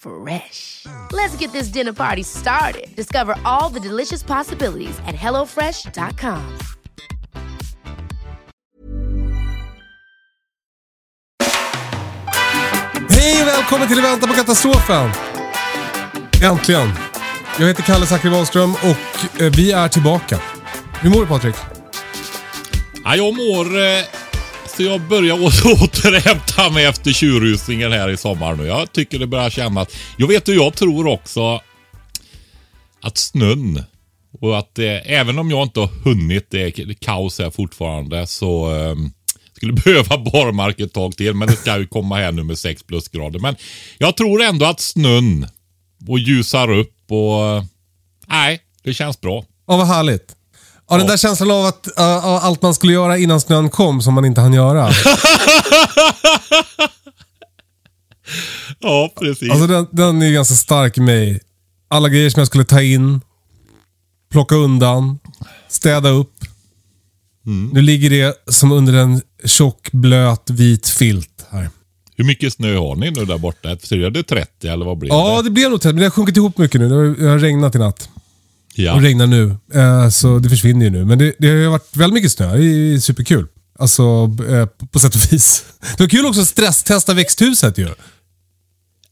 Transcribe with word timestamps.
Fresh. 0.00 0.86
Let's 1.12 1.36
get 1.36 1.52
this 1.52 1.68
dinner 1.68 1.92
party 1.92 2.22
started. 2.22 2.94
Discover 2.96 3.34
all 3.44 3.68
the 3.68 3.80
delicious 3.80 4.22
possibilities 4.22 4.98
at 5.06 5.14
hellofresh.com. 5.14 6.58
Hej 13.10 13.42
och 13.42 13.48
välkommen 13.48 13.88
till 13.88 14.00
Vänta 14.00 14.26
på 14.26 14.34
katastrofen! 14.34 15.10
Äntligen! 16.42 16.92
Jag 17.58 17.66
heter 17.66 17.82
Kalle 17.82 18.06
Zackari 18.06 18.32
Wahlström 18.32 18.72
och 18.74 19.42
eh, 19.42 19.52
vi 19.56 19.72
är 19.72 19.88
tillbaka. 19.88 20.38
Hur 21.00 21.10
mår 21.10 21.20
du 21.20 21.26
Patrik? 21.26 21.56
Ja, 23.04 23.16
jag 23.16 23.36
mår 23.36 23.66
måste 24.78 24.92
jag 24.92 25.08
börjar 25.08 25.34
återhämta 25.82 26.70
mig 26.70 26.84
efter 26.84 27.12
tjurrusningen 27.12 27.92
här 27.92 28.10
i 28.10 28.16
sommar 28.16 28.56
nu. 28.56 28.66
Jag 28.66 28.92
tycker 28.92 29.18
det 29.18 29.26
börjar 29.26 29.50
kännas... 29.50 29.88
Jag 30.16 30.26
vet 30.28 30.48
hur 30.48 30.54
jag 30.54 30.74
tror 30.74 31.06
också 31.06 31.60
att 33.02 33.18
snön 33.18 33.82
och 34.40 34.58
att 34.58 34.78
eh, 34.78 35.12
även 35.12 35.38
om 35.38 35.50
jag 35.50 35.62
inte 35.62 35.80
har 35.80 35.86
hunnit, 36.04 36.46
det 36.50 36.62
är 36.62 36.94
kaos 36.94 37.38
här 37.38 37.50
fortfarande, 37.50 38.26
så 38.26 38.74
eh, 38.76 38.94
skulle 39.52 39.72
behöva 39.84 40.18
barmark 40.18 40.80
ett 40.80 40.92
tag 40.92 41.16
till. 41.16 41.34
Men 41.34 41.48
det 41.48 41.56
ska 41.56 41.78
ju 41.78 41.86
komma 41.86 42.16
här 42.16 42.32
nu 42.32 42.42
med 42.42 42.58
6 42.58 42.82
plusgrader. 42.82 43.38
Men 43.38 43.56
jag 43.98 44.16
tror 44.16 44.42
ändå 44.42 44.66
att 44.66 44.80
snön 44.80 45.46
och 46.08 46.18
ljusar 46.18 46.70
upp 46.70 46.94
och... 47.08 47.46
eh, 47.46 47.64
Nej, 48.26 48.60
det 48.82 48.94
känns 48.94 49.20
bra. 49.20 49.44
Ja, 49.66 49.76
vad 49.76 49.86
härligt. 49.86 50.37
Ja, 50.90 50.96
den 50.96 51.06
där 51.06 51.16
känslan 51.16 51.50
av 51.50 51.64
att 51.66 51.88
uh, 51.98 52.26
av 52.26 52.36
allt 52.36 52.62
man 52.62 52.74
skulle 52.74 52.92
göra 52.92 53.18
innan 53.18 53.40
snön 53.40 53.70
kom 53.70 54.02
som 54.02 54.14
man 54.14 54.24
inte 54.24 54.40
hann 54.40 54.52
göra. 54.54 54.90
Ja, 58.80 59.12
precis. 59.20 59.50
Alltså 59.50 59.66
den, 59.66 59.86
den 59.90 60.22
är 60.22 60.32
ganska 60.32 60.54
stark 60.54 60.98
i 60.98 61.00
mig. 61.00 61.40
Alla 61.88 62.08
grejer 62.08 62.30
som 62.30 62.40
jag 62.40 62.46
skulle 62.46 62.64
ta 62.64 62.82
in, 62.82 63.20
plocka 64.30 64.54
undan, 64.54 65.18
städa 65.68 66.08
upp. 66.08 66.32
Nu 67.72 67.82
ligger 67.82 68.10
det 68.10 68.34
som 68.54 68.72
under 68.72 68.92
en 68.94 69.20
tjock, 69.44 69.88
blöt, 69.92 70.50
vit 70.50 70.88
filt 70.88 71.46
här. 71.50 71.70
Hur 72.16 72.24
mycket 72.24 72.52
snö 72.52 72.76
har 72.76 72.96
ni 72.96 73.10
nu 73.10 73.24
där 73.24 73.38
borta? 73.38 73.76
Ser 73.82 74.10
det 74.10 74.22
30 74.22 74.68
eller 74.68 74.86
vad 74.86 74.98
blir 74.98 75.10
Ja, 75.10 75.36
det? 75.36 75.42
det 75.42 75.50
blev 75.50 75.70
nog 75.70 75.80
tätt, 75.80 75.94
men 75.94 75.96
det 76.00 76.04
har 76.04 76.10
sjunkit 76.10 76.36
ihop 76.36 76.58
mycket 76.58 76.80
nu. 76.80 76.88
Det 76.88 76.94
har, 76.94 77.02
det 77.04 77.28
har 77.30 77.38
regnat 77.38 77.74
i 77.74 77.78
natt. 77.78 78.08
Ja. 78.78 78.94
Och 78.94 79.02
regnar 79.02 79.26
nu. 79.26 79.56
Eh, 79.74 80.08
så 80.08 80.38
det 80.38 80.48
försvinner 80.48 80.84
ju 80.84 80.90
nu. 80.90 81.04
Men 81.04 81.18
det, 81.18 81.34
det 81.38 81.48
har 81.48 81.54
ju 81.56 81.66
varit 81.68 81.96
väldigt 81.96 82.14
mycket 82.14 82.32
snö. 82.32 82.56
Det 82.56 82.64
är 82.64 82.98
superkul. 82.98 83.46
Alltså, 83.78 84.02
eh, 84.48 84.66
på, 84.92 84.98
sätt 84.98 85.14
och 85.14 85.32
vis. 85.32 85.64
Det 85.96 86.02
var 86.02 86.08
kul 86.08 86.26
också 86.26 86.40
att 86.40 86.48
stresstesta 86.48 87.14
växthuset 87.14 87.78
ju. 87.78 87.88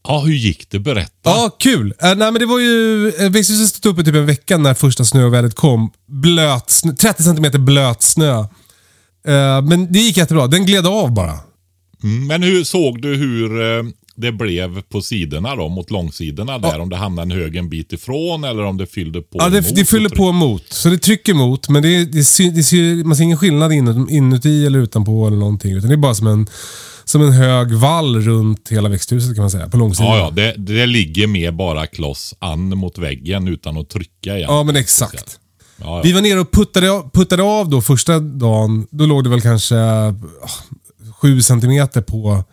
ja, 0.07 0.19
hur 0.19 0.33
gick 0.33 0.69
det? 0.69 0.79
Berätta. 0.79 1.11
Ja, 1.23 1.55
kul. 1.59 1.93
Eh, 1.99 2.15
nej, 2.15 2.31
men 2.31 2.33
det 2.33 2.45
var 2.45 2.59
ju... 2.59 3.07
Eh, 3.19 3.29
växthuset 3.29 3.75
stod 3.75 3.93
uppe 3.93 4.03
typ 4.03 4.15
en 4.15 4.25
vecka 4.25 4.57
när 4.57 4.73
första 4.73 5.05
snövädret 5.05 5.55
kom. 5.55 5.91
Blöt 6.07 6.69
snö, 6.69 6.93
30 6.93 7.23
cm 7.23 7.65
blöt 7.65 8.01
snö. 8.03 8.39
Eh, 9.27 9.61
men 9.61 9.91
det 9.91 9.99
gick 9.99 10.17
jättebra. 10.17 10.47
Den 10.47 10.65
gled 10.65 10.87
av 10.87 11.13
bara. 11.13 11.39
Mm, 12.03 12.27
Men 12.27 12.43
hur 12.43 12.63
såg 12.63 13.01
du 13.01 13.15
hur 13.15 13.61
eh, 13.61 13.83
det 14.17 14.31
blev 14.31 14.81
på 14.81 15.01
sidorna 15.01 15.55
då, 15.55 15.69
mot 15.69 15.91
långsidorna 15.91 16.57
där? 16.57 16.79
Om 16.79 16.89
det 16.89 16.95
hamnade 16.95 17.33
en 17.35 17.39
hög 17.41 17.55
en 17.55 17.69
bit 17.69 17.93
ifrån 17.93 18.43
eller 18.43 18.63
om 18.63 18.77
det 18.77 18.85
fyllde 18.87 19.21
på 19.21 19.37
Ja, 19.41 19.49
det, 19.49 19.57
emot 19.57 19.75
det 19.75 19.85
fyller 19.85 20.09
på 20.09 20.29
emot. 20.29 20.63
Så 20.69 20.89
det 20.89 20.97
trycker 20.97 21.31
emot, 21.33 21.69
men 21.69 21.83
det, 21.83 22.05
det, 22.05 22.23
sy- 22.23 22.49
det, 22.49 22.63
sy- 22.63 23.03
man 23.03 23.15
ser 23.15 23.23
ingen 23.23 23.37
skillnad 23.37 23.73
inut, 23.73 24.09
inuti 24.09 24.65
eller 24.65 24.79
utanpå 24.79 25.27
eller 25.27 25.37
någonting. 25.37 25.71
Utan 25.71 25.89
det 25.89 25.95
är 25.95 25.97
bara 25.97 26.15
som 26.15 26.27
en, 26.27 26.47
som 27.05 27.21
en 27.21 27.31
hög 27.31 27.73
vall 27.73 28.21
runt 28.21 28.69
hela 28.69 28.89
växthuset 28.89 29.35
kan 29.35 29.41
man 29.43 29.51
säga, 29.51 29.69
på 29.69 29.77
långsidan. 29.77 30.11
Ja, 30.11 30.17
ja, 30.17 30.29
det, 30.31 30.53
det 30.57 30.85
ligger 30.85 31.27
med 31.27 31.55
bara 31.55 31.87
kloss 31.87 32.35
an 32.39 32.69
mot 32.77 32.97
väggen 32.97 33.47
utan 33.47 33.77
att 33.77 33.89
trycka 33.89 34.37
igen. 34.37 34.47
Ja, 34.49 34.63
men 34.63 34.75
exakt. 34.75 35.39
Ja, 35.79 35.85
ja. 35.97 36.01
Vi 36.03 36.11
var 36.11 36.21
nere 36.21 36.39
och 36.39 36.51
puttade, 36.51 36.91
av- 36.91 37.09
puttade 37.13 37.43
av 37.43 37.69
då 37.69 37.81
första 37.81 38.19
dagen. 38.19 38.87
Då 38.91 39.05
låg 39.05 39.23
det 39.23 39.29
väl 39.29 39.41
kanske 39.41 39.75
7 41.21 41.41
centimeter 41.41 42.01
på 42.01 42.43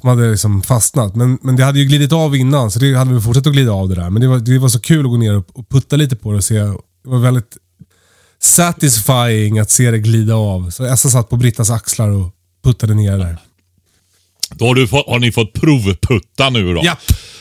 som 0.00 0.08
hade 0.08 0.30
liksom 0.30 0.62
fastnat. 0.62 1.14
Men, 1.16 1.38
men 1.42 1.56
det 1.56 1.64
hade 1.64 1.78
ju 1.78 1.84
glidit 1.84 2.12
av 2.12 2.36
innan, 2.36 2.70
så 2.70 2.78
det 2.78 2.94
hade 2.94 3.12
väl 3.12 3.22
fortsatt 3.22 3.46
att 3.46 3.52
glida 3.52 3.72
av 3.72 3.88
det 3.88 3.94
där. 3.94 4.10
Men 4.10 4.22
det 4.22 4.28
var, 4.28 4.38
det 4.38 4.58
var 4.58 4.68
så 4.68 4.80
kul 4.80 5.04
att 5.04 5.10
gå 5.10 5.16
ner 5.16 5.36
och, 5.36 5.46
och 5.52 5.68
putta 5.68 5.96
lite 5.96 6.16
på 6.16 6.30
det 6.30 6.36
och 6.36 6.44
se. 6.44 6.58
Det 6.58 6.76
var 7.02 7.18
väldigt 7.18 7.56
satisfying 8.38 9.58
att 9.58 9.70
se 9.70 9.90
det 9.90 9.98
glida 9.98 10.34
av. 10.34 10.70
Så 10.70 10.84
Essa 10.84 11.08
satt 11.08 11.28
på 11.28 11.36
Brittas 11.36 11.70
axlar 11.70 12.08
och 12.10 12.30
puttade 12.64 12.94
ner 12.94 13.18
där. 13.18 13.36
Då 14.54 14.66
har, 14.66 14.74
du 14.74 14.88
fått, 14.88 15.06
har 15.06 15.18
ni 15.18 15.32
fått 15.32 15.52
provputta 15.52 16.50
nu 16.50 16.74
då? 16.74 16.84
Japp. 16.84 16.98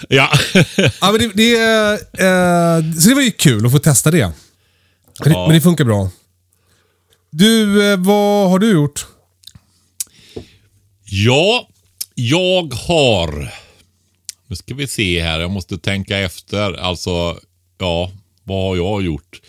Ja. 0.10 0.30
Ja, 1.02 1.12
men 1.12 1.20
det, 1.20 1.28
det, 1.34 1.54
eh, 2.14 3.00
så 3.02 3.10
det 3.10 3.16
var 3.16 3.22
ju 3.22 3.32
kul 3.32 3.66
att 3.66 3.72
få 3.72 3.80
testa 3.80 4.12
det. 4.12 4.26
Men, 4.26 4.34
det, 5.24 5.30
Ja. 5.30 5.48
men 5.48 5.56
det 5.56 5.62
funkar 5.62 5.86
bra. 5.86 6.10
Du, 7.32 7.84
eh, 7.92 7.98
vad 7.98 8.50
har 8.50 8.60
du 8.60 8.72
gjort? 8.72 9.06
Ja, 11.06 11.68
jag 12.28 12.74
har... 12.74 13.54
Nu 14.48 14.56
ska 14.56 14.76
vi 14.76 14.88
se 14.88 15.22
här, 15.22 15.40
jag 15.40 15.52
måste 15.52 15.78
tänka 15.78 16.18
efter. 16.18 16.74
Alltså, 16.74 17.40
ja, 17.78 18.12
vad 18.44 18.64
har 18.64 18.76
jag 18.76 19.02
gjort? 19.02 19.42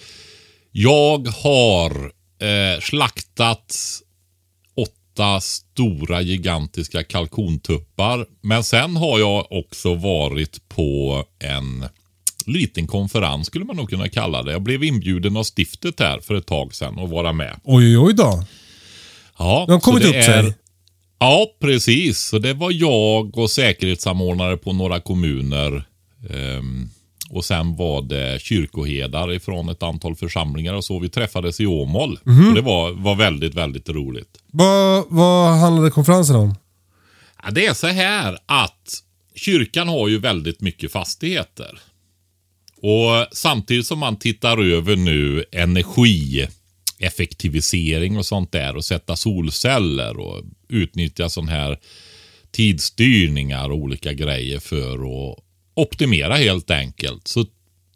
Jag 0.73 1.29
har 1.29 2.13
eh, 2.41 2.81
slaktat 2.81 3.77
åtta 4.77 5.41
stora 5.41 6.21
gigantiska 6.21 7.05
kalkontuppar. 7.05 8.27
Men 8.41 8.65
sen 8.65 8.97
har 8.97 9.19
jag 9.19 9.53
också 9.53 9.95
varit 9.95 10.69
på 10.69 11.25
en 11.39 11.85
liten 12.47 12.87
konferens 12.87 13.47
skulle 13.47 13.65
man 13.65 13.77
nog 13.77 13.91
kunna 13.91 14.09
kalla 14.09 14.43
det. 14.43 14.53
Jag 14.53 14.63
blev 14.63 14.85
inbjuden 14.85 15.37
av 15.37 15.45
stiftet 15.45 16.01
här 16.01 16.21
för 16.21 16.35
ett 16.35 16.47
tag 16.47 16.75
sedan 16.75 16.99
och 16.99 17.11
vara 17.11 17.33
med. 17.33 17.61
Oj, 17.65 17.85
oj, 17.87 17.99
oj 17.99 18.15
då. 18.15 18.45
Ja, 19.39 19.65
De 19.67 19.73
har 19.73 19.81
kommit 19.81 20.05
upp 20.05 20.25
sig. 20.25 20.55
Ja, 21.21 21.47
precis. 21.61 22.21
Så 22.21 22.39
det 22.39 22.55
var 22.55 22.73
jag 22.73 23.39
och 23.39 23.51
säkerhetssamordnare 23.51 24.57
på 24.57 24.73
några 24.73 25.01
kommuner. 25.01 25.85
Ehm, 26.31 26.89
och 27.31 27.45
sen 27.45 27.77
var 27.77 28.03
det 28.03 28.43
kyrkoherdar 28.43 29.33
ifrån 29.33 29.69
ett 29.69 29.83
antal 29.83 30.17
församlingar 30.17 30.75
och 30.75 30.85
så. 30.85 30.99
Vi 30.99 31.09
träffades 31.09 31.61
i 31.61 31.67
Åmål. 31.67 32.19
Mhm. 32.25 32.49
Och 32.49 32.55
det 32.55 32.61
var, 32.61 32.93
var 32.93 33.15
väldigt, 33.15 33.55
väldigt 33.55 33.89
roligt. 33.89 34.39
Vad, 34.47 35.05
vad 35.09 35.59
handlade 35.59 35.91
konferensen 35.91 36.37
om? 36.37 36.55
Ja, 37.43 37.51
det 37.51 37.67
är 37.67 37.75
så 37.75 37.87
här 37.87 38.39
att 38.47 39.03
kyrkan 39.35 39.89
har 39.89 40.09
ju 40.09 40.19
väldigt 40.19 40.61
mycket 40.61 40.93
fastigheter. 40.93 41.79
Och 42.83 43.27
samtidigt 43.33 43.87
som 43.87 43.99
man 43.99 44.17
tittar 44.17 44.59
över 44.59 44.97
nu 44.97 45.45
energieffektivisering 45.53 48.19
och 48.19 48.27
sånt 48.27 48.53
där 48.53 48.77
och 48.77 48.85
sätta 48.85 49.17
solceller 49.17 50.19
och 50.19 50.43
utnyttja 50.71 51.29
sån 51.29 51.49
här 51.49 51.79
tidsstyrningar 52.51 53.71
och 53.71 53.77
olika 53.77 54.13
grejer 54.13 54.59
för 54.59 54.95
att 54.95 55.39
optimera 55.75 56.35
helt 56.35 56.71
enkelt. 56.71 57.29
Så 57.29 57.47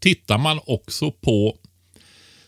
tittar 0.01 0.39
man 0.39 0.61
också 0.67 1.11
på 1.11 1.57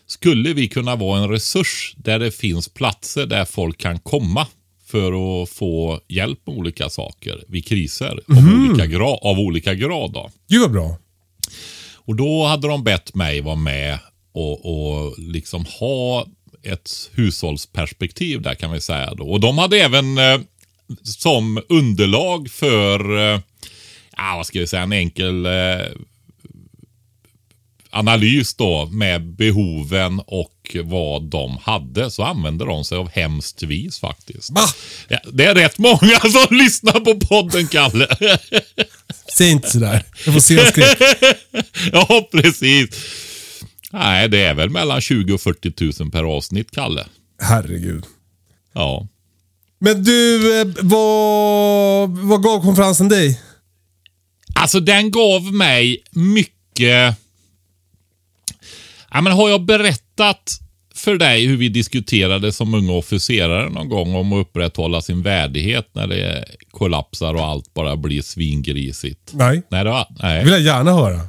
skulle 0.05 0.53
vi 0.53 0.67
kunna 0.67 0.95
vara 0.95 1.23
en 1.23 1.29
resurs 1.29 1.93
där 1.97 2.19
det 2.19 2.31
finns 2.31 2.69
platser 2.69 3.25
där 3.25 3.45
folk 3.45 3.77
kan 3.77 3.99
komma 3.99 4.47
för 4.85 5.41
att 5.43 5.49
få 5.49 6.01
hjälp 6.07 6.39
med 6.47 6.57
olika 6.57 6.89
saker 6.89 7.43
vid 7.47 7.65
kriser 7.65 8.19
av, 8.27 8.69
olika, 8.69 8.85
gra- 8.85 9.19
av 9.21 9.39
olika 9.39 9.73
grad. 9.73 10.11
Då. 10.13 10.31
Gud 10.49 10.61
vad 10.61 10.71
bra. 10.71 10.97
Och 11.93 12.15
då 12.15 12.45
hade 12.45 12.67
de 12.67 12.83
bett 12.83 13.15
mig 13.15 13.41
vara 13.41 13.55
med 13.55 13.99
och, 14.31 14.65
och 14.65 15.19
liksom 15.19 15.65
ha 15.79 16.27
ett 16.67 17.09
hushållsperspektiv 17.13 18.41
där 18.41 18.55
kan 18.55 18.71
vi 18.71 18.81
säga. 18.81 19.13
Då. 19.13 19.29
Och 19.29 19.39
de 19.39 19.57
hade 19.57 19.77
även 19.77 20.17
eh, 20.17 20.39
som 21.03 21.61
underlag 21.69 22.49
för, 22.49 23.17
eh, 23.17 23.39
ja, 24.17 24.33
vad 24.37 24.45
ska 24.45 24.59
vi 24.59 24.67
säga, 24.67 24.83
en 24.83 24.93
enkel 24.93 25.45
eh, 25.45 25.87
analys 27.89 28.53
då 28.53 28.85
med 28.85 29.21
behoven 29.21 30.21
och 30.27 30.75
vad 30.83 31.23
de 31.23 31.57
hade 31.63 32.11
så 32.11 32.23
använder 32.23 32.65
de 32.65 32.85
sig 32.85 32.97
av 32.97 33.09
hemskt 33.09 33.63
vis 33.63 33.99
faktiskt. 33.99 34.49
Va? 34.49 34.61
Ja, 35.07 35.19
det 35.33 35.45
är 35.45 35.55
rätt 35.55 35.77
många 35.77 36.19
som 36.31 36.57
lyssnar 36.57 36.99
på 36.99 37.19
podden, 37.19 37.67
Kalle. 37.67 38.07
Säg 39.37 39.51
inte 39.51 39.69
sådär. 39.69 40.03
Jag 40.25 40.33
får 40.33 40.41
se 40.41 40.65
skräck. 40.65 40.97
ja, 41.91 42.29
precis. 42.31 42.89
Nej, 43.99 44.29
det 44.29 44.43
är 44.43 44.53
väl 44.53 44.69
mellan 44.69 45.01
20 45.01 45.33
och 45.33 45.41
40 45.41 46.01
000 46.03 46.11
per 46.11 46.23
avsnitt, 46.23 46.71
Kalle. 46.71 47.05
Herregud. 47.41 48.03
Ja. 48.73 49.07
Men 49.79 50.03
du, 50.03 50.61
eh, 50.61 50.67
vad, 50.81 52.09
vad 52.09 52.43
gav 52.43 52.61
konferensen 52.61 53.09
dig? 53.09 53.41
Alltså 54.55 54.79
den 54.79 55.11
gav 55.11 55.53
mig 55.53 56.03
mycket... 56.11 57.17
Ja, 59.11 59.21
men 59.21 59.33
har 59.33 59.49
jag 59.49 59.61
berättat 59.65 60.59
för 60.95 61.15
dig 61.15 61.45
hur 61.45 61.57
vi 61.57 61.69
diskuterade 61.69 62.51
som 62.51 62.73
unga 62.73 62.91
officerare 62.91 63.69
någon 63.69 63.89
gång 63.89 64.15
om 64.15 64.33
att 64.33 64.41
upprätthålla 64.47 65.01
sin 65.01 65.21
värdighet 65.21 65.89
när 65.93 66.07
det 66.07 66.45
kollapsar 66.71 67.33
och 67.33 67.45
allt 67.45 67.73
bara 67.73 67.97
blir 67.97 68.21
svingrisigt? 68.21 69.31
Nej. 69.33 69.61
Nej, 69.69 69.83
det 69.83 69.89
var, 69.89 70.07
nej. 70.21 70.43
vill 70.43 70.53
jag 70.53 70.61
gärna 70.61 70.93
höra. 70.93 71.19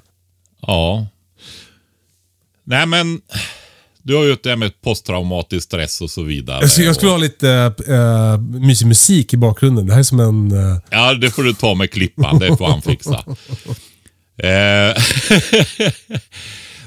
Ja. 0.60 1.06
Nej, 2.70 2.86
men 2.86 3.20
du 4.02 4.14
har 4.16 4.24
ju 4.24 4.36
det 4.42 4.56
med 4.56 4.80
posttraumatisk 4.82 5.64
stress 5.64 6.00
och 6.00 6.10
så 6.10 6.22
vidare. 6.22 6.58
Jag 6.60 6.70
skulle, 6.70 6.86
jag 6.86 6.96
skulle 6.96 7.10
ha 7.12 7.18
lite 7.18 7.72
äh, 7.88 8.38
mysig 8.40 8.86
musik 8.86 9.34
i 9.34 9.36
bakgrunden. 9.36 9.86
Det 9.86 9.92
här 9.92 10.00
är 10.00 10.04
som 10.04 10.20
en... 10.20 10.52
eh, 10.52 10.78
Ja, 10.90 11.14
det 11.14 11.30
får 11.30 11.42
du 11.42 11.54
ta 11.54 11.74
med 11.74 11.90
klippan. 11.90 12.38
Det 12.38 12.56
får 12.56 12.66
han 12.68 12.82
fixa. 12.82 13.24
Eh, 14.42 14.96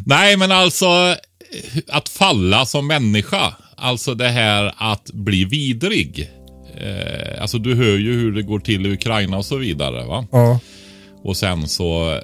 Nej, 0.06 0.38
men 0.38 0.52
alltså 0.52 1.16
att 1.88 2.10
falla 2.10 2.66
som 2.66 2.88
människa. 2.88 3.54
Alltså 3.78 4.14
det 4.16 4.30
här 4.30 4.74
att 4.78 5.12
bli 5.14 5.46
vidrig. 5.46 6.32
Eh, 6.78 7.42
alltså 7.42 7.58
du 7.58 7.76
hör 7.76 7.98
ju 7.98 8.14
hur 8.14 8.32
det 8.32 8.42
går 8.42 8.60
till 8.60 8.86
i 8.86 8.90
Ukraina 8.94 9.38
och 9.38 9.46
så 9.46 9.56
vidare. 9.58 10.06
va? 10.06 10.26
ja. 10.32 10.60
Och 11.24 11.38
sen 11.38 11.68
så 11.68 12.20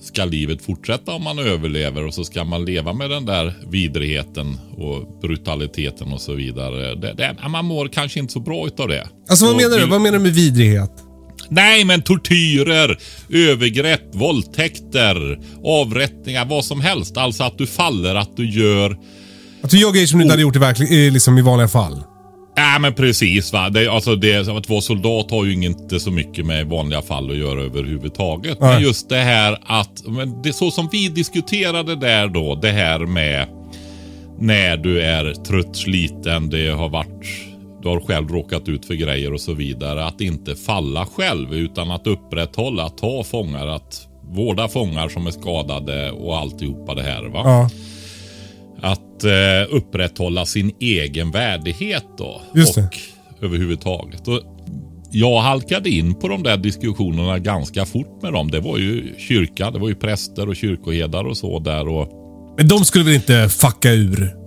ska 0.00 0.24
livet 0.24 0.62
fortsätta 0.62 1.12
om 1.12 1.24
man 1.24 1.38
överlever 1.38 2.06
och 2.06 2.14
så 2.14 2.24
ska 2.24 2.44
man 2.44 2.64
leva 2.64 2.92
med 2.92 3.10
den 3.10 3.26
där 3.26 3.54
vidrigheten 3.70 4.58
och 4.76 5.20
brutaliteten 5.22 6.12
och 6.12 6.20
så 6.20 6.34
vidare. 6.34 6.94
Det, 6.94 7.12
det, 7.12 7.48
man 7.48 7.64
mår 7.64 7.88
kanske 7.88 8.20
inte 8.20 8.32
så 8.32 8.40
bra 8.40 8.66
utav 8.66 8.88
det. 8.88 9.08
Alltså 9.28 9.44
vad 9.44 9.54
Och 9.54 9.60
menar 9.60 9.78
du? 9.78 9.86
Vad 9.86 10.00
menar 10.00 10.18
du 10.18 10.24
med 10.24 10.34
vidrighet? 10.34 10.90
Nej, 11.48 11.84
men 11.84 12.02
tortyrer, 12.02 12.98
övergrepp, 13.28 14.14
våldtäkter, 14.14 15.38
avrättningar, 15.64 16.44
vad 16.44 16.64
som 16.64 16.80
helst. 16.80 17.16
Alltså 17.16 17.44
att 17.44 17.58
du 17.58 17.66
faller, 17.66 18.14
att 18.14 18.36
du 18.36 18.50
gör... 18.50 18.96
Att 19.62 19.70
du 19.70 19.78
gör 19.78 19.92
grejer 19.92 20.06
som 20.06 20.18
du 20.18 20.22
inte 20.22 20.32
hade 20.32 20.42
gjort 20.42 20.56
i, 20.56 20.58
verklig, 20.58 20.90
i, 20.90 21.10
liksom 21.10 21.38
i 21.38 21.42
vanliga 21.42 21.68
fall. 21.68 22.02
Ja, 22.60 22.78
men 22.78 22.94
precis. 22.94 23.52
Va? 23.52 23.70
Det, 23.70 23.88
alltså 23.88 24.16
det, 24.16 24.48
att 24.48 24.68
vara 24.68 24.80
soldat 24.80 25.30
har 25.30 25.44
ju 25.44 25.64
inte 25.64 26.00
så 26.00 26.10
mycket 26.10 26.46
med 26.46 26.66
vanliga 26.66 27.02
fall 27.02 27.30
att 27.30 27.36
göra 27.36 27.60
överhuvudtaget. 27.60 28.60
Men 28.60 28.74
Nej. 28.74 28.82
just 28.82 29.08
det 29.08 29.16
här 29.16 29.58
att, 29.66 30.06
men 30.06 30.42
det, 30.42 30.52
så 30.52 30.70
som 30.70 30.88
vi 30.92 31.08
diskuterade 31.08 31.96
där 31.96 32.28
då, 32.28 32.54
det 32.54 32.70
här 32.70 32.98
med 32.98 33.46
när 34.38 34.76
du 34.76 35.02
är 35.02 35.34
trött, 35.34 35.76
sliten, 35.76 36.50
det 36.50 36.68
har 36.68 36.88
varit, 36.88 37.26
du 37.82 37.88
har 37.88 38.00
själv 38.00 38.28
råkat 38.28 38.68
ut 38.68 38.86
för 38.86 38.94
grejer 38.94 39.32
och 39.32 39.40
så 39.40 39.54
vidare. 39.54 40.04
Att 40.04 40.20
inte 40.20 40.56
falla 40.56 41.06
själv 41.06 41.54
utan 41.54 41.90
att 41.90 42.06
upprätthålla, 42.06 42.84
att 42.84 42.98
ta 42.98 43.24
fångar, 43.24 43.66
att 43.66 44.06
vårda 44.22 44.68
fångar 44.68 45.08
som 45.08 45.26
är 45.26 45.30
skadade 45.30 46.10
och 46.10 46.38
alltihopa 46.38 46.94
det 46.94 47.02
här. 47.02 47.22
Va? 47.22 47.42
Ja. 47.44 47.70
Att 48.82 49.24
eh, 49.24 49.74
upprätthålla 49.76 50.46
sin 50.46 50.72
egen 50.80 51.30
värdighet 51.30 52.04
då. 52.18 52.42
Just 52.54 52.74
det. 52.74 52.82
och 52.82 53.44
överhuvudtaget. 53.44 54.28
Och 54.28 54.40
jag 55.12 55.40
halkade 55.40 55.90
in 55.90 56.14
på 56.14 56.28
de 56.28 56.42
där 56.42 56.56
diskussionerna 56.56 57.38
ganska 57.38 57.86
fort 57.86 58.22
med 58.22 58.32
dem. 58.32 58.50
Det 58.50 58.60
var 58.60 58.78
ju 58.78 59.14
kyrka, 59.18 59.70
det 59.70 59.78
var 59.78 59.88
ju 59.88 59.94
präster 59.94 60.48
och 60.48 60.56
kyrkoherdar 60.56 61.24
och 61.24 61.36
så 61.36 61.58
där. 61.58 61.88
Och, 61.88 62.08
Men 62.58 62.68
de 62.68 62.84
skulle 62.84 63.04
väl 63.04 63.14
inte 63.14 63.48
fucka 63.48 63.90
ur? 63.90 64.40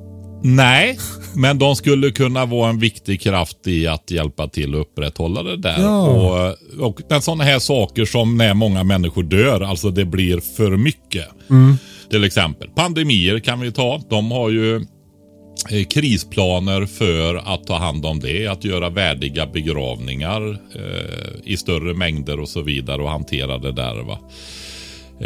nej, 0.44 1.00
men 1.36 1.60
de 1.60 1.76
skulle 1.76 2.12
kunna 2.12 2.46
vara 2.46 2.70
en 2.70 2.80
viktig 2.80 3.22
kraft 3.22 3.68
i 3.68 3.88
att 3.88 4.12
hjälpa 4.12 4.48
till 4.48 4.76
att 4.76 4.82
upprätthålla 4.82 5.44
det 5.44 5.58
där. 5.58 5.82
Ja. 5.82 6.08
Och, 6.80 6.88
och 6.88 7.24
sådana 7.24 7.44
här 7.44 7.60
saker 7.60 8.06
som 8.06 8.38
när 8.38 8.54
många 8.54 8.84
människor 8.84 9.24
dör, 9.24 9.62
alltså 9.62 9.90
det 9.90 10.06
blir 10.06 10.40
för 10.58 10.78
mycket. 10.78 11.28
Till 12.14 12.24
exempel 12.24 12.70
pandemier 12.70 13.40
kan 13.40 13.60
vi 13.60 13.72
ta. 13.72 14.02
De 14.10 14.32
har 14.32 14.50
ju 14.50 14.76
eh, 15.72 15.86
krisplaner 15.90 16.86
för 16.86 17.36
att 17.36 17.68
ta 17.68 17.78
hand 17.78 18.06
om 18.06 18.20
det. 18.20 18.48
Att 18.48 18.64
göra 18.64 18.90
värdiga 18.90 19.48
begravningar 19.48 20.52
eh, 20.76 21.32
i 21.44 21.58
större 21.58 21.94
mängder 21.94 22.40
och 22.40 22.50
så 22.50 22.62
vidare 22.62 23.02
och 23.02 23.10
hantera 23.10 23.58
det 23.58 23.72
där. 23.72 23.96
Va? 24.04 24.20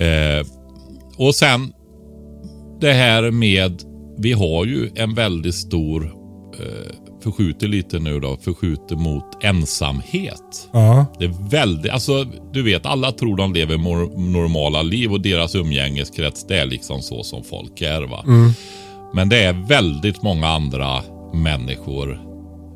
Eh, 0.02 0.46
och 1.18 1.36
sen 1.36 1.74
det 2.82 2.94
här 2.94 3.32
med, 3.32 3.82
vi 4.18 4.34
har 4.34 4.66
ju 4.66 4.90
en 4.96 5.16
väldigt 5.16 5.56
stor, 5.56 6.04
eh, 6.60 7.07
förskjuter 7.28 7.68
lite 7.68 8.00
nu 8.00 8.20
då, 8.20 8.38
förskjuter 8.38 8.96
mot 8.96 9.44
ensamhet. 9.44 10.70
Ja. 10.72 11.06
Det 11.20 11.26
är 11.26 11.50
väldigt, 11.50 11.92
alltså 11.92 12.26
du 12.54 12.64
vet 12.64 12.86
alla 12.86 13.12
tror 13.12 13.38
de 13.38 13.54
lever 13.54 13.78
normala 14.32 14.82
liv 14.82 15.12
och 15.12 15.22
deras 15.22 15.56
umgängeskrets 15.56 16.48
det 16.48 16.60
är 16.60 16.66
liksom 16.66 17.02
så 17.02 17.24
som 17.24 17.44
folk 17.44 17.82
är 17.82 18.02
va. 18.02 18.24
Men 19.14 19.30
det 19.30 19.44
är 19.44 19.68
väldigt 19.68 20.22
många 20.22 20.48
andra 20.48 21.02
människor 21.34 22.22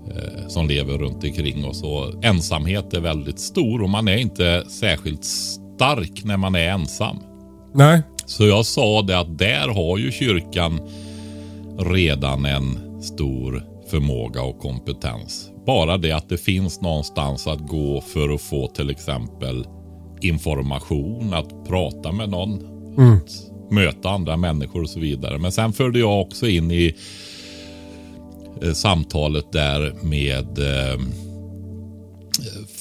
eh, 0.07 0.47
som 0.47 0.67
lever 0.67 0.97
runt 0.97 1.23
omkring 1.23 1.65
oss 1.65 1.83
och 1.83 2.25
ensamhet 2.25 2.93
är 2.93 3.01
väldigt 3.01 3.39
stor 3.39 3.81
och 3.81 3.89
man 3.89 4.07
är 4.07 4.17
inte 4.17 4.63
särskilt 4.69 5.23
stark 5.23 6.23
när 6.23 6.37
man 6.37 6.55
är 6.55 6.69
ensam. 6.69 7.17
Nej. 7.73 8.01
Så 8.25 8.47
jag 8.47 8.65
sa 8.65 9.01
det 9.01 9.19
att 9.19 9.37
där 9.37 9.67
har 9.67 9.97
ju 9.97 10.11
kyrkan 10.11 10.79
redan 11.79 12.45
en 12.45 12.79
stor 13.01 13.70
förmåga 13.91 14.41
och 14.41 14.59
kompetens. 14.59 15.51
Bara 15.65 15.97
det 15.97 16.11
att 16.11 16.29
det 16.29 16.37
finns 16.37 16.81
någonstans 16.81 17.47
att 17.47 17.67
gå 17.67 18.01
för 18.01 18.29
att 18.29 18.41
få 18.41 18.67
till 18.67 18.89
exempel 18.89 19.65
information, 20.21 21.33
att 21.33 21.67
prata 21.67 22.11
med 22.11 22.29
någon, 22.29 22.53
att 23.15 23.71
möta 23.71 24.09
andra 24.09 24.37
människor 24.37 24.81
och 24.81 24.89
så 24.89 24.99
vidare. 24.99 25.37
Men 25.37 25.51
sen 25.51 25.73
förde 25.73 25.99
jag 25.99 26.21
också 26.21 26.47
in 26.47 26.71
i 26.71 26.95
eh, 28.61 28.73
samtalet 28.73 29.51
där 29.51 29.93
med 30.03 30.59
eh, 30.59 30.99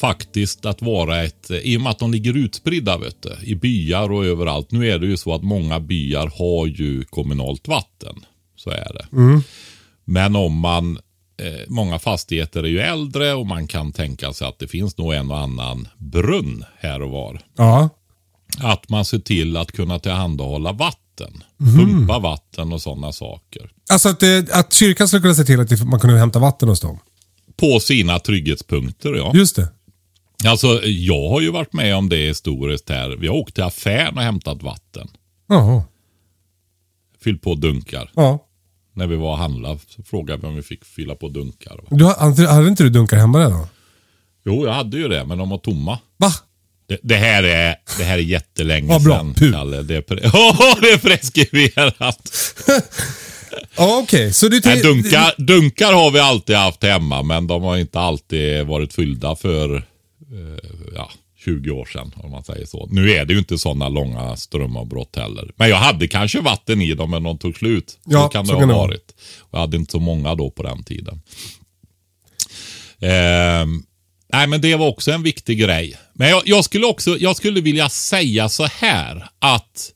faktiskt 0.00 0.66
att 0.66 0.82
vara 0.82 1.22
ett, 1.22 1.50
i 1.50 1.76
och 1.76 1.80
med 1.80 1.90
att 1.90 1.98
de 1.98 2.12
ligger 2.12 2.36
utspridda 2.36 2.98
vet 2.98 3.22
du, 3.22 3.36
i 3.44 3.54
byar 3.54 4.12
och 4.12 4.24
överallt. 4.24 4.70
Nu 4.70 4.90
är 4.90 4.98
det 4.98 5.06
ju 5.06 5.16
så 5.16 5.34
att 5.34 5.42
många 5.42 5.80
byar 5.80 6.32
har 6.38 6.66
ju 6.66 7.04
kommunalt 7.04 7.68
vatten. 7.68 8.14
Så 8.56 8.70
är 8.70 8.92
det. 8.94 9.06
Men 10.10 10.36
om 10.36 10.58
man, 10.58 10.98
eh, 11.36 11.68
många 11.68 11.98
fastigheter 11.98 12.62
är 12.62 12.68
ju 12.68 12.80
äldre 12.80 13.34
och 13.34 13.46
man 13.46 13.66
kan 13.66 13.92
tänka 13.92 14.32
sig 14.32 14.48
att 14.48 14.58
det 14.58 14.68
finns 14.68 14.98
nog 14.98 15.14
en 15.14 15.30
och 15.30 15.38
annan 15.38 15.88
brunn 15.98 16.64
här 16.78 17.02
och 17.02 17.10
var. 17.10 17.40
Ja. 17.56 17.88
Att 18.58 18.88
man 18.88 19.04
ser 19.04 19.18
till 19.18 19.56
att 19.56 19.72
kunna 19.72 19.98
tillhandahålla 19.98 20.72
vatten. 20.72 21.42
Pumpa 21.58 22.18
vatten 22.18 22.72
och 22.72 22.82
sådana 22.82 23.12
saker. 23.12 23.70
Alltså 23.90 24.08
att, 24.08 24.22
eh, 24.22 24.38
att 24.52 24.72
kyrkan 24.72 25.08
skulle 25.08 25.20
kunna 25.20 25.34
se 25.34 25.44
till 25.44 25.60
att 25.60 25.88
man 25.88 26.00
kunde 26.00 26.18
hämta 26.18 26.38
vatten 26.38 26.68
hos 26.68 26.80
dem. 26.80 26.98
På 27.56 27.80
sina 27.80 28.18
trygghetspunkter 28.18 29.14
ja. 29.14 29.32
Just 29.34 29.56
det. 29.56 29.68
Alltså 30.44 30.80
jag 30.84 31.28
har 31.28 31.40
ju 31.40 31.50
varit 31.50 31.72
med 31.72 31.96
om 31.96 32.08
det 32.08 32.16
historiskt 32.16 32.88
här. 32.88 33.16
Vi 33.20 33.26
har 33.26 33.34
åkt 33.34 33.54
till 33.54 33.64
affären 33.64 34.16
och 34.16 34.22
hämtat 34.22 34.62
vatten. 34.62 35.08
Jaha. 35.48 35.82
Fyllt 37.24 37.42
på 37.42 37.54
dunkar. 37.54 38.10
Ja. 38.14 38.46
När 39.00 39.06
vi 39.06 39.16
var 39.16 39.30
och 39.32 39.38
handlade 39.38 39.78
så 39.88 40.02
frågade 40.02 40.42
vi 40.42 40.48
om 40.48 40.56
vi 40.56 40.62
fick 40.62 40.84
fylla 40.84 41.14
på 41.14 41.28
dunkar. 41.28 41.80
Du, 41.90 42.04
hade, 42.46 42.68
inte 42.68 42.82
du 42.82 42.90
dunkar 42.90 43.16
hemma 43.16 43.38
redan? 43.40 43.66
Jo, 44.44 44.66
jag 44.66 44.72
hade 44.72 44.96
ju 44.96 45.08
det, 45.08 45.24
men 45.24 45.38
de 45.38 45.48
var 45.50 45.58
tomma. 45.58 45.98
Va? 46.16 46.32
Det, 46.88 46.98
det, 47.02 47.14
här, 47.16 47.42
är, 47.42 47.76
det 47.98 48.04
här 48.04 48.18
är 48.18 48.22
jättelänge 48.22 48.92
Ja, 48.92 48.98
bra. 48.98 49.18
sedan, 49.18 49.34
Puh. 49.34 49.52
Kalle. 49.52 49.82
Det 49.82 49.96
är, 49.96 50.00
pre- 50.00 50.20
Ja, 50.32 50.76
det 50.80 50.90
är 50.90 50.98
preskriberat. 50.98 52.30
Ja, 53.76 54.00
okej. 54.02 54.32
Så 54.32 54.48
du... 54.48 54.60
Nej, 54.64 54.82
dunkar, 54.82 55.34
dunkar 55.38 55.92
har 55.92 56.10
vi 56.10 56.20
alltid 56.20 56.56
haft 56.56 56.82
hemma, 56.82 57.22
men 57.22 57.46
de 57.46 57.62
har 57.62 57.76
inte 57.76 58.00
alltid 58.00 58.66
varit 58.66 58.92
fyllda 58.92 59.36
för 59.36 59.76
eh, 59.76 59.82
ja, 60.94 61.10
20 61.44 61.70
år 61.70 61.84
sedan 61.84 62.12
om 62.16 62.30
man 62.30 62.44
säger 62.44 62.66
så. 62.66 62.88
Nu 62.90 63.10
är 63.10 63.24
det 63.24 63.32
ju 63.32 63.38
inte 63.38 63.58
sådana 63.58 63.88
långa 63.88 64.36
strömavbrott 64.36 65.16
heller. 65.16 65.52
Men 65.56 65.68
jag 65.68 65.76
hade 65.76 66.08
kanske 66.08 66.40
vatten 66.40 66.82
i 66.82 66.94
dem 66.94 67.10
men 67.10 67.22
de 67.22 67.38
tog 67.38 67.56
slut. 67.56 67.98
Ja, 68.04 68.22
så 68.22 68.28
kan 68.28 68.44
det 68.44 68.48
så 68.48 68.54
ha 68.54 68.60
kan 68.60 68.68
varit. 68.68 69.14
Jag 69.50 69.58
hade 69.58 69.76
inte 69.76 69.92
så 69.92 70.00
många 70.00 70.34
då 70.34 70.50
på 70.50 70.62
den 70.62 70.84
tiden. 70.84 71.22
Ehm, 73.00 73.82
nej 74.32 74.46
men 74.46 74.60
det 74.60 74.76
var 74.76 74.88
också 74.88 75.12
en 75.12 75.22
viktig 75.22 75.58
grej. 75.58 75.96
Men 76.12 76.28
jag, 76.28 76.42
jag 76.44 76.64
skulle 76.64 76.86
också, 76.86 77.18
jag 77.18 77.36
skulle 77.36 77.60
vilja 77.60 77.88
säga 77.88 78.48
så 78.48 78.64
här 78.64 79.28
att 79.38 79.92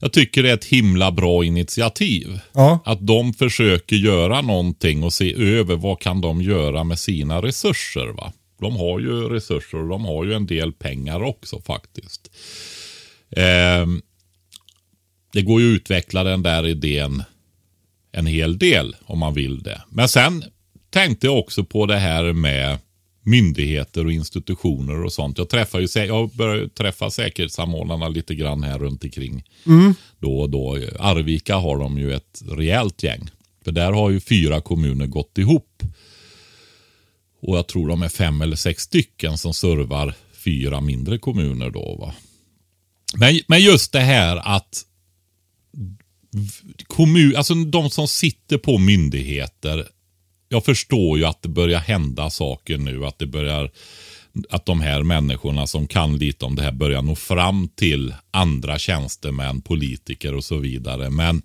jag 0.00 0.12
tycker 0.12 0.42
det 0.42 0.50
är 0.50 0.54
ett 0.54 0.64
himla 0.64 1.10
bra 1.10 1.44
initiativ. 1.44 2.40
Ja. 2.52 2.78
Att 2.84 3.06
de 3.06 3.34
försöker 3.34 3.96
göra 3.96 4.40
någonting 4.40 5.02
och 5.02 5.12
se 5.12 5.34
över 5.34 5.76
vad 5.76 6.00
kan 6.00 6.20
de 6.20 6.42
göra 6.42 6.84
med 6.84 6.98
sina 6.98 7.42
resurser. 7.42 8.06
va. 8.06 8.32
De 8.60 8.76
har 8.76 9.00
ju 9.00 9.28
resurser 9.28 9.78
och 9.78 9.88
de 9.88 10.04
har 10.04 10.24
ju 10.24 10.34
en 10.34 10.46
del 10.46 10.72
pengar 10.72 11.22
också 11.22 11.60
faktiskt. 11.60 12.30
Ehm, 13.30 14.02
det 15.32 15.42
går 15.42 15.60
ju 15.60 15.72
att 15.72 15.76
utveckla 15.80 16.24
den 16.24 16.42
där 16.42 16.66
idén 16.66 17.22
en 18.12 18.26
hel 18.26 18.58
del 18.58 18.96
om 19.04 19.18
man 19.18 19.34
vill 19.34 19.62
det. 19.62 19.82
Men 19.88 20.08
sen 20.08 20.44
tänkte 20.90 21.26
jag 21.26 21.38
också 21.38 21.64
på 21.64 21.86
det 21.86 21.98
här 21.98 22.32
med 22.32 22.78
myndigheter 23.22 24.04
och 24.04 24.12
institutioner 24.12 25.04
och 25.04 25.12
sånt. 25.12 25.38
Jag 25.38 25.48
träffar 25.48 25.80
ju, 25.80 25.88
jag 25.94 26.30
börjar 26.30 26.68
träffa 26.68 27.10
säkerhetssamordnarna 27.10 28.08
lite 28.08 28.34
grann 28.34 28.62
här 28.62 28.78
runt 28.78 29.04
omkring 29.04 29.44
då 30.18 30.40
och 30.40 30.50
då. 30.50 30.78
Arvika 30.98 31.56
har 31.56 31.78
de 31.78 31.98
ju 31.98 32.14
ett 32.14 32.42
rejält 32.48 33.02
gäng. 33.02 33.30
För 33.64 33.72
där 33.72 33.92
har 33.92 34.10
ju 34.10 34.20
fyra 34.20 34.60
kommuner 34.60 35.06
gått 35.06 35.38
ihop. 35.38 35.82
Och 37.40 37.58
jag 37.58 37.66
tror 37.66 37.88
de 37.88 38.02
är 38.02 38.08
fem 38.08 38.42
eller 38.42 38.56
sex 38.56 38.82
stycken 38.82 39.38
som 39.38 39.54
servar 39.54 40.14
fyra 40.32 40.80
mindre 40.80 41.18
kommuner 41.18 41.70
då. 41.70 41.96
Va? 42.00 42.14
Men, 43.14 43.40
men 43.46 43.60
just 43.60 43.92
det 43.92 44.00
här 44.00 44.36
att 44.36 44.84
kommun, 46.86 47.36
alltså 47.36 47.54
de 47.54 47.90
som 47.90 48.08
sitter 48.08 48.58
på 48.58 48.78
myndigheter. 48.78 49.88
Jag 50.48 50.64
förstår 50.64 51.18
ju 51.18 51.24
att 51.24 51.42
det 51.42 51.48
börjar 51.48 51.80
hända 51.80 52.30
saker 52.30 52.78
nu. 52.78 53.06
Att 53.06 53.18
det 53.18 53.26
börjar 53.26 53.70
att 54.50 54.66
de 54.66 54.80
här 54.80 55.02
människorna 55.02 55.66
som 55.66 55.86
kan 55.86 56.18
lite 56.18 56.44
om 56.44 56.54
det 56.54 56.62
här 56.62 56.72
börjar 56.72 57.02
nå 57.02 57.14
fram 57.14 57.68
till 57.68 58.14
andra 58.30 58.78
tjänstemän, 58.78 59.60
politiker 59.60 60.34
och 60.34 60.44
så 60.44 60.56
vidare. 60.56 61.10
Men 61.10 61.42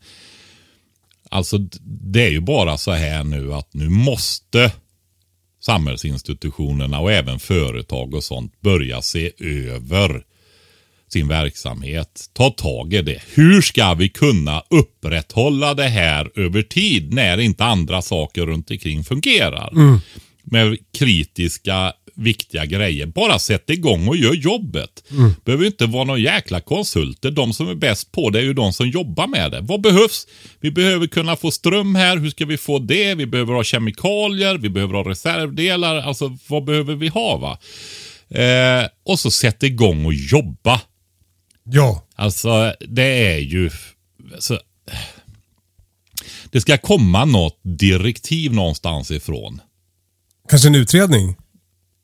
alltså 1.29 1.57
det 1.81 2.25
är 2.25 2.31
ju 2.31 2.39
bara 2.39 2.77
så 2.77 2.91
här 2.91 3.23
nu 3.23 3.53
att 3.53 3.73
nu 3.73 3.89
måste 3.89 4.71
samhällsinstitutionerna 5.65 6.99
och 6.99 7.11
även 7.11 7.39
företag 7.39 8.13
och 8.13 8.23
sånt 8.23 8.61
börja 8.61 9.01
se 9.01 9.31
över 9.39 10.23
sin 11.13 11.27
verksamhet. 11.27 12.29
Ta 12.33 12.49
tag 12.49 12.93
i 12.93 13.01
det. 13.01 13.21
Hur 13.33 13.61
ska 13.61 13.93
vi 13.93 14.09
kunna 14.09 14.63
upprätthålla 14.69 15.73
det 15.73 15.87
här 15.87 16.31
över 16.35 16.61
tid 16.61 17.13
när 17.13 17.37
inte 17.37 17.65
andra 17.65 18.01
saker 18.01 18.45
runt 18.45 18.71
omkring 18.71 19.03
fungerar? 19.03 19.73
Med 20.43 20.77
kritiska, 20.91 21.93
viktiga 22.15 22.65
grejer. 22.65 23.05
Bara 23.05 23.39
sätt 23.39 23.69
igång 23.69 24.07
och 24.07 24.17
gör 24.17 24.33
jobbet. 24.33 25.03
Behöver 25.45 25.65
inte 25.65 25.85
vara 25.85 26.03
några 26.03 26.19
jäkla 26.19 26.61
konsulter. 26.61 27.31
De 27.31 27.53
som 27.53 27.69
är 27.69 27.75
bäst 27.75 28.11
på 28.11 28.29
det 28.29 28.39
är 28.39 28.43
ju 28.43 28.53
de 28.53 28.73
som 28.73 28.89
jobbar 28.89 29.27
med 29.27 29.51
det. 29.51 29.61
Vad 29.61 29.81
behövs? 29.81 30.27
Vi 30.59 30.71
behöver 30.71 31.07
kunna 31.07 31.35
få 31.35 31.51
ström 31.51 31.95
här. 31.95 32.17
Hur 32.17 32.29
ska 32.29 32.45
vi 32.45 32.57
få 32.57 32.79
det? 32.79 33.15
Vi 33.15 33.25
behöver 33.25 33.53
ha 33.53 33.63
kemikalier. 33.63 34.57
Vi 34.57 34.69
behöver 34.69 34.93
ha 34.93 35.09
reservdelar. 35.09 35.95
Alltså 35.95 36.37
vad 36.47 36.63
behöver 36.63 36.95
vi 36.95 37.07
ha? 37.07 37.37
va? 37.37 37.57
Eh, 38.39 38.87
och 39.05 39.19
så 39.19 39.31
sätt 39.31 39.63
igång 39.63 40.05
och 40.05 40.13
jobba. 40.13 40.81
Ja. 41.63 42.07
Alltså, 42.15 42.73
det 42.79 43.33
är 43.33 43.39
ju... 43.39 43.69
Alltså, 44.33 44.59
det 46.51 46.61
ska 46.61 46.77
komma 46.77 47.25
något 47.25 47.59
direktiv 47.63 48.53
någonstans 48.53 49.11
ifrån. 49.11 49.61
Kanske 50.49 50.67
en 50.67 50.75
utredning? 50.75 51.35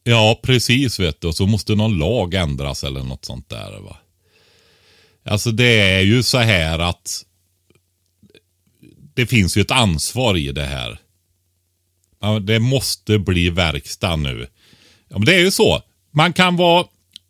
Ja, 0.10 0.40
precis 0.44 1.00
vet 1.00 1.22
du. 1.22 1.28
Och 1.28 1.36
så 1.36 1.48
måste 1.48 1.76
någon 1.76 1.98
lag 1.98 2.34
ändras 2.34 2.84
eller 2.84 3.04
något 3.04 3.26
sånt 3.26 3.50
där. 3.50 3.80
Va? 3.80 3.98
Alltså 5.26 5.52
det 5.52 5.80
är 5.80 6.02
ju 6.02 6.24
så 6.24 6.38
här 6.38 6.80
att 6.80 7.26
det 9.14 9.26
finns 9.26 9.58
ju 9.58 9.62
ett 9.62 9.72
ansvar 9.72 10.38
i 10.38 10.52
det 10.52 10.66
här. 10.66 11.00
Ja, 12.22 12.40
det 12.40 12.60
måste 12.60 13.20
bli 13.20 13.50
verkstad 13.50 14.16
nu. 14.16 14.48
Ja, 15.10 15.18
men 15.18 15.26
det 15.26 15.36
är 15.36 15.40
ju 15.40 15.52
så. 15.52 15.82
Man 16.12 16.34
kan 16.34 16.56
vara... 16.56 16.86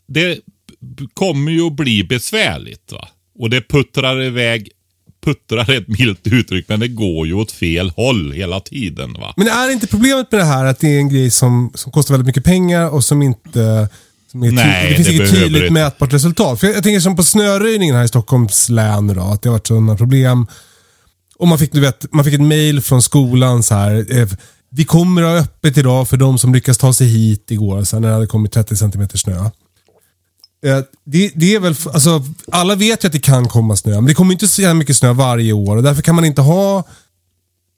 Det 0.07 0.39
kommer 1.13 1.51
ju 1.51 1.61
att 1.61 1.73
bli 1.73 2.03
besvärligt. 2.03 2.91
va. 2.91 3.07
Och 3.39 3.49
det 3.49 3.69
puttrar 3.69 4.23
iväg. 4.23 4.69
Puttrar 5.33 5.69
ett 5.69 5.87
milt 5.87 6.27
uttryck, 6.27 6.65
men 6.67 6.79
det 6.79 6.87
går 6.87 7.27
ju 7.27 7.33
åt 7.33 7.51
fel 7.51 7.89
håll 7.95 8.31
hela 8.31 8.59
tiden. 8.59 9.13
va. 9.13 9.33
Men 9.37 9.47
är 9.47 9.69
inte 9.71 9.87
problemet 9.87 10.31
med 10.31 10.41
det 10.41 10.45
här 10.45 10.65
att 10.65 10.79
det 10.79 10.87
är 10.87 10.97
en 10.97 11.09
grej 11.09 11.31
som, 11.31 11.71
som 11.75 11.91
kostar 11.91 12.13
väldigt 12.13 12.27
mycket 12.27 12.43
pengar 12.43 12.89
och 12.89 13.03
som 13.03 13.21
inte... 13.21 13.89
Som 14.31 14.43
är 14.43 14.51
Nej, 14.51 14.89
det 14.89 14.95
finns 14.95 15.07
det 15.07 15.13
inget 15.13 15.29
tydligt 15.31 15.61
inte. 15.61 15.73
mätbart 15.73 16.13
resultat. 16.13 16.59
För 16.59 16.67
jag, 16.67 16.75
jag 16.75 16.83
tänker 16.83 16.99
som 16.99 17.15
på 17.15 17.23
snöröjningen 17.23 17.95
här 17.95 18.03
i 18.03 18.07
Stockholms 18.07 18.69
län 18.69 19.07
då, 19.07 19.21
att 19.21 19.41
det 19.41 19.49
har 19.49 19.53
varit 19.53 19.67
sådana 19.67 19.95
problem. 19.95 20.47
Och 21.37 21.47
man 21.47 21.59
fick, 21.59 21.71
du 21.71 21.79
vet, 21.79 22.13
man 22.13 22.25
fick 22.25 22.33
ett 22.33 22.41
mail 22.41 22.81
från 22.81 23.01
skolan 23.01 23.63
så 23.63 23.75
här. 23.75 24.17
Eh, 24.17 24.27
vi 24.71 24.85
kommer 24.85 25.21
att 25.21 25.27
ha 25.29 25.37
öppet 25.37 25.77
idag 25.77 26.07
för 26.07 26.17
de 26.17 26.37
som 26.37 26.53
lyckas 26.53 26.77
ta 26.77 26.93
sig 26.93 27.07
hit 27.07 27.51
igår, 27.51 27.83
så 27.83 27.95
här, 27.95 28.01
när 28.01 28.07
det 28.07 28.13
hade 28.13 28.27
kommit 28.27 28.51
30 28.51 28.75
cm 28.75 29.09
snö. 29.13 29.49
Eh, 30.65 30.79
Det, 31.03 31.31
det 31.35 31.55
är 31.55 31.59
väl, 31.59 31.75
alltså, 31.93 32.23
alla 32.51 32.75
vet 32.75 33.03
ju 33.03 33.07
att 33.07 33.13
det 33.13 33.19
kan 33.19 33.47
komma 33.47 33.75
snö, 33.75 33.95
men 33.95 34.05
det 34.05 34.13
kommer 34.13 34.33
inte 34.33 34.47
så 34.47 34.73
mycket 34.73 34.97
snö 34.97 35.13
varje 35.13 35.53
år 35.53 35.77
och 35.77 35.83
därför 35.83 36.01
kan 36.01 36.15
man 36.15 36.25
inte 36.25 36.41
ha 36.41 36.83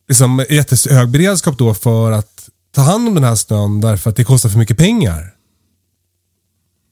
liksom, 0.08 0.46
jättehög 0.50 1.10
beredskap 1.10 1.58
då 1.58 1.74
för 1.74 2.12
att 2.12 2.50
ta 2.72 2.82
hand 2.82 3.08
om 3.08 3.16
den 3.16 3.24
här 3.24 3.36
snön 3.36 3.82
därför 3.82 4.10
att 4.10 4.16
det 4.16 4.24
kostar 4.24 4.50
för 4.50 4.58
mycket 4.60 4.78
pengar. 4.78 5.36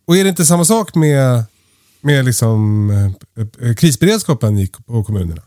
Och 0.07 0.17
är 0.17 0.23
det 0.23 0.29
inte 0.29 0.45
samma 0.45 0.65
sak 0.65 0.95
med, 0.95 1.43
med 2.01 2.25
liksom, 2.25 2.89
eh, 2.89 3.69
eh, 3.69 3.75
krisberedskapen 3.75 4.59
i, 4.59 4.67
på 4.67 5.03
kommunerna? 5.03 5.41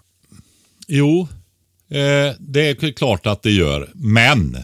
Jo, 0.89 1.29
eh, 1.91 2.35
det 2.39 2.69
är 2.69 2.93
klart 2.93 3.27
att 3.27 3.43
det 3.43 3.51
gör. 3.51 3.91
Men 3.95 4.57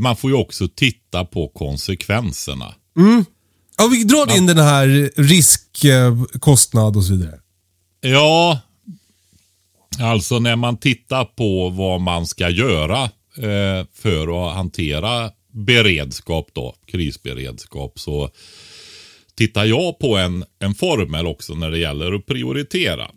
man 0.00 0.16
får 0.16 0.30
ju 0.30 0.36
också 0.36 0.68
titta 0.68 1.24
på 1.24 1.48
konsekvenserna. 1.48 2.74
Ja, 3.78 3.88
vi 3.92 4.04
drar 4.04 4.36
in 4.36 4.46
den 4.46 4.58
här 4.58 5.10
risk, 5.16 5.84
eh, 5.84 6.24
kostnad 6.40 6.96
och 6.96 7.04
så 7.04 7.12
vidare. 7.12 7.38
Ja, 8.00 8.60
alltså 10.00 10.38
när 10.38 10.56
man 10.56 10.76
tittar 10.76 11.24
på 11.24 11.68
vad 11.68 12.00
man 12.00 12.26
ska 12.26 12.50
göra 12.50 13.02
eh, 13.36 13.86
för 13.94 14.48
att 14.48 14.54
hantera 14.54 15.30
beredskap 15.52 16.48
då, 16.52 16.74
krisberedskap, 16.86 17.98
så 17.98 18.30
tittar 19.34 19.64
jag 19.64 19.98
på 19.98 20.16
en, 20.16 20.44
en 20.58 20.74
formel 20.74 21.26
också 21.26 21.54
när 21.54 21.70
det 21.70 21.78
gäller 21.78 22.12
att 22.12 22.26
prioritera. 22.26 23.10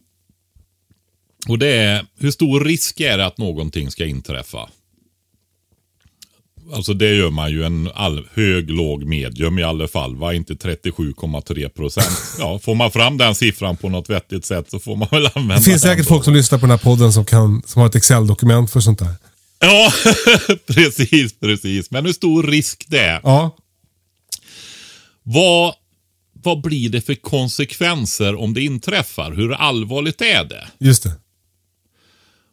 Och 1.48 1.60
det 1.60 1.68
är 1.68 2.06
hur 2.20 2.32
stor 2.32 2.60
risk 2.60 3.00
är 3.00 3.18
det 3.18 3.26
att 3.26 3.38
någonting 3.38 3.92
ska 3.92 4.06
inträffa? 4.06 4.70
Alltså 6.74 6.94
det 6.94 7.16
gör 7.16 7.30
man 7.30 7.52
ju 7.52 7.64
en 7.64 7.90
all, 7.96 8.28
hög, 8.34 8.70
låg, 8.70 9.04
medium 9.06 9.60
i 9.60 9.64
alla 9.64 9.88
fall. 9.88 10.16
Va? 10.16 10.34
Inte 10.34 10.54
37,3 10.54 11.70
procent. 11.70 12.22
Ja, 12.40 12.60
får 12.60 12.76
man 12.76 12.92
fram 12.92 13.18
den 13.18 13.36
siffran 13.36 13.78
på 13.78 13.90
något 13.90 14.10
vettigt 14.10 14.46
sätt 14.46 14.72
så 14.72 14.80
får 14.80 14.96
man 14.96 15.08
väl 15.12 15.26
använda 15.26 15.56
Det 15.56 15.62
finns 15.62 15.82
den 15.82 15.92
säkert 15.92 16.06
då. 16.08 16.14
folk 16.14 16.24
som 16.24 16.34
lyssnar 16.34 16.60
på 16.60 16.64
den 16.66 16.72
här 16.72 16.78
podden 16.78 17.14
som, 17.14 17.26
kan, 17.26 17.62
som 17.66 17.80
har 17.80 17.88
ett 17.90 17.96
Excel-dokument 17.96 18.72
för 18.72 18.80
sånt 18.80 19.00
där. 19.00 19.14
Ja, 19.60 19.92
precis, 20.68 21.40
precis. 21.40 21.92
Men 21.92 22.06
hur 22.06 22.14
stor 22.14 22.44
risk 22.44 22.86
det 22.88 23.00
är. 23.00 23.20
Ja, 23.24 23.56
Vad, 25.24 25.74
vad 26.44 26.62
blir 26.62 26.90
det 26.90 27.02
för 27.02 27.16
konsekvenser 27.16 28.36
om 28.36 28.54
det 28.54 28.62
inträffar? 28.62 29.32
Hur 29.32 29.54
allvarligt 29.54 30.22
är 30.22 30.44
det? 30.44 30.68
just 30.80 31.04
det. 31.04 31.12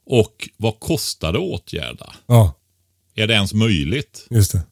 Och 0.07 0.49
vad 0.57 0.81
kostar 0.81 1.33
det 1.33 1.39
att 1.39 1.45
åtgärda? 1.45 2.13
Ja, 2.27 2.55
Är 3.15 3.27
det 3.27 3.35
ens 3.35 3.55
möjligt? 3.55 4.27
just 4.31 4.53
det. 4.53 4.63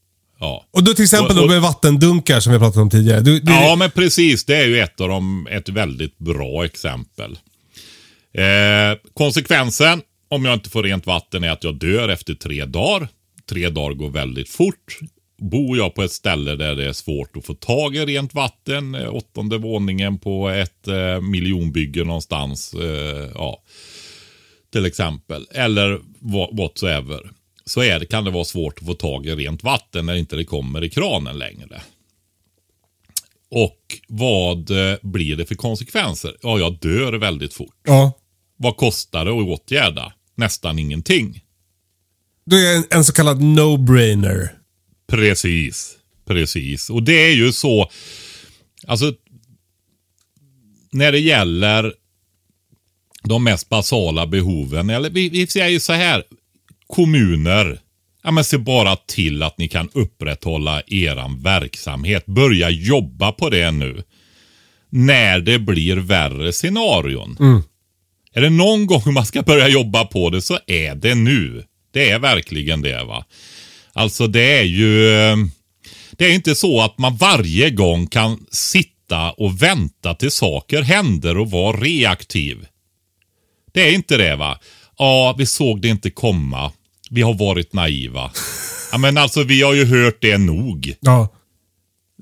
Ja. 0.40 0.66
Och 0.70 0.84
då 0.84 0.94
till 0.94 1.04
exempel 1.04 1.36
Och- 1.36 1.42
och- 1.42 1.48
då 1.48 1.54
med 1.54 1.62
vattendunkar 1.62 2.40
som 2.40 2.52
vi 2.52 2.58
pratat 2.58 2.76
om 2.76 2.90
tidigare. 2.90 3.20
Du, 3.20 3.40
du, 3.40 3.52
Ja, 3.52 3.76
men 3.78 3.90
precis. 3.90 4.44
Det 4.44 4.56
är 4.56 4.66
ju 4.66 4.80
ett 4.80 5.00
av 5.00 5.08
dem, 5.08 5.46
ett 5.50 5.68
väldigt 5.68 6.18
bra 6.18 6.64
exempel. 6.64 7.38
Eh, 8.34 8.98
konsekvensen, 9.14 10.02
om 10.28 10.44
jag 10.44 10.54
inte 10.54 10.70
får 10.70 10.82
rent 10.82 11.06
vatten, 11.06 11.44
är 11.44 11.50
att 11.50 11.64
jag 11.64 11.74
dör 11.78 12.08
efter 12.08 12.34
tre 12.34 12.64
dagar. 12.64 13.08
Tre 13.48 13.68
dagar 13.70 13.94
går 13.94 14.10
väldigt 14.10 14.48
fort. 14.48 14.98
Bor 15.42 15.76
jag 15.76 15.94
på 15.94 16.02
ett 16.02 16.12
ställe 16.12 16.56
där 16.56 16.74
det 16.74 16.88
är 16.88 16.92
svårt 16.92 17.36
att 17.36 17.46
få 17.46 17.54
tag 17.54 17.96
i 17.96 18.04
rent 18.06 18.34
vatten, 18.34 18.94
eh, 18.94 19.14
åttonde 19.14 19.58
våningen 19.58 20.18
på 20.18 20.48
ett 20.48 20.88
eh, 20.88 21.20
miljonbygge 21.20 22.04
någonstans, 22.04 22.74
eh, 22.74 23.30
ja, 23.34 23.62
till 24.72 24.86
exempel, 24.86 25.46
eller 25.54 25.98
what- 26.20 26.56
whatsoever, 26.58 27.20
så 27.70 27.82
är 27.82 27.98
det, 27.98 28.06
kan 28.06 28.24
det 28.24 28.30
vara 28.30 28.44
svårt 28.44 28.78
att 28.78 28.86
få 28.86 28.94
tag 28.94 29.26
i 29.26 29.34
rent 29.34 29.62
vatten 29.62 30.06
när 30.06 30.14
inte 30.14 30.36
det 30.36 30.44
kommer 30.44 30.84
i 30.84 30.90
kranen 30.90 31.38
längre. 31.38 31.82
Och 33.50 33.80
vad 34.08 34.70
eh, 34.70 34.98
blir 35.02 35.36
det 35.36 35.46
för 35.46 35.54
konsekvenser? 35.54 36.36
Ja, 36.42 36.58
jag 36.58 36.78
dör 36.78 37.12
väldigt 37.12 37.54
fort. 37.54 37.76
Ja. 37.84 38.12
Vad 38.56 38.76
kostar 38.76 39.24
det 39.24 39.30
att 39.30 39.60
åtgärda? 39.60 40.12
Nästan 40.34 40.78
ingenting. 40.78 41.44
Det 42.44 42.56
är 42.56 42.76
en, 42.76 42.84
en 42.90 43.04
så 43.04 43.12
kallad 43.12 43.40
no-brainer. 43.40 44.48
Precis. 45.08 45.96
Precis. 46.26 46.90
Och 46.90 47.02
det 47.02 47.26
är 47.26 47.34
ju 47.34 47.52
så. 47.52 47.90
Alltså. 48.86 49.14
När 50.92 51.12
det 51.12 51.20
gäller 51.20 51.94
de 53.22 53.44
mest 53.44 53.68
basala 53.68 54.26
behoven. 54.26 54.90
Eller 54.90 55.10
vi, 55.10 55.28
vi 55.28 55.46
säger 55.46 55.78
så 55.78 55.92
här. 55.92 56.24
Kommuner. 56.90 57.80
Ja, 58.22 58.30
men 58.30 58.44
se 58.44 58.58
bara 58.58 58.96
till 58.96 59.42
att 59.42 59.58
ni 59.58 59.68
kan 59.68 59.88
upprätthålla 59.92 60.82
eran 60.86 61.42
verksamhet. 61.42 62.26
Börja 62.26 62.70
jobba 62.70 63.32
på 63.32 63.50
det 63.50 63.70
nu. 63.70 64.02
När 64.90 65.40
det 65.40 65.58
blir 65.58 65.96
värre 65.96 66.52
scenarion. 66.52 67.36
Är 68.32 68.40
det 68.40 68.50
någon 68.50 68.86
gång 68.86 69.02
man 69.14 69.26
ska 69.26 69.42
börja 69.42 69.68
jobba 69.68 70.04
på 70.04 70.30
det 70.30 70.42
så 70.42 70.58
är 70.66 70.94
det 70.94 71.14
nu. 71.14 71.64
Det 71.92 72.10
är 72.10 72.18
verkligen 72.18 72.82
det 72.82 73.04
va. 73.04 73.24
Alltså 73.92 74.26
det 74.26 74.58
är 74.58 74.62
ju... 74.64 75.10
eh, 75.20 75.36
Det 76.12 76.24
är 76.26 76.34
inte 76.34 76.54
så 76.54 76.80
att 76.82 76.98
man 76.98 77.16
varje 77.16 77.70
gång 77.70 78.06
kan 78.06 78.46
sitta 78.50 79.30
och 79.32 79.62
vänta 79.62 80.14
till 80.14 80.30
saker 80.30 80.82
händer 80.82 81.38
och 81.38 81.50
vara 81.50 81.76
reaktiv. 81.76 82.66
Det 83.72 83.82
är 83.88 83.92
inte 83.94 84.16
det 84.16 84.36
va. 84.36 84.58
Ja, 84.98 85.34
vi 85.38 85.46
såg 85.46 85.80
det 85.80 85.88
inte 85.88 86.10
komma. 86.10 86.72
Vi 87.10 87.22
har 87.22 87.34
varit 87.34 87.72
naiva. 87.72 88.30
Ja, 88.92 88.98
men 88.98 89.18
alltså 89.18 89.42
vi 89.42 89.62
har 89.62 89.74
ju 89.74 89.84
hört 89.84 90.18
det 90.20 90.38
nog. 90.38 90.94
Ja. 91.00 91.28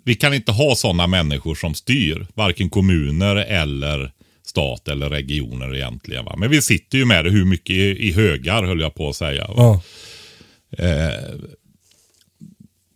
Vi 0.05 0.15
kan 0.15 0.35
inte 0.35 0.53
ha 0.53 0.75
sådana 0.75 1.07
människor 1.07 1.55
som 1.55 1.75
styr. 1.75 2.27
Varken 2.35 2.71
kommuner 2.71 3.37
eller 3.37 4.13
stat 4.47 4.89
eller 4.89 5.11
regioner 5.11 5.75
egentligen. 5.75 6.25
Va? 6.25 6.35
Men 6.39 6.51
vi 6.51 6.63
sitter 6.63 6.99
ju 6.99 7.05
med 7.05 7.25
det 7.25 7.31
hur 7.31 7.45
mycket 7.45 7.71
i, 7.77 8.09
i 8.09 8.13
högar 8.13 8.63
höll 8.63 8.81
jag 8.81 8.95
på 8.95 9.09
att 9.09 9.17
säga. 9.17 9.51
Ja. 9.57 9.81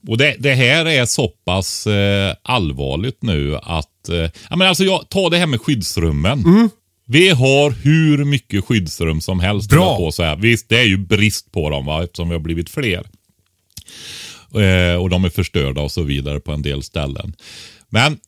Och 0.08 0.18
det, 0.18 0.36
det 0.38 0.54
här 0.54 0.86
är 0.86 1.04
så 1.06 1.28
pass 1.28 1.86
eh, 1.86 2.34
allvarligt 2.42 3.22
nu 3.22 3.56
att... 3.56 4.08
Eh, 4.08 4.30
ja, 4.50 4.56
men 4.56 4.68
alltså 4.68 4.84
jag, 4.84 5.08
ta 5.08 5.30
det 5.30 5.36
här 5.36 5.46
med 5.46 5.60
skyddsrummen. 5.60 6.42
Vi 7.12 7.28
har 7.28 7.70
hur 7.70 8.24
mycket 8.24 8.64
skyddsrum 8.64 9.20
som 9.20 9.40
helst. 9.40 9.70
Bra. 9.70 9.96
På, 9.96 10.08
att 10.08 10.14
säga. 10.14 10.34
Visst, 10.34 10.68
det 10.68 10.78
är 10.78 10.84
ju 10.84 10.96
brist 10.96 11.52
på 11.52 11.70
dem 11.70 11.86
va? 11.86 12.04
eftersom 12.04 12.28
vi 12.28 12.34
har 12.34 12.40
blivit 12.40 12.70
fler. 12.70 13.06
Eh, 14.54 15.02
och 15.02 15.10
de 15.10 15.24
är 15.24 15.30
förstörda 15.30 15.80
och 15.80 15.92
så 15.92 16.02
vidare 16.02 16.40
på 16.40 16.52
en 16.52 16.62
del 16.62 16.82
ställen. 16.82 17.34
Men 17.88 18.18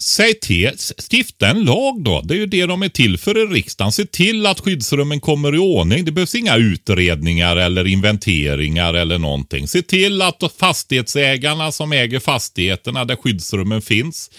säg 0.00 0.34
till, 0.34 0.70
stifta 1.10 1.48
en 1.48 1.64
lag 1.64 2.02
då. 2.02 2.20
Det 2.20 2.34
är 2.34 2.38
ju 2.38 2.46
det 2.46 2.66
de 2.66 2.82
är 2.82 2.88
till 2.88 3.18
för 3.18 3.38
i 3.38 3.54
riksdagen. 3.54 3.92
Se 3.92 4.04
till 4.04 4.46
att 4.46 4.60
skyddsrummen 4.60 5.20
kommer 5.20 5.54
i 5.54 5.58
ordning. 5.58 6.04
Det 6.04 6.12
behövs 6.12 6.34
inga 6.34 6.56
utredningar 6.56 7.56
eller 7.56 7.86
inventeringar 7.86 8.94
eller 8.94 9.18
någonting. 9.18 9.68
Se 9.68 9.82
till 9.82 10.22
att 10.22 10.42
fastighetsägarna 10.58 11.72
som 11.72 11.92
äger 11.92 12.20
fastigheterna 12.20 13.04
där 13.04 13.16
skyddsrummen 13.16 13.82
finns, 13.82 14.30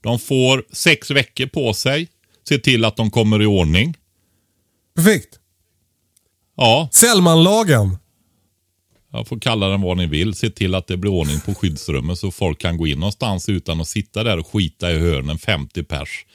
de 0.00 0.18
får 0.18 0.64
sex 0.72 1.10
veckor 1.10 1.46
på 1.46 1.74
sig. 1.74 2.08
Se 2.50 2.58
till 2.58 2.84
att 2.84 2.96
de 2.96 3.10
kommer 3.10 3.42
i 3.42 3.46
ordning. 3.46 3.96
Perfekt. 4.96 5.38
Ja, 6.56 6.88
Sellmanlagen. 6.92 7.98
jag 9.12 9.28
får 9.28 9.38
kalla 9.38 9.68
den 9.68 9.80
vad 9.80 9.96
ni 9.96 10.06
vill. 10.06 10.34
Se 10.34 10.50
till 10.50 10.74
att 10.74 10.86
det 10.86 10.96
blir 10.96 11.10
ordning 11.10 11.40
på 11.40 11.54
skyddsrummen 11.54 12.16
så 12.16 12.30
folk 12.30 12.60
kan 12.60 12.76
gå 12.76 12.86
in 12.86 12.98
någonstans 12.98 13.48
utan 13.48 13.80
att 13.80 13.88
sitta 13.88 14.24
där 14.24 14.38
och 14.38 14.46
skita 14.46 14.92
i 14.92 14.98
hörnen 14.98 15.38
50 15.38 15.82
pers. 15.82 16.26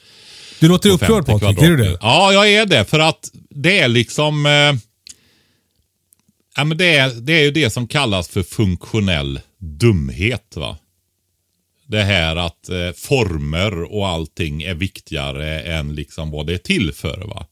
Du 0.60 0.68
låter 0.68 0.90
upprörd 0.90 1.26
50 1.26 1.44
Patrik, 1.44 1.62
är 1.62 1.68
du 1.68 1.76
det? 1.76 1.98
Ja, 2.00 2.32
jag 2.32 2.52
är 2.52 2.66
det. 2.66 2.84
För 2.84 2.98
att 2.98 3.30
det 3.50 3.78
är 3.78 3.88
liksom... 3.88 4.46
Eh, 4.46 4.74
ja, 6.56 6.64
men 6.64 6.78
det, 6.78 6.96
är, 6.96 7.10
det 7.10 7.32
är 7.32 7.42
ju 7.42 7.50
det 7.50 7.70
som 7.70 7.88
kallas 7.88 8.28
för 8.28 8.42
funktionell 8.42 9.40
dumhet. 9.58 10.52
va. 10.56 10.78
Det 11.86 12.02
här 12.02 12.36
att 12.36 12.68
eh, 12.68 12.92
former 12.96 13.82
och 13.82 14.08
allting 14.08 14.62
är 14.62 14.74
viktigare 14.74 15.60
än 15.60 15.94
liksom 15.94 16.30
vad 16.30 16.46
det 16.46 16.54
är 16.54 16.58
till 16.58 16.92
för. 16.92 17.18
va. 17.26 17.46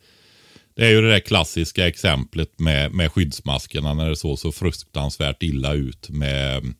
Det 0.76 0.86
är 0.86 0.90
ju 0.90 1.00
det 1.00 1.10
där 1.10 1.20
klassiska 1.20 1.88
exemplet 1.88 2.58
med, 2.58 2.92
med 2.92 3.12
skyddsmaskerna 3.12 3.94
när 3.94 4.08
det 4.08 4.16
såg 4.16 4.38
så 4.38 4.52
fruktansvärt 4.52 5.42
illa 5.42 5.72
ut 5.72 6.08
med 6.10 6.74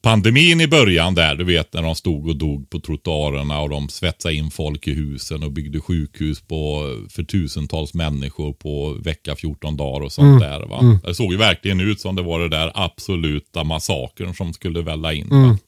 pandemin 0.00 0.60
i 0.60 0.68
början 0.68 1.14
där. 1.14 1.34
Du 1.34 1.44
vet 1.44 1.72
när 1.72 1.82
de 1.82 1.94
stod 1.94 2.28
och 2.28 2.36
dog 2.36 2.70
på 2.70 2.80
trottoarerna 2.80 3.60
och 3.60 3.68
de 3.68 3.88
svetsade 3.88 4.34
in 4.34 4.50
folk 4.50 4.88
i 4.88 4.94
husen 4.94 5.42
och 5.42 5.52
byggde 5.52 5.80
sjukhus 5.80 6.40
på, 6.40 6.82
för 7.10 7.22
tusentals 7.22 7.94
människor 7.94 8.52
på 8.52 8.92
vecka 8.92 9.36
14 9.36 9.76
dagar 9.76 10.00
och 10.00 10.12
sånt 10.12 10.40
där. 10.40 10.60
Va? 10.60 11.00
Det 11.04 11.14
såg 11.14 11.32
ju 11.32 11.38
verkligen 11.38 11.80
ut 11.80 12.00
som 12.00 12.16
det 12.16 12.22
var 12.22 12.40
det 12.40 12.48
där 12.48 12.72
absoluta 12.74 13.64
massakern 13.64 14.34
som 14.34 14.52
skulle 14.52 14.82
välla 14.82 15.12
in. 15.12 15.28
Va? 15.28 15.58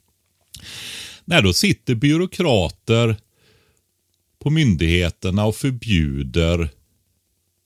När 1.29 1.43
då 1.43 1.53
sitter 1.53 1.95
byråkrater 1.95 3.17
på 4.39 4.51
myndigheterna 4.51 5.45
och 5.45 5.57
förbjuder 5.57 6.69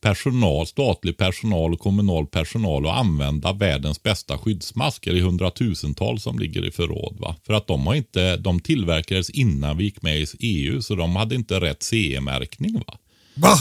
personal, 0.01 0.66
statlig 0.66 1.16
personal 1.16 1.72
och 1.72 1.81
kommunal 1.81 2.27
personal 2.27 2.87
att 2.87 2.98
använda 2.98 3.53
världens 3.53 4.03
bästa 4.03 4.38
skyddsmasker 4.38 5.14
i 5.14 5.20
hundratusentals 5.20 6.22
som 6.22 6.38
ligger 6.38 6.66
i 6.66 6.70
förråd. 6.70 7.16
Va? 7.20 7.37
För 7.46 7.53
att 7.55 7.66
de, 7.66 7.87
har 7.87 7.94
inte, 7.94 8.37
de 8.37 8.61
tillverkades 8.61 9.31
innan 9.31 9.77
vi 9.77 9.85
gick 9.85 10.03
med 10.03 10.20
i 10.20 10.27
EU 10.38 10.83
så 10.83 10.94
de 10.94 11.16
hade 11.16 11.35
inte 11.35 11.61
rätt 11.61 11.83
CE-märkning. 11.83 12.75
va? 12.75 12.98
Va? 13.35 13.55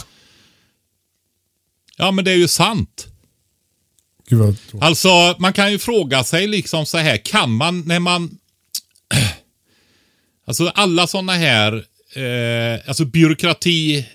Ja 1.98 2.12
men 2.12 2.26
det 2.26 2.32
är 2.32 2.38
ju 2.38 2.48
sant. 2.48 3.08
Alltså 4.82 5.36
man 5.40 5.54
kan 5.54 5.72
ju 5.72 5.80
fråga 5.80 6.24
sig 6.24 6.48
liksom 6.48 6.86
så 6.86 6.98
här, 6.98 7.18
kan 7.18 7.52
man 7.52 7.82
när 7.82 8.00
man... 8.00 8.38
Alltså 10.52 10.68
alla 10.68 11.08
sådana 11.08 11.34
här, 11.34 11.74
eh, 12.16 12.80
alltså 12.88 13.06
byråkrati 13.06 14.06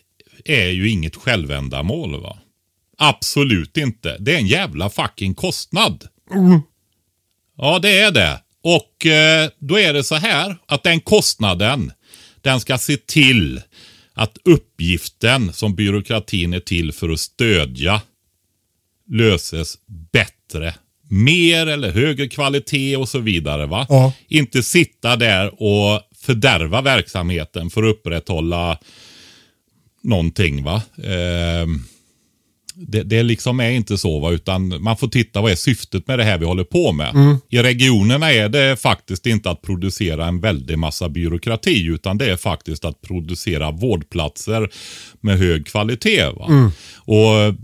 är 0.45 0.69
ju 0.69 0.91
inget 0.91 1.17
självändamål 1.17 2.21
va. 2.21 2.39
Absolut 2.99 3.77
inte. 3.77 4.17
Det 4.19 4.35
är 4.35 4.39
en 4.39 4.47
jävla 4.47 4.91
fucking 4.91 5.35
kostnad. 5.35 6.09
Ja, 7.57 7.79
det 7.79 7.99
är 7.99 8.11
det. 8.11 8.41
Och 8.63 9.07
eh, 9.07 9.51
då 9.59 9.79
är 9.79 9.93
det 9.93 10.05
så 10.05 10.15
här 10.15 10.57
att 10.67 10.83
den 10.83 11.01
kostnaden, 11.01 11.93
den 12.41 12.61
ska 12.61 12.79
se 12.79 12.97
till 12.97 13.61
att 14.15 14.39
uppgiften 14.45 15.53
som 15.53 15.75
byråkratin 15.75 16.55
är 16.55 16.61
till 16.61 16.93
för 16.93 17.09
att 17.09 17.21
stödja 17.21 18.01
löses 19.11 19.79
bättre. 20.13 20.75
Mer 21.11 21.67
eller 21.67 21.93
högre 21.93 22.29
kvalitet 22.29 22.97
och 22.97 23.09
så 23.09 23.19
vidare. 23.19 23.67
va? 23.67 23.87
Ja. 23.89 24.13
Inte 24.29 24.63
sitta 24.63 25.17
där 25.17 25.63
och 25.63 26.03
fördärva 26.27 26.83
verksamheten 26.83 27.71
för 27.71 27.83
att 27.83 27.95
upprätthålla 27.97 28.79
någonting. 30.03 30.65
va. 30.65 30.83
Ehm, 31.05 31.85
det, 32.75 33.03
det 33.03 33.23
liksom 33.23 33.61
är 33.61 33.71
inte 33.71 33.99
så, 33.99 34.21
va? 34.21 34.31
utan 34.31 34.83
man 34.83 34.97
får 34.97 35.09
titta 35.09 35.41
vad 35.41 35.53
är 35.53 35.57
syftet 35.57 36.09
med 36.09 36.19
det 36.19 36.25
här 36.25 36.39
vi 36.39 36.45
håller 36.45 36.65
på 36.65 36.93
med. 36.93 37.39
I 37.49 37.59
regionerna 37.59 38.33
är 38.33 38.49
det 38.49 38.77
faktiskt 38.77 39.27
inte 39.27 39.51
att 39.51 39.63
producera 39.63 40.27
en 40.27 40.41
väldig 40.41 40.79
massa 40.79 41.09
byråkrati, 41.09 41.87
utan 41.87 42.19
det 42.19 42.31
är 42.31 42.37
faktiskt 42.37 42.85
att 42.85 43.03
producera 43.03 43.71
vårdplatser 43.71 44.69
med 45.21 45.39
hög 45.39 45.67
kvalitet. 45.67 46.25
Va? 46.25 46.47
Och 46.97 47.35
eh, 47.39 47.55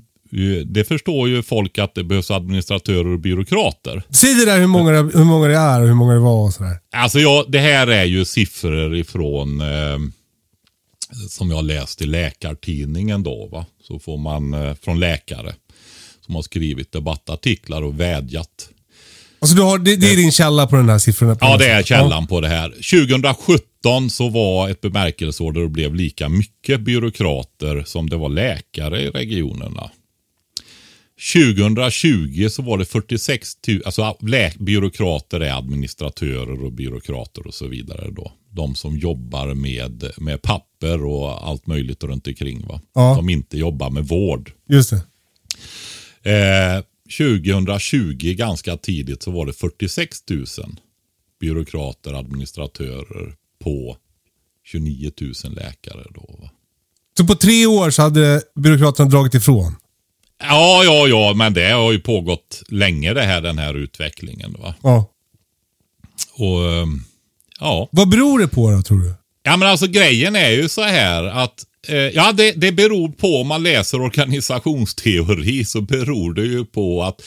det 0.66 0.84
förstår 0.84 1.28
ju 1.28 1.42
folk 1.42 1.78
att 1.78 1.94
det 1.94 2.04
behövs 2.04 2.30
administratörer 2.30 3.06
och 3.06 3.18
byråkrater. 3.20 4.02
Säg 4.10 4.34
det 4.34 4.44
där 4.44 4.58
hur 4.60 4.66
många, 4.66 4.90
det- 4.90 5.18
hur 5.18 5.24
många 5.24 5.48
det 5.48 5.56
är 5.56 5.80
och 5.80 5.86
hur 5.86 5.94
många 5.94 6.12
det 6.12 6.18
var 6.20 6.44
och 6.44 6.52
sådär. 6.52 6.76
Alltså 6.96 7.18
jag, 7.20 7.44
det 7.50 7.58
här 7.58 7.86
är 7.86 8.04
ju 8.04 8.24
siffror 8.24 8.96
ifrån 8.96 9.60
eh, 9.60 9.98
som 11.28 11.50
jag 11.50 11.64
läst 11.64 12.02
i 12.02 12.06
Läkartidningen 12.06 13.22
då. 13.22 13.46
Va? 13.52 13.66
Så 13.82 13.98
får 13.98 14.18
man 14.18 14.54
eh, 14.54 14.74
från 14.74 15.00
läkare 15.00 15.54
som 16.26 16.34
har 16.34 16.42
skrivit 16.42 16.92
debattartiklar 16.92 17.82
och 17.82 18.00
vädjat. 18.00 18.68
Alltså 19.40 19.56
du 19.56 19.62
har, 19.62 19.78
det, 19.78 19.96
det 19.96 20.12
är 20.12 20.16
din 20.16 20.32
källa 20.32 20.66
på 20.66 20.76
den 20.76 20.88
här 20.88 20.98
siffrorna? 20.98 21.36
Ja, 21.40 21.56
det 21.56 21.68
är 21.68 21.82
källan 21.82 22.26
på 22.26 22.40
det 22.40 22.48
här. 22.48 22.68
2017 22.68 24.10
så 24.10 24.28
var 24.28 24.68
ett 24.68 24.80
bemärkelseår 24.80 25.52
där 25.52 25.60
det 25.60 25.68
blev 25.68 25.94
lika 25.94 26.28
mycket 26.28 26.80
byråkrater 26.80 27.82
som 27.86 28.10
det 28.10 28.16
var 28.16 28.28
läkare 28.28 29.00
i 29.00 29.10
regionerna. 29.10 29.90
2020 31.22 32.48
så 32.50 32.62
var 32.62 32.78
det 32.78 32.84
46 32.84 33.56
000, 33.68 33.82
alltså 33.84 34.16
byråkrater 34.58 35.40
är 35.40 35.58
administratörer 35.58 36.64
och 36.64 36.72
byråkrater 36.72 37.46
och 37.46 37.54
så 37.54 37.66
vidare 37.66 38.10
då. 38.10 38.32
De 38.50 38.74
som 38.74 38.98
jobbar 38.98 39.54
med, 39.54 40.12
med 40.16 40.42
papper 40.42 41.04
och 41.04 41.48
allt 41.48 41.66
möjligt 41.66 42.04
runt 42.04 42.26
omkring 42.26 42.66
va. 42.66 42.80
Ja. 42.94 43.16
Som 43.16 43.28
inte 43.28 43.58
jobbar 43.58 43.90
med 43.90 44.08
vård. 44.08 44.52
Just 44.68 44.90
det. 44.90 45.02
Eh, 46.30 46.82
2020 47.18 48.34
ganska 48.34 48.76
tidigt 48.76 49.22
så 49.22 49.30
var 49.30 49.46
det 49.46 49.52
46 49.52 50.18
000 50.30 50.46
byråkrater, 51.40 52.12
administratörer 52.12 53.34
på 53.64 53.96
29 54.64 55.12
000 55.20 55.32
läkare 55.54 56.04
då. 56.14 56.36
Va? 56.42 56.50
Så 57.16 57.26
på 57.26 57.34
tre 57.34 57.66
år 57.66 57.90
så 57.90 58.02
hade 58.02 58.42
byråkraterna 58.54 59.08
dragit 59.08 59.34
ifrån? 59.34 59.76
Ja, 60.42 60.84
ja, 60.84 61.08
ja, 61.08 61.34
men 61.36 61.54
det 61.54 61.70
har 61.70 61.92
ju 61.92 61.98
pågått 62.00 62.62
länge 62.68 63.14
det 63.14 63.22
här, 63.22 63.40
den 63.40 63.58
här 63.58 63.74
utvecklingen. 63.74 64.56
Va? 64.58 64.74
Ja. 64.82 65.10
Och 66.34 66.64
eh, 66.64 66.86
ja. 67.60 67.88
Vad 67.92 68.08
beror 68.08 68.38
det 68.38 68.48
på 68.48 68.70
då, 68.70 68.82
tror 68.82 68.98
du? 68.98 69.14
Ja, 69.42 69.56
men 69.56 69.68
alltså 69.68 69.86
grejen 69.86 70.36
är 70.36 70.50
ju 70.50 70.68
så 70.68 70.82
här 70.82 71.24
att 71.24 71.64
eh, 71.88 71.96
Ja, 71.96 72.32
det, 72.32 72.52
det 72.52 72.72
beror 72.72 73.08
på 73.08 73.40
om 73.40 73.46
man 73.46 73.62
läser 73.62 74.00
organisationsteori 74.00 75.64
så 75.64 75.80
beror 75.80 76.34
det 76.34 76.42
ju 76.44 76.64
på 76.64 77.02
att 77.02 77.22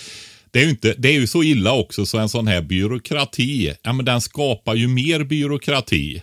det 0.52 0.60
är 0.60 0.64
ju, 0.64 0.70
inte, 0.70 0.96
det 0.98 1.10
är 1.10 1.14
ju 1.14 1.28
så 1.28 1.44
illa 1.44 1.74
också 1.74 2.06
så 2.06 2.18
en 2.18 2.30
sån 2.30 2.48
här 2.48 2.62
byråkrati, 2.62 3.74
ja 3.82 3.94
men 3.94 4.06
den 4.06 4.22
skapar 4.22 4.76
ju 4.76 4.88
mer 4.88 5.24
byråkrati. 5.24 6.22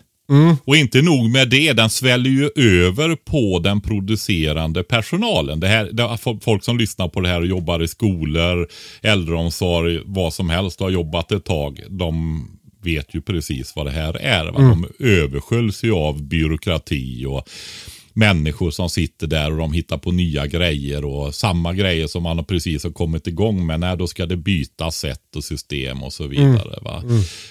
Och 0.65 0.77
inte 0.77 1.03
nog 1.03 1.31
med 1.31 1.49
det, 1.49 1.73
den 1.73 1.91
sväller 1.91 2.31
ju 2.31 2.51
över 2.57 3.17
på 3.17 3.59
den 3.59 3.81
producerande 3.81 4.83
personalen. 4.83 5.61
Det 5.61 5.69
här, 5.69 5.91
det, 5.93 6.19
folk 6.41 6.65
som 6.65 6.79
lyssnar 6.79 7.09
på 7.09 7.21
det 7.21 7.29
här 7.29 7.41
och 7.41 7.47
jobbar 7.47 7.83
i 7.83 7.89
skolor, 7.89 8.69
äldreomsorg, 9.03 10.01
vad 10.05 10.35
som 10.35 10.51
helst 10.51 10.81
och 10.81 10.87
har 10.87 10.93
jobbat 10.93 11.33
ett 11.33 11.45
tag. 11.45 11.81
De 11.89 12.45
vet 12.83 13.15
ju 13.15 13.21
precis 13.21 13.77
vad 13.77 13.87
det 13.87 13.93
här 13.93 14.17
är. 14.17 14.45
Va? 14.45 14.59
De 14.59 14.87
översköljs 14.99 15.85
ju 15.85 15.93
av 15.93 16.23
byråkrati 16.23 17.27
och 17.27 17.49
människor 18.15 18.71
som 18.71 18.91
sitter 18.91 19.27
där 19.27 19.51
och 19.51 19.59
de 19.59 19.73
hittar 19.73 19.99
på 19.99 20.13
nya 20.13 20.47
grejer 20.47 21.05
och 21.05 21.35
samma 21.35 21.73
grejer 21.73 22.07
som 22.07 22.23
man 22.23 22.45
precis 22.45 22.85
har 22.85 22.91
kommit 22.91 23.27
igång 23.27 23.67
med. 23.67 23.81
Nej, 23.81 23.97
då 23.97 24.07
ska 24.07 24.27
det 24.27 24.37
bytas 24.37 24.97
sätt 24.97 25.37
och 25.37 25.45
system 25.45 26.03
och 26.03 26.13
så 26.13 26.27
vidare. 26.27 26.79
Va? 26.83 27.03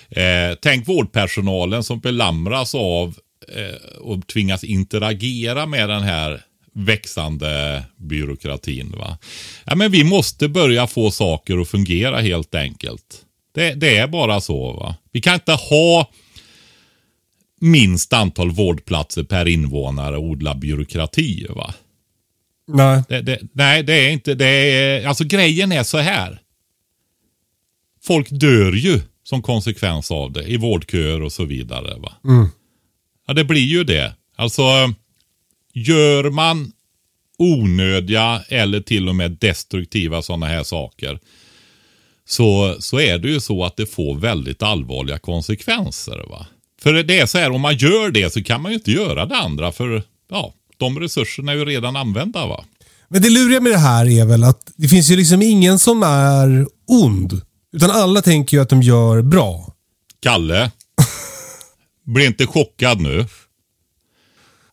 Eh, 0.10 0.58
tänk 0.62 0.88
vårdpersonalen 0.88 1.84
som 1.84 2.00
belamras 2.00 2.76
av 2.76 3.16
eh, 3.56 4.00
och 4.00 4.28
tvingas 4.28 4.64
interagera 4.64 5.66
med 5.66 5.90
den 5.90 6.04
här 6.04 6.42
växande 6.74 7.84
byråkratin. 7.98 8.96
Va? 8.98 9.18
Ja, 9.66 9.76
men 9.76 9.92
vi 9.92 10.04
måste 10.04 10.48
börja 10.48 10.88
få 10.88 11.12
saker 11.12 11.58
att 11.58 11.68
fungera 11.68 12.20
helt 12.20 12.56
enkelt. 12.56 13.22
Det, 13.56 13.74
det 13.74 13.98
är 13.98 14.08
bara 14.08 14.42
så. 14.42 14.74
va. 14.74 14.96
Vi 15.12 15.22
kan 15.22 15.34
inte 15.34 15.52
ha 15.52 16.10
minst 17.62 18.14
antal 18.14 18.52
vårdplatser 18.52 19.24
per 19.24 19.48
invånare 19.48 20.18
och 20.18 20.24
odla 20.24 20.56
byråkrati. 20.56 21.46
Va? 21.50 21.74
Nej. 22.68 23.04
Det, 23.10 23.22
det, 23.22 23.40
nej, 23.54 23.84
det 23.84 23.94
är 23.94 24.12
inte 24.12 24.36
det. 24.36 24.46
Är, 24.46 25.08
alltså 25.08 25.24
grejen 25.24 25.72
är 25.72 25.84
så 25.84 25.98
här. 25.98 26.42
Folk 28.04 28.28
dör 28.30 28.72
ju 28.72 29.02
som 29.24 29.42
konsekvens 29.42 30.12
av 30.12 30.32
det 30.32 30.44
i 30.44 30.58
vårdköer 30.58 31.22
och 31.22 31.32
så 31.32 31.46
vidare. 31.46 32.00
Va? 32.00 32.14
Ja, 33.28 33.34
det 33.34 33.44
blir 33.44 33.66
ju 33.66 33.84
det. 33.84 34.16
Alltså, 34.36 34.94
gör 35.74 36.30
man 36.30 36.72
onödiga 37.38 38.44
eller 38.48 38.82
till 38.82 39.10
och 39.10 39.16
med 39.16 39.32
destruktiva 39.32 40.22
sådana 40.22 40.46
här 40.46 40.64
saker 40.64 41.20
så, 42.26 42.76
så 42.80 43.00
är 43.00 43.18
det 43.18 43.30
ju 43.30 43.40
så 43.40 43.66
att 43.66 43.78
det 43.78 43.86
får 43.86 44.16
väldigt 44.16 44.64
allvarliga 44.64 45.20
konsekvenser. 45.20 46.26
va. 46.30 46.46
För 46.84 46.94
det 46.94 47.20
är 47.20 47.26
så 47.26 47.38
här, 47.38 47.52
om 47.52 47.62
man 47.62 47.76
gör 47.76 48.12
det 48.12 48.34
så 48.34 48.44
kan 48.44 48.62
man 48.62 48.72
ju 48.72 48.78
inte 48.78 48.92
göra 48.92 49.26
det 49.26 49.38
andra 49.38 49.72
för 49.72 50.04
ja, 50.30 50.54
de 50.78 51.00
resurserna 51.00 51.52
är 51.52 51.56
ju 51.56 51.66
redan 51.66 51.96
använda. 51.96 52.48
va. 52.48 52.66
Men 53.08 53.22
det 53.22 53.30
luriga 53.30 53.60
med 53.60 53.72
det 53.72 53.78
här 53.78 54.10
är 54.10 54.26
väl 54.26 54.44
att 54.44 54.72
det 54.76 54.88
finns 54.88 55.12
ju 55.12 55.16
liksom 55.16 55.42
ingen 55.42 55.80
som 55.80 56.04
är 56.04 56.68
ond. 56.88 57.42
Utan 57.74 57.92
alla 57.92 58.22
tänker 58.22 58.58
ju 58.58 58.64
att 58.64 58.70
de 58.70 58.82
gör 58.82 59.22
bra. 59.22 59.74
Kalle, 60.20 60.72
bli 62.06 62.26
inte 62.26 62.48
chockad 62.48 63.02
nu. 63.02 63.26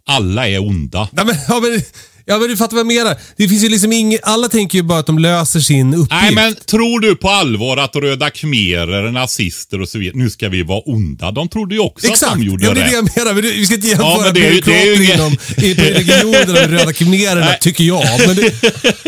Alla 0.06 0.48
är 0.48 0.58
onda. 0.66 1.08
Nej, 1.12 1.26
men, 1.26 1.36
ja, 1.48 1.60
men, 1.60 1.80
ja, 2.28 2.38
men 2.38 2.48
du 2.48 2.56
fattar 2.56 2.72
vad 2.76 2.80
jag 2.80 2.86
menar. 3.04 3.16
Det 3.36 3.48
finns 3.48 3.64
ju 3.64 3.68
liksom 3.68 3.92
ingen, 3.92 4.18
alla 4.22 4.48
tänker 4.48 4.78
ju 4.78 4.82
bara 4.82 4.98
att 4.98 5.06
de 5.06 5.18
löser 5.18 5.60
sin 5.60 5.94
uppgift. 5.94 6.10
Nej, 6.22 6.34
men 6.34 6.54
tror 6.54 7.00
du 7.00 7.16
på 7.16 7.28
allvar 7.30 7.76
att 7.76 7.96
röda 7.96 8.30
khmerer, 8.30 9.10
nazister 9.12 9.80
och 9.80 9.88
så 9.88 9.98
vidare, 9.98 10.16
nu 10.18 10.30
ska 10.30 10.48
vi 10.48 10.62
vara 10.62 10.80
onda? 10.80 11.30
De 11.30 11.48
trodde 11.48 11.74
ju 11.74 11.80
också 11.80 12.06
Exakt, 12.06 12.32
att 12.32 12.38
de 12.38 12.44
gjorde 12.44 12.64
ja, 12.66 12.74
det 12.74 12.80
är 12.80 12.84
rätt. 12.84 12.90
det 12.90 12.96
jag 12.96 13.24
menar. 13.24 13.34
Men 13.34 13.42
det- 13.44 13.50
Vi 13.52 13.66
ska 13.66 13.74
inte 13.74 13.88
jämföra 13.88 14.30
det 14.32 14.40
är 14.46 14.62
det 14.62 14.72
är 14.72 14.84
ju 14.86 14.96
byråkrater 14.98 15.04
ingen- 15.04 15.78
inom 15.78 15.94
regionerna 15.94 16.52
med 16.52 16.70
röda 16.70 16.92
khmererna, 16.92 17.52
tycker 17.60 17.84
jag. 17.84 18.04
Men 18.26 18.36
det, 18.36 18.54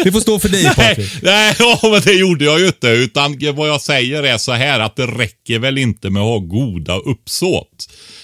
det 0.04 0.12
får 0.12 0.20
stå 0.20 0.38
för 0.38 0.48
dig 0.48 0.62
Nej, 0.64 0.74
Patrik. 0.74 1.10
nej 1.22 1.54
ja, 1.58 1.78
men 1.82 2.00
det 2.04 2.12
gjorde 2.12 2.44
jag 2.44 2.60
ju 2.60 2.66
inte. 2.66 2.88
Utan 2.88 3.38
vad 3.54 3.68
jag 3.68 3.80
säger 3.80 4.22
är 4.22 4.38
så 4.38 4.52
här 4.52 4.80
att 4.80 4.96
det 4.96 5.06
räcker 5.06 5.58
väl 5.58 5.78
inte 5.78 6.10
med 6.10 6.22
att 6.22 6.28
ha 6.28 6.38
goda 6.38 6.96
uppsåt. 6.98 7.66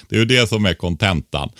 Det 0.08 0.16
är 0.16 0.20
ju 0.20 0.24
det 0.24 0.48
som 0.48 0.66
är 0.66 0.74
kontentan. 0.74 1.50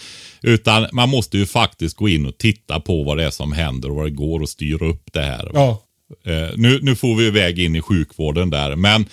Utan 0.42 0.86
man 0.92 1.08
måste 1.08 1.38
ju 1.38 1.46
faktiskt 1.46 1.96
gå 1.96 2.08
in 2.08 2.26
och 2.26 2.38
titta 2.38 2.80
på 2.80 3.02
vad 3.02 3.16
det 3.16 3.24
är 3.24 3.30
som 3.30 3.52
händer 3.52 3.90
och 3.90 3.96
vad 3.96 4.06
det 4.06 4.10
går 4.10 4.42
att 4.42 4.48
styra 4.48 4.86
upp 4.86 5.12
det 5.12 5.20
här. 5.20 5.50
Ja. 5.54 5.82
Eh, 6.24 6.48
nu, 6.56 6.78
nu 6.82 6.96
får 6.96 7.16
vi 7.16 7.26
iväg 7.26 7.58
in 7.58 7.76
i 7.76 7.80
sjukvården 7.80 8.50
där. 8.50 8.76
Men 8.76 9.06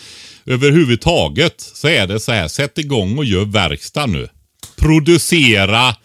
överhuvudtaget 0.45 1.61
så 1.61 1.87
är 1.87 2.07
det 2.07 2.19
så 2.19 2.31
här. 2.31 2.47
Sätt 2.47 2.77
igång 2.77 3.17
och 3.17 3.25
gör 3.25 3.45
verkstad 3.45 4.05
nu. 4.05 4.27
Producera 4.77 5.95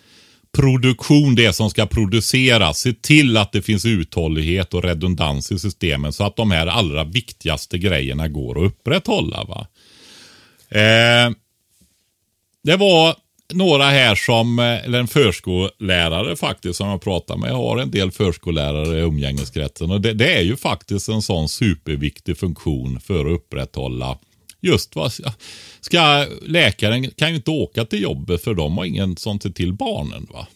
produktion, 0.52 1.34
det 1.34 1.52
som 1.52 1.70
ska 1.70 1.86
produceras. 1.86 2.78
Se 2.78 2.92
till 2.92 3.36
att 3.36 3.52
det 3.52 3.62
finns 3.62 3.84
uthållighet 3.84 4.74
och 4.74 4.84
redundans 4.84 5.52
i 5.52 5.58
systemen 5.58 6.12
så 6.12 6.24
att 6.24 6.36
de 6.36 6.50
här 6.50 6.66
allra 6.66 7.04
viktigaste 7.04 7.78
grejerna 7.78 8.28
går 8.28 8.58
att 8.58 8.72
upprätthålla. 8.72 9.44
Va? 9.44 9.66
Eh, 10.70 11.32
det 12.64 12.76
var 12.76 13.16
några 13.54 13.84
här 13.84 14.14
som, 14.14 14.58
eh, 14.58 14.84
eller 14.84 14.98
en 14.98 15.08
förskollärare 15.08 16.36
faktiskt 16.36 16.76
som 16.76 16.88
jag 16.88 17.02
pratar 17.02 17.36
med. 17.36 17.50
Jag 17.50 17.56
har 17.56 17.78
en 17.78 17.90
del 17.90 18.10
förskollärare 18.10 18.98
i 18.98 19.02
umgängeskretsen 19.02 19.90
och 19.90 20.00
det, 20.00 20.12
det 20.12 20.34
är 20.34 20.42
ju 20.42 20.56
faktiskt 20.56 21.08
en 21.08 21.22
sån 21.22 21.48
superviktig 21.48 22.38
funktion 22.38 23.00
för 23.00 23.26
att 23.26 23.32
upprätthålla 23.32 24.18
just 24.60 24.96
vad 24.96 25.12
ska 25.80 26.26
läkaren 26.42 27.10
kan 27.10 27.30
ju 27.30 27.36
inte 27.36 27.50
åka 27.50 27.84
till 27.84 28.02
jobbet 28.02 28.44
för 28.44 28.54
de 28.54 28.78
har 28.78 28.84
ingen 28.84 29.16
som 29.16 29.40
ser 29.40 29.50
till 29.50 29.72
barnen 29.72 30.26
va. 30.30 30.46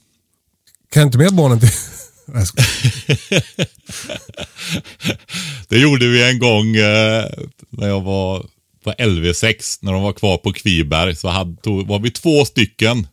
Kan 0.93 1.03
inte 1.03 1.19
med 1.19 1.35
barnen 1.35 1.61
till... 1.61 1.69
Det 5.69 5.79
gjorde 5.79 6.09
vi 6.09 6.31
en 6.31 6.39
gång 6.39 6.77
eh, 6.77 7.25
när 7.71 7.89
jag 7.89 8.01
var 8.01 8.47
på 8.83 8.91
LV6, 8.91 9.79
när 9.81 9.93
de 9.93 10.03
var 10.03 10.13
kvar 10.13 10.39
på 10.39 10.53
Kviberg. 10.53 11.17
Så 11.17 11.29
hade, 11.29 11.57
tog, 11.57 11.87
var 11.87 11.99
vi 11.99 12.11
två 12.11 12.45
stycken 12.45 13.07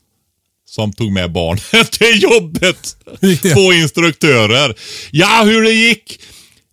som 0.66 0.94
tog 0.94 1.12
med 1.12 1.32
barnen 1.32 1.86
till 1.92 2.24
jobbet. 2.24 2.98
Två 3.54 3.74
instruktörer. 3.74 4.76
Ja, 5.12 5.42
hur 5.46 5.62
det 5.64 5.72
gick? 5.72 6.20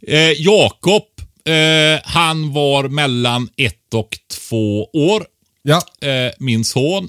Eh, 0.07 0.33
Jakob, 0.33 1.03
eh, 1.45 2.01
han 2.05 2.53
var 2.53 2.89
mellan 2.89 3.49
ett 3.57 3.95
och 3.95 4.19
två 4.49 4.85
år. 4.85 5.27
Ja. 5.63 6.09
Eh, 6.09 6.33
min 6.39 6.65
son, 6.65 7.09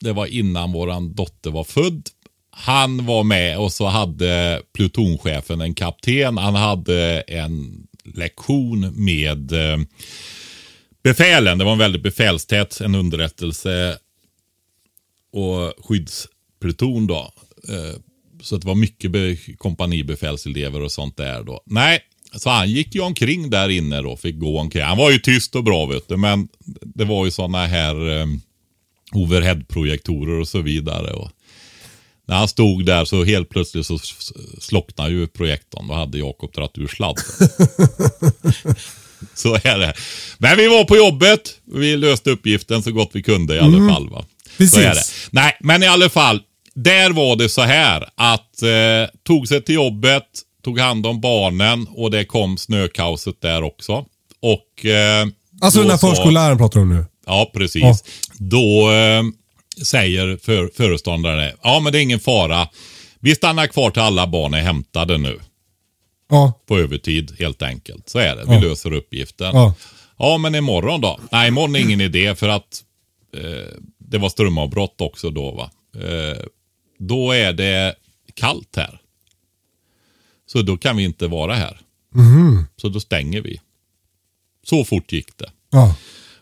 det 0.00 0.12
var 0.12 0.26
innan 0.26 0.72
våran 0.72 1.14
dotter 1.14 1.50
var 1.50 1.64
född. 1.64 2.08
Han 2.50 3.06
var 3.06 3.24
med 3.24 3.58
och 3.58 3.72
så 3.72 3.86
hade 3.86 4.62
plutonchefen 4.74 5.60
en 5.60 5.74
kapten. 5.74 6.38
Han 6.38 6.54
hade 6.54 7.20
en 7.20 7.86
lektion 8.04 9.04
med 9.04 9.52
eh, 9.52 9.78
befälen. 11.02 11.58
Det 11.58 11.64
var 11.64 11.72
en 11.72 11.78
väldigt 11.78 12.02
befälstät, 12.02 12.80
en 12.80 12.94
underrättelse 12.94 13.98
och 15.32 15.84
skyddspluton 15.84 17.06
då. 17.06 17.32
Eh, 17.68 17.96
så 18.42 18.56
det 18.56 18.66
var 18.66 18.74
mycket 18.74 19.10
kompanibefälselever 19.58 20.80
och 20.80 20.92
sånt 20.92 21.16
där 21.16 21.42
då. 21.42 21.62
Nej, 21.66 22.00
så 22.36 22.50
han 22.50 22.70
gick 22.70 22.94
ju 22.94 23.00
omkring 23.00 23.50
där 23.50 23.68
inne 23.68 24.02
då, 24.02 24.16
fick 24.16 24.38
gå 24.38 24.60
omkring. 24.60 24.82
Han 24.82 24.98
var 24.98 25.10
ju 25.10 25.18
tyst 25.18 25.56
och 25.56 25.64
bra 25.64 25.86
vet 25.86 26.08
du, 26.08 26.16
men 26.16 26.48
det 26.82 27.04
var 27.04 27.24
ju 27.24 27.30
sådana 27.30 27.66
här 27.66 28.20
eh, 28.20 28.26
overheadprojektorer 29.12 30.40
och 30.40 30.48
så 30.48 30.60
vidare. 30.60 31.12
Och 31.12 31.30
när 32.26 32.36
han 32.36 32.48
stod 32.48 32.86
där 32.86 33.04
så 33.04 33.24
helt 33.24 33.48
plötsligt 33.48 33.86
så 33.86 33.98
slocknade 34.60 35.10
ju 35.10 35.26
projektorn. 35.26 35.88
Då 35.88 35.94
hade 35.94 36.18
Jakob 36.18 36.52
dragit 36.52 36.78
ur 36.78 36.86
sladden. 36.86 37.24
så 39.34 39.54
är 39.54 39.78
det. 39.78 39.94
Men 40.38 40.56
vi 40.56 40.66
var 40.68 40.84
på 40.84 40.96
jobbet. 40.96 41.40
Vi 41.74 41.96
löste 41.96 42.30
uppgiften 42.30 42.82
så 42.82 42.92
gott 42.92 43.10
vi 43.12 43.22
kunde 43.22 43.54
i 43.56 43.58
alla 43.58 43.92
fall. 43.94 44.08
Va? 44.10 44.24
Så 44.58 44.78
är 44.78 44.82
det. 44.82 44.88
Precis. 44.88 45.28
Nej, 45.30 45.56
men 45.60 45.82
i 45.82 45.86
alla 45.86 46.08
fall. 46.08 46.40
Där 46.74 47.10
var 47.10 47.36
det 47.36 47.48
så 47.48 47.62
här 47.62 48.08
att 48.14 48.62
eh, 48.62 48.70
tog 49.26 49.48
sig 49.48 49.62
till 49.64 49.74
jobbet, 49.74 50.24
tog 50.64 50.78
hand 50.80 51.06
om 51.06 51.20
barnen 51.20 51.86
och 51.90 52.10
det 52.10 52.24
kom 52.24 52.58
snökaoset 52.58 53.40
där 53.42 53.62
också. 53.62 54.04
Och 54.42 54.86
eh, 54.86 55.26
Alltså 55.60 55.80
den 55.80 55.90
här 55.90 55.96
sa- 55.96 56.08
förskolläraren 56.08 56.58
pratar 56.58 56.80
du 56.80 56.82
om 56.82 56.94
nu. 56.94 57.04
Ja, 57.26 57.50
precis. 57.54 57.82
Ja. 57.82 57.96
Då 58.38 58.90
eh, 58.92 59.22
säger 59.84 60.38
för, 60.44 60.70
föreståndaren, 60.76 61.52
ja 61.62 61.80
men 61.80 61.92
det 61.92 61.98
är 61.98 62.02
ingen 62.02 62.20
fara. 62.20 62.68
Vi 63.20 63.34
stannar 63.34 63.66
kvar 63.66 63.90
till 63.90 64.02
alla 64.02 64.26
barn 64.26 64.54
är 64.54 64.60
hämtade 64.60 65.18
nu. 65.18 65.40
Ja. 66.32 66.52
På 66.66 66.78
övertid 66.78 67.36
helt 67.38 67.62
enkelt. 67.62 68.08
Så 68.08 68.18
är 68.18 68.36
det. 68.36 68.44
Vi 68.44 68.54
Ja. 68.54 68.60
löser 68.60 68.92
uppgiften. 68.92 69.50
Ja. 69.54 69.74
Ja, 70.18 70.38
men 70.38 70.54
imorgon 70.54 71.00
då? 71.00 71.20
Nej, 71.32 71.48
imorgon 71.48 71.76
är 71.76 71.80
ingen 71.80 72.00
idé 72.00 72.34
för 72.34 72.48
att 72.48 72.84
eh, 73.36 73.78
det 73.98 74.18
var 74.18 74.28
strömavbrott 74.28 75.00
också 75.00 75.30
då 75.30 75.50
va. 75.50 75.70
eh, 75.94 76.38
då 76.98 77.32
är 77.32 77.52
det 77.52 77.94
kallt 78.34 78.76
här. 78.76 78.98
Så 80.46 80.62
då 80.62 80.76
kan 80.76 80.96
vi 80.96 81.04
inte 81.04 81.26
vara 81.26 81.54
här. 81.54 81.80
Så 82.76 82.88
då 82.88 83.00
stänger 83.00 83.40
vi. 83.40 83.60
Så 84.64 84.84
fort 84.84 85.12
gick 85.12 85.36
det. 85.38 85.50
Ja. 85.70 85.96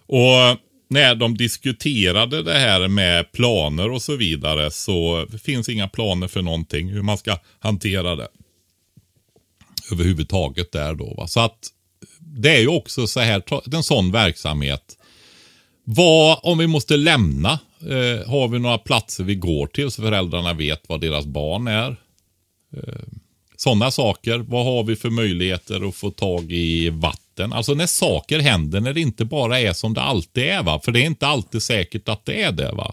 Och 0.06 0.58
när 0.88 1.14
de 1.14 1.36
diskuterade 1.36 2.42
det 2.42 2.58
här 2.58 2.88
med 2.88 3.32
planer 3.32 3.90
och 3.90 4.02
så 4.02 4.16
vidare 4.16 4.70
så 4.70 5.26
finns 5.42 5.68
inga 5.68 5.88
planer 5.88 6.28
för 6.28 6.42
någonting 6.42 6.88
hur 6.88 7.02
man 7.02 7.18
ska 7.18 7.38
hantera 7.58 8.16
det. 8.16 8.28
Överhuvudtaget 9.92 10.72
där 10.72 10.94
då. 10.94 11.14
Va? 11.14 11.26
Så 11.26 11.40
att 11.40 11.58
det 12.18 12.56
är 12.56 12.60
ju 12.60 12.68
också 12.68 13.06
så 13.06 13.20
här, 13.20 13.42
en 13.74 13.82
sån 13.82 14.12
verksamhet. 14.12 14.96
Vad 15.84 16.38
om 16.42 16.58
vi 16.58 16.66
måste 16.66 16.96
lämna? 16.96 17.58
Eh, 17.80 18.28
har 18.30 18.48
vi 18.48 18.58
några 18.58 18.78
platser 18.78 19.24
vi 19.24 19.34
går 19.34 19.66
till 19.66 19.90
så 19.90 20.02
föräldrarna 20.02 20.52
vet 20.52 20.82
vad 20.88 21.00
deras 21.00 21.26
barn 21.26 21.66
är? 21.68 21.96
Eh, 22.76 23.02
Sådana 23.60 23.90
saker. 23.90 24.38
Vad 24.38 24.64
har 24.64 24.84
vi 24.84 24.96
för 24.96 25.10
möjligheter 25.10 25.88
att 25.88 25.94
få 25.94 26.10
tag 26.10 26.52
i 26.52 26.90
vatten? 26.90 27.52
Alltså 27.52 27.74
när 27.74 27.86
saker 27.86 28.38
händer, 28.38 28.80
när 28.80 28.92
det 28.92 29.00
inte 29.00 29.24
bara 29.24 29.60
är 29.60 29.72
som 29.72 29.94
det 29.94 30.00
alltid 30.00 30.44
är. 30.44 30.62
va? 30.62 30.80
För 30.84 30.92
det 30.92 31.00
är 31.00 31.06
inte 31.06 31.26
alltid 31.26 31.62
säkert 31.62 32.08
att 32.08 32.24
det 32.24 32.42
är 32.42 32.52
det. 32.52 32.72
va? 32.72 32.92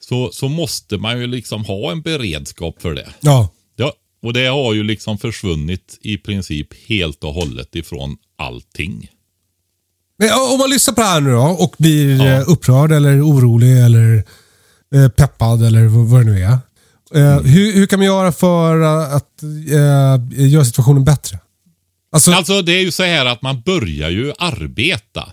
Så, 0.00 0.30
så 0.32 0.48
måste 0.48 0.96
man 0.96 1.20
ju 1.20 1.26
liksom 1.26 1.64
ha 1.64 1.92
en 1.92 2.02
beredskap 2.02 2.82
för 2.82 2.94
det. 2.94 3.08
Ja. 3.20 3.48
Och 4.22 4.32
det 4.32 4.46
har 4.46 4.74
ju 4.74 4.82
liksom 4.82 5.18
försvunnit 5.18 5.98
i 6.02 6.18
princip 6.18 6.68
helt 6.88 7.24
och 7.24 7.34
hållet 7.34 7.76
ifrån 7.76 8.16
allting. 8.38 9.08
Men 10.18 10.28
om 10.52 10.58
man 10.58 10.70
lyssnar 10.70 10.94
på 10.94 11.00
det 11.00 11.06
här 11.06 11.20
nu 11.20 11.30
då 11.32 11.42
och 11.60 11.74
blir 11.78 12.16
Ja. 12.16 12.26
eh, 12.26 12.44
upprörd 12.48 12.92
eller 12.92 13.22
orolig 13.28 13.84
eller 13.84 14.24
eh, 14.94 15.08
peppad 15.08 15.62
eller 15.66 15.86
vad 15.86 16.20
det 16.26 16.32
nu 16.32 16.42
är. 16.44 16.58
Eh, 17.14 17.32
Mm. 17.32 17.44
hur, 17.44 17.72
hur 17.72 17.86
kan 17.86 17.98
man 17.98 18.06
göra 18.06 18.32
för 18.32 18.80
att 19.16 19.42
eh, 19.42 20.46
göra 20.48 20.64
situationen 20.64 21.04
bättre? 21.04 21.38
Alltså, 22.12 22.30
Alltså 22.32 22.62
det 22.62 22.72
är 22.72 22.80
ju 22.82 22.90
så 22.90 23.02
här 23.02 23.26
att 23.26 23.42
man 23.42 23.60
börjar 23.60 24.10
ju 24.10 24.32
arbeta. 24.38 25.32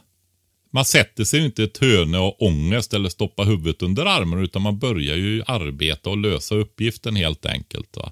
Man 0.74 0.86
sätter 0.86 1.24
sig 1.24 1.40
ju 1.40 1.46
inte 1.46 1.62
i 1.62 1.66
ett 1.66 1.78
hörne 1.78 2.18
och 2.18 2.42
ångest 2.42 2.94
eller 2.94 3.10
stoppar 3.10 3.46
huvudet 3.46 3.82
under 3.82 4.06
armen 4.06 4.40
utan 4.44 4.62
man 4.62 4.80
börjar 4.80 5.16
ju 5.16 5.44
arbeta 5.48 6.10
och 6.10 6.18
lösa 6.18 6.56
uppgiften 6.56 7.16
helt 7.16 7.46
enkelt. 7.46 7.98
Va? 7.98 8.12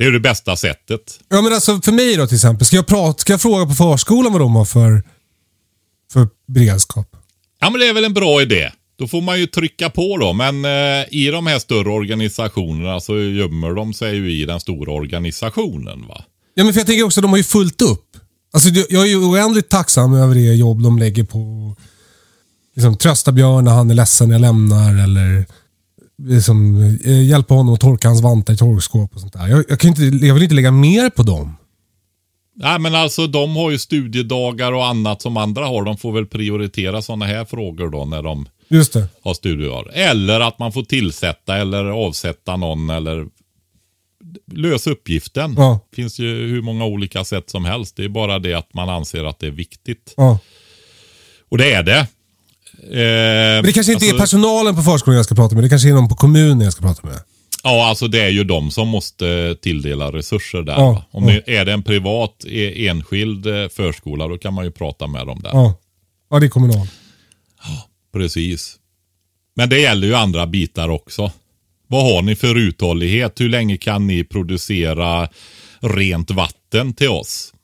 Det 0.00 0.04
är 0.04 0.06
ju 0.06 0.12
det 0.12 0.20
bästa 0.20 0.56
sättet. 0.56 1.20
ja, 1.28 1.42
men 1.42 1.52
alltså 1.52 1.80
för 1.80 1.92
mig 1.92 2.16
då 2.16 2.26
till 2.26 2.34
exempel. 2.34 2.66
Ska 2.66 2.76
jag, 2.76 2.86
prata, 2.86 3.18
ska 3.18 3.32
jag 3.32 3.40
fråga 3.40 3.66
på 3.66 3.74
förskolan 3.74 4.32
vad 4.32 4.40
de 4.40 4.54
har 4.54 4.64
för, 4.64 5.02
för 6.12 6.28
beredskap? 6.46 7.16
Ja 7.60 7.70
men 7.70 7.80
det 7.80 7.86
är 7.86 7.92
väl 7.94 8.04
en 8.04 8.14
bra 8.14 8.42
idé. 8.42 8.72
Då 8.98 9.08
får 9.08 9.20
man 9.20 9.40
ju 9.40 9.46
trycka 9.46 9.90
på 9.90 10.16
då. 10.16 10.32
Men 10.32 10.64
eh, 10.64 11.04
i 11.10 11.30
de 11.32 11.46
här 11.46 11.58
större 11.58 11.90
organisationerna 11.90 13.00
så 13.00 13.18
gömmer 13.18 13.74
de 13.74 13.94
sig 13.94 14.14
ju 14.14 14.32
i 14.32 14.44
den 14.44 14.60
stora 14.60 14.92
organisationen. 14.92 16.06
va. 16.08 16.24
Ja, 16.54 16.64
men 16.64 16.72
för 16.72 16.80
jag 16.80 16.86
tänker 16.86 17.04
också, 17.04 17.20
de 17.20 17.30
har 17.30 17.38
ju 17.38 17.44
fullt 17.44 17.82
upp. 17.82 18.16
Alltså, 18.52 18.68
jag 18.68 19.02
är 19.02 19.08
ju 19.08 19.16
oändligt 19.16 19.68
tacksam 19.68 20.14
över 20.14 20.34
det 20.34 20.40
jobb 20.40 20.82
de 20.82 20.98
lägger 20.98 21.24
på 21.24 21.76
liksom, 22.74 22.96
trösta 22.96 23.32
Björn 23.32 23.64
när 23.64 23.72
han 23.72 23.90
är 23.90 23.94
ledsen 23.94 24.28
när 24.28 24.34
jag 24.34 24.40
lämnar 24.40 25.04
eller 25.04 25.46
liksom, 26.24 26.80
hjälpa 27.04 27.54
honom 27.54 27.74
att 27.74 27.80
torka 27.80 28.08
hans 28.08 28.20
vantar 28.22 28.54
i 28.54 28.56
torkskåp 28.56 29.14
och 29.14 29.20
sånt 29.20 29.32
där. 29.32 29.48
Jag, 29.48 29.64
jag, 29.68 29.80
kan 29.80 29.88
inte, 29.90 30.26
jag 30.26 30.34
vill 30.34 30.42
inte 30.42 30.54
lägga 30.54 30.70
mer 30.70 31.10
på 31.10 31.22
dem. 31.22 31.56
Nej 32.54 32.78
men 32.78 32.94
alltså 32.94 33.26
de 33.26 33.56
har 33.56 33.70
ju 33.70 33.78
studiedagar 33.78 34.72
och 34.72 34.86
annat 34.86 35.22
som 35.22 35.36
andra 35.36 35.66
har. 35.66 35.84
De 35.84 35.96
får 35.96 36.12
väl 36.12 36.26
prioritera 36.26 37.02
sådana 37.02 37.24
här 37.26 37.44
frågor 37.44 37.88
då 37.90 38.04
när 38.04 38.22
de 38.22 38.48
Just 38.68 38.92
det. 38.92 39.08
har 39.22 39.34
studiedagar. 39.34 39.92
Eller 39.94 40.40
att 40.40 40.58
man 40.58 40.72
får 40.72 40.82
tillsätta 40.82 41.56
eller 41.56 41.84
avsätta 41.84 42.56
någon 42.56 42.90
eller 42.90 43.26
lösa 44.52 44.90
uppgiften. 44.90 45.54
Ja. 45.56 45.80
finns 45.92 46.18
ju 46.18 46.46
hur 46.48 46.62
många 46.62 46.84
olika 46.84 47.24
sätt 47.24 47.50
som 47.50 47.64
helst. 47.64 47.96
Det 47.96 48.04
är 48.04 48.08
bara 48.08 48.38
det 48.38 48.54
att 48.54 48.74
man 48.74 48.88
anser 48.88 49.24
att 49.24 49.38
det 49.38 49.46
är 49.46 49.50
viktigt. 49.50 50.14
Ja. 50.16 50.38
Och 51.48 51.58
det 51.58 51.72
är 51.72 51.82
det. 51.82 52.06
Eh, 52.82 52.90
Men 52.92 53.64
det 53.64 53.72
kanske 53.72 53.92
inte 53.92 54.04
alltså, 54.04 54.16
är 54.16 54.20
personalen 54.20 54.76
på 54.76 54.82
förskolan 54.82 55.16
jag 55.16 55.24
ska 55.24 55.34
prata 55.34 55.54
med. 55.54 55.64
Det 55.64 55.68
kanske 55.68 55.88
är 55.88 55.92
någon 55.92 56.08
på 56.08 56.16
kommunen 56.16 56.60
jag 56.60 56.72
ska 56.72 56.82
prata 56.82 57.06
med. 57.06 57.20
Ja, 57.62 57.88
alltså 57.88 58.08
det 58.08 58.20
är 58.20 58.28
ju 58.28 58.44
de 58.44 58.70
som 58.70 58.88
måste 58.88 59.56
tilldela 59.62 60.12
resurser 60.12 60.62
där. 60.62 60.72
Ja? 60.72 61.04
Om 61.10 61.28
ja. 61.28 61.40
det 61.46 61.56
är 61.56 61.64
det 61.64 61.72
en 61.72 61.82
privat, 61.82 62.44
e- 62.46 62.88
enskild 62.88 63.46
eh, 63.46 63.68
förskola, 63.68 64.28
då 64.28 64.38
kan 64.38 64.54
man 64.54 64.64
ju 64.64 64.70
prata 64.70 65.06
med 65.06 65.26
dem 65.26 65.40
där. 65.42 65.50
Ja, 65.52 65.74
ja 66.30 66.38
det 66.38 66.46
är 66.46 66.50
kommunal. 66.50 66.86
Precis. 68.12 68.76
Men 69.56 69.68
det 69.68 69.80
gäller 69.80 70.06
ju 70.06 70.14
andra 70.14 70.46
bitar 70.46 70.88
också. 70.88 71.32
Vad 71.86 72.14
har 72.14 72.22
ni 72.22 72.36
för 72.36 72.58
uthållighet? 72.58 73.40
Hur 73.40 73.48
länge 73.48 73.76
kan 73.76 74.06
ni 74.06 74.24
producera 74.24 75.28
rent 75.80 76.30
vatten 76.30 76.94
till 76.94 77.08
oss? 77.08 77.54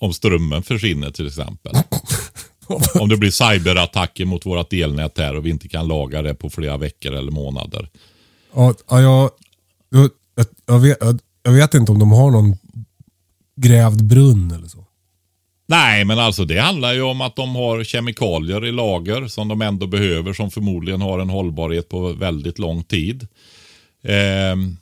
Om 0.00 0.12
strömmen 0.14 0.62
försvinner 0.62 1.10
till 1.10 1.26
exempel. 1.26 1.72
Om 3.00 3.08
det 3.08 3.16
blir 3.16 3.30
cyberattacker 3.30 4.24
mot 4.24 4.46
vårt 4.46 4.72
elnät 4.72 5.18
här 5.18 5.36
och 5.36 5.46
vi 5.46 5.50
inte 5.50 5.68
kan 5.68 5.88
laga 5.88 6.22
det 6.22 6.34
på 6.34 6.50
flera 6.50 6.76
veckor 6.76 7.12
eller 7.12 7.32
månader. 7.32 7.88
Ja, 8.54 8.74
ja, 8.88 9.00
jag, 9.00 9.30
jag, 9.90 10.10
jag, 10.66 10.78
vet, 10.78 10.98
jag, 11.42 11.52
vet 11.52 11.74
inte 11.74 11.92
om 11.92 11.98
de 11.98 12.12
har 12.12 12.30
någon 12.30 12.56
grävd 13.56 14.04
brunn 14.04 14.50
eller 14.50 14.68
så. 14.68 14.84
Nej, 15.66 16.04
men 16.04 16.18
alltså 16.18 16.44
det 16.44 16.58
handlar 16.58 16.92
ju 16.92 17.02
om 17.02 17.20
att 17.20 17.36
de 17.36 17.54
har 17.54 17.84
kemikalier 17.84 18.66
i 18.66 18.72
lager 18.72 19.28
som 19.28 19.48
de 19.48 19.62
ändå 19.62 19.86
behöver 19.86 20.32
som 20.32 20.50
förmodligen 20.50 21.00
har 21.00 21.18
en 21.18 21.30
hållbarhet 21.30 21.88
på 21.88 22.12
väldigt 22.12 22.58
lång 22.58 22.84
tid. 22.84 23.28
Ehm, 24.02 24.76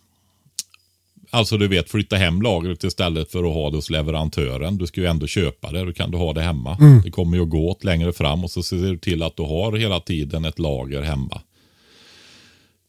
alltså 1.31 1.59
du 1.59 1.69
vet, 1.69 1.90
flytta 1.90 2.16
hem 2.16 2.43
lagret 2.43 2.85
istället 2.85 3.31
för 3.31 3.45
att 3.45 3.55
ha 3.55 3.71
det 3.71 3.77
hos 3.77 3.90
leverantören. 3.90 4.79
Du 4.79 4.87
ska 4.87 5.01
ju 5.01 5.07
ändå 5.07 5.27
köpa 5.27 5.73
det, 5.73 5.85
då 5.85 5.93
kan 5.93 6.11
du 6.11 6.19
ha 6.19 6.33
det 6.33 6.43
hemma. 6.43 6.77
Det 7.05 7.11
kommer 7.11 7.37
ju 7.37 7.43
att 7.43 7.51
gå 7.51 7.69
åt 7.71 7.85
längre 7.85 8.12
fram 8.12 8.45
och 8.45 8.51
så 8.51 8.62
ser 8.62 8.77
du 8.77 8.99
till 8.99 9.23
att 9.23 9.37
du 9.37 9.43
har 9.43 9.73
hela 9.73 10.01
tiden 10.01 10.45
ett 10.45 10.59
lager 10.59 11.03
hemma. 11.03 11.40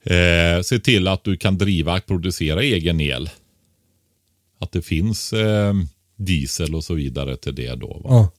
Eh, 0.04 0.62
se 0.62 0.80
till 0.80 1.08
att 1.08 1.24
du 1.24 1.38
kan 1.38 1.58
driva, 1.58 2.00
producera 2.00 2.62
egen 2.62 3.02
el. 3.02 3.30
Att 4.60 4.72
det 4.72 4.82
finns 4.82 5.34
eh, 5.34 5.74
diesel 6.18 6.76
och 6.76 6.84
så 6.84 6.94
vidare 6.94 7.38
till 7.38 7.56
det 7.56 7.76
då. 7.76 7.88
Va? 7.88 8.10
Ja. 8.10 8.32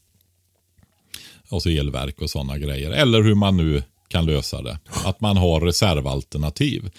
Alltså 1.48 1.70
elverk 1.70 2.20
och 2.20 2.30
sådana 2.30 2.58
grejer. 2.58 2.90
Eller 2.90 3.22
hur 3.22 3.34
man 3.34 3.56
nu 3.56 3.82
kan 4.08 4.26
lösa 4.26 4.62
det. 4.62 4.78
Att 5.04 5.20
man 5.20 5.36
har 5.36 5.60
reservalternativ. 5.60 6.90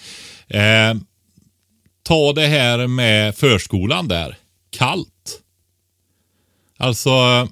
Eh, 0.48 0.94
ta 2.04 2.32
det 2.32 2.46
här 2.46 2.86
med 2.86 3.36
förskolan 3.36 4.08
där. 4.08 4.36
Kallt. 4.70 5.42
Alltså, 6.76 7.48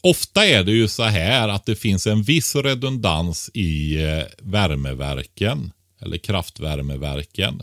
ofta 0.00 0.46
är 0.46 0.64
det 0.64 0.72
ju 0.72 0.88
så 0.88 1.02
här 1.02 1.48
att 1.48 1.66
det 1.66 1.76
finns 1.76 2.06
en 2.06 2.22
viss 2.22 2.56
redundans 2.56 3.50
i 3.54 4.04
eh, 4.04 4.24
värmeverken. 4.38 5.72
Eller 6.00 6.18
kraftvärmeverken. 6.18 7.62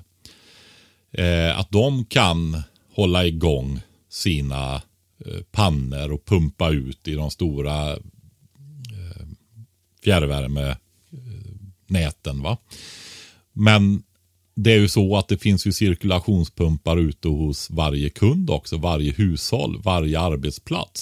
Eh, 1.12 1.60
att 1.60 1.72
de 1.72 2.06
kan 2.06 2.64
hålla 2.94 3.26
igång 3.26 3.80
sina 4.10 4.82
eh, 5.26 5.42
pannor 5.52 6.12
och 6.12 6.26
pumpa 6.26 6.70
ut 6.70 7.08
i 7.08 7.14
de 7.14 7.32
stora 7.32 7.92
eh, 7.92 7.98
fjärrvärmenäten. 10.04 12.42
Va? 12.42 12.58
Men 13.54 14.04
det 14.64 14.72
är 14.72 14.78
ju 14.78 14.88
så 14.88 15.18
att 15.18 15.28
det 15.28 15.38
finns 15.38 15.68
ju 15.68 15.72
cirkulationspumpar 15.72 16.98
ute 16.98 17.28
hos 17.28 17.70
varje 17.70 18.10
kund 18.10 18.50
också, 18.50 18.78
varje 18.78 19.12
hushåll, 19.12 19.82
varje 19.84 20.20
arbetsplats. 20.20 21.02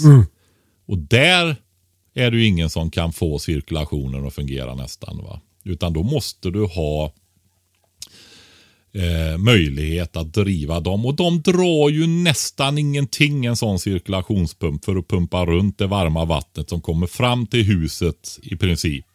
Och 0.87 0.97
där 0.97 1.55
är 2.13 2.31
det 2.31 2.37
ju 2.37 2.45
ingen 2.45 2.69
som 2.69 2.91
kan 2.91 3.13
få 3.13 3.39
cirkulationen 3.39 4.27
att 4.27 4.33
fungera 4.33 4.75
nästan. 4.75 5.17
va. 5.17 5.41
Utan 5.63 5.93
då 5.93 6.03
måste 6.03 6.49
du 6.49 6.65
ha 6.65 7.13
eh, 8.93 9.37
möjlighet 9.37 10.17
att 10.17 10.33
driva 10.33 10.79
dem. 10.79 11.05
Och 11.05 11.15
de 11.15 11.41
drar 11.41 11.89
ju 11.89 12.07
nästan 12.07 12.77
ingenting 12.77 13.45
en 13.45 13.55
sån 13.55 13.79
cirkulationspump 13.79 14.85
för 14.85 14.95
att 14.95 15.07
pumpa 15.07 15.45
runt 15.45 15.77
det 15.77 15.87
varma 15.87 16.25
vattnet 16.25 16.69
som 16.69 16.81
kommer 16.81 17.07
fram 17.07 17.47
till 17.47 17.63
huset 17.63 18.39
i 18.41 18.55
princip. 18.55 19.05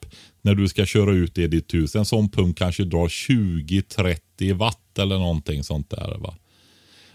När 0.42 0.54
du 0.54 0.68
ska 0.68 0.86
köra 0.86 1.12
ut 1.12 1.34
det 1.34 1.42
i 1.42 1.48
ditt 1.48 1.74
hus. 1.74 1.96
En 1.96 2.04
sån 2.04 2.28
pump 2.28 2.58
kanske 2.58 2.84
drar 2.84 3.08
20-30 3.08 4.18
watt 4.50 4.98
eller 4.98 5.18
någonting 5.18 5.64
sånt 5.64 5.90
där. 5.90 6.16
va. 6.18 6.34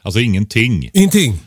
Alltså 0.02 0.20
ingenting. 0.20 0.90
Ingenting. 0.94 1.40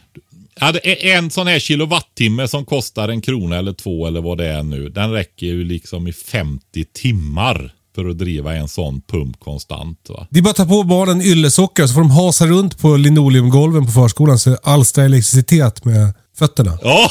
Ja, 0.60 0.78
en 0.78 1.30
sån 1.30 1.46
här 1.46 1.58
kilowattimme 1.58 2.48
som 2.48 2.64
kostar 2.64 3.08
en 3.08 3.20
krona 3.20 3.56
eller 3.56 3.72
två 3.72 4.06
eller 4.06 4.20
vad 4.20 4.38
det 4.38 4.46
är 4.46 4.62
nu. 4.62 4.88
Den 4.88 5.12
räcker 5.12 5.46
ju 5.46 5.64
liksom 5.64 6.08
i 6.08 6.12
50 6.12 6.84
timmar 6.84 7.72
för 7.94 8.08
att 8.08 8.18
driva 8.18 8.54
en 8.56 8.68
sån 8.68 9.00
pump 9.00 9.40
konstant. 9.40 10.06
Va? 10.08 10.26
Det 10.30 10.38
är 10.38 10.42
bara 10.42 10.50
att 10.50 10.56
ta 10.56 10.66
på 10.66 10.82
barnen 10.82 11.22
yllesockar 11.22 11.86
så 11.86 11.94
får 11.94 12.00
de 12.00 12.10
hasa 12.10 12.46
runt 12.46 12.78
på 12.78 12.96
linoleumgolven 12.96 13.86
på 13.86 13.92
förskolan 13.92 14.38
så 14.38 14.56
alstra 14.62 15.04
elektricitet 15.04 15.84
med 15.84 16.12
fötterna. 16.38 16.78
Ja, 16.82 17.10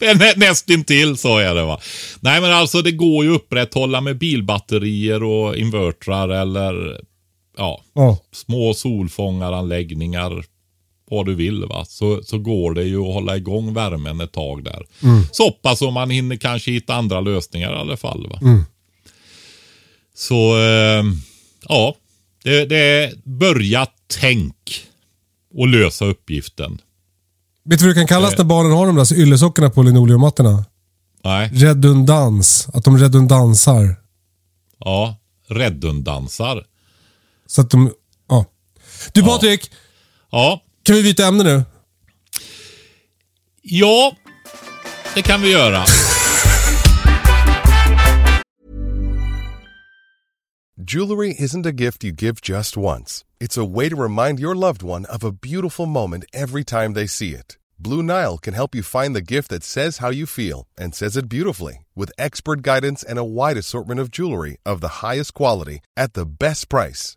Nä, 0.14 0.32
nästintill 0.36 1.16
så 1.16 1.38
är 1.38 1.54
det 1.54 1.64
va. 1.64 1.80
Nej 2.20 2.40
men 2.40 2.52
alltså 2.52 2.82
det 2.82 2.92
går 2.92 3.24
ju 3.24 3.34
att 3.34 3.40
upprätthålla 3.42 4.00
med 4.00 4.18
bilbatterier 4.18 5.22
och 5.22 5.56
invertrar 5.56 6.28
eller 6.28 7.00
ja, 7.56 7.80
Ja. 7.94 8.18
små 8.32 8.74
solfångaranläggningar. 8.74 10.44
Vad 11.10 11.26
du 11.26 11.34
vill 11.34 11.64
va. 11.64 11.84
Så, 11.84 12.22
så 12.22 12.38
går 12.38 12.74
det 12.74 12.82
ju 12.84 12.98
att 13.00 13.14
hålla 13.14 13.36
igång 13.36 13.74
värmen 13.74 14.20
ett 14.20 14.32
tag 14.32 14.64
där. 14.64 14.86
Så 15.32 15.50
pass 15.50 15.82
om 15.82 15.94
man 15.94 16.10
hinner 16.10 16.36
kanske 16.36 16.70
hitta 16.70 16.94
andra 16.94 17.20
lösningar 17.20 17.72
i 17.72 17.76
alla 17.76 17.96
fall 17.96 18.26
va. 18.30 18.64
Så 20.14 20.56
eh, 20.58 21.04
ja, 21.68 21.94
det, 22.44 22.64
det 22.64 22.76
är 22.78 23.12
börja 23.24 23.86
tänk 24.20 24.56
och 25.54 25.66
lösa 25.68 26.04
uppgiften. 26.04 26.80
Vet 27.64 27.78
du 27.78 27.84
vad 27.86 27.94
det 27.94 28.00
kan 28.00 28.06
kallas 28.08 28.38
när 28.38 28.44
barnen 28.44 28.72
har 28.72 28.86
de 28.86 28.96
där 28.96 29.14
yllesockorna 29.18 29.70
på 29.70 29.82
linoleummattorna? 29.82 30.64
Nej, 31.24 31.50
Redundans. 31.52 32.68
Att 32.74 32.84
de 32.84 32.98
redundansar. 32.98 33.96
ja, 34.84 35.16
redundansar. 35.48 36.64
Så 37.46 37.60
att 37.60 37.70
de... 37.70 37.92
Ja. 38.28 38.44
Du 39.12 39.22
Patrik, 39.22 39.70
Ja, 40.30 40.62
kan 40.82 40.96
vi 40.96 41.02
byta 41.02 41.26
ämne 41.26 41.44
nu? 41.44 41.64
ja, 43.62 44.16
det 45.14 45.22
kan 45.22 45.42
vi 45.42 45.52
göra. 45.52 45.84
Jewelry 50.78 51.34
isn't 51.38 51.66
a 51.66 51.72
gift 51.72 52.04
you 52.04 52.12
give 52.12 52.40
just 52.40 52.76
once. 52.76 53.24
It's 53.40 53.56
a 53.58 53.64
way 53.64 53.88
to 53.88 53.96
remind 53.96 54.38
your 54.40 54.54
loved 54.54 54.82
one 54.82 55.04
of 55.06 55.24
a 55.24 55.32
beautiful 55.32 55.86
moment 55.86 56.24
every 56.32 56.64
time 56.64 56.92
they 56.94 57.06
see 57.06 57.30
it. 57.32 57.58
Blue 57.78 58.02
Nile 58.02 58.38
can 58.38 58.54
help 58.54 58.74
you 58.74 58.82
find 58.82 59.14
the 59.14 59.20
gift 59.34 59.48
that 59.50 59.64
says 59.64 59.98
how 59.98 60.10
you 60.10 60.26
feel 60.26 60.66
and 60.78 60.94
says 60.94 61.16
it 61.16 61.28
beautifully 61.28 61.84
with 61.94 62.12
expert 62.18 62.62
guidance 62.62 63.02
and 63.02 63.18
a 63.18 63.24
wide 63.24 63.56
assortment 63.56 64.00
of 64.00 64.10
jewelry 64.10 64.56
of 64.64 64.80
the 64.80 65.02
highest 65.06 65.34
quality 65.34 65.80
at 65.96 66.12
the 66.14 66.24
best 66.26 66.68
price. 66.68 67.16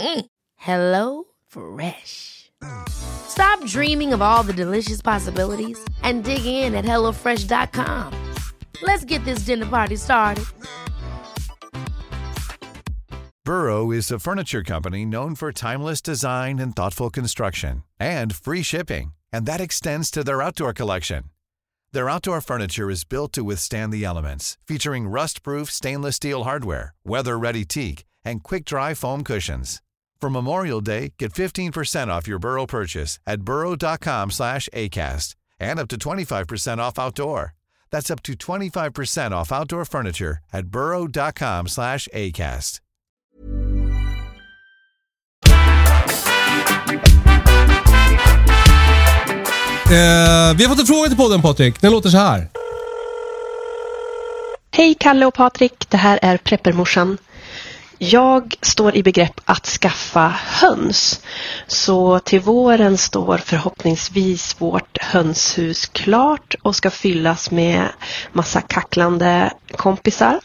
Mm. 0.00 0.26
Hello 0.56 1.24
Fresh. 1.46 2.50
Stop 2.88 3.64
dreaming 3.66 4.12
of 4.12 4.22
all 4.22 4.42
the 4.42 4.52
delicious 4.52 5.02
possibilities 5.02 5.78
and 6.02 6.24
dig 6.24 6.44
in 6.44 6.74
at 6.74 6.84
HelloFresh.com. 6.84 8.12
Let's 8.82 9.04
get 9.04 9.24
this 9.24 9.40
dinner 9.40 9.66
party 9.66 9.96
started. 9.96 10.44
Burrow 13.44 13.90
is 13.90 14.10
a 14.10 14.18
furniture 14.18 14.62
company 14.62 15.04
known 15.04 15.34
for 15.34 15.52
timeless 15.52 16.00
design 16.00 16.58
and 16.58 16.74
thoughtful 16.74 17.10
construction 17.10 17.82
and 17.98 18.34
free 18.34 18.62
shipping, 18.62 19.12
and 19.32 19.44
that 19.46 19.60
extends 19.60 20.10
to 20.10 20.24
their 20.24 20.40
outdoor 20.40 20.72
collection. 20.72 21.24
Their 21.92 22.08
outdoor 22.08 22.40
furniture 22.40 22.90
is 22.90 23.04
built 23.04 23.32
to 23.32 23.44
withstand 23.44 23.92
the 23.92 24.04
elements, 24.04 24.56
featuring 24.66 25.08
rust-proof 25.08 25.70
stainless 25.70 26.16
steel 26.16 26.44
hardware, 26.44 26.94
weather-ready 27.04 27.64
teak, 27.64 28.04
and 28.24 28.42
quick-dry 28.42 28.94
foam 28.94 29.24
cushions. 29.24 29.80
For 30.20 30.28
Memorial 30.30 30.82
Day, 30.82 31.14
get 31.18 31.32
15% 31.32 32.08
off 32.08 32.28
your 32.28 32.38
Burrow 32.38 32.66
purchase 32.66 33.18
at 33.26 33.40
burrow.com 33.40 34.30
slash 34.30 34.68
ACAST 34.74 35.34
and 35.58 35.80
up 35.80 35.88
to 35.88 35.96
25% 35.96 36.78
off 36.78 36.98
outdoor. 36.98 37.54
That's 37.90 38.10
up 38.10 38.22
to 38.24 38.34
25% 38.34 39.32
off 39.32 39.50
outdoor 39.50 39.84
furniture 39.86 40.38
at 40.52 40.66
burrow.com 40.66 41.68
slash 41.68 42.08
ACAST. 42.14 42.80
Eh, 49.90 50.56
vi 50.56 50.64
har 50.64 50.68
fått 50.68 50.80
en 50.80 50.86
fråga 50.86 51.08
till 51.08 51.16
podden 51.16 51.42
Patrik. 51.42 51.80
Den 51.80 51.92
låter 51.92 52.10
så 52.10 52.18
här. 52.18 52.48
Hej 54.72 54.94
Kalle 55.00 55.26
och 55.26 55.34
Patrik, 55.34 55.90
det 55.90 55.96
här 55.96 56.18
är 56.22 56.36
Preppermorsan. 56.36 57.18
Jag 58.02 58.54
står 58.62 58.96
i 58.96 59.02
begrepp 59.02 59.40
att 59.44 59.66
skaffa 59.66 60.34
höns. 60.36 61.20
Så 61.66 62.18
till 62.18 62.40
våren 62.40 62.98
står 62.98 63.38
förhoppningsvis 63.38 64.56
vårt 64.60 65.02
hönshus 65.02 65.86
klart 65.86 66.54
och 66.62 66.76
ska 66.76 66.90
fyllas 66.90 67.50
med 67.50 67.88
massa 68.32 68.60
kacklande 68.60 69.52
kompisar. 69.76 70.40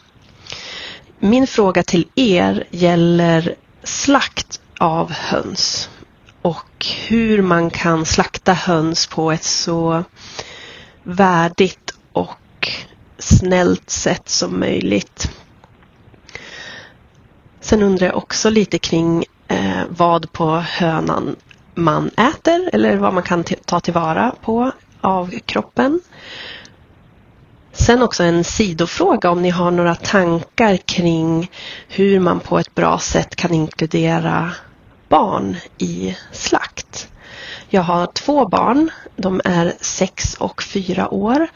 Min 1.19 1.47
fråga 1.47 1.83
till 1.83 2.07
er 2.15 2.67
gäller 2.71 3.55
slakt 3.83 4.61
av 4.79 5.11
höns 5.11 5.89
och 6.41 6.85
hur 7.07 7.41
man 7.41 7.69
kan 7.69 8.05
slakta 8.05 8.53
höns 8.53 9.07
på 9.07 9.31
ett 9.31 9.43
så 9.43 10.03
värdigt 11.03 11.93
och 12.11 12.71
snällt 13.19 13.89
sätt 13.89 14.29
som 14.29 14.59
möjligt. 14.59 15.29
Sen 17.65 17.81
undrar 17.81 18.07
jag 18.07 18.17
också 18.17 18.49
lite 18.49 18.77
kring 18.79 19.25
eh, 19.47 19.83
vad 19.89 20.31
på 20.31 20.55
hönan 20.55 21.35
man 21.75 22.07
äter 22.07 22.69
eller 22.73 22.97
vad 22.97 23.13
man 23.13 23.23
kan 23.23 23.43
ta 23.43 23.79
tillvara 23.79 24.35
på 24.41 24.71
av 25.01 25.39
kroppen. 25.45 26.01
Sen 27.73 28.01
också 28.01 28.23
en 28.23 28.43
sidofråga 28.43 29.29
om 29.29 29.41
ni 29.41 29.49
har 29.49 29.71
några 29.71 29.95
tankar 29.95 30.77
kring 30.77 31.51
hur 31.87 32.19
man 32.19 32.39
på 32.39 32.59
ett 32.59 32.75
bra 32.75 32.99
sätt 32.99 33.35
kan 33.35 33.53
inkludera 33.53 34.51
barn 35.09 35.57
i 35.77 36.17
slakt. 36.31 37.07
Jag 37.69 37.81
har 37.81 38.05
två 38.05 38.47
barn. 38.47 38.89
De 39.15 39.41
är 39.45 39.73
sex 39.81 40.33
och 40.33 40.63
fyra 40.63 41.09
år. 41.09 41.47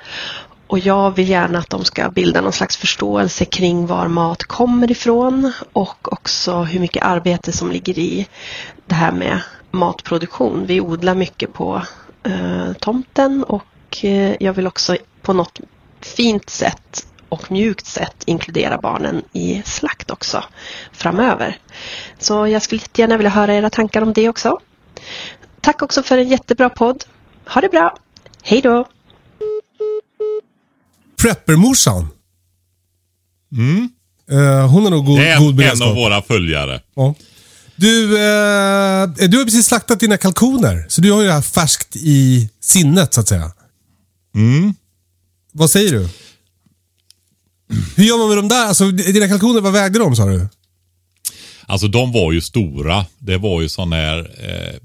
Och 0.69 0.79
jag 0.79 1.15
vill 1.15 1.29
gärna 1.29 1.59
att 1.59 1.69
de 1.69 1.85
ska 1.85 2.09
bilda 2.09 2.41
någon 2.41 2.53
slags 2.53 2.77
förståelse 2.77 3.45
kring 3.45 3.87
var 3.87 4.07
mat 4.07 4.43
kommer 4.43 4.91
ifrån 4.91 5.51
och 5.73 6.13
också 6.13 6.63
hur 6.63 6.79
mycket 6.79 7.03
arbete 7.03 7.51
som 7.51 7.71
ligger 7.71 7.99
i 7.99 8.27
det 8.85 8.95
här 8.95 9.11
med 9.11 9.41
matproduktion. 9.71 10.65
Vi 10.65 10.81
odlar 10.81 11.15
mycket 11.15 11.53
på 11.53 11.81
eh, 12.23 12.73
tomten 12.79 13.43
och 13.43 14.05
eh, 14.05 14.35
jag 14.39 14.53
vill 14.53 14.67
också 14.67 14.97
på 15.21 15.33
något 15.33 15.59
fint 16.01 16.49
sätt 16.49 17.07
och 17.29 17.51
mjukt 17.51 17.85
sätt 17.85 18.23
inkludera 18.25 18.77
barnen 18.77 19.21
i 19.33 19.61
slakt 19.65 20.11
också 20.11 20.43
framöver. 20.91 21.57
Så 22.19 22.47
jag 22.47 22.61
skulle 22.61 22.81
gärna 22.95 23.17
vilja 23.17 23.29
höra 23.29 23.53
era 23.53 23.69
tankar 23.69 24.01
om 24.01 24.13
det 24.13 24.29
också. 24.29 24.59
Tack 25.61 25.81
också 25.81 26.03
för 26.03 26.17
en 26.17 26.27
jättebra 26.27 26.69
podd. 26.69 27.03
Ha 27.45 27.61
det 27.61 27.69
bra. 27.69 27.97
Hej 28.43 28.61
då! 28.61 28.85
Preppermorsan. 31.21 32.07
Mm. 33.51 33.89
Eh, 34.31 34.67
hon 34.69 34.85
är 34.85 34.89
nog 34.89 35.05
god, 35.05 35.19
Det 35.19 35.27
är 35.29 35.37
god 35.39 35.45
en, 35.45 35.49
en 35.51 35.55
beredskap. 35.57 35.87
av 35.89 35.95
våra 35.95 36.21
följare. 36.21 36.81
Ja. 36.95 37.15
Du, 37.75 38.03
eh, 38.17 39.07
du 39.29 39.37
har 39.37 39.43
precis 39.43 39.65
slaktat 39.65 39.99
dina 39.99 40.17
kalkoner. 40.17 40.85
Så 40.89 41.01
du 41.01 41.11
har 41.11 41.21
ju 41.21 41.27
det 41.27 41.33
här 41.33 41.41
färskt 41.41 41.95
i 41.95 42.49
sinnet 42.61 43.13
så 43.13 43.21
att 43.21 43.27
säga. 43.27 43.51
Mm. 44.35 44.73
Vad 45.51 45.69
säger 45.69 45.91
du? 45.91 46.09
Hur 47.95 48.03
gör 48.03 48.17
man 48.17 48.27
med 48.27 48.37
de 48.37 48.47
där? 48.47 48.65
Alltså, 48.65 48.91
dina 48.91 49.27
kalkoner, 49.27 49.61
vad 49.61 49.73
vägde 49.73 49.99
de 49.99 50.15
sa 50.15 50.25
du? 50.25 50.47
Alltså 51.65 51.87
de 51.87 52.11
var 52.11 52.31
ju 52.31 52.41
stora. 52.41 53.05
Det 53.19 53.37
var 53.37 53.61
ju 53.61 53.69
sån 53.69 53.93
här... 53.93 54.17
Eh... 54.19 54.79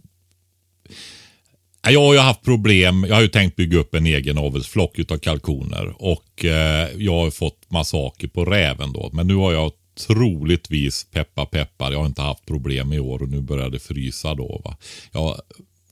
Jag 1.90 2.00
har 2.00 2.14
ju 2.14 2.20
haft 2.20 2.42
problem. 2.42 3.04
Jag 3.08 3.14
har 3.14 3.22
ju 3.22 3.28
tänkt 3.28 3.56
bygga 3.56 3.78
upp 3.78 3.94
en 3.94 4.06
egen 4.06 4.38
avelsflock 4.38 5.10
av 5.10 5.18
kalkoner. 5.18 5.94
Och 5.98 6.44
eh, 6.44 6.88
jag 6.96 7.12
har 7.12 7.30
fått 7.30 7.70
massaker 7.70 8.28
på 8.28 8.44
räven 8.44 8.92
då. 8.92 9.10
Men 9.12 9.26
nu 9.26 9.34
har 9.34 9.52
jag 9.52 9.72
troligtvis, 10.06 11.06
peppa 11.10 11.46
peppar, 11.46 11.92
jag 11.92 11.98
har 11.98 12.06
inte 12.06 12.22
haft 12.22 12.46
problem 12.46 12.92
i 12.92 12.98
år 12.98 13.22
och 13.22 13.28
nu 13.28 13.40
börjar 13.40 13.70
det 13.70 13.78
frysa 13.78 14.34
då. 14.34 14.60
Va? 14.64 14.76
Jag 15.12 15.36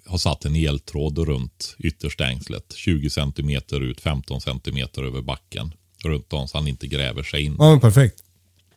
har 0.06 0.18
satt 0.18 0.44
en 0.44 0.56
eltråd 0.56 1.18
runt 1.18 1.76
ytterstängslet. 1.78 2.72
20 2.76 3.10
centimeter 3.10 3.80
ut, 3.80 4.00
15 4.00 4.40
centimeter 4.40 5.02
över 5.02 5.22
backen. 5.22 5.72
Runt 6.04 6.32
om 6.32 6.48
så 6.48 6.58
han 6.58 6.68
inte 6.68 6.86
gräver 6.86 7.22
sig 7.22 7.42
in. 7.42 7.56
Ja, 7.58 7.78
perfekt. 7.80 8.22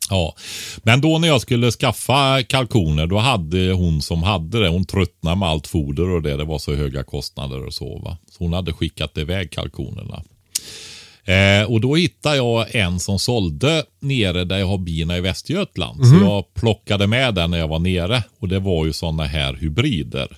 Ja, 0.10 0.36
men 0.84 1.02
då 1.02 1.18
när 1.20 1.28
jag 1.28 1.42
skulle 1.42 1.72
skaffa 1.72 2.44
kalkoner 2.44 3.08
då 3.08 3.18
hade 3.18 3.72
hon 3.72 4.02
som 4.02 4.24
hade 4.24 4.60
det, 4.60 4.68
hon 4.68 4.86
tröttnade 4.86 5.36
med 5.36 5.50
allt 5.50 5.68
foder 5.68 6.10
och 6.10 6.22
det, 6.22 6.38
det 6.38 6.44
var 6.44 6.60
så 6.60 6.76
höga 6.76 7.04
kostnader 7.04 7.66
och 7.66 7.74
så 7.74 8.00
va. 8.00 8.18
Så 8.32 8.44
hon 8.44 8.54
hade 8.54 8.74
skickat 8.74 9.18
iväg 9.18 9.52
kalkonerna. 9.52 10.24
Eh, 11.26 11.72
och 11.72 11.82
då 11.82 11.96
hittade 11.96 12.36
jag 12.36 12.76
en 12.76 13.00
som 13.00 13.20
sålde 13.20 13.86
nere 14.00 14.44
där 14.44 14.58
jag 14.58 14.68
har 14.68 14.78
bina 14.78 15.18
i 15.18 15.22
Västergötland. 15.22 16.08
Så 16.08 16.16
jag 16.16 16.54
plockade 16.54 17.08
med 17.08 17.36
den 17.36 17.52
när 17.52 17.58
jag 17.58 17.68
var 17.68 17.80
nere. 17.80 18.24
Och 18.40 18.48
det 18.48 18.60
var 18.60 18.86
ju 18.86 18.94
sådana 18.94 19.24
här 19.24 19.54
hybrider. 19.54 20.38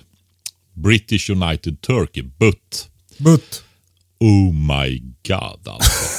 British 0.72 1.30
United 1.30 1.80
Turkey, 1.80 2.22
butt. 2.22 2.88
Butt. 3.18 3.62
Oh 4.20 4.52
my 4.52 4.98
god 5.28 5.68
alltså. 5.68 5.92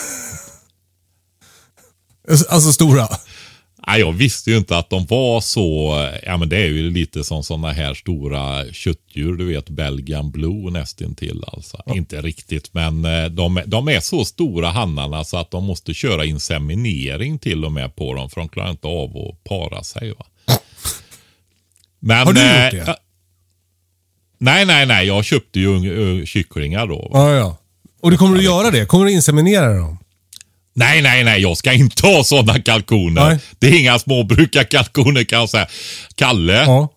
Alltså 2.49 2.71
stora. 2.71 3.07
Nej, 3.87 3.99
jag 3.99 4.11
visste 4.11 4.51
ju 4.51 4.57
inte 4.57 4.77
att 4.77 4.89
de 4.89 5.05
var 5.05 5.41
så, 5.41 5.95
ja 6.25 6.37
men 6.37 6.49
det 6.49 6.57
är 6.57 6.65
ju 6.67 6.89
lite 6.91 7.23
som 7.23 7.43
sådana 7.43 7.71
här 7.71 7.93
stora 7.93 8.65
köttdjur, 8.73 9.33
du 9.37 9.45
vet 9.45 9.69
Belgian 9.69 10.31
Blue 10.31 10.71
nästintill 10.71 11.43
alltså. 11.47 11.81
Inte 11.85 12.21
riktigt, 12.21 12.73
men 12.73 13.05
eh, 13.05 13.25
de, 13.25 13.61
de 13.65 13.87
är 13.87 13.99
så 13.99 14.25
stora 14.25 14.69
hannarna 14.69 15.23
så 15.23 15.37
att 15.37 15.51
de 15.51 15.63
måste 15.63 15.93
köra 15.93 16.25
inseminering 16.25 17.39
till 17.39 17.65
och 17.65 17.71
med 17.71 17.95
på 17.95 18.13
dem 18.13 18.29
för 18.29 18.41
de 18.41 18.49
klarar 18.49 18.71
inte 18.71 18.87
av 18.87 19.17
att 19.17 19.43
para 19.43 19.83
sig. 19.83 20.13
Va? 20.19 20.25
Men, 21.99 22.27
Har 22.27 22.33
du 22.33 22.39
gjort 22.41 22.49
eh, 22.49 22.69
det? 22.71 22.83
ja, 22.87 22.97
Nej, 24.37 24.65
nej, 24.65 24.85
nej. 24.85 25.07
Jag 25.07 25.25
köpte 25.25 25.59
ju 25.59 25.67
ung- 25.67 26.25
kycklingar 26.25 26.87
då. 26.87 26.95
va? 26.97 27.09
Ja, 27.13 27.35
ja. 27.35 27.57
Och 28.01 28.11
du 28.11 28.17
kommer 28.17 28.37
att 28.37 28.43
göra 28.43 28.71
det? 28.71 28.85
Kommer 28.85 29.05
du 29.05 29.11
inseminera 29.11 29.73
dem? 29.77 29.97
Nej, 30.79 31.01
nej, 31.01 31.23
nej. 31.23 31.41
Jag 31.41 31.57
ska 31.57 31.73
inte 31.73 32.07
ha 32.07 32.23
sådana 32.23 32.61
kalkoner. 32.61 33.25
Nej. 33.29 33.39
Det 33.59 33.67
är 33.67 33.79
inga 33.79 33.99
småbrukarkalkoner 33.99 35.23
kan 35.23 35.39
jag 35.39 35.49
säga. 35.49 35.67
Kalle, 36.15 36.53
Ja. 36.53 36.93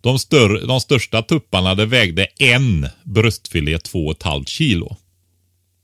de, 0.00 0.18
större, 0.18 0.66
de 0.66 0.80
största 0.80 1.22
tupparna 1.22 1.74
det 1.74 1.86
vägde 1.86 2.26
en 2.38 2.88
bröstfilé 3.04 3.76
2,5 3.76 4.44
kilo. 4.46 4.96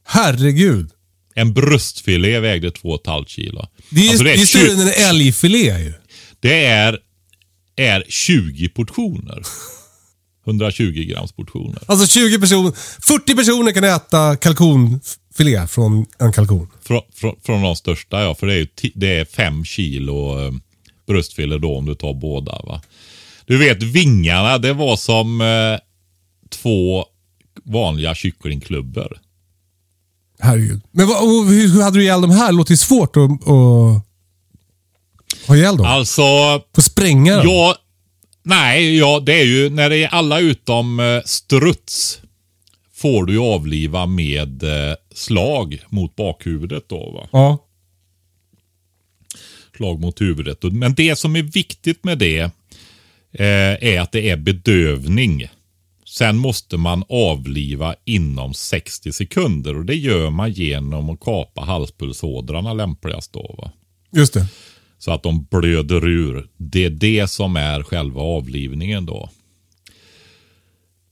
Herregud. 0.07 0.91
En 1.35 1.53
bröstfilé 1.53 2.41
vägde 2.41 2.71
2,5 2.71 3.25
kilo. 3.27 3.67
Det 3.91 4.07
är, 4.07 4.09
Alltså, 4.11 4.25
det 4.25 4.33
är 4.33 4.37
tju- 4.37 4.45
större 4.47 4.73
än 4.73 4.81
en 4.81 5.09
älgfilé 5.09 5.79
ju. 5.79 5.93
Det 6.41 6.65
är, 6.65 6.99
är 7.77 8.05
20 8.09 8.69
portioner. 8.69 9.43
120 10.51 11.05
grams 11.09 11.33
portioner. 11.33 11.83
Alltså 11.87 12.07
20 12.07 12.41
personer, 12.41 12.73
40 13.01 13.35
personer 13.35 13.73
kan 13.73 13.85
äta 13.85 14.37
kalkonfilé 14.37 15.67
från 15.67 16.07
en 16.19 16.33
kalkon. 16.33 16.69
Från, 16.83 17.01
från, 17.15 17.35
från 17.43 17.63
de 17.63 17.77
största 17.77 18.23
ja, 18.23 18.35
för 18.35 18.47
det 18.47 18.53
är, 18.55 18.59
ju 18.59 18.65
ti- 18.67 18.93
det 18.95 19.19
är 19.19 19.25
fem 19.25 19.65
kilo 19.65 20.47
eh, 20.47 20.53
bröstfilé 21.07 21.59
då 21.59 21.77
om 21.79 21.87
du 21.87 21.95
tar 21.95 22.15
båda. 22.15 22.53
va. 22.53 22.83
Du 23.47 23.57
vet 23.57 23.83
vingarna, 23.83 24.59
det 24.59 24.73
var 24.73 24.97
som 24.97 25.41
eh, 25.41 25.47
två 26.51 27.05
vanliga 27.65 28.15
kycklingklubbor. 28.15 29.19
Herregud. 30.43 30.81
Men 30.91 31.09
vad, 31.09 31.47
hur, 31.49 31.69
hur 31.73 31.83
hade 31.83 31.99
du 31.99 32.03
ihjäl 32.03 32.21
de 32.21 32.31
här? 32.31 32.47
Det 32.47 32.53
låter 32.53 32.73
ju 32.73 32.77
svårt 32.77 33.17
att, 33.17 33.31
att 33.31 34.03
ha 35.49 35.57
ihjäl 35.57 35.77
dem. 35.77 35.87
Alltså, 35.87 36.23
Få 36.75 36.83
spränga 36.83 37.37
dem. 37.37 37.47
ja, 37.49 37.77
nej, 38.43 38.99
ja, 38.99 39.23
det 39.27 39.41
är 39.41 39.45
ju 39.45 39.71
när 39.71 39.91
det 39.91 40.05
är 40.05 40.09
alla 40.09 40.41
utom 40.41 41.01
eh, 41.01 41.23
struts 41.25 42.21
får 43.01 43.27
du 43.27 43.33
ju 43.33 43.39
avliva 43.39 44.07
med 44.07 44.63
eh, 44.63 44.95
slag 45.15 45.83
mot 45.89 46.17
bakhuvudet 46.17 46.89
då 46.89 47.11
va. 47.11 47.29
Ja. 47.33 47.59
slag 49.77 50.01
mot 50.01 50.21
huvudet. 50.21 50.63
Men 50.63 50.95
det 50.95 51.17
som 51.17 51.37
är 51.37 51.43
viktigt 51.43 52.05
med 52.05 52.19
det 52.19 52.41
eh, 53.33 53.85
är 53.93 54.01
att 54.01 54.13
det 54.13 54.31
är 54.31 54.37
bedövning. 54.37 55.49
Sen 56.05 56.37
måste 56.37 56.77
man 56.77 57.05
avliva 57.09 57.95
inom 58.05 58.55
60 58.55 59.13
sekunder 59.13 59.77
och 59.77 59.85
det 59.85 59.95
gör 59.95 60.31
man 60.31 60.53
genom 60.53 61.11
att 61.11 61.21
kapa 61.21 61.61
halspulsådrarna 61.61 62.73
lämpligast 62.73 63.33
då. 63.33 63.55
Va? 63.59 63.73
Just 64.13 64.35
det. 64.35 64.47
Så 65.01 65.13
att 65.13 65.23
de 65.23 65.45
blöder 65.51 66.09
ur. 66.09 66.47
Det 66.57 66.85
är 66.85 66.91
det 66.91 67.31
som 67.31 67.57
är 67.57 67.83
själva 67.83 68.21
avlivningen 68.21 69.07
då. 69.07 69.29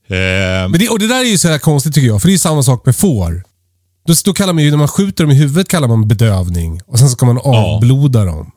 Eh, 0.07 0.69
Men 0.69 0.71
det, 0.71 0.89
och 0.89 0.99
det 0.99 1.07
där 1.07 1.19
är 1.19 1.29
ju 1.29 1.37
så 1.37 1.47
här 1.47 1.59
konstigt 1.59 1.93
tycker 1.93 2.07
jag, 2.07 2.21
för 2.21 2.27
det 2.27 2.31
är 2.31 2.33
ju 2.33 2.37
samma 2.39 2.63
sak 2.63 2.85
med 2.85 2.95
får. 2.95 3.43
Då, 4.07 4.13
då 4.25 4.33
kallar 4.33 4.53
man 4.53 4.63
ju, 4.63 4.69
när 4.69 4.77
man 4.77 4.87
skjuter 4.87 5.23
dem 5.23 5.31
i 5.31 5.35
huvudet 5.35 5.67
kallar 5.67 5.87
man 5.87 6.07
bedövning. 6.07 6.81
Och 6.85 6.99
sen 6.99 7.09
ska 7.09 7.25
man 7.25 7.37
avbloda 7.37 8.25
dem. 8.25 8.51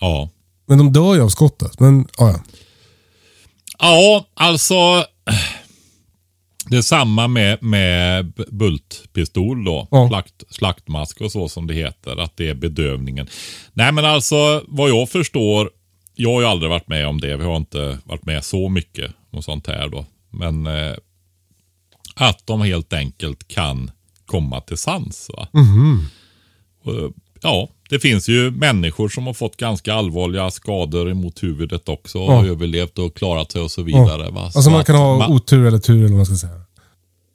ja. 0.00 0.30
Men 0.66 0.78
de 0.78 0.92
dör 0.92 1.14
ju 1.14 1.20
av 1.22 1.28
skottet. 1.28 1.80
Men, 1.80 2.08
ja, 2.18 2.30
ja. 2.30 2.40
Ja, 3.78 4.26
alltså. 4.34 5.04
Det 6.70 6.76
är 6.76 6.82
samma 6.82 7.28
med, 7.28 7.62
med 7.62 8.32
bultpistol 8.50 9.64
då. 9.64 9.88
Ja. 9.90 10.08
Slakt, 10.08 10.44
slaktmask 10.50 11.20
och 11.20 11.32
så 11.32 11.48
som 11.48 11.66
det 11.66 11.74
heter. 11.74 12.16
Att 12.16 12.36
det 12.36 12.48
är 12.48 12.54
bedövningen. 12.54 13.28
Nej 13.72 13.92
men 13.92 14.04
alltså 14.04 14.64
vad 14.68 14.90
jag 14.90 15.08
förstår. 15.08 15.70
Jag 16.14 16.32
har 16.32 16.40
ju 16.40 16.46
aldrig 16.46 16.70
varit 16.70 16.88
med 16.88 17.06
om 17.06 17.20
det. 17.20 17.36
Vi 17.36 17.44
har 17.44 17.56
inte 17.56 17.98
varit 18.04 18.26
med 18.26 18.44
så 18.44 18.68
mycket 18.68 19.12
och 19.30 19.44
sånt 19.44 19.66
här 19.66 19.88
då. 19.88 20.06
Men 20.30 20.66
eh, 20.66 20.94
att 22.14 22.46
de 22.46 22.60
helt 22.60 22.92
enkelt 22.92 23.48
kan 23.48 23.90
komma 24.26 24.60
till 24.60 24.76
sans. 24.76 25.30
Va? 25.36 25.48
Och, 26.84 27.12
ja, 27.42 27.68
det 27.88 27.98
finns 27.98 28.28
ju 28.28 28.50
människor 28.50 29.08
som 29.08 29.26
har 29.26 29.34
fått 29.34 29.56
ganska 29.56 29.94
allvarliga 29.94 30.50
skador 30.50 31.14
mot 31.14 31.42
huvudet 31.42 31.88
också. 31.88 32.18
Och 32.18 32.32
Ja. 32.32 32.46
överlevt 32.46 32.98
och 32.98 33.16
klarat 33.16 33.52
sig 33.52 33.62
och 33.62 33.70
så 33.70 33.82
vidare. 33.82 34.30
Va? 34.30 34.40
Alltså 34.44 34.62
Så 34.62 34.70
man 34.70 34.84
kan 34.84 34.96
ha 34.96 35.18
man- 35.18 35.32
otur 35.32 35.66
eller 35.66 35.78
tur 35.78 35.96
eller 35.98 36.08
vad 36.08 36.16
man 36.16 36.26
ska 36.26 36.34
säga. 36.36 36.60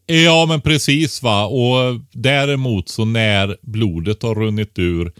Ja, 0.05 0.45
men 0.49 0.61
precis 0.61 1.23
va. 1.23 1.45
Och 1.45 1.99
däremot 2.11 2.89
så 2.89 3.05
när 3.05 3.57
blodet 3.61 4.23
har 4.23 4.35
runnit 4.35 4.79
ur 4.79 5.11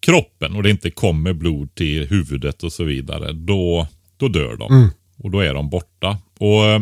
kroppen 0.00 0.56
och 0.56 0.62
det 0.62 0.70
inte 0.70 0.90
kommer 0.90 1.32
blod 1.32 1.74
till 1.74 2.06
huvudet 2.08 2.62
och 2.62 2.72
så 2.72 2.84
vidare. 2.84 3.32
Då, 3.32 3.86
då 4.16 4.28
dör 4.28 4.56
de. 4.56 4.90
Och 5.18 5.30
då 5.30 5.40
är 5.40 5.54
de 5.54 5.70
borta. 5.70 6.18
Och 6.38 6.64
eh, 6.66 6.80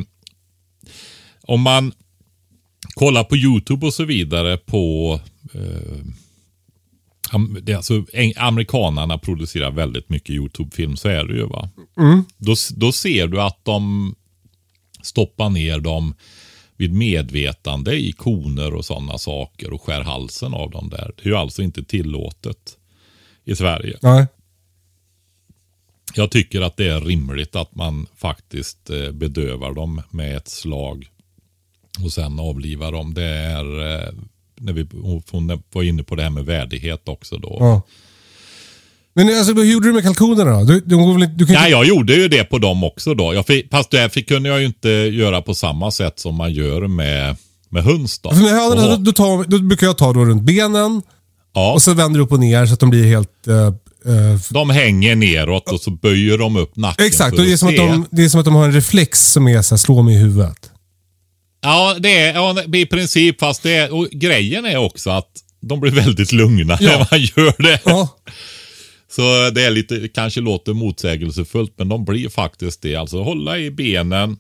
om 1.43 1.61
man 1.61 1.93
kollar 2.95 3.25
på 3.25 3.37
YouTube 3.37 3.87
och 3.87 3.95
så 3.95 4.05
vidare 4.05 4.57
på 4.57 5.21
eh, 5.55 5.99
det 7.63 7.75
alltså, 7.75 8.05
amerikanarna 8.37 9.19
producerar 9.19 9.71
väldigt 9.71 10.09
mycket 10.09 10.31
YouTube-film, 10.31 10.97
så 10.97 11.09
är 11.09 11.25
det 11.25 11.35
ju 11.35 11.47
va. 11.47 11.71
Då, 12.37 12.53
s- 12.53 12.69
då 12.77 12.93
ser 12.93 13.27
du 13.27 13.41
att 13.41 13.65
de 13.65 14.15
stoppar 15.03 15.51
ner 15.51 15.81
dem 15.81 16.15
vid 16.77 16.93
medvetande 16.93 17.95
i 17.97 18.13
koner 18.13 18.75
och 18.75 18.85
sådana 18.85 19.19
saker 19.19 19.73
och 19.73 19.83
skär 19.83 20.01
halsen 20.01 20.55
av 20.55 20.71
dem 20.71 20.89
där. 20.91 21.13
Det 21.17 21.23
är 21.23 21.29
ju 21.29 21.37
alltså 21.37 21.63
inte 21.63 21.85
tillåtet 21.85 22.79
i 23.45 23.57
Sverige. 23.57 23.99
Nej. 24.03 24.27
Jag 26.15 26.31
tycker 26.31 26.61
att 26.61 26.77
det 26.77 26.89
är 26.89 27.01
rimligt 27.01 27.57
att 27.57 27.75
man 27.75 28.07
faktiskt 28.17 28.91
eh, 28.91 29.11
bedövar 29.13 29.73
dem 29.73 30.03
med 30.11 30.37
ett 30.37 30.49
slag 30.49 31.07
och 32.05 32.13
sen 32.13 32.41
avlivar 32.41 32.93
dem. 32.93 33.15
Det 33.15 33.25
är, 33.29 33.95
eh, 34.07 34.13
när 34.63 34.73
vi, 34.73 34.87
hon 35.31 35.63
var 35.73 35.83
inne 35.83 36.03
på 36.03 36.15
det 36.15 36.23
här 36.23 36.31
med 36.31 36.45
värdighet 36.45 37.09
också 37.09 37.37
då. 37.39 37.57
Ja. 37.61 37.83
Men 39.15 39.29
alltså, 39.39 39.55
hur 39.55 39.65
gjorde 39.65 39.89
du 39.89 39.93
med 39.93 40.03
kalkonerna 40.03 40.59
då? 40.59 40.65
Du, 40.65 40.77
inte- 40.77 41.27
du 41.37 41.47
kan 41.47 41.55
Ja, 41.55 41.69
jag 41.69 41.87
gjorde 41.87 42.15
ju 42.15 42.29
det 42.29 42.45
på 42.45 42.59
dem 42.59 42.85
också 42.85 43.15
då. 43.15 43.35
Jag 43.35 43.47
fick, 43.47 43.71
fast 43.71 43.91
det 43.91 44.11
fick, 44.11 44.29
kunde 44.29 44.49
jag 44.49 44.61
ju 44.61 44.67
inte 44.67 44.89
göra 44.89 45.43
på 45.43 45.55
samma 45.55 45.91
sätt 45.91 46.19
som 46.19 46.35
man 46.35 46.53
gör 46.53 46.87
med, 46.87 47.37
med 47.69 47.85
höns 47.85 48.19
då. 48.19 48.31
För 48.31 48.37
hönorna, 48.37 48.97
då, 48.97 48.97
då, 48.97 49.13
tar, 49.13 49.45
då 49.45 49.59
brukar 49.59 49.87
jag 49.87 49.99
ta 49.99 50.13
då 50.13 50.25
runt 50.25 50.43
benen 50.43 51.03
ja, 51.55 51.73
och 51.73 51.83
så 51.83 51.95
vänder 51.95 52.19
du 52.19 52.25
upp 52.25 52.33
och 52.33 52.41
ner 52.41 52.67
så 52.67 52.75
att 52.75 52.81
de 52.81 52.91
blir 52.91 53.05
helt... 53.05 53.47
eh, 53.49 53.67
eh, 53.67 54.41
de 54.51 54.71
hänger 54.71 55.17
neråt 55.17 55.73
och 55.73 55.81
så 55.81 55.91
böjer 55.91 56.39
de 56.39 56.57
upp 56.57 56.77
nacken. 56.77 57.07
exakt, 57.07 57.39
och 57.39 57.45
det 57.45 57.53
är, 57.53 57.57
som 57.57 57.69
att 57.69 57.77
de, 57.77 58.07
det 58.11 58.25
är 58.25 58.29
som 58.29 58.41
att 58.41 58.45
de 58.47 58.55
har 58.55 58.65
en 58.65 58.73
reflex 58.73 59.33
som 59.33 59.49
är 59.49 59.63
så 59.63 59.75
här, 59.75 59.79
slå 59.79 60.03
mig 60.03 60.15
i 60.15 60.19
huvudet. 60.19 60.72
Ja, 61.63 61.97
det 62.01 62.19
är 62.19 62.35
ja, 62.35 62.65
i 62.75 62.87
princip. 62.87 63.41
Fast 63.41 63.63
det 63.63 63.73
är, 63.75 63.95
och 63.95 64.09
grejen 64.11 64.65
är 64.65 64.77
också 64.77 65.11
att 65.11 65.45
de 65.61 65.81
blir 65.81 65.93
väldigt 65.93 66.33
lugna 66.33 66.79
Ja. 66.81 66.91
när 66.91 66.99
man 67.11 67.21
gör 67.21 67.63
det. 67.63 67.81
Ja. 67.85 68.19
Så 69.09 69.51
det 69.51 69.63
är 69.65 69.71
lite, 69.71 70.09
kanske 70.09 70.41
låter 70.41 70.73
motsägelsefullt, 70.73 71.73
men 71.77 71.89
de 71.89 72.05
blir 72.05 72.29
faktiskt 72.29 72.83
det. 72.83 72.97
Alltså 72.97 73.23
hålla 73.23 73.59
i 73.59 73.71
benen, 73.71 74.39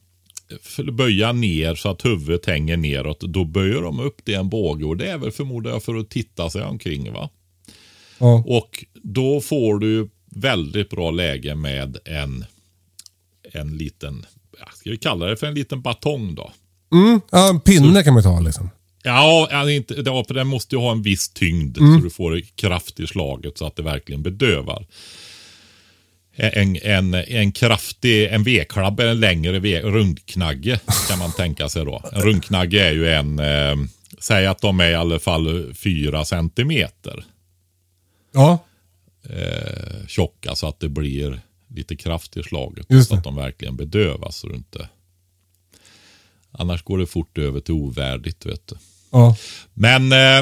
böja 0.92 1.32
ner 1.32 1.74
så 1.74 1.88
att 1.90 2.04
huvudet 2.04 2.46
hänger 2.46 2.76
neråt. 2.76 3.20
Då 3.20 3.44
böjer 3.44 3.82
de 3.82 4.00
upp 4.00 4.20
det 4.24 4.34
en 4.34 4.48
båge 4.48 4.84
och 4.84 4.96
det 4.96 5.10
är 5.10 5.18
väl 5.18 5.32
förmodar 5.32 5.70
jag 5.70 5.82
för 5.82 5.94
att 5.94 6.10
titta 6.10 6.50
sig 6.50 6.62
omkring. 6.62 7.12
va. 7.12 7.30
ja. 8.18 8.44
Och 8.46 8.84
då 9.02 9.40
får 9.40 9.78
du 9.78 10.10
väldigt 10.30 10.90
bra 10.90 11.10
läge 11.10 11.54
med 11.54 11.96
en, 12.04 12.44
en 13.52 13.76
liten, 13.76 14.26
ska 14.74 14.90
vi 14.90 14.96
kalla 14.96 15.26
det 15.26 15.36
för 15.36 15.46
en 15.46 15.54
liten 15.54 15.82
batong 15.82 16.34
då. 16.34 16.52
Mm, 16.92 17.20
ja, 17.30 17.48
en 17.48 17.60
pinne 17.60 18.02
kan 18.02 18.14
man 18.14 18.22
ta 18.22 18.40
liksom. 18.40 18.70
Ja, 19.02 19.48
alltså 19.52 19.70
inte, 19.70 19.94
ja, 20.06 20.24
för 20.24 20.34
den 20.34 20.46
måste 20.46 20.74
ju 20.74 20.80
ha 20.80 20.92
en 20.92 21.02
viss 21.02 21.28
tyngd 21.28 21.78
Mm. 21.78 21.98
så 21.98 22.04
du 22.04 22.10
får 22.10 22.40
kraft 22.54 23.00
i 23.00 23.06
slaget 23.06 23.58
så 23.58 23.66
att 23.66 23.76
det 23.76 23.82
verkligen 23.82 24.22
bedövar. 24.22 24.86
En, 26.34 26.76
en, 26.82 27.14
en 27.14 27.52
kraftig, 27.52 28.26
en 28.26 28.42
V-klabb 28.42 29.00
är 29.00 29.06
en 29.06 29.20
längre 29.20 29.58
v, 29.58 29.80
rundknagge 29.80 30.80
kan 31.08 31.18
man 31.18 31.32
tänka 31.32 31.68
sig 31.68 31.84
då. 31.84 32.02
En 32.12 32.22
rundknagge 32.22 32.86
är 32.88 32.92
ju 32.92 33.08
en 33.08 33.38
eh, 33.38 33.76
säg 34.18 34.46
att 34.46 34.60
de 34.60 34.80
är 34.80 34.90
i 34.90 34.94
alla 34.94 35.18
fall 35.18 35.74
fyra 35.74 36.24
centimeter 36.24 37.24
Ja, 38.34 38.58
eh, 39.30 40.06
tjocka 40.06 40.54
så 40.54 40.66
att 40.68 40.80
det 40.80 40.88
blir 40.88 41.40
lite 41.74 41.96
kraft 41.96 42.36
i 42.36 42.42
slaget. 42.42 42.86
Så 43.06 43.14
att 43.14 43.24
de 43.24 43.36
verkligen 43.36 43.76
bedövas. 43.76 44.36
Så 44.36 44.48
det 44.48 44.54
inte... 44.56 44.88
Annars 46.52 46.82
går 46.82 46.98
det 46.98 47.06
fort 47.06 47.38
över 47.38 47.60
till 47.60 47.74
ovärdigt. 47.74 48.46
Vet 48.46 48.66
du. 48.66 48.76
ja. 49.10 49.36
Men 49.74 50.12
eh, 50.12 50.38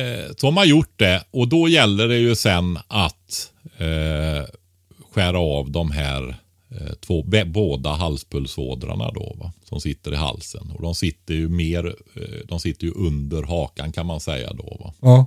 eh, 0.00 0.30
så 0.36 0.46
har 0.46 0.52
man 0.52 0.68
gjort 0.68 0.92
det 0.96 1.24
och 1.30 1.48
då 1.48 1.68
gäller 1.68 2.08
det 2.08 2.16
ju 2.18 2.34
sen 2.34 2.78
att 2.88 3.50
eh, 3.76 4.48
skära 5.14 5.38
av 5.38 5.70
de 5.70 5.90
här 5.90 6.36
eh, 6.70 6.92
två, 7.06 7.24
båda 7.46 7.90
halspulsådrarna 7.90 9.10
då 9.10 9.36
va, 9.40 9.52
som 9.68 9.80
sitter 9.80 10.12
i 10.12 10.16
halsen. 10.16 10.70
Och 10.74 10.82
de 10.82 10.94
sitter 10.94 11.34
ju 11.34 11.48
mer, 11.48 11.86
eh, 12.14 12.46
de 12.48 12.60
sitter 12.60 12.84
ju 12.84 12.92
under 12.92 13.42
hakan 13.42 13.92
kan 13.92 14.06
man 14.06 14.20
säga 14.20 14.52
då 14.52 14.76
va. 14.80 14.94
ja. 15.00 15.26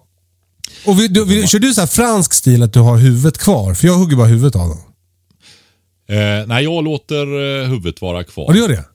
Och 0.86 1.00
vi, 1.00 1.08
du, 1.08 1.26
vi, 1.26 1.48
kör 1.48 1.60
du 1.60 1.74
så 1.74 1.82
här 1.82 1.88
fransk 1.88 2.34
stil 2.34 2.64
att 2.64 2.74
du 2.74 2.80
har 2.80 2.98
huvudet 2.98 3.38
kvar? 3.38 3.74
För 3.74 3.88
jag 3.88 3.98
hugger 3.98 4.18
bara 4.18 4.28
huvudet 4.28 4.56
av 4.56 4.70
dem. 4.70 4.78
Nej, 6.48 6.64
jag 6.64 6.84
låter 6.84 7.26
eh, 7.62 7.68
huvudet 7.70 8.02
vara 8.02 8.24
kvar. 8.24 8.46
Och 8.46 8.54
du 8.54 8.60
gör 8.60 8.68
det? 8.68 8.86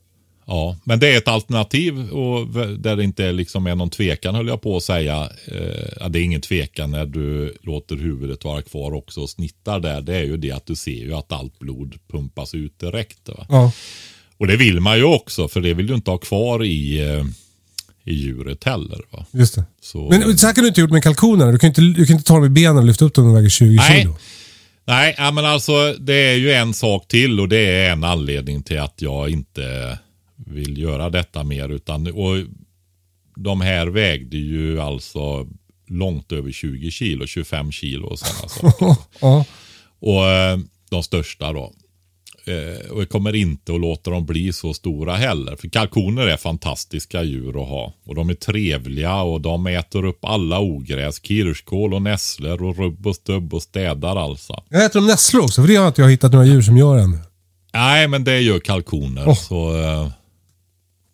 Ja, 0.50 0.76
men 0.84 1.00
det 1.00 1.08
är 1.08 1.18
ett 1.18 1.28
alternativ 1.28 2.10
och 2.10 2.48
där 2.78 2.96
det 2.96 3.04
inte 3.04 3.32
liksom 3.32 3.66
är 3.66 3.74
någon 3.74 3.90
tvekan 3.90 4.34
höll 4.34 4.48
jag 4.48 4.62
på 4.62 4.76
att 4.76 4.82
säga. 4.82 5.30
Eh, 5.46 6.08
det 6.08 6.18
är 6.18 6.22
ingen 6.22 6.40
tvekan 6.40 6.90
när 6.90 7.06
du 7.06 7.54
låter 7.62 7.96
huvudet 7.96 8.44
vara 8.44 8.62
kvar 8.62 8.94
också 8.94 9.20
och 9.20 9.30
snittar 9.30 9.80
där. 9.80 10.00
Det 10.00 10.16
är 10.16 10.22
ju 10.22 10.36
det 10.36 10.50
att 10.50 10.66
du 10.66 10.76
ser 10.76 11.04
ju 11.04 11.14
att 11.14 11.32
allt 11.32 11.58
blod 11.58 11.94
pumpas 12.12 12.54
ut 12.54 12.78
direkt. 12.78 13.28
Ja. 13.48 13.72
Och 14.38 14.46
det 14.46 14.56
vill 14.56 14.80
man 14.80 14.96
ju 14.96 15.04
också 15.04 15.48
för 15.48 15.60
det 15.60 15.74
vill 15.74 15.86
du 15.86 15.94
inte 15.94 16.10
ha 16.10 16.18
kvar 16.18 16.64
i, 16.64 17.00
eh, 17.00 17.24
i 18.04 18.14
djuret 18.14 18.64
heller. 18.64 19.00
Va? 19.10 19.26
Just 19.30 19.54
det. 19.54 19.64
Så, 19.80 20.08
Men 20.08 20.38
så 20.38 20.46
här 20.46 20.54
kan 20.54 20.64
du 20.64 20.68
inte 20.68 20.80
gjort 20.80 20.90
med 20.90 21.02
kalkonerna. 21.02 21.52
Du 21.52 21.58
kan 21.58 21.68
inte, 21.68 21.80
du 21.80 22.06
kan 22.06 22.16
inte 22.16 22.28
ta 22.28 22.34
dem 22.34 22.44
i 22.44 22.48
benen 22.48 22.76
och 22.76 22.84
lyfta 22.84 23.04
upp 23.04 23.14
dem 23.14 23.24
när 23.24 23.32
de 23.32 23.36
väger 23.36 23.50
20 23.50 23.76
Nej. 23.76 24.00
kilo. 24.00 24.16
Nej, 24.84 25.14
men 25.18 25.44
alltså 25.44 25.94
det 25.98 26.14
är 26.14 26.36
ju 26.36 26.52
en 26.52 26.74
sak 26.74 27.08
till 27.08 27.40
och 27.40 27.48
det 27.48 27.58
är 27.58 27.92
en 27.92 28.04
anledning 28.04 28.62
till 28.62 28.80
att 28.80 29.02
jag 29.02 29.30
inte 29.30 29.98
vill 30.46 30.78
göra 30.78 31.10
detta 31.10 31.44
mer. 31.44 31.68
Utan, 31.68 32.06
och 32.06 32.36
de 33.36 33.60
här 33.60 33.86
vägde 33.86 34.36
ju 34.36 34.80
alltså 34.80 35.46
långt 35.88 36.32
över 36.32 36.52
20 36.52 36.90
kilo, 36.90 37.26
25 37.26 37.72
kilo 37.72 38.06
och 38.06 38.18
sådana 38.18 38.48
saker. 38.48 38.96
Ja. 39.20 39.44
Och 40.00 40.26
eh, 40.26 40.58
de 40.90 41.02
största 41.02 41.52
då. 41.52 41.72
Eh, 42.44 42.90
och 42.90 43.00
jag 43.00 43.08
kommer 43.08 43.34
inte 43.34 43.74
att 43.74 43.80
låta 43.80 44.10
dem 44.10 44.26
bli 44.26 44.52
så 44.52 44.74
stora 44.74 45.16
heller. 45.16 45.56
För 45.56 45.68
kalkoner 45.68 46.26
är 46.26 46.36
fantastiska 46.36 47.22
djur 47.22 47.62
att 47.62 47.68
ha. 47.68 47.94
Och 48.04 48.14
de 48.14 48.30
är 48.30 48.34
trevliga 48.34 49.22
och 49.22 49.40
de 49.40 49.66
äter 49.66 50.04
upp 50.04 50.24
alla 50.24 50.60
ogräs. 50.60 51.22
Kirskål 51.22 51.94
och 51.94 52.02
nässlor 52.02 52.62
och 52.62 52.76
rubb 52.78 53.06
och 53.06 53.16
stubb 53.16 53.54
och 53.54 53.62
städar 53.62 54.16
alltså. 54.16 54.62
Jag 54.68 54.84
äter 54.84 55.00
de 55.00 55.06
nässlor 55.06 55.42
också, 55.42 55.62
för 55.62 55.68
det 55.68 55.76
har 55.76 55.88
inte 55.88 56.02
jag 56.02 56.10
hittat 56.10 56.32
några 56.32 56.46
djur 56.46 56.62
som 56.62 56.76
gör 56.76 56.98
än. 56.98 57.18
Nej, 57.72 58.08
men 58.08 58.24
det 58.24 58.40
gör 58.40 58.58
kalkoner. 58.58 59.28
Åh. 59.28 59.34
Så, 59.34 59.76
eh, 59.82 60.08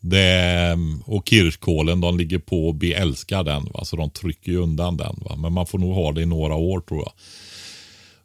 det, 0.08 0.78
och 1.04 1.28
kirskålen, 1.28 2.00
de 2.00 2.18
ligger 2.18 2.38
på 2.38 2.68
och 2.68 2.74
beälskar 2.74 3.44
den. 3.44 3.64
Va? 3.74 3.84
Så 3.84 3.96
de 3.96 4.10
trycker 4.10 4.52
ju 4.52 4.58
undan 4.58 4.96
den. 4.96 5.16
Va? 5.20 5.36
Men 5.36 5.52
man 5.52 5.66
får 5.66 5.78
nog 5.78 5.94
ha 5.94 6.12
det 6.12 6.22
i 6.22 6.26
några 6.26 6.54
år 6.54 6.80
tror 6.80 6.98
jag. 7.00 7.12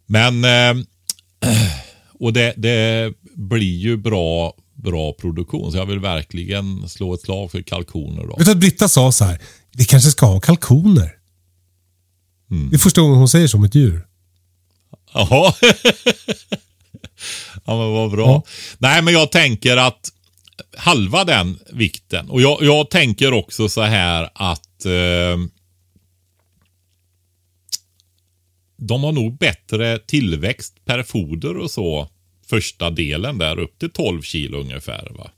Men, 0.05 0.43
eh, 0.45 0.83
och 2.19 2.33
det, 2.33 2.53
det 2.57 3.13
blir 3.35 3.77
ju 3.77 3.97
bra, 3.97 4.53
bra 4.73 5.13
produktion. 5.13 5.71
Så 5.71 5.77
jag 5.77 5.85
vill 5.85 5.99
verkligen 5.99 6.89
slå 6.89 7.13
ett 7.13 7.21
slag 7.21 7.51
för 7.51 7.61
kalkoner. 7.61 8.27
Då. 8.27 8.35
Vet 8.37 8.45
du 8.45 8.51
att 8.51 8.57
Britta 8.57 8.87
sa 8.87 9.11
så 9.11 9.25
här? 9.25 9.41
Vi 9.77 9.85
kanske 9.85 10.11
ska 10.11 10.25
ha 10.25 10.39
kalkoner. 10.39 11.11
Mm. 12.51 12.69
Det 12.69 12.75
är 12.75 12.79
första 12.79 13.01
gången 13.01 13.17
hon 13.17 13.29
säger 13.29 13.47
så 13.47 13.57
om 13.57 13.63
ett 13.63 13.75
djur. 13.75 14.07
Jaha. 15.13 15.53
ja 17.65 17.77
men 17.77 17.91
vad 17.91 18.11
bra. 18.11 18.27
Ja. 18.27 18.43
Nej 18.77 19.01
men 19.01 19.13
jag 19.13 19.31
tänker 19.31 19.77
att 19.77 20.11
halva 20.77 21.23
den 21.23 21.59
vikten. 21.71 22.29
Och 22.29 22.41
jag, 22.41 22.57
jag 22.61 22.89
tänker 22.89 23.33
också 23.33 23.69
så 23.69 23.81
här 23.81 24.29
att 24.33 24.85
eh, 24.85 25.37
de 28.77 29.03
har 29.03 29.11
nog 29.11 29.37
bättre 29.37 29.99
tillväxt 29.99 30.85
per 30.85 31.03
foder 31.03 31.57
och 31.57 31.71
så 31.71 32.09
första 32.49 32.89
delen 32.89 33.37
där 33.37 33.59
upp 33.59 33.79
till 33.79 33.91
12 33.91 34.21
kilo 34.21 34.59
ungefär. 34.59 35.11
va. 35.17 35.31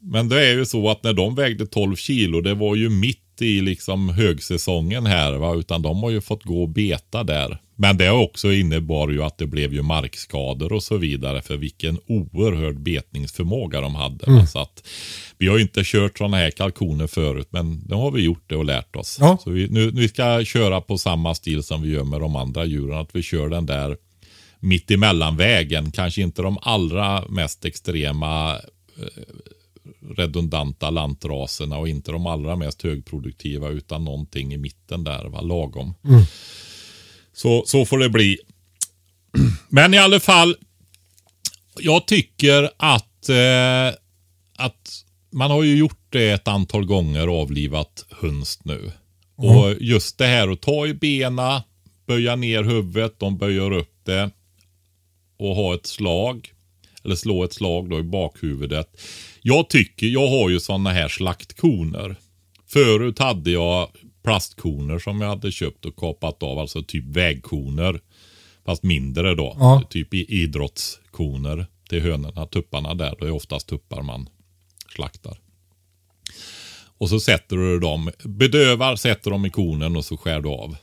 Men 0.00 0.28
det 0.28 0.48
är 0.48 0.54
ju 0.54 0.66
så 0.66 0.90
att 0.90 1.02
när 1.02 1.12
de 1.12 1.34
vägde 1.34 1.66
12 1.66 1.96
kilo, 1.96 2.40
det 2.40 2.54
var 2.54 2.74
ju 2.74 2.88
mitt 2.90 3.42
i 3.42 3.60
liksom 3.60 4.08
högsäsongen 4.08 5.06
här. 5.06 5.32
Va? 5.32 5.54
Utan 5.54 5.82
de 5.82 6.02
har 6.02 6.10
ju 6.10 6.20
fått 6.20 6.44
gå 6.44 6.62
och 6.62 6.68
beta 6.68 7.24
där. 7.24 7.60
Men 7.80 7.96
det 7.96 8.10
också 8.10 8.52
innebar 8.52 9.08
ju 9.08 9.22
att 9.22 9.38
det 9.38 9.46
blev 9.46 9.72
ju 9.72 9.82
markskador 9.82 10.72
och 10.72 10.82
så 10.82 10.96
vidare. 10.96 11.42
För 11.42 11.56
vilken 11.56 11.98
oerhörd 12.06 12.80
betningsförmåga 12.80 13.80
de 13.80 13.94
hade. 13.94 14.32
Va? 14.32 14.46
Så 14.46 14.58
att, 14.58 14.88
vi 15.38 15.48
har 15.48 15.56
ju 15.56 15.62
inte 15.62 15.82
kört 15.84 16.18
sådana 16.18 16.36
här 16.36 16.50
kalkoner 16.50 17.06
förut. 17.06 17.48
Men 17.50 17.84
nu 17.88 17.94
har 17.94 18.10
vi 18.10 18.22
gjort 18.22 18.44
det 18.46 18.56
och 18.56 18.64
lärt 18.64 18.96
oss. 18.96 19.16
Ja. 19.20 19.38
Så 19.44 19.50
vi, 19.50 19.68
nu, 19.68 19.90
nu 19.92 20.08
ska 20.08 20.44
köra 20.44 20.80
på 20.80 20.98
samma 20.98 21.34
stil 21.34 21.62
som 21.62 21.82
vi 21.82 21.88
gör 21.88 22.04
med 22.04 22.20
de 22.20 22.36
andra 22.36 22.64
djuren. 22.64 22.98
Att 22.98 23.16
vi 23.16 23.22
kör 23.22 23.48
den 23.48 23.66
där 23.66 23.96
mitt 24.60 24.90
vägen. 25.36 25.90
Kanske 25.90 26.22
inte 26.22 26.42
de 26.42 26.58
allra 26.62 27.28
mest 27.28 27.64
extrema 27.64 28.56
redundanta 30.16 30.90
lantraserna 30.90 31.78
och 31.78 31.88
inte 31.88 32.12
de 32.12 32.26
allra 32.26 32.56
mest 32.56 32.82
högproduktiva 32.82 33.68
utan 33.68 34.04
någonting 34.04 34.54
i 34.54 34.58
mitten 34.58 35.04
där, 35.04 35.24
va? 35.24 35.40
lagom. 35.40 35.94
Så, 37.38 37.62
så 37.66 37.84
får 37.84 37.98
det 37.98 38.08
bli. 38.08 38.38
Men 39.68 39.94
i 39.94 39.98
alla 39.98 40.20
fall, 40.20 40.56
jag 41.80 42.06
tycker 42.06 42.70
att, 42.76 43.28
eh, 43.28 43.98
att 44.56 45.04
man 45.32 45.50
har 45.50 45.62
ju 45.62 45.76
gjort 45.76 46.06
det 46.08 46.30
ett 46.30 46.48
antal 46.48 46.84
gånger 46.84 47.26
avlivat 47.26 48.06
höns 48.10 48.64
nu. 48.64 48.92
Och 49.36 49.74
just 49.80 50.18
det 50.18 50.26
här 50.26 50.48
att 50.48 50.60
ta 50.60 50.86
i 50.86 50.94
bena, 50.94 51.62
böja 52.06 52.36
ner 52.36 52.62
huvudet, 52.62 53.18
de 53.18 53.38
böjer 53.38 53.72
upp 53.72 53.94
det 54.04 54.30
och 55.38 55.54
ha 55.54 55.74
ett 55.74 55.86
slag. 55.86 56.52
Eller 57.04 57.16
slå 57.16 57.44
ett 57.44 57.54
slag 57.54 57.90
då 57.90 57.98
i 57.98 58.02
bakhuvudet. 58.02 59.00
Jag 59.42 59.70
tycker, 59.70 60.06
jag 60.06 60.28
har 60.28 60.50
ju 60.50 60.60
sådana 60.60 60.92
här 60.92 61.08
slaktkoner. 61.08 62.16
Förut 62.66 63.18
hade 63.18 63.50
jag 63.50 63.88
plastkoner 64.28 64.98
som 64.98 65.20
jag 65.20 65.28
hade 65.28 65.52
köpt 65.52 65.84
och 65.84 65.96
kapat 65.96 66.42
av, 66.42 66.58
alltså 66.58 66.82
typ 66.82 67.04
vägkoner. 67.04 68.00
Fast 68.66 68.82
mindre 68.82 69.34
då. 69.34 69.56
Ja. 69.58 69.82
Typ 69.90 70.14
idrottskoner 70.14 71.66
till 71.88 72.02
hönorna, 72.02 72.46
tupparna 72.46 72.94
där. 72.94 73.14
Det 73.20 73.26
är 73.26 73.30
oftast 73.30 73.66
tuppar 73.68 74.02
man 74.02 74.28
slaktar. 74.94 75.38
Och 76.98 77.08
så 77.08 77.20
sätter 77.20 77.56
du 77.56 77.80
dem, 77.80 78.10
bedövar, 78.24 78.96
sätter 78.96 79.30
dem 79.30 79.46
i 79.46 79.50
konen 79.50 79.96
och 79.96 80.04
så 80.04 80.16
skär 80.16 80.40
du 80.40 80.48
av. 80.48 80.76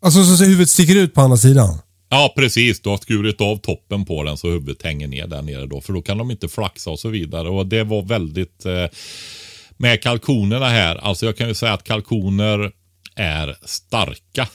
Alltså 0.00 0.24
så, 0.24 0.36
så 0.36 0.44
huvudet 0.44 0.70
sticker 0.70 0.96
ut 0.96 1.14
på 1.14 1.20
andra 1.20 1.36
sidan. 1.36 1.78
Ja, 2.08 2.32
precis. 2.36 2.80
Du 2.80 2.90
har 2.90 2.96
skurit 2.96 3.40
av 3.40 3.56
toppen 3.56 4.04
på 4.04 4.22
den 4.22 4.36
så 4.36 4.48
huvudet 4.50 4.82
hänger 4.82 5.08
ner 5.08 5.26
där 5.26 5.42
nere 5.42 5.66
då. 5.66 5.80
För 5.80 5.92
då 5.92 6.02
kan 6.02 6.18
de 6.18 6.30
inte 6.30 6.48
flaxa 6.48 6.90
och 6.90 6.98
så 6.98 7.08
vidare. 7.08 7.48
Och 7.48 7.66
det 7.66 7.84
var 7.84 8.02
väldigt... 8.02 8.66
Eh, 8.66 8.86
med 9.76 10.02
kalkonerna 10.02 10.68
här. 10.68 10.96
Alltså 10.96 11.26
jag 11.26 11.36
kan 11.36 11.48
ju 11.48 11.54
säga 11.54 11.72
att 11.72 11.84
kalkoner 11.84 12.72
är 13.16 13.56
starka. 13.64 14.48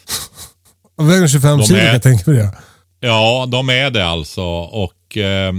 De 0.98 1.08
väger 1.08 1.28
25 1.28 1.58
De 1.58 1.66
kilo 1.66 1.80
kan 1.80 1.88
jag 1.88 2.04
tänka 2.04 2.32
mig 2.32 2.40
det. 2.40 2.58
Ja, 3.00 3.48
de 3.52 3.70
är 3.70 3.90
det 3.90 4.06
alltså. 4.06 4.44
Och 4.62 5.18
eh, 5.18 5.54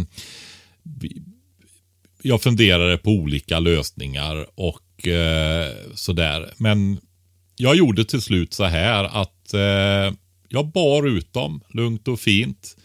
jag 2.22 2.42
funderade 2.42 2.98
på 2.98 3.10
olika 3.10 3.58
lösningar 3.58 4.46
och 4.54 5.08
eh, 5.08 5.72
sådär. 5.94 6.54
Men 6.56 7.00
jag 7.56 7.76
gjorde 7.76 8.04
till 8.04 8.22
slut 8.22 8.54
så 8.54 8.64
här 8.64 9.04
att 9.04 9.54
eh, 9.54 10.16
jag 10.48 10.66
bar 10.72 11.06
ut 11.06 11.32
dem 11.32 11.60
lugnt 11.68 12.08
och 12.08 12.20
fint. 12.20 12.76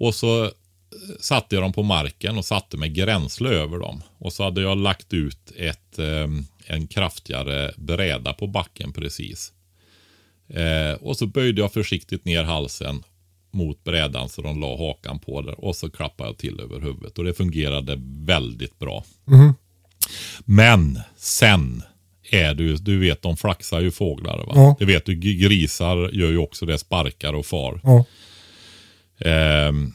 Och 0.00 0.14
så 0.14 0.50
satte 1.20 1.56
jag 1.56 1.64
dem 1.64 1.72
på 1.72 1.82
marken 1.82 2.38
och 2.38 2.44
satte 2.44 2.76
mig 2.76 2.88
gränsle 2.88 3.48
över 3.48 3.78
dem. 3.78 4.02
Och 4.18 4.32
så 4.32 4.44
hade 4.44 4.60
jag 4.60 4.78
lagt 4.78 5.12
ut 5.12 5.52
ett, 5.56 5.98
eh, 5.98 6.28
en 6.66 6.86
kraftigare 6.86 7.72
bräda 7.76 8.32
på 8.32 8.46
backen 8.46 8.92
precis. 8.92 9.52
Eh, 10.48 10.92
och 11.00 11.16
så 11.16 11.26
böjde 11.26 11.60
jag 11.60 11.72
försiktigt 11.72 12.24
ner 12.24 12.44
halsen 12.44 13.02
mot 13.50 13.84
brädan 13.84 14.28
så 14.28 14.42
de 14.42 14.60
la 14.60 14.76
hakan 14.76 15.18
på 15.18 15.42
där. 15.42 15.64
Och 15.64 15.76
så 15.76 15.90
klappade 15.90 16.28
jag 16.30 16.38
till 16.38 16.60
över 16.60 16.80
huvudet. 16.80 17.18
Och 17.18 17.24
det 17.24 17.34
fungerade 17.34 17.98
väldigt 18.24 18.78
bra. 18.78 19.04
Men 20.44 21.00
sen 21.16 21.82
är 22.30 22.54
du, 22.54 22.76
du 22.76 22.98
vet 22.98 23.22
de 23.22 23.36
flaxar 23.36 23.80
ju 23.80 23.90
fåglar 23.90 24.38
va? 24.38 24.52
Ja. 24.54 24.76
Det 24.78 24.84
vet 24.84 25.06
du, 25.06 25.14
grisar 25.14 25.96
gör 25.96 26.30
ju 26.30 26.38
också 26.38 26.66
det, 26.66 26.78
sparkar 26.78 27.32
och 27.32 27.46
far. 27.46 27.80
Ja. 27.82 28.04
Ehm, 29.20 29.92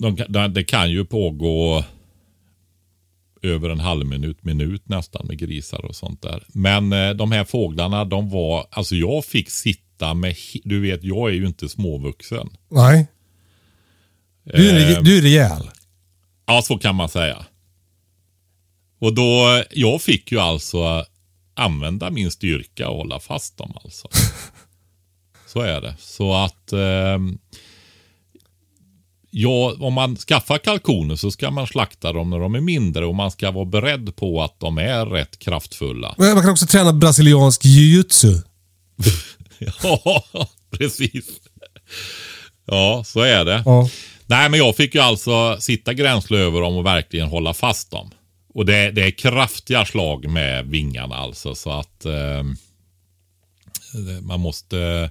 de, 0.00 0.52
det 0.52 0.64
kan 0.64 0.90
ju 0.90 1.04
pågå 1.04 1.84
över 3.42 3.68
en 3.70 3.80
halv 3.80 4.06
minut, 4.06 4.44
minut 4.44 4.88
nästan 4.88 5.26
med 5.26 5.38
grisar 5.38 5.84
och 5.84 5.96
sånt 5.96 6.22
där. 6.22 6.44
Men 6.48 6.92
eh, 6.92 7.10
de 7.10 7.32
här 7.32 7.44
fåglarna, 7.44 8.04
de 8.04 8.30
var, 8.30 8.66
alltså 8.70 8.94
jag 8.94 9.24
fick 9.24 9.50
sitta 9.50 10.14
med, 10.14 10.36
du 10.64 10.80
vet 10.80 11.04
jag 11.04 11.30
är 11.30 11.34
ju 11.34 11.46
inte 11.46 11.68
småvuxen. 11.68 12.50
Nej. 12.70 13.06
Du 14.44 14.70
är, 14.70 14.96
Eh, 14.96 15.02
du 15.02 15.18
är 15.18 15.22
rejäl. 15.22 15.70
Ja, 16.46 16.62
så 16.62 16.78
kan 16.78 16.94
man 16.94 17.08
säga. 17.08 17.46
Och 19.00 19.14
då, 19.14 19.62
jag 19.70 20.02
fick 20.02 20.32
ju 20.32 20.38
alltså 20.38 21.04
använda 21.54 22.10
min 22.10 22.30
styrka 22.30 22.88
och 22.88 22.96
hålla 22.96 23.20
fast 23.20 23.56
dem 23.56 23.72
alltså. 23.84 24.08
så 25.46 25.60
är 25.60 25.80
det. 25.80 25.94
Så 25.98 26.34
att 26.34 26.72
ehm, 26.72 27.38
ja, 29.30 29.76
om 29.80 29.94
man 29.94 30.16
skaffar 30.16 30.58
kalkoner 30.58 31.16
så 31.16 31.30
ska 31.30 31.50
man 31.50 31.66
slakta 31.66 32.12
dem 32.12 32.30
när 32.30 32.38
de 32.38 32.54
är 32.54 32.60
mindre 32.60 33.06
och 33.06 33.14
man 33.14 33.30
ska 33.30 33.50
vara 33.50 33.64
beredd 33.64 34.16
på 34.16 34.42
att 34.42 34.60
de 34.60 34.78
är 34.78 35.06
rätt 35.06 35.38
kraftfulla. 35.38 36.14
Man 36.18 36.42
kan 36.42 36.50
också 36.50 36.66
träna 36.66 36.92
brasiliansk 36.92 37.64
jiu-jitsu. 37.64 38.42
Ja, 39.82 40.24
precis. 40.70 41.26
Ja, 42.66 43.02
så 43.06 43.20
är 43.20 43.44
det. 43.44 43.62
Ja. 43.64 43.88
Nej, 44.26 44.48
men 44.48 44.58
jag 44.58 44.76
fick 44.76 44.94
ju 44.94 45.00
alltså 45.00 45.56
sitta 45.60 45.94
gränsle 45.94 46.38
över 46.38 46.60
dem 46.60 46.76
och 46.76 46.86
verkligen 46.86 47.28
hålla 47.28 47.54
fast 47.54 47.90
dem. 47.90 48.10
Och 48.54 48.66
det, 48.66 48.90
det 48.90 49.02
är 49.02 49.10
kraftiga 49.10 49.84
slag 49.84 50.28
med 50.28 50.66
vingarna 50.66 51.16
alltså 51.16 51.54
så 51.54 51.70
att 51.70 52.04
eh, 52.04 52.42
man 54.22 54.40
måste... 54.40 55.10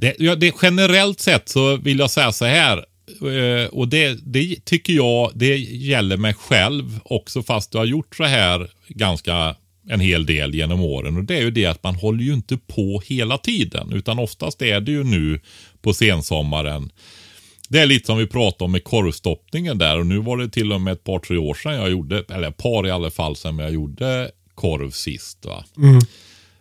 Det, 0.00 0.14
ja, 0.18 0.34
det, 0.34 0.54
generellt 0.62 1.20
sett 1.20 1.48
så 1.48 1.76
vill 1.76 1.98
jag 1.98 2.10
säga 2.10 2.32
så 2.32 2.44
här. 2.44 2.76
eh, 3.08 3.66
Och 3.68 3.88
det, 3.88 4.18
det 4.32 4.64
tycker 4.64 4.92
jag, 4.92 5.32
det 5.34 5.56
gäller 5.58 6.16
mig 6.16 6.34
själv 6.34 7.00
också 7.04 7.42
fast 7.42 7.72
du 7.72 7.78
har 7.78 7.84
gjort 7.84 8.16
så 8.16 8.24
här 8.24 8.70
ganska 8.88 9.56
en 9.90 10.00
hel 10.00 10.26
del 10.26 10.54
genom 10.54 10.80
åren. 10.80 11.16
Och 11.16 11.24
det 11.24 11.36
är 11.36 11.40
ju 11.40 11.50
det 11.50 11.66
att 11.66 11.82
man 11.82 11.94
håller 11.94 12.24
ju 12.24 12.32
inte 12.34 12.56
på 12.56 13.02
hela 13.06 13.38
tiden. 13.38 13.92
Utan 13.92 14.18
oftast 14.18 14.62
är 14.62 14.80
det 14.80 14.90
ju 14.92 15.04
nu 15.04 15.40
på 15.82 15.94
sensommaren. 15.94 16.90
Det 17.68 17.78
är 17.80 17.86
lite 17.86 18.06
som 18.06 18.18
vi 18.18 18.26
pratade 18.26 18.64
om 18.64 18.72
med 18.72 18.84
korvstoppningen 18.84 19.78
där 19.78 19.98
och 19.98 20.06
nu 20.06 20.18
var 20.18 20.36
det 20.36 20.48
till 20.48 20.72
och 20.72 20.80
med 20.80 20.92
ett 20.92 21.04
par 21.04 21.18
tre 21.18 21.36
år 21.36 21.54
sedan 21.54 21.74
jag 21.74 21.90
gjorde, 21.90 22.24
eller 22.28 22.48
ett 22.48 22.56
par 22.56 22.86
i 22.86 22.90
alla 22.90 23.10
fall 23.10 23.36
sedan 23.36 23.58
jag 23.58 23.72
gjorde 23.72 24.30
korv 24.54 24.90
sist. 24.90 25.44
Va? 25.46 25.64
Mm. 25.76 26.00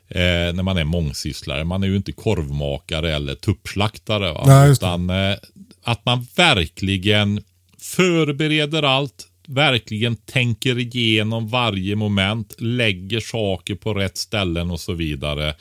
Eh, 0.10 0.54
när 0.54 0.64
man 0.64 0.78
är 0.78 0.84
mångsysslare. 0.84 1.64
Man 1.64 1.84
är 1.84 1.88
ju 1.88 1.96
inte 1.96 2.12
korvmakare 2.12 3.16
eller 3.16 3.36
tuppslaktare. 3.36 4.34
Va? 4.34 4.44
Nej. 4.48 4.72
Utan 4.72 5.10
eh, 5.10 5.36
att 5.84 6.06
man 6.06 6.28
verkligen 6.36 7.44
förbereder 7.80 8.84
allt, 8.84 9.28
verkligen 9.48 10.16
tänker 10.16 10.80
igenom 10.80 11.48
varje 11.48 11.96
moment, 11.96 12.56
lägger 12.58 13.20
saker 13.20 13.76
på 13.76 13.94
rätt 13.94 14.18
ställen 14.18 14.72
och 14.72 14.80
så 14.80 14.94
vidare. 14.94 15.56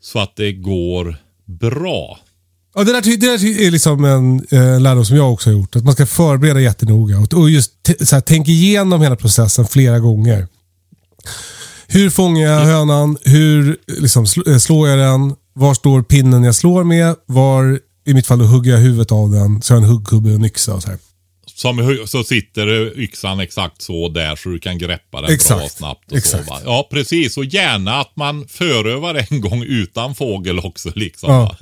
Så 0.00 0.18
att 0.18 0.36
det 0.36 0.52
går 0.52 1.16
bra. 1.44 2.18
Ja, 2.74 2.84
det, 2.84 2.92
där, 2.92 3.02
det 3.02 3.16
där 3.16 3.66
är 3.66 3.70
liksom 3.70 4.04
en 4.04 4.46
eh, 4.50 4.80
lärdom 4.80 5.04
som 5.04 5.16
jag 5.16 5.32
också 5.32 5.50
har 5.50 5.54
gjort. 5.54 5.76
Att 5.76 5.84
man 5.84 5.92
ska 5.92 6.06
förbereda 6.06 6.60
jättenoga 6.60 7.18
och, 7.18 7.34
och 7.34 7.50
just 7.50 7.72
så 8.00 8.16
här, 8.16 8.20
tänk 8.20 8.48
igenom 8.48 9.02
hela 9.02 9.16
processen 9.16 9.66
flera 9.66 9.98
gånger. 9.98 10.48
Hur 11.88 12.10
fångar 12.10 12.42
jag 12.42 12.60
hönan? 12.60 13.18
Hur 13.24 13.76
liksom, 13.86 14.26
eh, 14.46 14.58
slår 14.58 14.88
jag 14.88 14.98
den? 14.98 15.34
Var 15.52 15.74
står 15.74 16.02
pinnen 16.02 16.44
jag 16.44 16.54
slår 16.54 16.84
med? 16.84 17.14
Var, 17.26 17.80
i 18.06 18.14
mitt 18.14 18.26
fall, 18.26 18.40
hugger 18.40 18.72
jag 18.72 18.78
huvudet 18.78 19.12
av 19.12 19.30
den. 19.30 19.62
Så 19.62 19.72
jag 19.72 19.78
har 19.80 19.84
en 19.86 19.90
huggkubbe 19.92 20.28
och 20.28 20.34
en 20.34 20.44
yxa 20.44 20.74
och 20.74 20.82
så 20.82 20.88
här. 20.88 20.98
Som, 21.54 22.04
så 22.06 22.24
sitter 22.24 22.98
yxan 22.98 23.40
exakt 23.40 23.82
så 23.82 24.08
där 24.08 24.36
så 24.36 24.48
du 24.48 24.58
kan 24.58 24.78
greppa 24.78 25.16
den 25.16 25.26
bra 25.26 25.34
Exakt. 25.34 25.72
snabbt. 25.72 26.12
Och 26.12 26.18
Exakt. 26.18 26.44
Så, 26.46 26.50
va? 26.50 26.60
Ja, 26.64 26.88
precis. 26.90 27.36
Och 27.36 27.44
gärna 27.44 28.00
att 28.00 28.16
man 28.16 28.48
förövar 28.48 29.26
en 29.30 29.40
gång 29.40 29.62
utan 29.62 30.14
fågel 30.14 30.58
också. 30.58 30.90
Liksom, 30.94 31.30
Ja. 31.30 31.56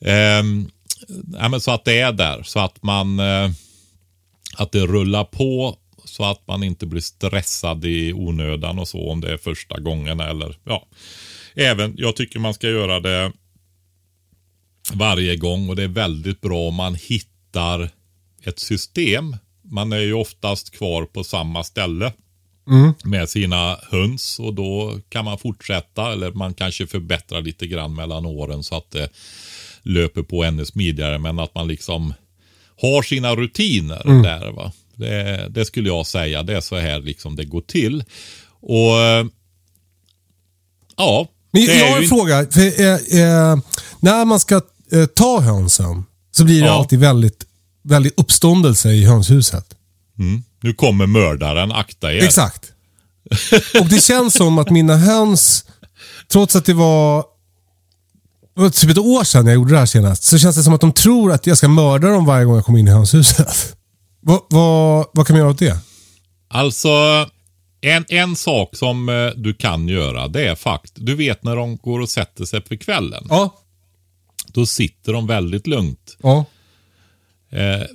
Ehm, 0.10 0.70
ja, 1.38 1.48
men 1.48 1.60
så 1.60 1.70
att 1.70 1.84
det 1.84 1.98
är 2.00 2.12
där. 2.12 2.42
Så 2.42 2.58
att 2.60 2.82
man 2.82 3.18
eh, 3.20 3.50
att 4.56 4.72
det 4.72 4.80
rullar 4.86 5.24
på 5.24 5.76
så 6.08 6.24
att 6.24 6.46
man 6.46 6.62
inte 6.62 6.86
blir 6.86 7.00
stressad 7.00 7.84
i 7.84 8.12
onödan 8.12 8.78
och 8.78 8.88
så 8.88 9.10
om 9.10 9.20
det 9.20 9.32
är 9.32 9.36
första 9.36 9.80
gången 9.80 10.20
eller 10.20 10.58
ja. 10.64 10.86
Även, 11.54 11.94
jag 11.96 12.16
tycker 12.16 12.38
man 12.38 12.54
ska 12.54 12.68
göra 12.68 13.00
det 13.00 13.32
varje 14.92 15.36
gång 15.36 15.68
och 15.68 15.76
det 15.76 15.82
är 15.82 15.88
väldigt 15.88 16.40
bra 16.40 16.68
om 16.68 16.74
man 16.74 16.94
hittar 16.94 17.90
ett 18.42 18.58
system. 18.58 19.36
Man 19.62 19.92
är 19.92 20.00
ju 20.00 20.12
oftast 20.12 20.70
kvar 20.70 21.04
på 21.04 21.24
samma 21.24 21.64
ställe 21.64 22.12
med 23.04 23.28
sina 23.28 23.76
höns 23.90 24.38
och 24.38 24.54
då 24.54 25.00
kan 25.08 25.24
man 25.24 25.38
fortsätta 25.38 26.12
eller 26.12 26.32
man 26.32 26.54
kanske 26.54 26.86
förbättrar 26.86 27.42
lite 27.42 27.66
grann 27.66 27.94
mellan 27.94 28.26
åren 28.26 28.62
så 28.62 28.76
att 28.76 28.90
det 28.90 29.10
löper 29.82 30.22
på 30.22 30.44
ännu 30.44 30.64
smidigare 30.64 31.18
men 31.18 31.38
att 31.38 31.54
man 31.54 31.68
liksom 31.68 32.14
har 32.80 33.02
sina 33.02 33.36
rutiner 33.36 34.22
där. 34.22 34.52
Va? 34.52 34.72
Det, 34.96 35.48
det 35.50 35.64
skulle 35.64 35.88
jag 35.88 36.06
säga, 36.06 36.42
det 36.42 36.56
är 36.56 36.60
så 36.60 36.76
här 36.76 37.00
liksom 37.00 37.36
det 37.36 37.44
går 37.44 37.60
till. 37.60 38.04
Och 38.60 38.98
eh, 39.00 39.26
ja. 40.96 41.28
Men 41.52 41.62
jag 41.62 41.90
har 41.90 42.02
en 42.02 42.08
fråga. 42.08 42.46
För, 42.50 42.80
eh, 42.80 43.22
eh, 43.22 43.56
när 44.00 44.24
man 44.24 44.40
ska 44.40 44.54
eh, 44.92 45.06
ta 45.06 45.40
hönsen 45.40 46.04
så 46.30 46.44
blir 46.44 46.60
det 46.60 46.66
Ja. 46.66 46.72
alltid 46.72 46.98
väldigt, 46.98 47.44
väldigt 47.82 48.20
uppståndelse 48.20 48.90
i 48.90 49.04
hönshuset. 49.04 49.74
Mm. 50.18 50.42
Nu 50.62 50.74
kommer 50.74 51.06
mördaren, 51.06 51.72
akta 51.72 52.12
er. 52.14 52.22
Exakt. 52.24 52.72
Och 53.80 53.88
det 53.88 54.02
känns 54.02 54.34
som 54.34 54.58
att 54.58 54.70
mina 54.70 54.96
höns, 54.96 55.64
trots 56.32 56.56
att 56.56 56.64
det 56.64 56.74
var, 56.74 57.24
det 58.54 58.60
var 58.60 58.70
typ 58.70 58.90
ett 58.90 58.98
år 58.98 59.24
sedan 59.24 59.46
jag 59.46 59.54
gjorde 59.54 59.72
det 59.72 59.78
här 59.78 59.86
senast, 59.86 60.22
så 60.22 60.38
känns 60.38 60.56
det 60.56 60.62
som 60.62 60.74
att 60.74 60.80
de 60.80 60.92
tror 60.92 61.32
att 61.32 61.46
jag 61.46 61.56
ska 61.58 61.68
mörda 61.68 62.08
dem 62.08 62.26
varje 62.26 62.44
gång 62.44 62.54
jag 62.54 62.64
kommer 62.64 62.78
in 62.78 62.88
i 62.88 62.90
hönshuset. 62.90 63.75
Vad, 64.26 64.40
vad, 64.48 65.06
vad 65.12 65.26
kan 65.26 65.34
man 65.34 65.40
göra 65.40 65.50
åt 65.50 65.58
det? 65.58 65.78
Alltså, 66.48 66.90
en, 67.80 68.04
en 68.08 68.36
sak 68.36 68.76
som 68.76 69.08
eh, 69.08 69.26
du 69.36 69.54
kan 69.54 69.88
göra, 69.88 70.28
det 70.28 70.48
är 70.48 70.54
fakt. 70.54 70.92
Du 70.94 71.14
vet 71.14 71.44
när 71.44 71.56
de 71.56 71.76
går 71.76 72.00
och 72.00 72.10
sätter 72.10 72.44
sig 72.44 72.60
på 72.60 72.76
kvällen. 72.76 73.26
Ja. 73.28 73.54
Då 74.46 74.66
sitter 74.66 75.12
de 75.12 75.26
väldigt 75.26 75.66
lugnt. 75.66 76.16
Ja. 76.22 76.44
Eh, 77.50 77.86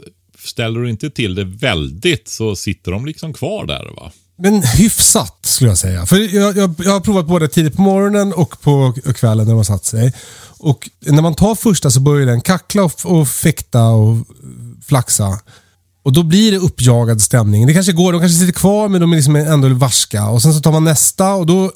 ställer 0.44 0.80
du 0.80 0.90
inte 0.90 1.10
till 1.10 1.36
det 1.36 1.44
väldigt 1.44 2.28
så 2.28 2.56
sitter 2.56 2.92
de 2.92 3.06
liksom 3.06 3.34
kvar 3.34 3.66
där 3.66 3.92
va. 3.96 4.12
Men 4.38 4.64
hyfsat 4.64 5.46
skulle 5.46 5.72
jag 5.72 5.78
säga. 5.78 6.06
För 6.06 6.36
jag, 6.36 6.58
jag, 6.58 6.76
jag 6.78 6.92
har 6.92 7.00
provat 7.00 7.26
både 7.26 7.48
tidigt 7.48 7.76
på 7.76 7.82
morgonen 7.82 8.34
och 8.34 8.62
på 8.62 8.94
kvällen 9.16 9.46
när 9.46 9.52
de 9.52 9.58
har 9.58 9.64
satt 9.64 9.86
sig. 9.86 10.14
Och 10.58 10.90
när 11.00 11.22
man 11.22 11.36
tar 11.36 11.56
första 11.56 11.92
så 11.92 12.00
börjar 12.00 12.26
den 12.26 12.42
kackla 12.42 12.84
och, 12.84 12.94
och 13.06 13.28
fäkta 13.28 13.90
och 13.90 14.18
flaxa. 14.86 15.40
Och 16.04 16.14
då 16.14 16.24
blir 16.24 16.52
det 16.52 16.58
uppjagad 16.58 17.22
stämning. 17.22 17.68
Det 17.68 17.74
kanske 17.74 17.92
går, 17.92 18.14
de 18.14 18.22
kanske 18.22 18.40
sitter 18.40 18.54
kvar 18.60 18.88
men 18.90 19.02
de 19.02 19.12
är 19.12 19.16
liksom 19.16 19.36
ändå 19.36 19.68
varska. 19.70 20.30
Och 20.30 20.42
sen 20.42 20.54
så 20.54 20.60
tar 20.60 20.72
man 20.72 20.84
nästa 20.84 21.34
och 21.36 21.46
då, 21.46 21.72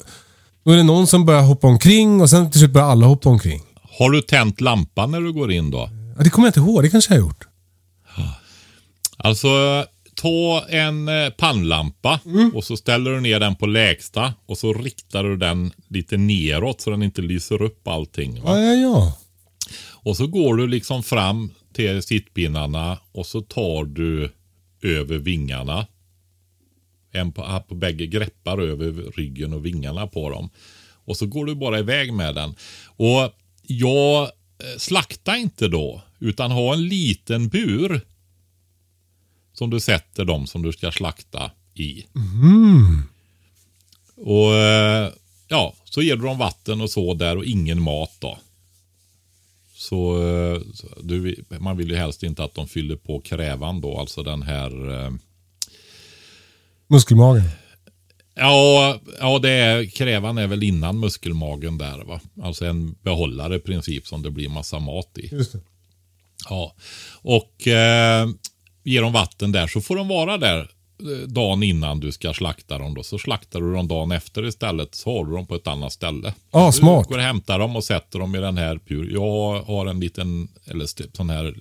då 0.64 0.70
är 0.72 0.76
det 0.76 0.82
någon 0.82 1.06
som 1.06 1.24
börjar 1.24 1.42
hoppa 1.42 1.66
omkring 1.66 2.20
och 2.20 2.30
sen 2.30 2.50
till 2.50 2.60
slut 2.60 2.72
börjar 2.72 2.88
alla 2.88 3.06
hoppa 3.06 3.28
omkring. 3.28 3.62
Har 3.98 4.10
du 4.10 4.22
tänt 4.22 4.60
lampan 4.60 5.10
när 5.10 5.20
du 5.20 5.32
går 5.32 5.52
in 5.52 5.70
då? 5.70 5.90
Ja, 6.18 6.24
det 6.24 6.30
kommer 6.30 6.46
jag 6.46 6.50
inte 6.50 6.60
ihåg, 6.60 6.82
det 6.82 6.90
kanske 6.90 7.14
jag 7.14 7.22
har 7.22 7.28
gjort. 7.28 7.44
Alltså, 9.16 9.48
ta 10.14 10.64
en 10.68 11.08
eh, 11.08 11.30
pannlampa 11.30 12.20
Mm. 12.26 12.50
och 12.54 12.64
så 12.64 12.76
ställer 12.76 13.10
du 13.10 13.20
ner 13.20 13.40
den 13.40 13.54
på 13.56 13.66
lägsta 13.66 14.34
och 14.46 14.58
så 14.58 14.72
riktar 14.72 15.24
du 15.24 15.36
den 15.36 15.72
lite 15.88 16.16
neråt 16.16 16.80
så 16.80 16.90
den 16.90 17.02
inte 17.02 17.22
lyser 17.22 17.62
upp 17.62 17.88
allting. 17.88 18.42
Va? 18.42 18.58
Ja, 18.60 18.64
ja, 18.64 18.74
ja. 18.74 19.12
Och 19.92 20.16
så 20.16 20.26
går 20.26 20.56
du 20.56 20.66
liksom 20.66 21.02
fram 21.02 21.50
till 21.76 22.02
sittpinnarna 22.02 22.98
och 23.12 23.26
så 23.26 23.40
tar 23.40 23.84
du 23.84 24.32
över 24.82 25.18
vingarna. 25.18 25.86
En 27.12 27.32
på, 27.32 27.62
på 27.68 27.74
bägge 27.74 28.06
greppar 28.06 28.58
över 28.58 28.92
ryggen 29.16 29.52
och 29.52 29.66
vingarna 29.66 30.06
på 30.06 30.30
dem. 30.30 30.50
Och 31.04 31.16
så 31.16 31.26
går 31.26 31.46
du 31.46 31.54
bara 31.54 31.78
iväg 31.78 32.12
med 32.12 32.34
den. 32.34 32.54
Och 32.86 33.32
jag 33.62 34.22
eh, 34.22 34.78
slaktar 34.78 35.36
inte 35.36 35.68
då, 35.68 36.02
utan 36.18 36.50
ha 36.50 36.74
en 36.74 36.88
liten 36.88 37.48
bur. 37.48 38.00
Som 39.52 39.70
du 39.70 39.80
sätter 39.80 40.24
dem 40.24 40.46
som 40.46 40.62
du 40.62 40.72
ska 40.72 40.92
slakta 40.92 41.50
i. 41.74 42.04
Och 44.16 44.54
eh, 44.54 45.12
ja, 45.48 45.74
så 45.84 46.02
ger 46.02 46.16
du 46.16 46.22
dem 46.22 46.38
vatten 46.38 46.80
och 46.80 46.90
så 46.90 47.14
där 47.14 47.36
och 47.36 47.44
ingen 47.44 47.82
mat 47.82 48.12
då. 48.18 48.38
Så, 49.78 50.18
du, 51.02 51.44
man 51.48 51.76
vill 51.76 51.90
ju 51.90 51.96
helst 51.96 52.22
inte 52.22 52.44
att 52.44 52.54
de 52.54 52.68
fyller 52.68 52.96
på 52.96 53.20
krävan 53.20 53.80
då, 53.80 53.98
alltså 53.98 54.22
den 54.22 54.42
här 54.42 55.04
eh, 55.04 55.10
Muskelmagen. 56.88 57.42
Ja, 58.34 58.98
ja 59.20 59.38
det 59.38 59.50
är, 59.50 59.84
krävan 59.84 60.38
är 60.38 60.46
väl 60.46 60.62
innan 60.62 61.00
muskelmagen 61.00 61.78
där 61.78 62.04
va. 62.04 62.20
Alltså 62.42 62.64
en 62.66 62.92
behållare 63.02 63.56
i 63.56 63.58
princip 63.58 64.06
som 64.06 64.22
det 64.22 64.30
blir 64.30 64.48
massa 64.48 64.78
mat 64.78 65.18
i. 65.18 65.28
Just 65.32 65.52
det. 65.52 65.60
Ja, 66.48 66.74
och 67.22 67.68
eh, 67.68 68.28
ger 68.84 69.02
dem 69.02 69.12
vatten 69.12 69.52
där 69.52 69.66
så 69.66 69.80
får 69.80 69.96
de 69.96 70.08
vara 70.08 70.38
där 70.38 70.70
dagen 71.26 71.62
innan 71.62 72.00
du 72.00 72.12
ska 72.12 72.34
slakta 72.34 72.78
dem. 72.78 72.94
Då. 72.94 73.02
Så 73.02 73.18
slaktar 73.18 73.60
du 73.60 73.72
dem 73.74 73.88
dagen 73.88 74.12
efter 74.12 74.46
istället. 74.46 74.94
Så 74.94 75.18
har 75.18 75.24
du 75.24 75.32
dem 75.32 75.46
på 75.46 75.54
ett 75.54 75.66
annat 75.66 75.92
ställe. 75.92 76.34
Ja, 76.50 76.66
du 76.66 76.72
smart. 76.78 77.08
går 77.08 77.16
och 77.18 77.22
hämtar 77.24 77.58
dem 77.58 77.76
och 77.76 77.84
sätter 77.84 78.18
dem 78.18 78.34
i 78.34 78.38
den 78.38 78.56
här 78.58 78.80
bur. 78.88 79.10
Jag 79.12 79.62
har 79.62 79.86
en 79.86 80.00
liten, 80.00 80.48
eller 80.64 80.86
sån 81.16 81.30
här, 81.30 81.56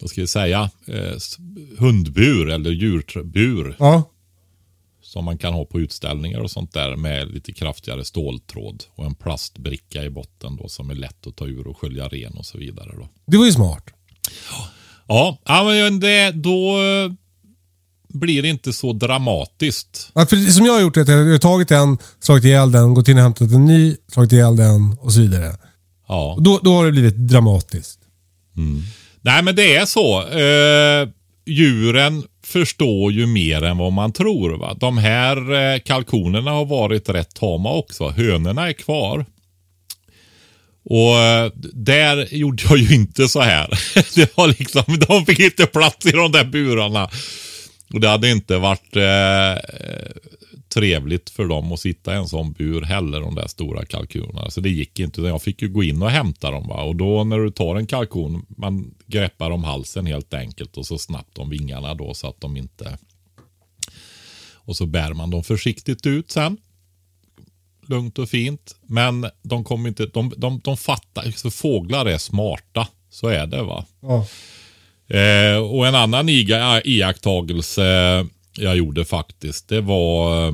vad 0.00 0.10
ska 0.10 0.20
vi 0.20 0.26
säga, 0.26 0.70
eh, 0.86 1.16
hundbur 1.78 2.50
eller 2.50 2.70
djurbur 2.70 3.76
Ja. 3.78 4.02
som 5.02 5.24
man 5.24 5.38
kan 5.38 5.54
ha 5.54 5.64
på 5.64 5.80
utställningar 5.80 6.40
och 6.40 6.50
sånt 6.50 6.72
där 6.72 6.96
med 6.96 7.30
lite 7.34 7.52
kraftigare 7.52 8.04
ståltråd 8.04 8.84
och 8.94 9.04
en 9.04 9.14
plastbricka 9.14 10.04
i 10.04 10.10
botten 10.10 10.56
då 10.56 10.68
som 10.68 10.90
är 10.90 10.94
lätt 10.94 11.26
att 11.26 11.36
ta 11.36 11.46
ur 11.46 11.66
och 11.66 11.78
skölja 11.78 12.08
ren 12.08 12.32
och 12.34 12.46
så 12.46 12.58
vidare. 12.58 12.90
Då. 12.96 13.08
Det 13.26 13.36
var 13.36 13.46
ju 13.46 13.52
smart. 13.52 13.84
Ja, 15.08 15.38
ja 15.44 15.64
men 15.64 16.00
det, 16.00 16.30
då 16.30 16.76
blir 18.08 18.42
det 18.42 18.48
inte 18.48 18.72
så 18.72 18.92
dramatiskt. 18.92 20.10
Ja, 20.14 20.26
för 20.26 20.36
som 20.36 20.66
jag 20.66 20.72
har 20.72 20.80
gjort 20.80 20.96
är 20.96 21.00
att 21.00 21.08
jag 21.08 21.16
har 21.16 21.38
tagit 21.38 21.70
en, 21.70 21.98
slagit 22.20 22.44
ihjäl 22.44 22.72
den, 22.72 22.94
gått 22.94 23.08
in 23.08 23.16
och 23.16 23.22
hämtat 23.22 23.50
en 23.50 23.64
ny, 23.64 23.96
slagit 24.12 24.32
ihjäl 24.32 24.56
den 24.56 24.96
och 25.00 25.12
så 25.12 25.20
vidare. 25.20 25.56
Ja. 26.08 26.34
Och 26.34 26.42
då, 26.42 26.60
då 26.62 26.74
har 26.74 26.86
det 26.86 26.92
blivit 26.92 27.16
dramatiskt. 27.16 27.98
Nej, 29.20 29.42
men 29.42 29.56
det 29.56 29.76
är 29.76 29.86
så. 29.86 30.28
Eh, 30.28 31.08
djuren 31.46 32.24
förstår 32.44 33.12
ju 33.12 33.26
mer 33.26 33.64
än 33.64 33.78
vad 33.78 33.92
man 33.92 34.12
tror. 34.12 34.50
Va? 34.58 34.76
De 34.80 34.98
här 34.98 35.54
eh, 35.54 35.78
kalkonerna 35.78 36.50
har 36.50 36.64
varit 36.64 37.08
rätt 37.08 37.34
tama 37.34 37.72
också. 37.72 38.08
Hönorna 38.08 38.68
är 38.68 38.72
kvar. 38.72 39.26
Och 40.84 41.18
eh, 41.18 41.52
där 41.72 42.34
gjorde 42.34 42.62
jag 42.68 42.78
ju 42.78 42.94
inte 42.94 43.28
så 43.28 43.40
här. 43.40 43.68
Det 44.14 44.36
var 44.36 44.48
liksom, 44.48 44.98
de 45.08 45.26
fick 45.26 45.38
inte 45.38 45.66
plats 45.66 46.06
i 46.06 46.10
de 46.10 46.32
där 46.32 46.44
burarna. 46.44 47.10
Och 47.92 48.00
det 48.00 48.08
hade 48.08 48.30
inte 48.30 48.58
varit 48.58 48.96
eh, 48.96 49.62
trevligt 50.68 51.30
för 51.30 51.44
dem 51.44 51.72
att 51.72 51.80
sitta 51.80 52.14
i 52.14 52.16
en 52.16 52.28
sån 52.28 52.52
bur 52.52 52.82
heller, 52.82 53.20
de 53.20 53.34
där 53.34 53.46
stora 53.46 53.84
kalkonerna. 53.84 54.50
Så 54.50 54.60
det 54.60 54.68
gick 54.68 55.00
inte. 55.00 55.20
utan 55.20 55.30
Jag 55.30 55.42
fick 55.42 55.62
ju 55.62 55.68
gå 55.68 55.82
in 55.82 56.02
och 56.02 56.10
hämta 56.10 56.50
dem. 56.50 56.68
Va? 56.68 56.82
Och 56.82 56.96
då 56.96 57.24
när 57.24 57.38
du 57.38 57.50
tar 57.50 57.76
en 57.76 57.86
kalkon, 57.86 58.46
man 58.48 58.94
greppar 59.06 59.50
om 59.50 59.64
halsen 59.64 60.06
helt 60.06 60.34
enkelt 60.34 60.76
och 60.76 60.86
så 60.86 60.98
snabbt 60.98 61.38
om 61.38 61.50
vingarna 61.50 61.94
då 61.94 62.14
så 62.14 62.28
att 62.28 62.40
de 62.40 62.56
inte... 62.56 62.98
Och 64.54 64.76
så 64.76 64.86
bär 64.86 65.12
man 65.12 65.30
dem 65.30 65.44
försiktigt 65.44 66.06
ut 66.06 66.30
sen. 66.30 66.56
Lugnt 67.86 68.18
och 68.18 68.28
fint. 68.28 68.76
Men 68.82 69.26
de 69.42 69.64
kommer 69.64 69.88
inte, 69.88 70.06
de, 70.06 70.32
de, 70.36 70.60
de 70.64 70.76
fattar, 70.76 71.30
så 71.30 71.50
fåglar 71.50 72.06
är 72.06 72.18
smarta. 72.18 72.88
Så 73.10 73.28
är 73.28 73.46
det 73.46 73.62
va. 73.62 73.84
Ja. 74.00 74.26
Eh, 75.08 75.56
och 75.58 75.86
en 75.86 75.94
annan 75.94 76.28
iga- 76.28 76.82
iakttagelse 76.84 77.84
jag 78.58 78.76
gjorde 78.76 79.04
faktiskt, 79.04 79.68
det 79.68 79.80
var 79.80 80.46
eh, 80.46 80.52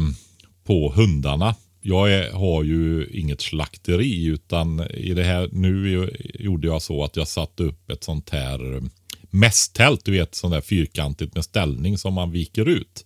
på 0.66 0.92
hundarna. 0.96 1.54
Jag 1.84 2.12
är, 2.12 2.30
har 2.32 2.62
ju 2.64 3.06
inget 3.12 3.40
slakteri 3.40 4.24
utan 4.24 4.80
i 4.90 5.14
det 5.14 5.24
här, 5.24 5.48
nu 5.52 6.10
gjorde 6.34 6.66
jag 6.66 6.82
så 6.82 7.04
att 7.04 7.16
jag 7.16 7.28
satte 7.28 7.62
upp 7.62 7.90
ett 7.90 8.04
sånt 8.04 8.30
här 8.30 8.74
eh, 8.76 8.82
mässtält, 9.30 10.04
du 10.04 10.12
vet 10.12 10.34
sånt 10.34 10.54
där 10.54 10.60
fyrkantigt 10.60 11.34
med 11.34 11.44
ställning 11.44 11.98
som 11.98 12.14
man 12.14 12.30
viker 12.30 12.68
ut. 12.68 13.04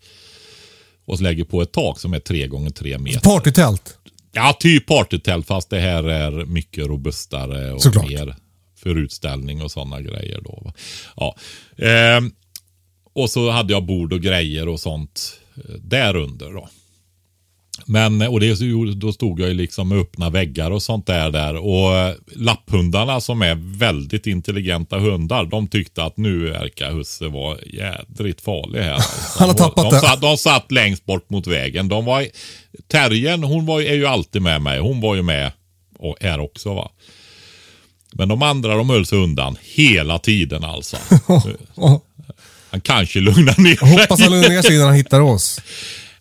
Och 1.07 1.20
lägger 1.20 1.44
på 1.44 1.62
ett 1.62 1.72
tak 1.72 2.01
som 2.01 2.14
är 2.14 2.18
tre 2.20 2.47
gånger 2.47 2.70
tre 2.70 2.99
meter. 2.99 3.20
Partytält. 3.20 3.99
Ja, 4.32 4.57
typ 4.61 4.86
partytält 4.86 5.47
fast 5.47 5.70
det 5.70 5.78
här 5.80 6.05
är 6.05 6.44
mycket 6.44 6.86
robustare 6.86 7.72
och 7.72 7.82
Såklart. 7.82 8.09
mer 8.11 8.36
för 8.87 8.99
utställning 8.99 9.62
och 9.62 9.70
sådana 9.70 10.01
grejer. 10.01 10.41
Då. 10.45 10.62
va. 10.64 10.72
Ja. 11.16 11.37
Ehm, 11.87 12.32
och 13.12 13.30
så 13.30 13.51
hade 13.51 13.72
jag 13.72 13.84
bord 13.84 14.12
och 14.12 14.20
grejer 14.20 14.68
och 14.68 14.80
sånt 14.80 15.41
eh, 15.57 15.74
där 15.74 16.16
under. 16.16 16.53
Då. 16.53 16.68
Men, 17.87 18.22
och 18.22 18.41
det, 18.41 18.57
då 18.95 19.12
stod 19.12 19.41
jag 19.41 19.49
ju 19.49 19.55
liksom 19.55 19.89
med 19.89 19.99
öppna 19.99 20.30
väggar 20.30 20.70
och 20.70 20.82
sånt 20.82 21.07
där. 21.07 21.30
där. 21.30 21.57
Och 21.57 21.97
eh, 21.97 22.14
lapphundarna 22.26 23.20
som 23.20 23.43
är 23.43 23.78
väldigt 23.78 24.26
intelligenta 24.26 24.99
hundar, 24.99 25.45
de 25.45 25.68
tyckte 25.68 26.05
att 26.05 26.16
nu 26.16 26.51
verkar 26.51 26.91
Husse 26.91 27.28
vara 27.28 27.59
jädrigt 27.66 28.41
farlig 28.41 28.80
här. 28.80 28.93
Alltså. 28.93 29.39
Han 29.39 29.49
har 29.49 29.57
tappat 29.57 29.91
de, 29.91 29.97
det. 29.97 30.01
Satt, 30.01 30.20
de 30.20 30.37
satt 30.37 30.72
längst 30.72 31.05
bort 31.05 31.30
mot 31.30 31.47
vägen. 31.47 31.89
De 31.89 32.05
var, 32.05 32.26
terriern, 32.89 33.43
hon 33.43 33.66
var, 33.66 33.80
är 33.80 33.95
ju 33.95 34.07
alltid 34.07 34.43
med 34.43 34.62
mig. 34.62 34.78
Hon 34.78 35.01
var 35.01 35.14
ju 35.14 35.22
med 35.22 35.53
och 35.99 36.16
här 36.20 36.41
också 36.41 36.74
va. 36.74 36.91
Men 38.12 38.28
de 38.28 38.42
andra 38.42 38.74
de 38.76 38.90
höll 38.90 39.07
sig 39.07 39.18
undan 39.18 39.57
hela 39.62 40.18
tiden 40.18 40.64
alltså. 40.64 40.96
Han 42.70 42.80
kanske 42.80 43.20
lugnar 43.20 43.61
ner 43.62 43.76
sig. 43.76 43.88
Hoppas 43.90 44.20
han 44.20 44.30
lugnar 44.30 44.48
ner 44.48 44.62
sig 44.62 44.74
innan 44.74 44.86
han 44.86 44.96
hittar 44.96 45.20
oss. 45.20 45.61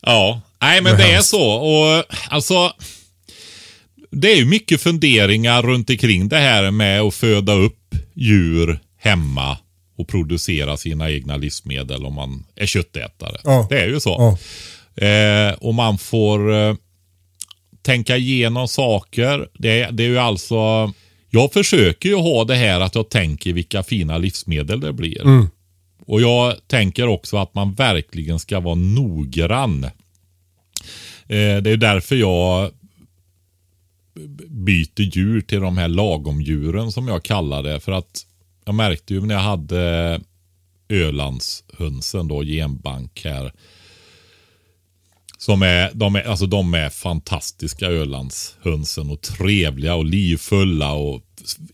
Ja, 0.02 0.42
nej 0.62 0.82
men 0.82 0.98
Det 0.98 1.04
är 1.04 1.08
det 1.08 1.12
är 1.12 1.14
hemskt. 1.14 1.30
så. 1.30 1.52
Och 1.52 2.04
alltså, 2.30 2.74
det 4.12 4.32
är 4.32 4.36
ju 4.36 4.46
mycket 4.46 4.82
funderingar 4.82 5.62
runt 5.62 5.90
omkring 5.90 6.28
det 6.30 6.38
här 6.38 6.72
med 6.72 7.02
att 7.02 7.14
föda 7.16 7.54
upp 7.54 7.96
djur 8.14 8.80
hemma 8.98 9.58
och 9.98 10.08
producera 10.08 10.78
sina 10.78 11.12
egna 11.12 11.38
livsmedel 11.38 12.06
om 12.06 12.14
man 12.14 12.46
är 12.56 12.66
köttätare. 12.66 13.38
Ja. 13.44 13.68
Det 13.70 13.80
är 13.80 13.88
ju 13.88 14.00
så. 14.00 14.38
Ja. 14.96 15.06
Eh, 15.08 15.54
och 15.54 15.74
man 15.74 15.98
får 15.98 16.54
eh, 16.54 16.76
tänka 17.82 18.18
igenom 18.18 18.68
saker. 18.68 19.48
Det, 19.54 19.90
det 19.92 20.04
är 20.04 20.08
ju 20.08 20.18
alltså, 20.20 20.94
jag 21.36 21.54
försöker 21.54 22.10
ju 22.10 22.16
ha 22.16 22.44
det 22.44 22.56
här 22.56 22.80
att 22.80 22.96
jag 22.96 23.10
tänker 23.10 23.54
vilka 23.54 23.84
fina 23.84 24.18
livsmedel 24.18 24.80
det 24.80 24.94
blir. 24.94 25.22
Mm. 25.22 25.48
Och 26.06 26.22
jag 26.22 26.68
tänker 26.68 27.08
också 27.08 27.38
att 27.38 27.54
man 27.54 27.74
verkligen 27.74 28.40
ska 28.40 28.60
vara 28.60 28.76
noggrann. 28.76 29.84
Eh, 29.84 31.58
det 31.62 31.70
är 31.70 31.78
därför 31.78 32.16
jag 32.16 32.72
byter 34.48 35.18
djur 35.18 35.42
till 35.42 35.60
de 35.60 35.78
här 35.78 35.88
lagomdjuren 35.88 36.92
som 36.92 37.08
jag 37.08 37.24
kallar 37.24 37.64
det. 37.64 37.80
För 37.80 37.92
att 37.92 38.26
jag 38.66 38.76
märkte 38.76 39.14
ju 39.14 39.22
när 39.22 39.36
jag 39.36 39.42
hade 39.42 40.22
Ölandshönsen 40.90 42.28
då, 42.28 42.44
genbank 42.44 43.22
här. 43.26 43.52
Som 45.38 45.62
är, 45.62 45.92
de 45.94 46.16
är, 46.16 46.24
alltså 46.24 46.46
de 46.46 46.74
är 46.74 46.90
fantastiska 46.90 47.86
Ölandshönsen 47.86 49.10
och 49.10 49.22
trevliga 49.22 49.96
och 49.96 50.06
livfulla 50.06 50.94
och 50.94 51.22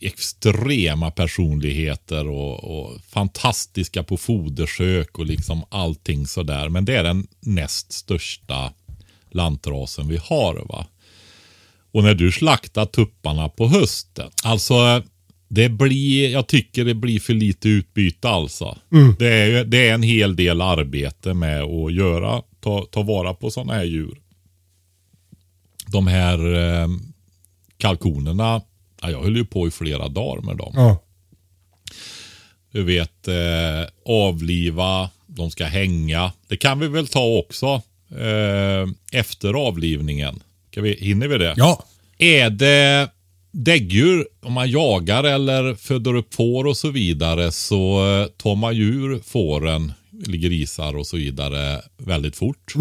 extrema 0.01 1.11
personligheter 1.11 2.27
och, 2.27 2.63
och 2.63 3.01
fantastiska 3.09 4.03
på 4.03 4.17
fodersök 4.17 5.19
och 5.19 5.25
liksom 5.25 5.63
allting 5.69 6.27
sådär. 6.27 6.69
Men 6.69 6.85
det 6.85 6.95
är 6.95 7.03
den 7.03 7.27
näst 7.39 7.91
största 7.91 8.73
lantrasen 9.31 10.07
vi 10.07 10.17
har. 10.17 10.65
va. 10.69 10.87
Och 11.91 12.03
när 12.03 12.15
du 12.15 12.31
slaktar 12.31 12.85
tupparna 12.85 13.49
på 13.49 13.67
hösten. 13.67 14.29
Alltså, 14.43 15.03
det 15.47 15.69
blir, 15.69 16.29
jag 16.29 16.47
tycker 16.47 16.85
det 16.85 16.93
blir 16.95 17.19
för 17.19 17.33
lite 17.33 17.69
utbyte 17.69 18.29
alltså. 18.29 18.77
Det, 19.19 19.27
är, 19.27 19.65
det 19.65 19.89
är 19.89 19.93
en 19.93 20.03
hel 20.03 20.35
del 20.35 20.61
arbete 20.61 21.33
med 21.33 21.61
att 21.61 21.93
göra, 21.93 22.41
ta, 22.61 22.85
ta 22.91 23.03
vara 23.03 23.33
på 23.33 23.51
sådana 23.51 23.73
här 23.73 23.83
djur. 23.83 24.21
De 25.87 26.07
här 26.07 26.53
eh, 26.53 26.87
kalkonerna, 27.77 28.61
ja, 29.01 29.11
jag 29.11 29.23
höll 29.23 29.35
ju 29.35 29.45
på 29.45 29.67
i 29.67 29.71
flera 29.71 30.07
dagar 30.07 30.41
med 30.41 30.57
dem. 30.57 30.73
Ja. 30.75 31.03
Du 32.71 32.83
vet, 32.83 33.27
eh, 33.27 33.89
avliva, 34.05 35.09
de 35.27 35.51
ska 35.51 35.65
hänga. 35.65 36.31
Det 36.47 36.57
kan 36.57 36.79
vi 36.79 36.87
väl 36.87 37.07
ta 37.07 37.37
också 37.37 37.81
eh, 38.09 39.19
efter 39.19 39.53
avlivningen. 39.53 40.43
Kan 40.69 40.83
vi, 40.83 40.93
hinner 40.93 41.27
vi 41.27 41.37
det? 41.37 41.53
ja. 41.57 41.83
Är 42.17 42.49
det 42.49 43.09
däggdjur, 43.51 44.27
om 44.41 44.53
man 44.53 44.69
jagar 44.71 45.23
eller 45.23 45.75
föder 45.75 46.15
upp 46.15 46.33
får 46.33 46.67
och 46.67 46.77
så 46.77 46.89
vidare 46.89 47.51
så 47.51 48.11
eh, 48.11 48.27
tar 48.27 48.55
man 48.55 48.75
djur, 48.75 49.19
fåren, 49.25 49.93
eller 50.27 50.37
grisar 50.37 50.97
och 50.97 51.07
så 51.07 51.17
vidare 51.17 51.81
väldigt 51.97 52.35
fort. 52.35 52.73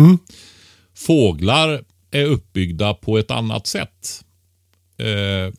Fåglar 0.95 1.85
är 2.11 2.25
uppbyggda 2.25 2.95
på 2.95 3.19
ett 3.19 3.31
annat 3.31 3.67
sätt. 3.67 4.25
Eh, 4.99 5.55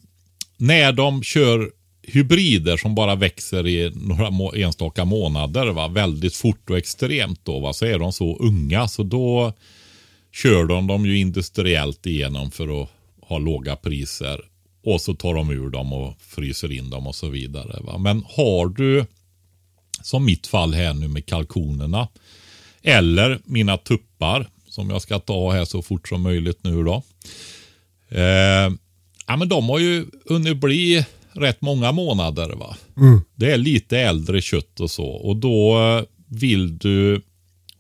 när 0.58 0.92
de 0.92 1.24
kör 1.24 1.72
hybrider 2.04 2.78
som 2.78 2.96
bara 2.96 3.16
växer 3.16 3.68
i 3.68 3.92
några 3.96 4.30
må- 4.30 4.54
enstaka 4.56 5.06
månader 5.06 5.68
va, 5.68 5.88
väldigt 5.88 6.36
fort 6.36 6.70
och 6.70 6.78
extremt 6.78 7.46
då 7.46 7.60
va, 7.60 7.74
så 7.74 7.86
är 7.86 8.00
de 8.00 8.14
så 8.14 8.38
unga 8.38 8.88
så 8.88 9.04
då 9.04 9.54
kör 10.34 10.66
de 10.66 10.88
dem 10.88 11.06
ju 11.06 11.18
industriellt 11.18 12.06
igenom 12.06 12.52
för 12.52 12.82
att 12.82 12.90
ha 13.22 13.38
låga 13.40 13.76
priser. 13.76 14.42
Och 14.84 15.02
så 15.02 15.14
tar 15.14 15.34
de 15.34 15.52
ur 15.52 15.70
dem 15.70 15.94
och 15.94 16.14
fryser 16.22 16.72
in 16.72 16.90
dem 16.90 17.08
och 17.08 17.16
så 17.16 17.30
vidare. 17.30 17.80
Va? 17.84 17.98
Men 17.98 18.24
har 18.28 18.68
du, 18.68 19.06
som 20.04 20.26
mitt 20.26 20.48
fall 20.48 20.74
här 20.74 20.94
nu 20.94 21.08
med 21.08 21.26
kalkonerna, 21.26 22.08
eller 22.82 23.40
mina 23.46 23.78
tuppar, 23.78 24.50
som 24.68 24.90
jag 24.90 25.02
ska 25.02 25.20
ta 25.20 25.52
här 25.52 25.66
så 25.66 25.82
fort 25.82 26.08
som 26.08 26.22
möjligt 26.22 26.64
nu 26.64 26.84
då. 26.84 27.04
Eh, 28.10 28.72
ja, 29.28 29.38
men 29.38 29.50
de 29.50 29.70
har 29.70 29.80
ju 29.80 30.06
hunnit 30.26 30.58
bli 30.58 31.06
rätt 31.32 31.62
många 31.62 31.92
månader. 31.92 32.50
va. 32.50 32.78
Det 33.36 33.52
är 33.52 33.58
lite 33.58 34.00
äldre 34.00 34.42
kött 34.42 34.80
och 34.80 34.92
så. 34.92 35.08
Och 35.08 35.36
då 35.36 35.80
eh, 35.80 36.04
vill 36.28 36.78
du 36.78 37.22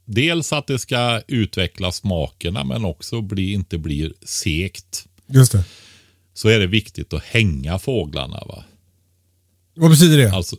dels 0.05 0.53
att 0.53 0.67
det 0.67 0.79
ska 0.79 1.21
utveckla 1.27 1.91
smakerna 1.91 2.63
men 2.63 2.85
också 2.85 3.21
bli, 3.21 3.53
inte 3.53 3.77
bli 3.77 4.13
sekt. 4.23 5.05
Just 5.27 5.51
det. 5.51 5.63
Så 6.33 6.49
är 6.49 6.59
det 6.59 6.67
viktigt 6.67 7.13
att 7.13 7.23
hänga 7.23 7.79
fåglarna. 7.79 8.43
va. 8.47 8.63
Vad 9.75 9.89
betyder 9.89 10.17
det? 10.17 10.31
Alltså, 10.31 10.55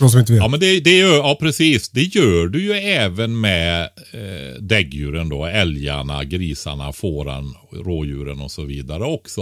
de 0.00 0.10
som 0.10 0.20
inte 0.20 0.32
vet. 0.32 0.42
Ja, 0.42 0.48
men 0.48 0.60
det, 0.60 0.80
det 0.80 0.96
gör, 0.96 1.16
ja, 1.16 1.36
precis. 1.40 1.88
Det 1.88 2.02
gör 2.02 2.46
du 2.46 2.62
ju 2.62 2.72
även 2.72 3.40
med 3.40 3.82
eh, 4.12 4.60
däggdjuren 4.60 5.28
då. 5.28 5.46
Älgarna, 5.46 6.24
grisarna, 6.24 6.92
fåren, 6.92 7.54
rådjuren 7.84 8.40
och 8.40 8.50
så 8.50 8.64
vidare 8.64 9.04
också. 9.04 9.40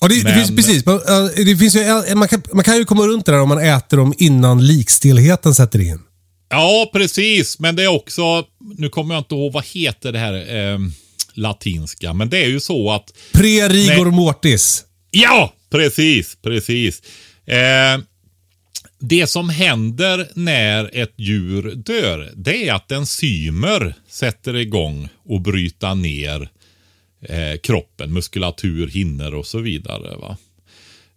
Ja, 0.00 0.08
det, 0.08 0.14
det 0.16 0.24
Men- 0.24 0.34
finns 0.34 0.56
precis. 0.56 0.86
Man, 0.86 1.00
ja, 1.06 1.30
det 1.36 1.56
finns 1.56 1.76
ju, 1.76 1.80
ja, 1.80 2.04
man, 2.14 2.28
kan, 2.28 2.42
man 2.52 2.64
kan 2.64 2.76
ju 2.76 2.84
komma 2.84 3.06
runt 3.06 3.26
det 3.26 3.32
där 3.32 3.40
om 3.40 3.48
man 3.48 3.58
äter 3.64 3.96
dem 3.96 4.14
innan 4.18 4.66
likstelheten 4.66 5.54
sätter 5.54 5.80
in. 5.80 5.98
Ja, 6.50 6.90
precis. 6.92 7.58
Men 7.58 7.76
det 7.76 7.82
är 7.82 7.88
också, 7.88 8.44
nu 8.76 8.88
kommer 8.88 9.14
jag 9.14 9.20
inte 9.20 9.34
ihåg, 9.34 9.52
vad 9.52 9.64
heter 9.66 10.12
det 10.12 10.18
här 10.18 10.56
eh, 10.72 10.78
latinska? 11.34 12.12
Men 12.12 12.30
det 12.30 12.44
är 12.44 12.48
ju 12.48 12.60
så 12.60 12.90
att 12.92 13.12
Pre 13.32 13.68
rigor 13.68 14.04
Nej. 14.04 14.14
mortis. 14.14 14.84
Ja, 15.10 15.52
precis, 15.70 16.36
precis. 16.42 17.02
Eh, 17.46 18.00
det 18.98 19.26
som 19.26 19.48
händer 19.48 20.28
när 20.34 20.90
ett 20.92 21.14
djur 21.16 21.74
dör, 21.74 22.32
det 22.36 22.68
är 22.68 22.74
att 22.74 22.92
enzymer 22.92 23.94
sätter 24.08 24.56
igång 24.56 25.08
och 25.24 25.40
bryta 25.40 25.94
ner 25.94 26.48
eh, 27.20 27.58
kroppen, 27.62 28.12
muskulatur, 28.12 28.88
hinnor 28.88 29.34
och 29.34 29.46
så 29.46 29.58
vidare. 29.58 30.16
Va? 30.16 30.36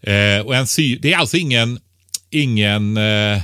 Eh, 0.01 0.39
och 0.45 0.55
enzy 0.55 0.95
det 0.95 1.13
är 1.13 1.17
alltså 1.17 1.37
ingen, 1.37 1.79
ingen 2.29 2.97
eh, 2.97 3.41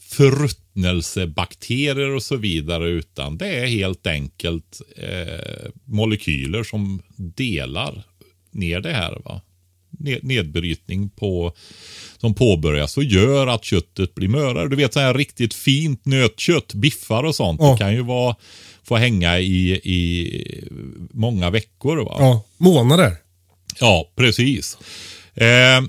förruttnelsebakterier 0.00 2.10
och 2.10 2.22
så 2.22 2.36
vidare, 2.36 2.88
utan 2.88 3.38
det 3.38 3.46
är 3.46 3.66
helt 3.66 4.06
enkelt 4.06 4.80
eh, 4.96 5.70
molekyler 5.84 6.64
som 6.64 7.02
delar 7.16 8.02
ner 8.50 8.80
det 8.80 8.92
här. 8.92 9.18
Va? 9.24 9.40
Ned- 10.00 10.24
Nedbrytning 10.24 11.10
på, 11.10 11.52
som 12.18 12.34
påbörjas 12.34 12.96
och 12.96 13.04
gör 13.04 13.46
att 13.46 13.64
köttet 13.64 14.14
blir 14.14 14.28
mörare. 14.28 14.68
Du 14.68 14.76
vet 14.76 14.92
så 14.92 15.00
här 15.00 15.14
riktigt 15.14 15.54
fint 15.54 16.04
nötkött, 16.06 16.74
biffar 16.74 17.24
och 17.24 17.34
sånt. 17.34 17.60
Ja. 17.62 17.72
Det 17.72 17.78
kan 17.78 17.94
ju 17.94 18.02
vara, 18.02 18.36
få 18.84 18.96
hänga 18.96 19.38
i, 19.38 19.70
i 19.72 20.68
många 21.12 21.50
veckor. 21.50 21.96
Va? 21.96 22.16
Ja, 22.18 22.44
månader. 22.58 23.16
Ja, 23.80 24.12
precis. 24.16 24.78
Eh, 25.34 25.82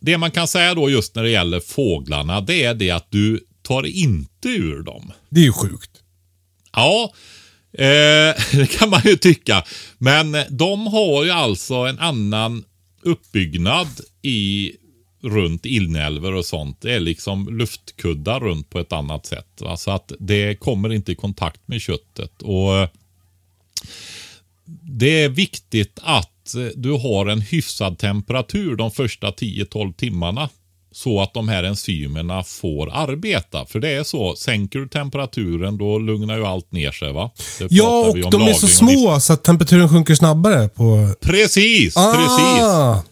det 0.00 0.18
man 0.18 0.30
kan 0.30 0.48
säga 0.48 0.74
då 0.74 0.90
just 0.90 1.14
när 1.14 1.22
det 1.22 1.30
gäller 1.30 1.60
fåglarna, 1.60 2.40
det 2.40 2.64
är 2.64 2.74
det 2.74 2.90
att 2.90 3.06
du 3.10 3.40
tar 3.62 3.86
inte 3.86 4.48
ur 4.48 4.82
dem. 4.82 5.12
Det 5.30 5.40
är 5.40 5.44
ju 5.44 5.52
sjukt. 5.52 5.90
Ja, 6.72 7.12
eh, 7.72 8.34
det 8.58 8.70
kan 8.78 8.90
man 8.90 9.00
ju 9.04 9.16
tycka. 9.16 9.64
Men 9.98 10.36
de 10.50 10.86
har 10.86 11.24
ju 11.24 11.30
alltså 11.30 11.74
en 11.74 11.98
annan 11.98 12.64
uppbyggnad 13.02 13.88
i 14.22 14.72
runt 15.20 15.66
inälvor 15.66 16.34
och 16.34 16.44
sånt. 16.44 16.80
Det 16.80 16.92
är 16.92 17.00
liksom 17.00 17.58
luftkuddar 17.58 18.40
runt 18.40 18.70
på 18.70 18.78
ett 18.78 18.92
annat 18.92 19.26
sätt. 19.26 19.60
Va? 19.60 19.76
Så 19.76 19.90
att 19.90 20.12
det 20.18 20.54
kommer 20.54 20.92
inte 20.92 21.12
i 21.12 21.14
kontakt 21.14 21.60
med 21.66 21.80
köttet. 21.80 22.42
Och 22.42 22.76
eh, 22.76 22.88
Det 24.82 25.22
är 25.22 25.28
viktigt 25.28 25.98
att 26.02 26.54
eh, 26.54 26.66
du 26.74 26.92
har 26.92 27.26
en 27.26 27.40
hyfsad 27.40 27.98
temperatur 27.98 28.76
de 28.76 28.90
första 28.90 29.30
10-12 29.30 29.92
timmarna. 29.92 30.48
Så 30.98 31.20
att 31.20 31.34
de 31.34 31.48
här 31.48 31.62
enzymerna 31.62 32.44
får 32.44 32.90
arbeta. 32.92 33.66
För 33.66 33.80
det 33.80 33.88
är 33.88 34.04
så, 34.04 34.36
sänker 34.36 34.78
du 34.78 34.88
temperaturen 34.88 35.78
då 35.78 35.98
lugnar 35.98 36.36
ju 36.36 36.46
allt 36.46 36.72
ner 36.72 36.92
sig. 36.92 37.12
va? 37.12 37.30
Det 37.58 37.66
Ja, 37.70 38.00
och 38.24 38.30
de 38.30 38.42
är 38.42 38.52
så 38.52 38.66
små 38.68 39.20
så 39.20 39.32
att 39.32 39.44
temperaturen 39.44 39.88
sjunker 39.88 40.14
snabbare 40.14 40.68
på... 40.68 41.14
Precis, 41.20 41.94
precis. 41.94 42.64
Ah, 42.64 43.02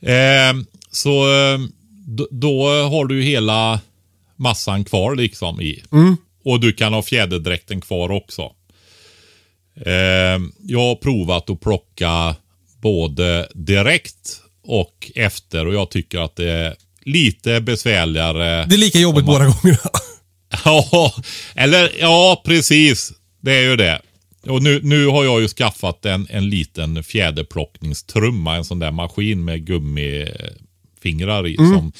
Eh, 0.00 0.54
så 0.90 1.10
eh, 1.10 1.58
då, 2.06 2.28
då 2.30 2.68
har 2.68 3.04
du 3.04 3.16
ju 3.16 3.22
hela 3.22 3.80
massan 4.36 4.84
kvar 4.84 5.14
liksom 5.14 5.60
i. 5.60 5.82
Och 6.44 6.60
du 6.60 6.72
kan 6.72 6.92
ha 6.92 7.02
fjäderdräkten 7.02 7.80
kvar 7.80 8.10
också. 8.10 8.42
Eh, 9.86 10.38
jag 10.62 10.80
har 10.80 10.94
provat 10.94 11.50
att 11.50 11.60
plocka 11.60 12.36
både 12.82 13.48
direkt 13.54 14.42
och 14.70 15.10
efter 15.14 15.66
och 15.66 15.74
jag 15.74 15.90
tycker 15.90 16.18
att 16.18 16.36
det 16.36 16.50
är 16.50 16.74
lite 17.04 17.60
besvärligare. 17.60 18.66
Det 18.66 18.74
är 18.74 18.78
lika 18.78 18.98
jobbigt 18.98 19.24
man- 19.26 19.34
båda 19.34 19.44
gångerna. 19.44 19.78
Ja, 20.64 21.14
eller 21.54 21.90
ja, 22.00 22.42
precis. 22.44 23.12
Det 23.40 23.52
är 23.52 23.62
ju 23.62 23.76
det. 23.76 24.00
Och 24.46 24.62
nu, 24.62 24.80
nu 24.82 25.06
har 25.06 25.24
jag 25.24 25.40
ju 25.40 25.48
skaffat 25.48 26.04
en, 26.06 26.26
en 26.30 26.48
liten 26.50 27.02
fjäderplockningstrumma, 27.04 28.56
en 28.56 28.64
sån 28.64 28.78
där 28.78 28.90
maskin 28.90 29.44
med 29.44 29.66
gummifingrar 29.66 31.46
i. 31.46 31.56
Som, 31.56 31.92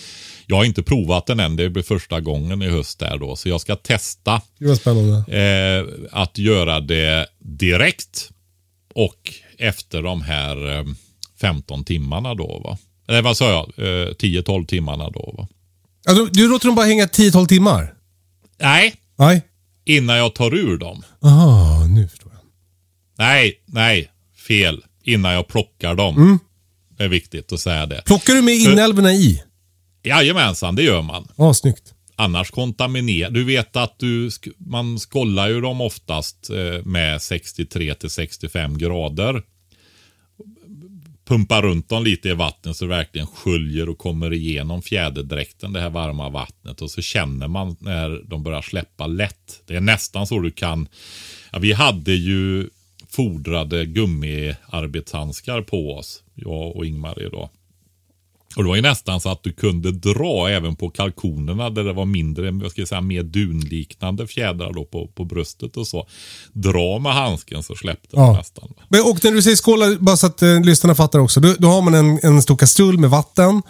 jag 0.47 0.57
har 0.57 0.64
inte 0.64 0.83
provat 0.83 1.27
den 1.27 1.41
än, 1.41 1.57
det 1.57 1.71
blir 1.71 1.83
första 1.83 2.21
gången 2.21 2.62
i 2.62 2.68
höst 2.68 2.99
där 2.99 3.18
då. 3.18 3.37
Så 3.37 3.49
jag 3.49 3.61
ska 3.61 3.77
testa 3.77 4.43
Det 4.59 4.66
var 4.68 4.75
spännande. 4.75 5.16
eh, 5.39 6.09
att 6.21 6.39
göra 6.39 6.81
det 6.81 7.27
direkt 7.39 8.31
och 8.95 9.35
efter 9.59 10.03
de 10.03 10.23
här 10.23 10.79
eh, 10.79 10.85
15 11.41 11.84
timmarna 11.84 12.34
då. 12.34 12.61
Va? 12.64 12.78
Eller 13.09 13.22
vad 13.22 13.36
sa 13.36 13.51
jag? 13.51 13.66
Eh, 13.78 14.09
10-12 14.14 14.66
timmarna 14.66 15.11
då. 15.11 15.34
Va? 15.38 15.49
Alltså, 16.09 16.24
du 16.24 16.49
låter 16.49 16.66
dem 16.66 16.74
bara 16.74 16.86
hänga 16.86 17.07
10-12 17.07 17.47
timmar? 17.47 17.95
Nej, 18.61 18.95
Nej. 19.18 19.43
innan 19.84 20.16
jag 20.16 20.34
tar 20.34 20.55
ur 20.55 20.78
dem. 20.78 21.03
Aha, 21.22 21.86
nu 21.86 22.09
förstår 22.09 22.32
jag. 22.32 22.41
Nej, 23.18 23.62
nej, 23.66 24.11
fel. 24.49 24.84
Innan 25.05 25.32
jag 25.32 25.49
plockar 25.49 25.95
dem. 25.95 26.38
Det 26.99 27.05
är 27.05 27.09
viktigt 27.09 27.53
att 27.53 27.61
säga 27.61 27.86
det. 27.86 28.03
Plockar 28.07 28.34
du 28.34 28.43
med 28.43 28.55
inälvorna 28.55 29.12
i? 29.12 29.43
Jajamensan, 30.03 30.74
det 30.74 30.82
gör 30.82 31.03
man. 31.03 31.28
Ja, 31.36 31.55
snyggt. 31.55 31.95
Annars 32.16 32.51
kontaminerar. 32.51 33.30
Du 33.30 33.45
vet 33.45 33.76
att 33.76 33.95
du, 33.99 34.30
man 34.59 34.99
skollar 34.99 35.49
ju 35.49 35.61
dem 35.61 35.80
oftast 35.80 36.51
eh, 36.51 36.84
med 36.84 37.22
63 37.22 37.95
till 37.95 38.11
65 38.11 38.78
grader. 38.78 39.43
Pumpa 41.31 41.62
runt 41.62 41.89
dem 41.89 42.05
lite 42.05 42.28
i 42.28 42.35
vattnet 42.35 42.76
så 42.76 42.85
det 42.85 42.89
verkligen 42.89 43.26
sköljer 43.26 43.89
och 43.89 43.99
kommer 43.99 44.33
igenom 44.33 44.83
fjäderdräkten, 44.83 45.72
det 45.72 45.81
här 45.81 45.91
varma 45.91 46.28
vattnet. 46.28 46.83
Och 46.83 46.91
så 46.91 47.03
känner 47.03 47.49
man 47.49 47.76
när 47.81 48.22
de 48.28 48.43
börjar 48.43 48.62
släppa 48.62 49.07
lätt. 49.07 49.62
Det 49.66 49.76
är 49.76 49.81
nästan 49.81 50.26
så 50.26 50.39
du 50.39 50.51
kan... 50.51 50.89
Ja, 51.53 51.59
vi 51.59 51.72
hade 51.72 52.12
ju 52.12 52.68
fodrade 53.09 53.87
gummiarbetshandskar 53.87 55.62
på 55.62 55.95
oss, 55.95 56.22
jag 56.35 56.76
och 56.76 56.87
Ingmar 56.87 57.22
idag. 57.22 57.49
Och 58.57 58.62
det 58.62 58.68
var 58.68 58.76
ju 58.76 58.82
nästan 58.82 59.20
så 59.20 59.28
att 59.28 59.42
du 59.42 59.53
kunde 59.53 59.92
dra 59.92 60.48
även 60.51 60.76
på 60.76 60.90
kalkonerna 60.90 61.70
där 61.70 61.84
det 61.84 61.92
var 61.92 62.05
mindre, 62.05 62.46
jag 62.62 62.70
ska 62.70 62.86
säga 62.86 63.01
mer 63.01 63.22
dunliknande 63.22 64.26
fjädrar 64.26 64.72
då 64.72 64.84
på, 64.84 65.07
på 65.07 65.24
bröstet 65.24 65.76
och 65.76 65.86
så. 65.86 66.07
Dra 66.53 66.98
med 66.98 67.12
handsken 67.14 67.62
så 67.62 67.74
släppte 67.76 68.09
Ja. 68.12 68.26
det 68.30 68.32
nästan. 68.38 68.68
Men, 68.88 69.01
och 69.01 69.24
när 69.24 69.30
du 69.30 69.42
säger 69.42 69.57
skåla, 69.57 69.96
bara 70.01 70.16
så 70.16 70.26
att 70.26 70.42
eh, 70.42 70.61
lyssnarna 70.64 70.94
fattar 70.94 71.18
också. 71.18 71.40
Då, 71.40 71.55
då 71.59 71.68
har 71.68 71.82
man 71.82 71.94
en, 71.94 72.18
en 72.22 72.42
stor 72.42 72.57
kastrull 72.57 72.98
med 72.98 73.11
vatten. 73.11 73.62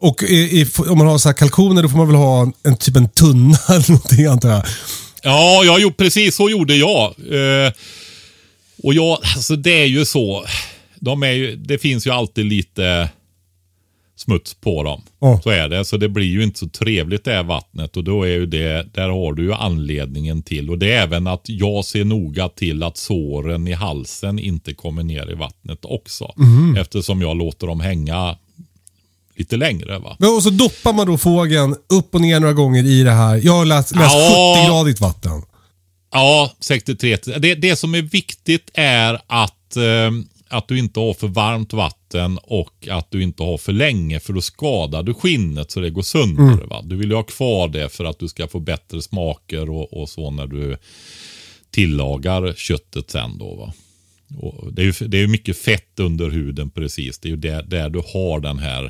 Och 0.00 0.22
i, 0.22 0.60
i, 0.60 0.66
om 0.88 0.98
man 0.98 1.06
har 1.06 1.18
så 1.18 1.28
här 1.28 1.36
kalkoner 1.36 1.82
då 1.82 1.88
får 1.88 1.96
man 1.96 2.06
väl 2.06 2.16
ha 2.16 2.42
en, 2.42 2.52
en 2.62 2.76
typ 2.76 2.96
en 2.96 3.08
tunna 3.08 3.58
eller 3.68 3.90
någonting 3.90 4.26
antar 4.26 4.48
jag. 4.50 4.62
Ja, 5.22 5.64
jag 5.64 5.80
gjorde, 5.80 5.94
precis 5.94 6.36
så 6.36 6.50
gjorde 6.50 6.74
jag. 6.76 7.04
Eh, 7.06 7.72
och 8.82 8.94
jag, 8.94 9.18
alltså 9.36 9.56
det 9.56 9.80
är 9.82 9.86
ju 9.86 10.04
så. 10.04 10.44
De 11.00 11.22
är 11.22 11.30
ju, 11.32 11.56
det 11.56 11.78
finns 11.78 12.06
ju 12.06 12.10
alltid 12.10 12.44
lite 12.46 13.08
smuts 14.20 14.54
på 14.54 14.82
dem. 14.82 15.02
Ja. 15.20 15.40
Så 15.42 15.50
är 15.50 15.68
det. 15.68 15.84
Så 15.84 15.96
det 15.96 16.08
blir 16.08 16.26
ju 16.26 16.42
inte 16.42 16.58
så 16.58 16.68
trevligt 16.68 17.24
det 17.24 17.32
här 17.32 17.42
vattnet. 17.42 17.96
Och 17.96 18.04
då 18.04 18.22
är 18.22 18.28
ju 18.30 18.46
det, 18.46 18.86
där 18.94 19.08
har 19.08 19.32
du 19.32 19.42
ju 19.42 19.52
anledningen 19.52 20.42
till. 20.42 20.70
Och 20.70 20.78
det 20.78 20.92
är 20.92 21.02
även 21.02 21.26
att 21.26 21.42
jag 21.44 21.84
ser 21.84 22.04
noga 22.04 22.48
till 22.48 22.82
att 22.82 22.96
såren 22.96 23.68
i 23.68 23.72
halsen 23.72 24.38
inte 24.38 24.74
kommer 24.74 25.02
ner 25.02 25.30
i 25.30 25.34
vattnet 25.34 25.78
också. 25.82 26.32
Eftersom 26.78 27.20
jag 27.22 27.36
låter 27.36 27.66
dem 27.66 27.80
hänga 27.80 28.36
lite 29.36 29.56
längre. 29.56 29.98
va. 29.98 30.16
Men, 30.18 30.28
och 30.34 30.42
så 30.42 30.50
doppar 30.50 30.92
man 30.92 31.06
då 31.06 31.18
fågeln 31.18 31.76
upp 31.88 32.14
och 32.14 32.20
ner 32.20 32.40
några 32.40 32.54
gånger 32.54 32.84
i 32.84 33.02
det 33.02 33.10
här. 33.10 33.40
Jag 33.44 33.52
har 33.52 33.64
läst, 33.64 33.96
läst 33.96 34.14
Ja. 34.14 34.56
70-gradigt 34.68 35.00
vatten. 35.00 35.42
Ja, 36.12 36.50
63. 36.60 37.16
Det, 37.38 37.54
det 37.54 37.76
som 37.76 37.94
är 37.94 38.02
viktigt 38.02 38.70
är 38.74 39.20
att, 39.26 39.76
eh, 39.76 40.10
att 40.48 40.68
du 40.68 40.78
inte 40.78 41.00
har 41.00 41.14
för 41.14 41.28
varmt 41.28 41.72
vatten 41.72 41.99
och 42.42 42.88
att 42.90 43.10
du 43.10 43.22
inte 43.22 43.42
har 43.42 43.58
för 43.58 43.72
länge 43.72 44.20
för 44.20 44.32
då 44.32 44.40
skadar 44.40 45.02
du 45.02 45.14
skinnet 45.14 45.70
så 45.70 45.80
det 45.80 45.90
går 45.90 46.02
sönder. 46.02 46.66
Va? 46.66 46.82
Du 46.84 46.96
vill 46.96 47.10
ju 47.10 47.16
ha 47.16 47.22
kvar 47.22 47.68
det 47.68 47.88
för 47.88 48.04
att 48.04 48.18
du 48.18 48.28
ska 48.28 48.48
få 48.48 48.60
bättre 48.60 49.02
smaker 49.02 49.70
och, 49.70 49.92
och 49.92 50.08
så 50.08 50.30
när 50.30 50.46
du 50.46 50.76
tillagar 51.70 52.52
köttet 52.52 53.10
sen 53.10 53.38
då. 53.38 53.54
Va? 53.54 53.72
Och 54.38 54.72
det, 54.72 54.82
är 54.82 54.86
ju, 54.86 55.08
det 55.08 55.22
är 55.22 55.26
mycket 55.26 55.58
fett 55.58 56.00
under 56.00 56.30
huden 56.30 56.70
precis. 56.70 57.18
Det 57.18 57.28
är 57.28 57.30
ju 57.30 57.36
där, 57.36 57.62
där 57.62 57.90
du 57.90 57.98
har 57.98 58.40
den 58.40 58.58
här 58.58 58.82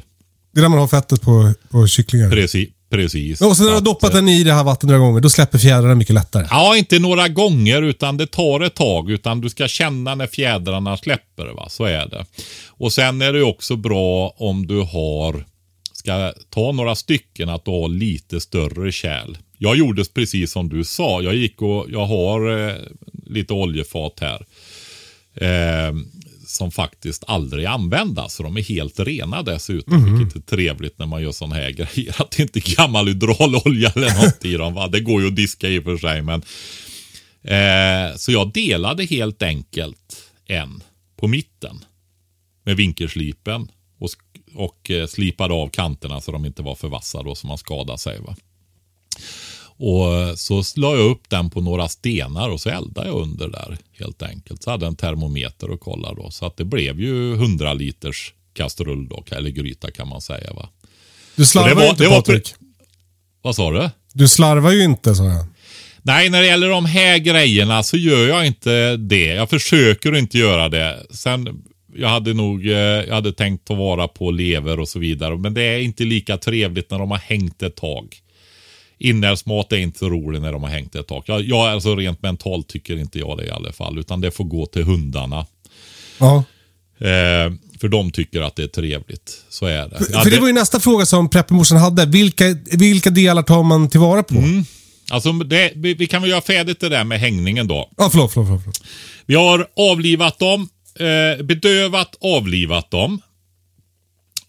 Det 0.53 0.61
är 0.61 0.63
där 0.63 0.69
man 0.69 0.79
har 0.79 0.89
fettet 0.89 1.23
på, 1.23 1.53
på 1.71 1.87
kycklingar. 1.87 2.31
Precis. 2.31 2.69
Precis. 2.91 3.41
Och 3.41 3.57
sen 3.57 3.65
när 3.65 3.71
du 3.71 3.77
har 3.77 3.85
doppat 3.85 4.11
eh, 4.11 4.17
den 4.17 4.29
i 4.29 4.45
det 4.45 4.53
här 4.53 4.65
vattnet 4.65 4.89
några 4.89 4.99
gånger, 4.99 5.21
då 5.21 5.31
släpper 5.31 5.59
fjädrarna 5.59 5.95
mycket 5.95 6.15
lättare. 6.15 6.47
Ja, 6.51 6.77
inte 6.77 6.99
några 6.99 7.29
gånger 7.29 7.83
utan 7.83 8.17
det 8.17 8.27
tar 8.27 8.61
ett 8.61 8.75
tag. 8.75 9.11
Utan 9.11 9.41
du 9.41 9.51
ska 9.51 9.69
känna 9.69 10.15
när 10.15 10.27
fjädrarna 10.27 10.97
släpper. 10.97 11.47
Va? 11.47 11.69
Så 11.69 11.85
är 11.85 12.07
det. 12.07 12.27
Och 12.69 12.93
sen 12.93 13.23
är 13.23 13.33
det 13.33 13.43
också 13.43 13.77
bra 13.77 14.35
om 14.37 14.67
du 14.67 14.81
har, 14.81 15.45
ska 15.93 16.33
ta 16.51 16.73
några 16.73 16.95
stycken, 16.95 17.49
att 17.49 17.65
du 17.65 17.71
har 17.71 17.89
lite 17.89 18.41
större 18.41 18.93
kärl. 18.93 19.37
Jag 19.59 19.77
gjorde 19.77 20.05
precis 20.15 20.53
som 20.53 20.69
du 20.69 20.85
sa. 20.85 21.23
Jag 21.23 21.35
gick 21.35 21.63
och, 21.63 21.87
jag 21.89 22.07
har 22.07 22.69
eh, 22.69 22.75
lite 23.27 23.53
oljefat 23.53 24.21
här. 24.21 24.47
Eh, 25.35 25.95
som 26.51 26.71
faktiskt 26.71 27.25
aldrig 27.27 27.67
användas. 27.67 28.35
Så 28.35 28.43
de 28.43 28.57
är 28.57 28.63
helt 28.63 29.01
rena 29.01 29.43
dessutom. 29.43 30.19
Vilket 30.19 30.37
är 30.37 30.57
trevligt 30.57 30.99
när 30.99 31.07
man 31.07 31.23
gör 31.23 31.33
sådana 31.33 31.55
här 31.55 31.71
grejer. 31.71 32.15
Att 32.23 32.31
det 32.31 32.43
inte 32.43 32.59
är 32.59 32.77
gammal 32.77 33.09
hydraulolja 33.09 33.93
eller 33.97 34.25
något 34.25 34.45
i 34.45 34.57
dem. 34.57 34.75
Va? 34.75 34.89
Det 34.89 35.01
går 35.01 35.23
ju 35.23 35.29
att 35.29 35.37
diska 35.37 35.69
i 35.69 35.79
och 35.79 35.85
för 35.85 35.97
sig. 35.97 36.23
Men, 36.23 36.43
eh, 37.43 38.17
så 38.17 38.33
jag 38.33 38.53
delade 38.53 39.05
helt 39.05 39.43
enkelt 39.43 40.33
en 40.47 40.83
på 41.17 41.29
mitten. 41.29 41.85
Med 42.65 42.77
vinkelslipen. 42.77 43.69
Och, 43.99 44.11
och 44.55 44.91
eh, 44.91 45.07
slipade 45.07 45.55
av 45.55 45.69
kanterna 45.69 46.21
så 46.21 46.33
de 46.33 46.45
inte 46.45 46.63
var 46.63 46.75
för 46.75 46.89
vassa 46.89 47.23
då 47.23 47.35
så 47.35 47.47
man 47.47 47.59
skadade 47.59 47.99
sig. 47.99 48.21
Va? 48.21 48.37
Och 49.83 50.39
så 50.39 50.63
la 50.77 50.97
jag 50.97 51.11
upp 51.11 51.23
den 51.29 51.51
på 51.51 51.61
några 51.61 51.89
stenar 51.89 52.49
och 52.49 52.61
så 52.61 52.69
eldade 52.69 53.09
jag 53.09 53.17
under 53.17 53.49
där 53.49 53.79
helt 53.99 54.23
enkelt. 54.23 54.63
Så 54.63 54.71
hade 54.71 54.85
jag 54.85 54.91
en 54.91 54.97
termometer 54.97 55.71
och 55.71 55.81
kollade 55.81 56.23
då. 56.23 56.31
Så 56.31 56.47
att 56.47 56.57
det 56.57 56.65
blev 56.65 57.01
ju 57.01 57.35
100 57.35 57.75
liters 57.75 58.35
kastrull 58.53 59.09
då, 59.09 59.25
eller 59.31 59.51
gryta 59.51 59.91
kan 59.91 60.09
man 60.09 60.21
säga 60.21 60.53
va. 60.53 60.69
Du 61.37 61.47
slarvar 61.47 61.83
ju 61.83 61.89
inte 61.89 62.07
Patrik. 62.07 62.55
Vad 63.43 63.57
sa 63.57 63.71
du? 63.71 63.91
Du 64.13 64.29
slarvar 64.29 64.71
ju 64.71 64.85
inte, 64.85 65.15
sa 65.15 65.25
jag. 65.25 65.47
Nej, 66.03 66.31
när 66.31 66.41
det 66.41 66.47
gäller 66.47 66.69
de 66.69 66.85
här 66.85 67.19
grejerna 67.19 67.83
så 67.83 67.97
gör 67.97 68.29
jag 68.29 68.47
inte 68.47 68.97
det. 68.97 69.27
Jag 69.27 69.51
försöker 69.51 70.17
inte 70.17 70.39
göra 70.39 70.69
det. 70.69 71.07
Sen, 71.11 71.63
jag 71.95 72.09
hade 72.09 72.35
nog, 72.35 72.67
eh, 72.67 72.77
jag 72.79 73.15
hade 73.15 73.33
tänkt 73.33 73.67
ta 73.67 73.75
vara 73.75 74.09
på 74.09 74.31
lever 74.31 74.81
och 74.81 74.89
så 74.89 74.99
vidare. 74.99 75.37
Men 75.37 75.55
det 75.55 75.63
är 75.63 75.79
inte 75.79 76.05
lika 76.05 76.37
trevligt 76.37 76.91
när 76.91 76.99
de 76.99 77.11
har 77.11 77.19
hängt 77.19 77.63
ett 77.63 77.77
tag. 77.77 78.17
Inälvsmat 79.01 79.73
är 79.73 79.77
inte 79.77 79.99
så 79.99 80.11
roligt 80.11 80.43
när 80.43 80.53
de 80.53 80.63
har 80.63 80.71
hängt 80.71 80.95
ett 80.95 81.07
tag. 81.07 81.23
Jag, 81.27 81.41
jag 81.43 81.69
alltså 81.69 81.97
rent 81.97 82.23
mentalt 82.23 82.69
tycker 82.69 82.97
inte 82.97 83.19
jag 83.19 83.39
det 83.39 83.45
i 83.45 83.51
alla 83.51 83.73
fall. 83.73 83.99
Utan 83.99 84.21
det 84.21 84.31
får 84.31 84.45
gå 84.45 84.67
till 84.67 84.83
hundarna. 84.83 85.47
Ja. 86.19 86.45
Eh, 86.99 87.53
för 87.81 87.89
de 87.89 88.11
tycker 88.11 88.43
att 88.43 88.57
det 88.57 88.63
är 88.63 88.69
trevligt. 88.69 89.45
Så 89.49 89.67
är 89.67 89.89
det. 89.89 90.07
Ja, 90.13 90.21
För 90.21 90.31
det 90.31 90.41
var 90.41 90.47
ju 90.47 90.53
nästa 90.53 90.81
fråga 90.81 91.07
som 91.07 91.31
preppemorsan 91.31 91.79
hade. 91.79 92.07
Vilka, 92.07 92.45
vilka 92.73 93.11
delar 93.11 93.43
tar 93.43 93.63
man 93.63 93.89
tillvara 93.89 94.23
på? 94.23 94.35
Mm. 94.35 94.65
Alltså, 95.11 95.33
det, 95.33 95.73
vi, 95.75 95.95
vi 95.95 96.07
kan 96.07 96.23
väl 96.23 96.31
göra 96.31 96.41
färdigt 96.41 96.81
det 96.81 96.89
där 96.89 97.05
med 97.05 97.21
hängningen 97.21 97.69
då. 97.69 97.91
Ja, 97.97 98.11
förlåt, 98.11 98.33
förlåt. 98.33 98.61
förlåt. 98.63 98.83
Vi 99.27 99.35
har 99.35 99.67
avlivat 99.77 100.39
dem, 100.39 100.69
eh, 100.99 101.45
bedövat, 101.45 102.17
avlivat 102.21 102.91
dem. 102.91 103.21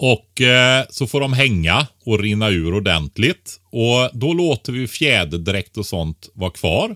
Och 0.03 0.41
eh, 0.41 0.85
så 0.89 1.07
får 1.07 1.21
de 1.21 1.33
hänga 1.33 1.87
och 2.05 2.19
rinna 2.19 2.49
ur 2.49 2.73
ordentligt. 2.73 3.59
Och 3.71 4.09
då 4.13 4.33
låter 4.33 4.73
vi 4.73 4.87
fjäderdräkt 4.87 5.77
och 5.77 5.85
sånt 5.85 6.29
vara 6.33 6.51
kvar. 6.51 6.95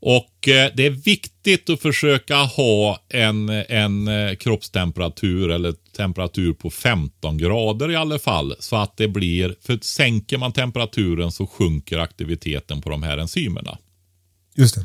Och 0.00 0.48
eh, 0.48 0.70
det 0.74 0.86
är 0.86 0.90
viktigt 0.90 1.70
att 1.70 1.82
försöka 1.82 2.36
ha 2.36 2.98
en, 3.08 3.48
en 3.48 4.08
eh, 4.08 4.34
kroppstemperatur 4.34 5.50
eller 5.50 5.74
temperatur 5.96 6.52
på 6.52 6.70
15 6.70 7.38
grader 7.38 7.90
i 7.90 7.96
alla 7.96 8.18
fall. 8.18 8.54
Så 8.58 8.76
att 8.76 8.96
det 8.96 9.08
blir, 9.08 9.54
för 9.66 9.78
sänker 9.82 10.38
man 10.38 10.52
temperaturen 10.52 11.32
så 11.32 11.46
sjunker 11.46 11.98
aktiviteten 11.98 12.82
på 12.82 12.90
de 12.90 13.02
här 13.02 13.18
enzymerna 13.18 13.78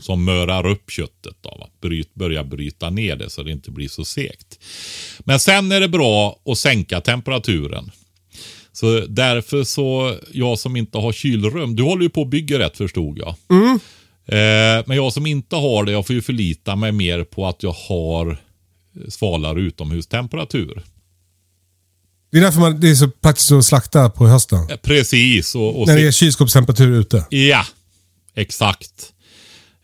som 0.02 0.24
mörar 0.24 0.66
upp 0.68 0.92
köttet. 0.92 1.36
Då, 1.42 1.50
va? 1.60 1.68
Bryt, 1.82 2.14
börjar 2.14 2.44
bryta 2.44 2.90
ner 2.90 3.16
det 3.16 3.30
så 3.30 3.44
det 3.44 3.52
inte 3.52 3.72
blir 3.72 3.88
så 3.88 4.06
segt. 4.06 4.60
Men 5.20 5.40
sen 5.40 5.72
är 5.72 5.80
det 5.80 5.88
bra 5.88 6.40
att 6.46 6.58
sänka 6.58 7.02
temperaturen. 7.02 7.92
Så 8.74 9.00
därför 9.10 9.64
så, 9.64 10.16
jag 10.32 10.60
som 10.60 10.76
inte 10.76 10.98
har 10.98 11.12
kylrum, 11.12 11.76
du 11.76 11.84
håller 11.84 12.04
ju 12.04 12.10
på 12.10 12.22
att 12.22 12.28
bygga 12.30 12.60
rätt 12.60 12.78
förstod 12.78 13.18
jag. 13.18 13.36
Eh, 14.26 14.84
men 14.86 14.98
jag 14.98 15.14
som 15.14 15.26
inte 15.26 15.56
har 15.56 15.86
det, 15.86 15.92
jag 15.92 16.08
får 16.08 16.16
ju 16.16 16.22
förlita 16.22 16.76
mig 16.76 16.92
mer 16.92 17.24
på 17.24 17.48
att 17.48 17.64
jag 17.64 17.72
har 17.72 18.38
svalare 19.10 19.60
utomhustemperatur. 19.62 20.84
Det 22.32 22.38
är 22.38 22.42
därför 22.42 22.60
man, 22.60 22.80
det 22.80 22.90
är 22.90 22.96
så 22.96 23.08
praktiskt 23.10 23.52
att 23.52 23.66
slakta 23.66 24.10
på 24.10 24.28
hösten. 24.28 24.70
Eh, 24.70 24.78
Precis. 24.78 25.56
Och, 25.56 25.82
och 25.82 25.88
När 25.88 25.96
det 25.96 26.08
är 26.08 26.12
kylskåpstemperatur 26.12 26.92
ute. 26.92 27.26
Ja, 27.30 27.66
exakt. 28.36 29.14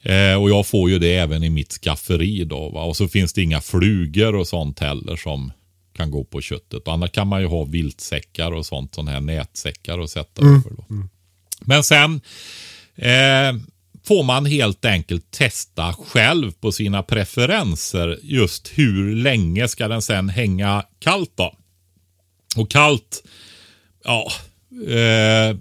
Eh, 0.01 0.41
och 0.41 0.49
jag 0.49 0.67
får 0.67 0.89
ju 0.89 0.99
det 0.99 1.15
även 1.15 1.43
i 1.43 1.49
mitt 1.49 1.71
skafferi 1.71 2.43
då. 2.43 2.69
Va? 2.69 2.83
Och 2.83 2.97
så 2.97 3.07
finns 3.07 3.33
det 3.33 3.41
inga 3.41 3.61
flugor 3.61 4.35
och 4.35 4.47
sånt 4.47 4.79
heller 4.79 5.15
som 5.15 5.51
kan 5.93 6.11
gå 6.11 6.23
på 6.23 6.41
köttet. 6.41 6.87
Och 6.87 6.93
annars 6.93 7.11
kan 7.11 7.27
man 7.27 7.41
ju 7.41 7.47
ha 7.47 7.63
viltsäckar 7.63 8.51
och 8.51 8.65
sånt, 8.65 8.95
sådana 8.95 9.11
här 9.11 9.21
nätsäckar 9.21 9.97
och 9.97 10.09
sätta 10.09 10.41
över 10.45 10.71
då. 10.77 10.85
Men 11.61 11.83
sen 11.83 12.21
eh, 12.95 13.61
får 14.07 14.23
man 14.23 14.45
helt 14.45 14.85
enkelt 14.85 15.31
testa 15.31 15.93
själv 15.93 16.51
på 16.51 16.71
sina 16.71 17.03
preferenser 17.03 18.19
just 18.23 18.71
hur 18.75 19.15
länge 19.15 19.67
ska 19.67 19.87
den 19.87 20.01
sen 20.01 20.29
hänga 20.29 20.83
kallt 20.99 21.31
då. 21.35 21.55
Och 22.55 22.71
kallt, 22.71 23.23
ja, 24.03 24.31
eh, 24.87 25.57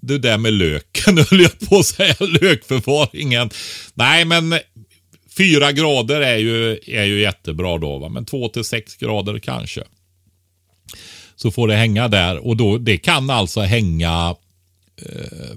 det 0.00 0.18
där 0.18 0.38
med 0.38 0.52
löken 0.52 1.18
höll 1.30 1.40
jag 1.40 1.58
på 1.68 1.78
att 1.78 1.86
säga, 1.86 2.14
lökförvaringen. 2.40 3.50
Nej, 3.94 4.24
men 4.24 4.58
fyra 5.36 5.72
grader 5.72 6.20
är 6.20 6.36
ju, 6.36 6.78
är 6.86 7.04
ju 7.04 7.20
jättebra 7.20 7.78
då, 7.78 7.98
va? 7.98 8.08
men 8.08 8.24
två 8.24 8.48
till 8.48 8.64
sex 8.64 8.96
grader 8.96 9.38
kanske. 9.38 9.82
Så 11.36 11.50
får 11.50 11.68
det 11.68 11.76
hänga 11.76 12.08
där 12.08 12.46
och 12.46 12.56
då, 12.56 12.78
det 12.78 12.96
kan 12.96 13.30
alltså 13.30 13.60
hänga 13.60 14.36
eh, 15.02 15.56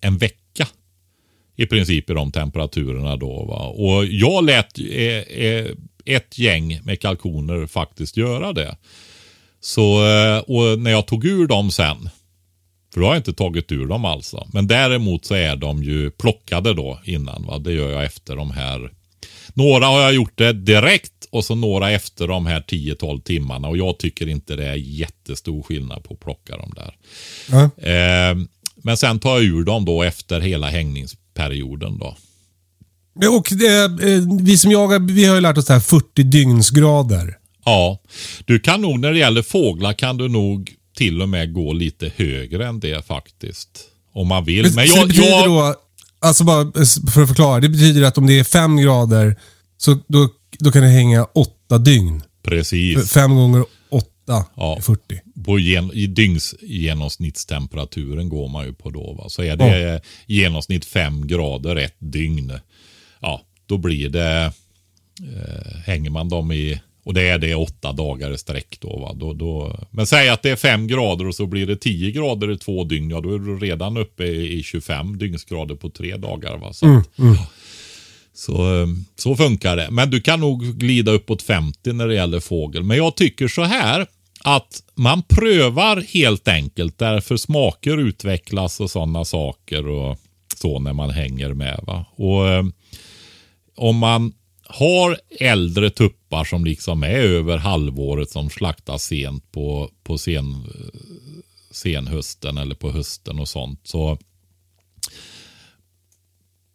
en 0.00 0.18
vecka 0.18 0.68
i 1.56 1.66
princip 1.66 2.10
i 2.10 2.14
de 2.14 2.32
temperaturerna 2.32 3.16
då. 3.16 3.44
Va? 3.44 3.66
Och 3.66 4.04
jag 4.06 4.44
lät 4.44 4.78
eh, 4.78 5.44
eh, 5.44 5.66
ett 6.04 6.38
gäng 6.38 6.80
med 6.84 7.00
kalkoner 7.00 7.66
faktiskt 7.66 8.16
göra 8.16 8.52
det. 8.52 8.76
Så, 9.60 10.06
eh, 10.06 10.38
och 10.38 10.78
när 10.78 10.90
jag 10.90 11.06
tog 11.06 11.24
ur 11.24 11.46
dem 11.46 11.70
sen, 11.70 12.08
för 12.96 13.00
då 13.00 13.06
har 13.06 13.14
jag 13.14 13.20
inte 13.20 13.32
tagit 13.32 13.72
ur 13.72 13.86
dem 13.86 14.04
alltså. 14.04 14.46
Men 14.52 14.66
däremot 14.66 15.24
så 15.24 15.34
är 15.34 15.56
de 15.56 15.82
ju 15.82 16.10
plockade 16.10 16.74
då 16.74 17.00
innan. 17.04 17.46
Va? 17.46 17.58
Det 17.58 17.72
gör 17.72 17.90
jag 17.90 18.04
efter 18.04 18.36
de 18.36 18.50
här. 18.50 18.90
Några 19.54 19.86
har 19.86 20.00
jag 20.00 20.14
gjort 20.14 20.38
det 20.38 20.52
direkt 20.52 21.12
och 21.30 21.44
så 21.44 21.54
några 21.54 21.90
efter 21.90 22.28
de 22.28 22.46
här 22.46 22.60
10-12 22.60 23.22
timmarna. 23.22 23.68
Och 23.68 23.76
jag 23.76 23.98
tycker 23.98 24.28
inte 24.28 24.56
det 24.56 24.66
är 24.66 24.74
jättestor 24.74 25.62
skillnad 25.62 26.04
på 26.04 26.14
att 26.14 26.20
plocka 26.20 26.56
dem 26.56 26.72
där. 26.76 26.94
Ja. 27.50 27.90
Eh, 27.90 28.36
men 28.76 28.96
sen 28.96 29.18
tar 29.18 29.30
jag 29.30 29.44
ur 29.44 29.64
dem 29.64 29.84
då 29.84 30.02
efter 30.02 30.40
hela 30.40 30.70
hängningsperioden 30.70 31.98
då. 31.98 32.16
Och 33.38 33.52
eh, 33.52 33.90
vi 34.42 34.56
som 34.58 34.70
jagar, 34.70 34.98
vi 34.98 35.24
har 35.24 35.34
ju 35.34 35.40
lärt 35.40 35.58
oss 35.58 35.66
det 35.66 35.72
här 35.72 35.80
40 35.80 36.22
dygnsgrader. 36.22 37.38
Ja, 37.64 38.00
du 38.44 38.58
kan 38.58 38.80
nog 38.80 39.00
när 39.00 39.12
det 39.12 39.18
gäller 39.18 39.42
fåglar 39.42 39.92
kan 39.92 40.16
du 40.16 40.28
nog 40.28 40.76
till 40.96 41.22
och 41.22 41.28
med 41.28 41.52
gå 41.52 41.72
lite 41.72 42.12
högre 42.16 42.66
än 42.66 42.80
det 42.80 43.06
faktiskt. 43.06 43.68
Om 44.12 44.28
man 44.28 44.44
vill. 44.44 44.62
Men 44.62 44.72
så 44.72 44.94
det 44.94 44.98
jag, 45.00 45.08
betyder 45.08 45.28
jag, 45.28 45.48
då, 45.48 45.74
alltså 46.18 46.44
bara 46.44 46.60
eh, 46.60 46.68
för 47.14 47.22
att 47.22 47.28
förklara. 47.28 47.60
Det 47.60 47.68
betyder 47.68 48.02
att 48.02 48.18
om 48.18 48.26
det 48.26 48.38
är 48.38 48.44
5 48.44 48.76
grader, 48.76 49.36
så 49.76 49.98
då, 50.08 50.28
då 50.58 50.72
kan 50.72 50.82
det 50.82 50.88
hänga 50.88 51.24
8 51.24 51.78
dygn. 51.78 52.22
precis. 52.42 53.12
5 53.12 53.34
gånger 53.34 53.64
8 53.90 54.06
Ja. 54.56 54.76
är 54.78 54.82
40. 54.82 55.00
På 55.44 55.58
gen, 55.58 55.90
I 55.94 56.06
dygns 56.06 56.54
genomsnittstemperaturen 56.62 58.28
går 58.28 58.48
man 58.48 58.66
ju 58.66 58.72
på 58.72 58.90
då. 58.90 59.12
Va? 59.12 59.28
Så 59.28 59.42
är 59.42 59.56
det 59.56 60.00
i 60.26 60.34
genomsnitt 60.40 60.84
fem 60.84 61.26
grader 61.26 61.76
ett 61.76 61.96
dygn. 61.98 62.52
Ja, 63.20 63.42
då 63.66 63.78
blir 63.78 64.08
det, 64.08 64.52
eh, 65.22 65.76
hänger 65.86 66.10
man 66.10 66.28
dem 66.28 66.52
i, 66.52 66.80
och 67.06 67.14
det 67.14 67.28
är 67.28 67.38
det 67.38 67.54
åtta 67.54 67.92
dagar 67.92 68.32
i 68.32 68.38
sträck 68.38 68.80
då, 68.80 68.98
va? 68.98 69.12
då, 69.14 69.32
då. 69.32 69.80
Men 69.90 70.06
säg 70.06 70.28
att 70.28 70.42
det 70.42 70.50
är 70.50 70.56
fem 70.56 70.86
grader 70.86 71.26
och 71.26 71.34
så 71.34 71.46
blir 71.46 71.66
det 71.66 71.76
tio 71.76 72.10
grader 72.10 72.50
i 72.50 72.58
två 72.58 72.84
dygn. 72.84 73.10
Ja, 73.10 73.20
då 73.20 73.34
är 73.34 73.38
du 73.38 73.58
redan 73.58 73.96
uppe 73.96 74.24
i, 74.24 74.58
i 74.58 74.62
25 74.62 75.18
dygnsgrader 75.18 75.74
på 75.74 75.90
tre 75.90 76.16
dagar. 76.16 76.56
Va? 76.58 76.72
Så, 76.72 76.86
att, 76.86 77.08
så, 78.34 78.80
eh, 78.80 78.86
så 79.16 79.36
funkar 79.36 79.76
det. 79.76 79.90
Men 79.90 80.10
du 80.10 80.20
kan 80.20 80.40
nog 80.40 80.62
glida 80.64 81.12
uppåt 81.12 81.42
50 81.42 81.92
när 81.92 82.08
det 82.08 82.14
gäller 82.14 82.40
fågel. 82.40 82.82
Men 82.82 82.96
jag 82.96 83.16
tycker 83.16 83.48
så 83.48 83.62
här 83.62 84.06
att 84.40 84.82
man 84.94 85.22
prövar 85.22 86.04
helt 86.14 86.48
enkelt 86.48 86.98
därför 86.98 87.36
smaker 87.36 87.98
utvecklas 87.98 88.80
och 88.80 88.90
sådana 88.90 89.24
saker 89.24 89.88
och 89.88 90.18
så 90.56 90.78
när 90.78 90.92
man 90.92 91.10
hänger 91.10 91.54
med. 91.54 91.80
Va? 91.82 92.04
Och 92.16 92.48
eh, 92.48 92.64
om 93.76 93.96
man 93.96 94.32
har 94.68 95.20
äldre 95.40 95.90
tuppar 95.90 96.44
som 96.44 96.64
liksom 96.64 97.02
är 97.02 97.18
över 97.18 97.56
halvåret 97.56 98.30
som 98.30 98.50
slaktas 98.50 99.02
sent 99.02 99.52
på, 99.52 99.90
på 100.02 100.18
sen, 100.18 100.64
senhösten 101.70 102.58
eller 102.58 102.74
på 102.74 102.90
hösten 102.90 103.38
och 103.38 103.48
sånt. 103.48 103.80
Så 103.84 104.18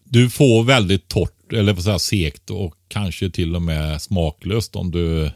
du 0.03 0.29
får 0.29 0.63
väldigt 0.63 1.07
torrt, 1.07 1.53
eller 1.53 1.73
vad 1.73 1.83
säga 1.83 1.99
segt 1.99 2.49
och 2.49 2.75
kanske 2.87 3.29
till 3.29 3.55
och 3.55 3.61
med 3.61 4.01
smaklöst 4.01 4.75
om 4.75 4.91
du 4.91 5.31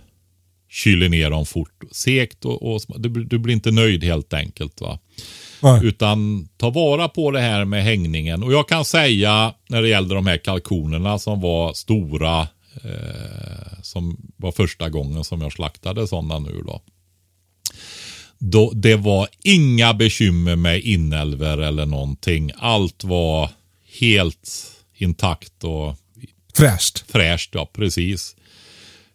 kyler 0.70 1.10
ner 1.10 1.30
dem 1.30 1.46
fort. 1.46 1.84
Segt 1.92 2.46
och, 2.46 2.74
och 2.74 2.82
du, 2.98 3.24
du, 3.24 3.38
blir 3.40 3.54
inte 3.54 3.72
nöjd 3.72 4.04
helt 4.04 4.34
enkelt. 4.34 4.82
va. 4.82 5.00
Nej. 5.66 5.86
Utan 5.86 6.48
ta 6.58 6.70
vara 6.70 7.08
på 7.08 7.32
det 7.32 7.40
här 7.40 7.66
med 7.66 7.84
hängningen. 7.84 8.44
Och 8.44 8.54
jag 8.54 8.70
kan 8.70 8.86
säga 8.86 9.54
när 9.70 9.82
det 9.82 9.90
gällde 9.90 10.16
de 10.16 10.28
här 10.28 10.38
kalkonerna 10.38 11.20
som 11.20 11.42
var 11.42 11.74
stora. 11.74 12.48
Eh, 12.84 13.82
som 13.82 14.18
var 14.38 14.52
första 14.52 14.90
gången 14.90 15.24
som 15.24 15.42
jag 15.42 15.54
slaktade 15.54 16.08
sådana 16.08 16.40
nu 16.40 16.62
då. 16.66 16.82
då. 18.40 18.72
Det 18.76 18.96
var 18.96 19.28
inga 19.44 19.94
bekymmer 19.94 20.56
med 20.56 20.82
inälvor 20.82 21.62
eller 21.62 21.86
någonting. 21.86 22.52
Allt 22.58 23.04
var 23.04 23.50
helt 24.00 24.50
intakt 24.98 25.64
och 25.64 25.96
Fräscht. 26.56 27.12
fräscht. 27.12 27.50
Ja, 27.54 27.70
precis. 27.74 28.36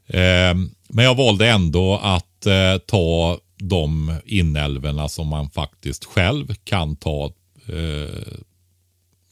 Eh, 0.07 0.55
men 0.89 1.05
jag 1.05 1.15
valde 1.15 1.49
ändå 1.49 1.99
att 2.03 2.47
eh, 2.47 2.79
ta 2.87 3.39
de 3.61 4.17
inälvorna 4.25 5.09
som 5.09 5.29
man 5.29 5.51
faktiskt 5.51 6.05
själv 6.05 6.55
kan 6.65 6.97
ta 6.97 7.33
eh, 7.67 8.33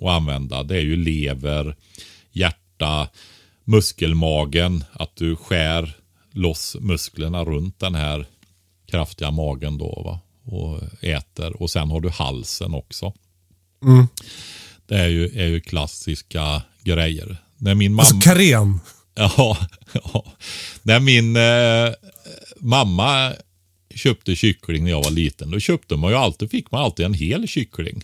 och 0.01 0.12
använda. 0.12 0.62
Det 0.62 0.76
är 0.76 0.83
ju 0.83 0.97
lever, 0.97 1.76
hjärta, 2.33 3.09
muskelmagen. 3.64 4.85
Att 4.93 5.16
du 5.16 5.37
skär 5.37 5.97
loss 6.33 6.76
musklerna 6.81 7.45
runt 7.45 7.79
den 7.79 7.95
här 7.95 8.26
kraftiga 8.87 9.31
magen 9.31 9.79
då 9.79 10.03
va? 10.05 10.20
och 10.51 10.81
äter. 11.01 11.62
Och 11.62 11.70
sen 11.70 11.91
har 11.91 12.01
du 12.01 12.11
halsen 12.11 12.74
också. 12.74 13.12
Mm. 13.83 14.07
Det 14.87 14.95
är 14.95 15.09
ju, 15.09 15.41
är 15.41 15.47
ju 15.47 15.61
klassiska 15.61 16.62
grejer. 16.83 17.37
När 17.57 17.74
min 17.74 17.93
mamma... 17.93 18.03
Alltså 18.03 18.20
karen. 18.20 18.81
Ja, 19.14 19.59
ja. 19.93 20.24
När 20.83 21.01
min 21.01 21.37
eh, 21.37 21.95
mamma 22.57 23.33
köpte 23.95 24.36
kyckling 24.36 24.84
när 24.84 24.91
jag 24.91 25.05
var 25.05 25.11
liten, 25.11 25.51
då 25.51 25.61
köpte 25.61 25.97
man 25.97 26.11
ju 26.11 26.16
alltid, 26.16 26.51
fick 26.51 26.70
man 26.70 26.82
alltid 26.82 27.07
en 27.07 27.14
hel 27.14 27.49
kyckling. 27.49 28.03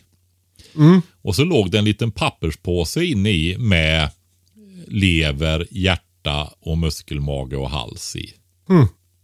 Och 1.22 1.37
så 1.37 1.45
låg 1.45 1.70
det 1.70 1.78
en 1.78 1.85
liten 1.85 2.11
papperspåse 2.11 3.05
inne 3.05 3.30
i 3.30 3.59
med 3.59 4.11
lever, 4.87 5.66
hjärta 5.70 6.51
och 6.61 6.78
muskelmage 6.78 7.53
och 7.53 7.70
hals 7.70 8.16
i. 8.16 8.32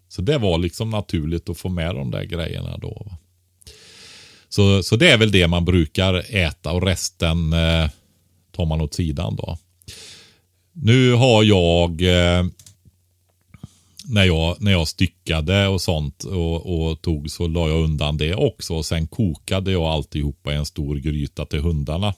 Så 0.09 0.23
det 0.23 0.39
var 0.39 0.59
liksom 0.59 0.91
naturligt 0.91 1.49
att 1.49 1.59
få 1.59 1.69
med 1.69 1.95
de 1.95 2.11
där 2.11 2.25
grejerna 2.25 2.79
då. 2.79 3.07
Så, 4.49 4.83
så 4.83 4.97
det 4.97 5.11
är 5.11 5.19
väl 5.19 5.33
det 5.33 5.49
man 5.49 5.65
brukar 5.65 6.37
äta 6.37 6.73
och 6.73 6.83
resten 6.83 7.53
eh, 7.53 7.91
tar 8.53 8.67
man 8.67 8.81
åt 8.81 8.95
sidan 8.95 9.37
då. 9.37 9.59
Nu 10.73 11.13
har 11.13 11.43
jag 11.43 12.03
eh, 12.03 12.45
när 14.11 14.25
jag, 14.25 14.57
när 14.61 14.73
jag 14.73 14.89
styckade 14.89 15.69
och 15.69 15.81
sånt 15.81 16.25
och, 16.25 16.91
och 16.91 17.03
tog 17.03 17.31
så 17.31 17.47
la 17.49 17.69
jag 17.69 17.85
undan 17.85 18.17
det 18.17 18.35
också. 18.35 18.75
Och 18.75 18.87
sen 18.87 19.07
kokade 19.07 19.73
jag 19.73 19.83
alltihopa 19.83 20.53
i 20.53 20.57
en 20.57 20.67
stor 20.67 20.97
gryta 20.97 21.47
till 21.47 21.61
hundarna. 21.61 22.15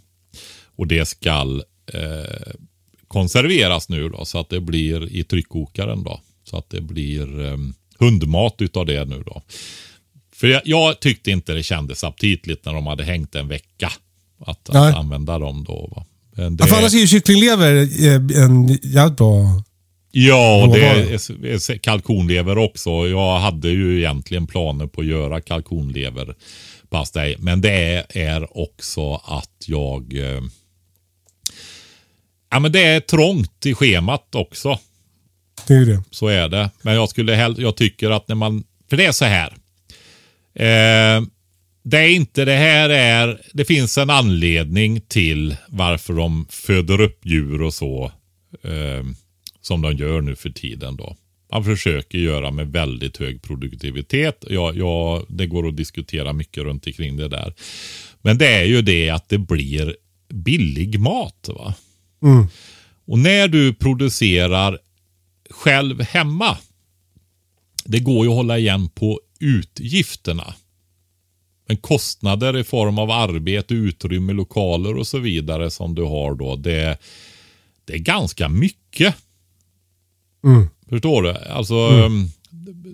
Och 0.77 0.87
det 0.87 1.07
skall 1.09 1.63
eh, 1.95 2.53
konserveras 3.09 3.89
nu 3.89 4.09
då 4.09 4.25
så 4.25 4.39
att 4.39 4.49
det 4.49 4.61
blir 4.61 5.13
i 5.17 5.25
tryckkokaren 5.25 6.03
då. 6.05 6.21
Så 6.45 6.57
att 6.57 6.71
det 6.71 6.81
blir 6.81 7.45
eh, 7.47 7.57
hundmat 7.99 8.55
utav 8.59 8.87
det 8.87 9.05
nu 9.05 9.23
då. 9.27 9.43
För 10.35 10.47
jag, 10.47 10.63
jag 10.65 11.01
tyckte 11.01 11.31
inte 11.31 11.53
det 11.53 11.63
kändes 11.63 12.05
aptitligt 12.05 12.65
när 12.65 12.75
de 12.75 12.87
hade 12.87 13.05
hängt 13.05 13.35
en 13.35 13.49
vecka. 13.49 13.93
Att, 14.47 14.69
att 14.69 14.75
använda 14.97 15.39
dem 15.39 15.65
då. 15.65 15.93
Va? 15.97 16.05
Men 16.37 16.57
det- 16.57 16.65
Ja, 16.65 16.69
för 16.69 16.77
annars 16.77 16.95
är 16.95 16.99
ju 16.99 17.07
kycklinglever 17.07 17.75
eh, 18.07 18.45
en 18.45 18.69
jävligt 18.83 19.17
bra... 19.17 19.63
Ja, 20.15 20.71
det 20.73 20.85
är, 20.85 21.13
är 21.45 21.79
kalkonlever 21.79 22.59
också. 22.59 22.91
Jag 22.91 23.39
hade 23.39 23.69
ju 23.69 23.99
egentligen 23.99 24.47
planer 24.47 24.87
på 24.87 25.01
att 25.01 25.07
göra 25.07 25.41
kalkonleverpastej. 25.41 27.37
Men 27.39 27.61
det 27.61 28.05
är, 28.09 28.59
också 28.59 29.15
att 29.15 29.65
jag... 29.67 30.17
Eh, 30.17 30.43
ja, 32.51 32.59
men 32.61 32.73
det 32.73 32.81
är 32.83 33.01
trångt 33.01 33.67
i 33.67 33.75
schemat 33.75 34.35
också. 34.35 34.79
Det 35.67 35.75
är 35.75 35.87
det. 35.87 36.03
Så 36.11 36.27
är 36.29 36.49
det. 36.49 36.71
Men 36.83 36.95
jag 36.95 37.09
skulle 37.09 37.35
hell- 37.35 37.63
jag 37.63 37.77
tycker 37.77 38.11
att 38.11 38.29
när 38.29 38.35
man, 38.35 38.65
för 38.91 38.97
det 38.97 39.05
är 39.05 39.13
så 39.13 39.25
här. 39.25 39.49
Eh, 40.55 41.23
det 41.85 41.99
är 41.99 42.09
inte 42.09 42.45
det 42.45 42.57
här 42.57 42.89
är, 42.91 43.41
det 43.53 43.65
finns 43.65 43.99
en 43.99 44.11
anledning 44.11 45.01
till 45.01 45.57
varför 45.69 46.13
de 46.15 46.47
föder 46.51 47.01
upp 47.01 47.21
djur 47.27 47.63
och 47.63 47.75
så. 47.75 48.13
Eh, 48.63 49.05
som 49.63 49.83
de 49.83 49.97
gör 49.97 50.21
nu 50.21 50.37
för 50.37 50.51
tiden 50.51 50.97
då. 50.97 51.17
Man 51.53 51.65
försöker 51.65 52.19
göra 52.19 52.51
med 52.51 52.73
väldigt 52.73 53.17
hög 53.17 53.43
produktivitet. 53.43 54.45
Ja, 54.51 54.73
ja, 54.75 55.23
det 55.29 55.47
går 55.47 55.69
att 55.69 55.77
diskutera 55.77 56.33
mycket 56.33 56.63
runt 56.63 56.87
omkring 56.87 57.17
det 57.17 57.29
där. 57.29 57.55
Men 58.23 58.39
det 58.39 58.47
är 58.47 58.65
ju 58.65 58.83
det 58.83 59.11
att 59.11 59.29
det 59.29 59.39
blir 59.39 59.97
billig 60.29 61.01
mat. 61.01 61.49
va. 61.55 61.75
Och 63.07 63.19
när 63.19 63.49
du 63.49 63.75
producerar 63.75 64.79
själv 65.53 66.03
hemma. 66.03 66.59
Det 67.85 68.01
går 68.01 68.25
ju 68.25 68.31
att 68.31 68.37
hålla 68.37 68.59
igen 68.59 68.89
på 68.89 69.21
utgifterna. 69.41 70.55
Men 71.69 71.77
kostnader 71.77 72.57
i 72.57 72.65
form 72.65 72.99
av 72.99 73.11
arbete, 73.11 73.75
utrymme, 73.75 74.33
lokaler 74.33 74.97
och 74.97 75.07
så 75.07 75.19
vidare 75.19 75.71
som 75.71 75.95
du 75.95 76.03
har 76.03 76.35
då. 76.35 76.57
Det, 76.57 76.99
det 77.85 77.93
är 77.93 77.99
ganska 77.99 78.49
mycket. 78.49 79.17
Förstår 80.89 81.23
du? 81.23 81.31
Alltså, 81.31 81.75
um, 81.89 82.31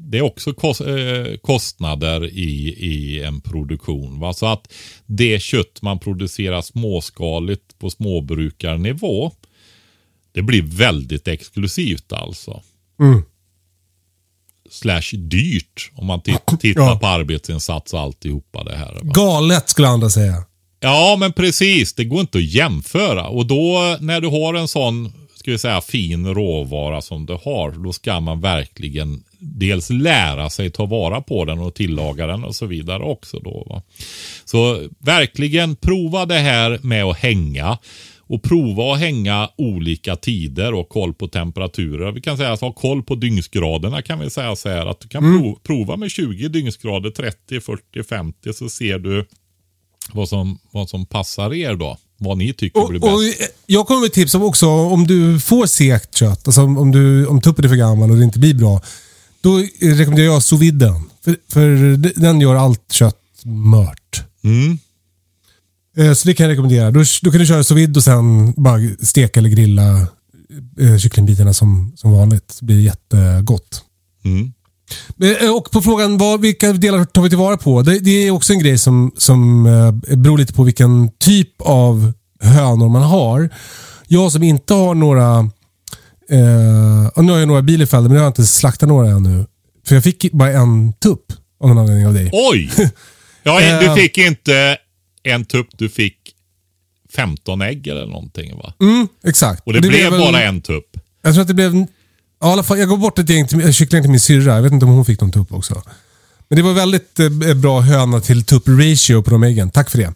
det 0.01 0.19
är 0.19 0.23
också 0.23 0.51
kos- 0.53 0.81
eh, 0.99 1.37
kostnader 1.37 2.25
i, 2.27 2.69
i 2.79 3.23
en 3.25 3.41
produktion. 3.41 4.21
Va? 4.21 4.33
Så 4.33 4.47
att 4.47 4.73
det 5.07 5.43
kött 5.43 5.83
man 5.83 5.99
producerar 5.99 6.63
småskaligt 6.63 7.79
på 7.79 7.91
småbrukarnivå. 7.91 9.33
Det 10.33 10.43
blir 10.43 10.63
väldigt 10.63 11.29
exklusivt 11.29 12.13
alltså. 12.13 12.63
Slash 14.71 15.17
dyrt 15.17 15.91
om 15.95 16.07
man 16.07 16.21
tit- 16.21 16.61
tittar 16.61 16.81
Ja. 16.83 16.99
på 16.99 17.07
arbetsinsats 17.07 17.95
och 17.95 18.01
alltihopa 18.01 18.65
det 18.65 18.77
här. 18.77 18.93
Va? 18.95 19.01
Galet 19.15 19.69
skulle 19.69 19.89
andra 19.89 20.11
säga. 20.11 20.45
Ja, 20.81 21.17
men 21.21 21.33
precis. 21.33 21.95
Det 21.95 22.05
går 22.05 22.21
inte 22.21 22.39
att 22.39 22.45
jämföra. 22.45 23.29
Och 23.29 23.47
då 23.47 23.97
när 24.01 24.21
du 24.21 24.29
har 24.29 24.55
en 24.55 24.69
sån, 24.69 25.13
ska 25.49 25.53
vi 25.53 25.59
säga, 25.59 25.81
fin 25.81 26.35
råvara 26.35 27.01
som 27.01 27.27
du 27.27 27.33
har, 27.33 27.71
då 27.71 27.93
ska 27.93 28.21
man 28.21 28.41
verkligen 28.41 29.23
dels 29.39 29.91
lära 29.91 30.51
sig 30.51 30.71
ta 30.71 30.87
vara 30.87 31.21
på 31.21 31.45
den 31.45 31.59
och 31.59 31.75
tillaga 31.75 32.27
den 32.27 32.45
och 32.45 32.55
så 32.55 32.67
vidare 32.67 33.03
också. 33.03 33.39
Då, 33.39 33.67
va? 33.69 33.83
Så 34.45 34.89
verkligen 34.99 35.77
prova 35.77 36.27
det 36.27 36.39
här 36.39 36.79
med 36.83 37.05
att 37.05 37.19
hänga. 37.19 37.79
Och 38.19 38.43
prova 38.43 38.93
att 38.93 39.01
hänga 39.01 39.49
olika 39.57 40.17
tider 40.17 40.75
och 40.75 40.89
koll 40.89 41.15
på 41.15 41.29
temperaturer. 41.29 42.13
Vi 42.13 42.21
kan 42.21 42.37
säga 42.37 42.53
att 42.53 42.61
ha 42.61 42.73
koll 42.73 43.03
på 43.03 43.15
dygnsgraderna 43.15 44.03
kan 44.03 44.21
vi 44.21 44.31
säga 44.31 44.57
så 44.57 44.69
här. 44.69 44.87
Att 44.87 45.01
du 45.01 45.09
kan 45.09 45.23
prov, 45.23 45.59
prova 45.63 45.97
med 45.97 46.11
20 46.11 46.49
dygnsgrader, 46.49 47.11
30, 47.11 47.61
40, 47.61 48.03
50 48.03 48.53
så 48.53 48.69
ser 48.69 48.99
du 48.99 49.27
vad 50.13 50.29
som, 50.29 50.59
vad 50.71 50.89
som 50.89 51.07
passar 51.07 51.55
er 51.55 51.75
då. 51.77 51.99
Vad 52.21 52.39
ni 52.39 52.53
tycker 52.53 52.83
Och, 52.83 52.89
blir 52.89 53.01
bäst. 53.01 53.13
och 53.13 53.49
jag 53.67 53.87
kommer 53.87 54.01
med 54.01 54.13
tips 54.13 54.35
om 54.35 54.43
också 54.43 54.67
om 54.69 55.07
du 55.07 55.41
får 55.41 55.67
segt 55.67 56.15
kött, 56.15 56.49
alltså 56.49 56.63
om, 56.63 56.79
om, 56.79 56.91
du, 56.91 57.27
om 57.27 57.41
tuppen 57.41 57.65
är 57.65 57.69
för 57.69 57.77
gammal 57.77 58.11
och 58.11 58.17
det 58.17 58.25
inte 58.25 58.39
blir 58.39 58.55
bra. 58.55 58.81
Då 59.41 59.59
rekommenderar 59.81 60.27
jag 60.27 60.43
sous 60.43 60.61
viden. 60.63 61.03
För, 61.25 61.37
för 61.49 61.97
den 62.21 62.41
gör 62.41 62.55
allt 62.55 62.93
kött 62.93 63.17
mört. 63.45 64.23
Mm. 64.45 64.79
Eh, 65.97 66.13
Så 66.15 66.29
det 66.29 66.35
kan 66.35 66.45
jag 66.45 66.53
rekommendera. 66.53 66.91
Då, 66.91 67.05
då 67.23 67.31
kan 67.31 67.41
du 67.41 67.47
köra 67.47 67.65
sous 67.65 67.97
och 67.97 68.05
sen 68.05 68.53
bara 68.57 68.79
steka 69.03 69.41
eller 69.41 69.51
grilla 69.51 70.07
eh, 70.81 70.99
kycklingbitarna 70.99 71.53
som, 71.55 71.93
som 71.97 72.13
vanligt. 72.13 72.57
Det 72.61 72.67
blir 72.67 72.81
jättegott. 72.81 73.83
Mm. 74.25 74.53
Eh, 75.43 75.51
Och 75.57 75.71
på 75.71 75.83
frågan 75.83 76.19
vad, 76.19 76.41
vilka 76.41 76.73
delar 76.73 77.05
tar 77.05 77.23
vi 77.23 77.29
tillvara 77.29 77.57
på? 77.57 77.83
Det, 77.83 77.99
det 77.99 78.11
är 78.27 78.31
också 78.31 78.53
en 78.53 78.59
grej 78.59 78.79
som, 78.79 79.13
som 79.17 79.67
eh, 79.67 80.17
beror 80.17 80.39
lite 80.39 80.53
på 80.53 80.63
vilken 80.63 81.11
typ 81.19 81.51
av 81.61 82.13
hönor 82.41 82.89
man 82.89 83.03
har. 83.03 83.51
Jag 84.07 84.33
som 84.33 84.43
inte 84.43 84.75
har 84.75 84.95
några... 84.95 85.39
Eh, 86.31 87.23
nu 87.25 87.33
har 87.33 87.39
jag 87.39 87.49
några 87.49 87.63
bielefelder 87.63 88.09
men 88.09 88.17
jag 88.17 88.23
har 88.23 88.29
inte 88.29 88.47
slaktat 88.47 88.89
några 88.89 89.11
ännu. 89.11 89.47
För 89.87 89.95
jag 89.95 90.05
fick 90.05 90.33
bara 90.33 90.51
en 90.53 90.93
tupp 90.93 91.25
av 91.61 91.69
någon 91.69 91.79
anledning 91.79 92.07
av 92.07 92.15
dig. 92.15 92.31
Oj! 92.33 92.71
Ja, 93.43 93.61
Eh. 93.63 93.81
du 93.95 94.01
fick 94.03 94.19
inte 94.19 94.77
en 95.23 95.45
tupp, 95.45 95.67
du 95.79 95.89
fick 95.89 96.17
15 97.17 97.63
ägg 97.63 97.87
eller 97.87 98.07
någonting 98.07 98.57
va? 98.57 98.75
Mm, 98.81 99.09
exakt. 99.25 99.63
Och 99.67 99.73
det, 99.73 99.81
blev 99.81 99.91
blev 99.93 100.11
bara 100.11 100.43
en 100.43 100.61
tupp. 100.63 100.97
Jag 101.23 101.35
tror 101.35 101.43
att 101.43 101.49
det 101.49 101.55
blev... 101.55 101.87
Ja, 102.41 102.49
i 102.49 102.53
alla 102.53 102.63
fall, 102.63 102.79
jag 102.79 102.89
gav 102.89 102.99
bort 102.99 103.19
ett 103.19 103.29
gäng 103.29 103.47
till, 103.47 103.73
kycklingar 103.73 104.03
till 104.03 104.11
min 104.11 104.21
syrra. 104.21 104.55
Jag 104.55 104.63
vet 104.63 104.73
inte 104.73 104.87
om 104.87 104.93
hon 104.93 105.05
fick 105.05 105.21
någon 105.21 105.33
tupp 105.33 105.53
också. 105.53 105.83
Men 106.49 106.57
det 106.57 106.63
var 106.63 106.73
väldigt 106.73 107.21
eh, 107.21 107.55
bra 107.55 107.81
höna 107.81 108.21
till 108.21 108.45
tupp-ratio 108.45 109.23
på 109.23 109.31
de 109.31 109.43
äggen. 109.43 109.71
Tack 109.71 109.91
för 109.91 109.99
det. 109.99 110.15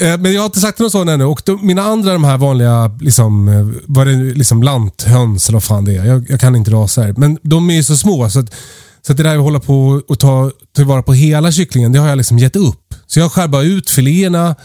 Eh, 0.00 0.18
men 0.18 0.32
jag 0.32 0.40
har 0.40 0.46
inte 0.46 0.60
sagt 0.60 0.78
något 0.78 0.92
sånt 0.92 1.10
ännu. 1.10 1.24
Och 1.24 1.42
de, 1.44 1.66
mina 1.66 1.82
andra 1.82 2.12
de 2.12 2.24
här 2.24 2.38
vanliga, 2.38 2.98
liksom, 3.00 3.48
eh, 3.48 3.68
vad 3.86 4.06
det, 4.06 4.14
liksom 4.14 4.62
lanthöns 4.62 5.48
eller 5.48 5.56
vad 5.56 5.64
fan 5.64 5.84
det 5.84 5.96
är. 5.96 6.04
Jag, 6.04 6.30
jag 6.30 6.40
kan 6.40 6.56
inte 6.56 6.70
raser. 6.70 7.14
Men 7.16 7.38
de 7.42 7.70
är 7.70 7.74
ju 7.74 7.82
så 7.82 7.96
små 7.96 8.30
så 8.30 8.38
att, 8.38 8.54
så 9.02 9.12
att 9.12 9.16
det 9.16 9.22
där 9.22 9.36
att 9.36 9.42
hålla 9.42 9.60
på 9.60 10.02
och 10.08 10.18
ta 10.18 10.50
tillvara 10.76 11.02
på 11.02 11.12
hela 11.12 11.52
kycklingen, 11.52 11.92
det 11.92 11.98
har 11.98 12.08
jag 12.08 12.18
liksom 12.18 12.38
gett 12.38 12.56
upp. 12.56 12.94
Så 13.06 13.20
jag 13.20 13.32
skär 13.32 13.48
bara 13.48 13.62
ut 13.62 13.90
filéerna 13.90 14.56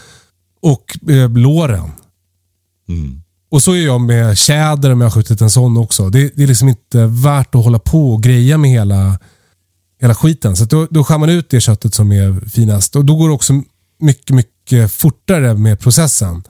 och 0.62 1.10
eh, 1.10 1.30
låren. 1.30 1.90
Mm. 2.88 3.22
Och 3.50 3.62
så 3.62 3.72
är 3.72 3.84
jag 3.84 4.00
med 4.00 4.38
tjäder 4.38 4.92
om 4.92 5.00
jag 5.00 5.08
har 5.08 5.14
skjutit 5.14 5.40
en 5.40 5.50
sån 5.50 5.76
också. 5.76 6.10
Det, 6.10 6.36
det 6.36 6.42
är 6.42 6.46
liksom 6.46 6.68
inte 6.68 7.06
värt 7.06 7.54
att 7.54 7.64
hålla 7.64 7.78
på 7.78 8.12
och 8.12 8.22
greja 8.22 8.58
med 8.58 8.70
hela, 8.70 9.18
hela 10.00 10.14
skiten. 10.14 10.56
Så 10.56 10.64
då, 10.64 10.86
då 10.90 11.04
skär 11.04 11.18
man 11.18 11.28
ut 11.28 11.50
det 11.50 11.60
köttet 11.60 11.94
som 11.94 12.12
är 12.12 12.48
finast. 12.48 12.96
Och 12.96 13.04
då 13.04 13.16
går 13.16 13.28
det 13.28 13.34
också 13.34 13.62
mycket, 14.00 14.36
mycket 14.36 14.92
fortare 14.92 15.54
med 15.54 15.80
processen. 15.80 16.44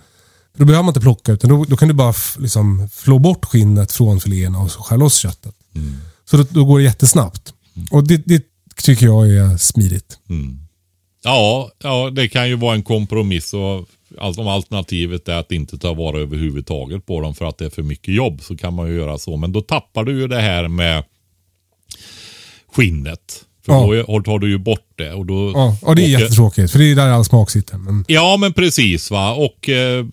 Då 0.57 0.65
behöver 0.65 0.83
man 0.83 0.91
inte 0.91 1.01
plocka 1.01 1.33
utan 1.33 1.51
då, 1.51 1.65
då 1.65 1.77
kan 1.77 1.89
du 1.89 1.95
bara 1.95 2.15
liksom 2.39 2.89
flå 2.93 3.19
bort 3.19 3.45
skinnet 3.45 3.93
från 3.93 4.20
filéerna 4.20 4.59
och 4.59 4.70
så 4.70 4.83
skär 4.83 4.97
loss 4.97 5.16
köttet. 5.16 5.55
Så 6.31 6.37
då, 6.37 6.47
då 6.51 6.65
går 6.65 6.79
det 6.79 6.85
jättesnabbt. 6.85 7.53
Och 7.91 8.07
det, 8.07 8.23
det 8.27 8.43
tycker 8.83 9.07
jag 9.07 9.29
är 9.29 9.57
smidigt. 9.57 10.19
Ja, 11.25 11.70
ja, 11.83 12.11
det 12.11 12.29
kan 12.29 12.49
ju 12.49 12.57
vara 12.57 12.75
en 12.75 12.83
kompromiss. 12.83 13.55
Och 13.55 13.89
allt 14.18 14.39
om 14.39 14.48
alternativet 14.48 15.28
är 15.28 15.35
att 15.36 15.52
inte 15.52 15.78
ta 15.78 15.94
vara 15.94 16.18
överhuvudtaget 16.18 17.06
på 17.06 17.20
dem 17.20 17.35
för 17.35 17.44
att 17.44 17.59
det 17.59 17.64
är 17.64 17.70
för 17.70 17.82
mycket 17.82 18.14
jobb 18.14 18.40
så 18.43 18.56
kan 18.56 18.74
man 18.74 18.89
ju 18.89 18.94
göra 18.97 19.18
så. 19.18 19.36
Men 19.36 19.52
då 19.52 19.60
tappar 19.60 20.05
du 20.05 20.12
ju 20.20 20.28
det 20.28 20.40
här 20.40 20.68
med 20.68 21.05
skinnet. 22.72 23.44
För 23.66 23.72
Ja. 23.97 24.05
då 24.06 24.22
tar 24.22 24.39
du 24.39 24.51
ju 24.51 24.59
bort 24.59 24.89
det. 24.97 25.12
Och 25.12 25.26
då, 25.26 25.52
Ja, 25.55 25.76
och 25.82 25.97
det 25.97 26.02
är 26.02 26.16
och- 26.16 26.20
jättetråkigt 26.20 26.72
för 26.72 26.78
det 26.78 26.85
är 26.90 26.94
där 26.97 27.09
all 27.09 27.24
smak 27.24 27.51
sitter. 27.51 27.78
Men, 27.78 28.05
Ja, 28.09 28.36
men 28.40 28.52
precis 28.52 29.10
va. 29.10 29.32
Och 29.35 29.68
eh, 29.68 30.06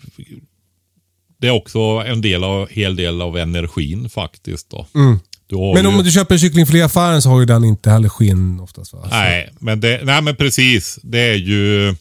det 1.38 1.47
är 1.47 1.51
också 1.51 1.80
en 1.80 2.22
del 2.22 2.43
av, 2.43 2.69
hel 2.69 2.95
del 2.95 3.22
av 3.22 3.38
energin 3.38 4.09
faktiskt 4.09 4.69
då. 4.69 4.88
Mm. 4.95 5.19
men 5.49 5.84
ju, 5.84 5.88
om 5.88 6.03
du 6.03 6.11
köper 6.11 6.35
en 6.35 6.39
kycklingfilé 6.39 6.80
i 6.80 6.84
affären 6.84 7.22
så 7.22 7.30
har 7.30 7.39
ju 7.39 7.45
den 7.45 7.63
inte 7.63 7.89
heller 7.89 8.09
skinn 8.09 8.59
oftast. 8.59 8.93
Va? 8.93 9.07
Nej, 9.11 9.49
men, 9.59 9.80
det, 9.80 10.01
nej, 10.03 10.22
men 10.22 10.35
precis. 10.35 10.99
Det 11.03 11.19
är 11.19 11.35
ju... 11.35 11.95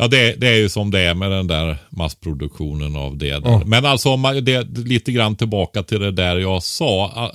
Ja, 0.00 0.08
det, 0.08 0.34
det 0.40 0.48
är 0.48 0.56
ju 0.56 0.68
som 0.68 0.90
det 0.90 1.00
är 1.00 1.14
med 1.14 1.30
den 1.30 1.46
där 1.46 1.76
massproduktionen 1.90 2.96
av 2.96 3.16
det. 3.16 3.26
Ja. 3.26 3.62
Men 3.66 3.84
alltså, 3.84 4.08
om 4.08 4.20
man- 4.20 4.44
det, 4.44 4.62
lite 4.78 5.12
grann 5.12 5.36
tillbaka 5.36 5.82
till 5.82 6.00
det 6.00 6.10
där 6.10 6.36
jag 6.38 6.62
sa. 6.62 7.28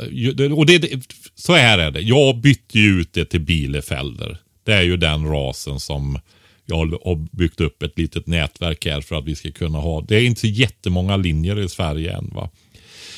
Och 0.56 0.65
det, 0.65 0.77
det, 0.77 1.02
så 1.35 1.53
här 1.53 1.77
är 1.77 1.91
det. 1.91 2.02
Jag 2.02 2.38
bytte 2.38 2.80
ju 2.80 3.02
ut 3.02 3.14
det 3.14 3.26
till 3.26 3.41
Bielefelder. 3.41 4.38
Det 4.64 4.73
är 4.73 4.81
ju 4.81 4.98
den 4.98 5.27
rasen 5.27 5.80
som 5.80 6.19
jag 6.65 6.76
har 6.76 7.35
byggt 7.38 7.61
upp 7.61 7.84
ett 7.84 7.98
litet 7.98 8.27
nätverk 8.27 8.85
här 8.85 9.02
för 9.02 9.15
att 9.15 9.26
vi 9.26 9.35
ska 9.35 9.52
kunna 9.52 9.77
ha. 9.77 10.02
Det 10.02 10.15
är 10.15 10.22
inte 10.26 10.41
så 10.41 10.48
jättemånga 10.48 11.18
linjer 11.18 11.60
i 11.60 11.69
Sverige 11.69 12.18
än. 12.18 12.30
va. 12.34 12.49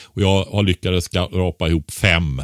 Och 0.03 0.21
jag 0.21 0.43
har 0.45 0.63
lyckats 0.63 1.05
skrapa 1.05 1.67
ihop 1.67 1.91
fem 1.91 2.41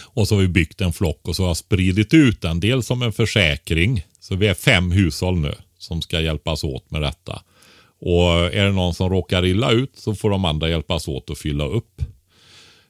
och 0.00 0.28
så 0.28 0.34
har 0.34 0.42
vi 0.42 0.48
byggt 0.48 0.80
en 0.80 0.92
flock 0.92 1.28
och 1.28 1.36
så 1.36 1.42
har 1.42 1.48
jag 1.50 1.56
spridit 1.56 2.14
ut 2.14 2.40
den. 2.40 2.60
Dels 2.60 2.86
som 2.86 3.02
en 3.02 3.12
försäkring. 3.12 4.02
Så 4.20 4.36
vi 4.36 4.46
är 4.46 4.54
fem 4.54 4.90
hushåll 4.90 5.38
nu 5.38 5.54
som 5.78 6.02
ska 6.02 6.20
hjälpas 6.20 6.64
åt 6.64 6.90
med 6.90 7.02
detta. 7.02 7.42
Och 8.00 8.30
är 8.30 8.64
det 8.64 8.72
någon 8.72 8.94
som 8.94 9.10
råkar 9.10 9.46
illa 9.46 9.70
ut 9.70 9.92
så 9.94 10.14
får 10.14 10.30
de 10.30 10.44
andra 10.44 10.68
hjälpas 10.68 11.08
åt 11.08 11.30
att 11.30 11.38
fylla 11.38 11.64
upp. 11.64 12.02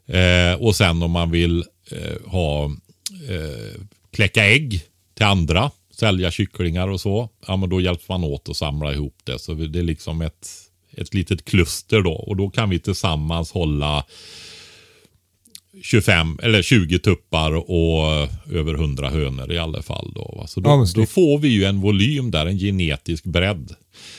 Eh, 0.07 0.63
och 0.63 0.77
sen 0.77 1.03
om 1.03 1.11
man 1.11 1.31
vill 1.31 1.65
eh, 1.91 2.31
ha 2.31 2.65
eh, 3.29 3.81
kläcka 4.11 4.47
ägg 4.47 4.85
till 5.15 5.27
andra, 5.27 5.71
sälja 5.95 6.31
kycklingar 6.31 6.89
och 6.89 7.01
så. 7.01 7.29
Ja 7.47 7.57
men 7.57 7.71
då 7.71 7.81
hjälps 7.81 8.09
man 8.09 8.25
åt 8.25 8.49
att 8.49 8.57
samla 8.57 8.93
ihop 8.93 9.17
det. 9.25 9.39
Så 9.39 9.55
det 9.55 9.79
är 9.79 9.83
liksom 9.83 10.21
ett, 10.21 10.49
ett 10.91 11.15
litet 11.15 11.45
kluster 11.45 12.03
då. 12.03 12.13
Och 12.13 12.37
då 12.37 12.51
kan 12.51 12.71
vi 12.71 12.79
tillsammans 12.79 13.53
hålla 13.53 14.05
25 15.83 16.39
eller 16.43 16.63
20 16.63 16.99
tuppar 16.99 17.53
och 17.53 18.29
över 18.53 18.75
100 18.75 19.11
hönor 19.11 19.53
i 19.53 19.59
alla 19.59 19.83
fall. 19.83 20.13
Då, 20.15 20.35
va? 20.37 20.47
Så 20.47 20.61
då, 20.61 20.71
Ja, 20.71 20.87
då 20.95 21.07
får 21.07 21.39
vi 21.39 21.49
ju 21.49 21.65
en 21.65 21.81
volym 21.81 22.31
där, 22.31 22.47
en 22.47 22.59
genetisk 22.59 23.25
bredd. 23.25 23.75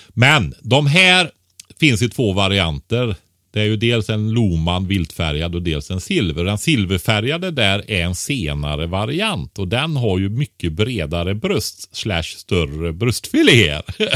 Men 0.09 0.53
de 0.61 0.87
här 0.87 1.31
finns 1.79 2.01
i 2.01 2.09
två 2.09 2.33
varianter. 2.33 3.15
Det 3.51 3.61
är 3.61 3.65
ju 3.65 3.77
dels 3.77 4.09
en 4.09 4.31
Loman 4.31 4.87
viltfärgad 4.87 5.55
och 5.55 5.61
dels 5.61 5.91
en 5.91 6.01
silver. 6.01 6.43
Den 6.43 6.57
silverfärgade 6.57 7.51
där 7.51 7.83
är 7.87 8.01
en 8.01 8.15
senare 8.15 8.87
variant 8.87 9.59
och 9.59 9.67
den 9.67 9.95
har 9.95 10.19
ju 10.19 10.29
mycket 10.29 10.73
bredare 10.73 11.35
bröst 11.35 11.95
slash 11.95 12.23
större 12.23 12.93
bröstfiléer. 12.93 13.81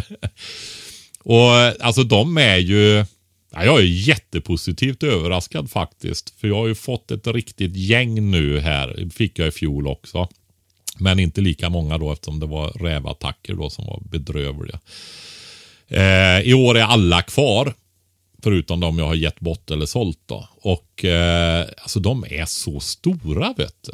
och 1.20 1.86
alltså 1.86 2.04
de 2.04 2.38
är 2.38 2.58
ju 2.58 3.06
Ja, 3.54 3.66
jag 3.66 3.80
är 3.80 4.08
jättepositivt 4.08 5.04
överraskad 5.04 5.72
faktiskt. 5.72 6.30
För 6.40 6.48
jag 6.48 6.56
har 6.56 6.68
ju 6.68 6.76
fått 6.76 7.12
ett 7.12 7.28
riktigt 7.28 7.76
gäng 7.76 8.32
nu 8.32 8.60
här. 8.60 8.88
Det 8.98 9.14
fick 9.14 9.40
jag 9.40 9.48
i 9.48 9.52
fjol 9.52 9.88
också. 9.88 10.28
Men 10.98 11.20
inte 11.20 11.42
lika 11.42 11.70
många 11.70 11.98
då 11.98 12.12
eftersom 12.12 12.40
det 12.40 12.46
var 12.46 12.70
rävattacker 12.70 13.54
då 13.54 13.70
som 13.70 13.86
var 13.86 14.02
bedrövliga. 14.12 14.80
Eh, 15.88 16.40
I 16.40 16.54
år 16.54 16.78
är 16.78 16.84
alla 16.84 17.22
kvar. 17.22 17.74
Förutom 18.44 18.80
de 18.80 19.00
jag 19.00 19.06
har 19.06 19.16
gett 19.16 19.40
bort 19.40 19.72
eller 19.72 19.86
sålt 19.86 20.20
då. 20.26 20.48
Och 20.62 21.06
eh, 21.06 21.68
alltså 21.82 22.00
de 22.00 22.26
är 22.30 22.46
så 22.46 22.80
stora 22.80 23.54
vet 23.58 23.76
du. 23.82 23.94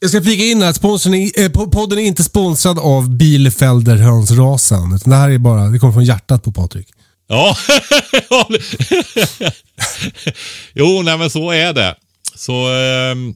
Jag 0.00 0.10
ska 0.10 0.22
flika 0.22 0.44
in 0.44 0.62
här 0.62 0.70
att 0.70 0.76
sponsorn 0.76 1.14
är, 1.14 1.40
eh, 1.40 1.48
podden 1.70 1.98
är 1.98 2.02
inte 2.02 2.24
sponsrad 2.24 2.78
av 2.78 3.10
Bielefelder 3.10 3.96
hönsrasen. 3.96 4.94
Utan 4.94 5.10
det 5.10 5.16
här 5.16 5.30
är 5.30 5.38
bara, 5.38 5.68
det 5.68 5.78
kommer 5.78 5.92
från 5.92 6.04
hjärtat 6.04 6.42
på 6.42 6.52
Patrik. 6.52 6.88
Ja. 7.30 7.56
jo, 10.74 11.02
nej 11.02 11.18
men 11.18 11.30
så 11.30 11.50
är 11.50 11.72
det. 11.72 11.94
Så 12.34 12.68
ehm, 12.68 13.34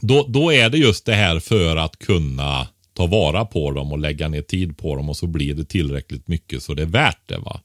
då, 0.00 0.26
då 0.28 0.52
är 0.52 0.70
det 0.70 0.78
just 0.78 1.06
det 1.06 1.14
här 1.14 1.40
för 1.40 1.76
att 1.76 1.98
kunna 1.98 2.68
ta 2.96 3.06
vara 3.06 3.44
på 3.44 3.70
dem 3.70 3.92
och 3.92 3.98
lägga 3.98 4.28
ner 4.28 4.42
tid 4.42 4.78
på 4.78 4.96
dem 4.96 5.08
och 5.08 5.16
så 5.16 5.26
blir 5.26 5.54
det 5.54 5.64
tillräckligt 5.64 6.28
mycket 6.28 6.62
så 6.62 6.74
det 6.74 6.82
är 6.82 6.86
värt 6.86 7.28
det. 7.28 7.38
va. 7.38 7.60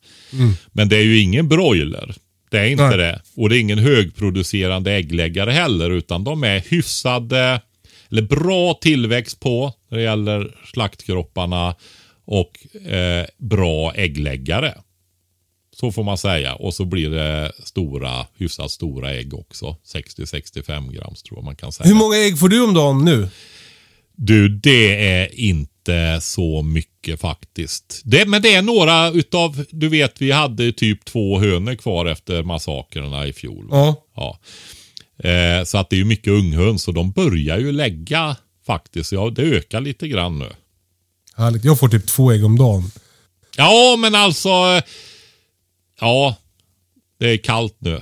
Men 0.72 0.90
det 0.90 0.98
är 0.98 1.04
ju 1.04 1.20
ingen 1.20 1.48
broiler. 1.48 2.16
Det 2.50 2.60
är 2.60 2.66
inte 2.66 2.88
Nej. 2.88 2.98
det. 2.98 3.22
Och 3.36 3.50
det 3.50 3.58
är 3.58 3.60
ingen 3.60 3.80
högproducerande 3.80 4.92
äggläggare 4.92 5.52
heller 5.52 5.90
utan 5.90 6.24
de 6.24 6.44
är 6.44 6.60
hyfsade 6.60 7.62
eller 8.10 8.22
bra 8.22 8.74
tillväxt 8.74 9.40
på 9.40 9.74
när 9.90 9.98
det 9.98 10.04
gäller 10.04 10.56
slaktkropparna 10.74 11.76
och 12.26 12.78
eh, 12.92 13.26
bra 13.38 13.94
äggläggare. 13.96 14.74
Så 15.74 15.92
får 15.92 16.04
man 16.04 16.18
säga. 16.18 16.56
Och 16.56 16.74
så 16.74 16.86
blir 16.86 17.10
det 17.10 17.52
stora, 17.64 18.26
hyfsat 18.38 18.72
stora 18.72 19.14
ägg 19.14 19.34
också. 19.34 19.76
60-65 19.94 20.92
grams 20.92 21.24
tror 21.24 21.38
jag 21.38 21.46
man 21.46 21.56
kan 21.56 21.72
säga. 21.72 21.88
Hur 21.88 21.96
många 21.96 22.18
ägg 22.18 22.40
får 22.40 22.50
du 22.50 22.64
om 22.64 22.74
dagen 22.74 23.06
nu? 23.06 23.30
Du, 24.16 24.50
det 24.50 25.08
är 25.10 25.40
inte 25.40 26.20
så 26.22 26.62
mycket 26.62 27.22
faktiskt. 27.22 28.02
Det, 28.04 28.26
men 28.26 28.42
det 28.42 28.54
är 28.54 28.62
några 28.62 29.10
utav, 29.10 29.66
du 29.70 29.90
vet 29.90 30.22
vi 30.22 30.32
hade 30.32 30.72
typ 30.72 31.06
två 31.06 31.40
hönor 31.40 31.76
kvar 31.76 32.06
efter 32.06 32.44
massakrerna 32.44 33.28
i 33.28 33.34
fjol. 33.34 33.68
Ja. 33.72 33.96
Ja. 34.16 34.40
Eh, 35.30 35.64
så 35.64 35.78
att 35.78 35.90
det 35.90 35.96
är 35.96 35.98
ju 35.98 36.06
mycket 36.06 36.34
unghöns 36.34 36.88
och 36.88 36.94
de 36.94 37.12
börjar 37.12 37.58
ju 37.58 37.72
lägga 37.72 38.36
faktiskt. 38.66 39.12
Ja, 39.12 39.30
det 39.30 39.42
ökar 39.42 39.82
lite 39.82 40.08
grann 40.08 40.40
nu. 40.40 40.50
Härligt. 41.36 41.64
Jag 41.66 41.80
får 41.80 41.90
typ 41.90 42.08
två 42.08 42.32
ägg 42.32 42.46
om 42.46 42.58
dagen. 42.58 42.92
Ja, 43.58 43.96
men 44.00 44.16
alltså. 44.16 44.50
Ja, 46.00 46.36
det 47.20 47.30
är 47.30 47.38
kallt 47.38 47.76
nu. 47.80 48.02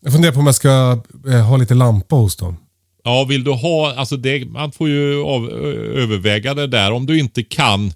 Jag 0.00 0.12
funderar 0.12 0.32
på 0.32 0.40
om 0.40 0.46
jag 0.46 0.54
ska 0.54 1.02
eh, 1.28 1.46
ha 1.46 1.56
lite 1.56 1.74
lampa 1.74 2.16
hos 2.16 2.36
dem. 2.36 2.56
Ja, 3.04 3.24
vill 3.24 3.44
du 3.44 3.50
ha, 3.50 3.94
alltså 3.94 4.16
det, 4.16 4.44
man 4.44 4.72
får 4.72 4.88
ju 4.88 5.22
av, 5.22 5.50
överväga 5.50 6.54
det 6.54 6.66
där. 6.66 6.92
Om 6.92 7.06
du 7.06 7.18
inte 7.18 7.42
kan 7.42 7.92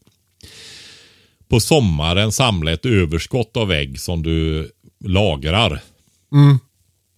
på 1.49 1.61
sommaren 1.61 2.33
samla 2.33 2.73
ett 2.73 2.87
överskott 2.87 3.57
av 3.57 3.73
ägg 3.73 4.01
som 4.01 4.23
du 4.23 4.71
lagrar. 5.05 5.83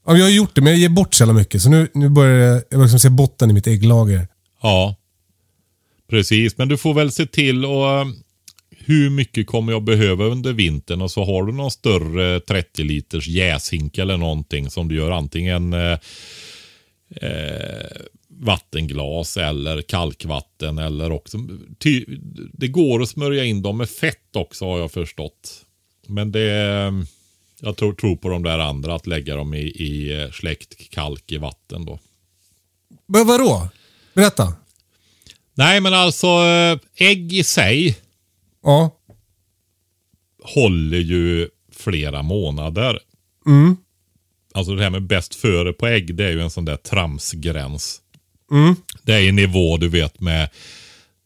Ja, 0.06 0.16
jag 0.16 0.24
har 0.24 0.30
gjort 0.30 0.54
det, 0.54 0.60
men 0.60 0.72
jag 0.72 0.80
ger 0.80 0.88
bort 0.88 1.14
så 1.14 1.22
jävla 1.22 1.34
mycket. 1.34 1.62
Så 1.62 1.70
nu, 1.70 1.88
nu 1.94 2.08
börjar 2.08 2.54
jag 2.54 2.62
börjar 2.70 2.82
liksom 2.82 3.00
se 3.00 3.10
botten 3.10 3.50
i 3.50 3.52
mitt 3.52 3.66
ägglager. 3.66 4.28
Ja, 4.62 4.96
precis. 6.10 6.58
Men 6.58 6.68
du 6.68 6.76
får 6.76 6.94
väl 6.94 7.12
se 7.12 7.26
till 7.26 7.64
och 7.64 8.06
hur 8.88 9.10
mycket 9.10 9.46
kommer 9.46 9.72
jag 9.72 9.82
behöva 9.82 10.24
under 10.24 10.52
vintern 10.52 11.02
och 11.02 11.10
så 11.10 11.24
har 11.24 11.42
du 11.42 11.52
någon 11.52 11.70
större 11.70 12.40
30 12.40 12.82
liters 12.82 13.28
jäshink 13.28 13.98
eller 13.98 14.16
någonting 14.16 14.70
som 14.70 14.88
du 14.88 14.96
gör 14.96 15.10
antingen 15.10 15.72
eh, 15.72 15.98
eh, 17.10 17.86
vattenglas 18.28 19.36
eller 19.36 19.82
kalkvatten 19.82 20.78
eller 20.78 21.12
också 21.12 21.38
ty, 21.78 22.04
det 22.52 22.68
går 22.68 23.02
att 23.02 23.08
smörja 23.08 23.44
in 23.44 23.62
dem 23.62 23.76
med 23.76 23.90
fett 23.90 24.36
också 24.36 24.64
har 24.64 24.78
jag 24.78 24.92
förstått. 24.92 25.64
Men 26.06 26.32
det 26.32 26.48
Jag 27.60 27.76
tror, 27.76 27.92
tror 27.92 28.16
på 28.16 28.28
de 28.28 28.42
där 28.42 28.58
andra, 28.58 28.94
att 28.94 29.06
lägga 29.06 29.36
dem 29.36 29.54
i, 29.54 29.60
i 29.60 30.22
eh, 30.22 30.30
släckt 30.30 30.90
kalk 30.90 31.32
i 31.32 31.36
vatten 31.36 31.84
då. 31.84 31.98
Men 33.06 33.26
vadå? 33.26 33.68
Berätta. 34.14 34.54
Nej, 35.54 35.80
men 35.80 35.94
alltså 35.94 36.26
eh, 36.26 36.78
ägg 36.94 37.32
i 37.32 37.44
sig 37.44 37.98
Ja. 38.62 38.90
håller 40.42 40.98
ju 40.98 41.48
flera 41.72 42.22
månader. 42.22 42.98
Mm. 43.46 43.76
Alltså 44.54 44.74
det 44.74 44.82
här 44.82 44.90
med 44.90 45.02
bäst 45.02 45.34
före 45.34 45.72
på 45.72 45.86
ägg, 45.86 46.14
det 46.14 46.24
är 46.24 46.30
ju 46.30 46.42
en 46.42 46.50
sån 46.50 46.64
där 46.64 46.76
tramsgräns. 46.76 48.00
Mm. 48.50 48.76
Det 49.02 49.12
är 49.12 49.28
en 49.28 49.36
nivå 49.36 49.76
du 49.76 49.88
vet 49.88 50.20
med 50.20 50.48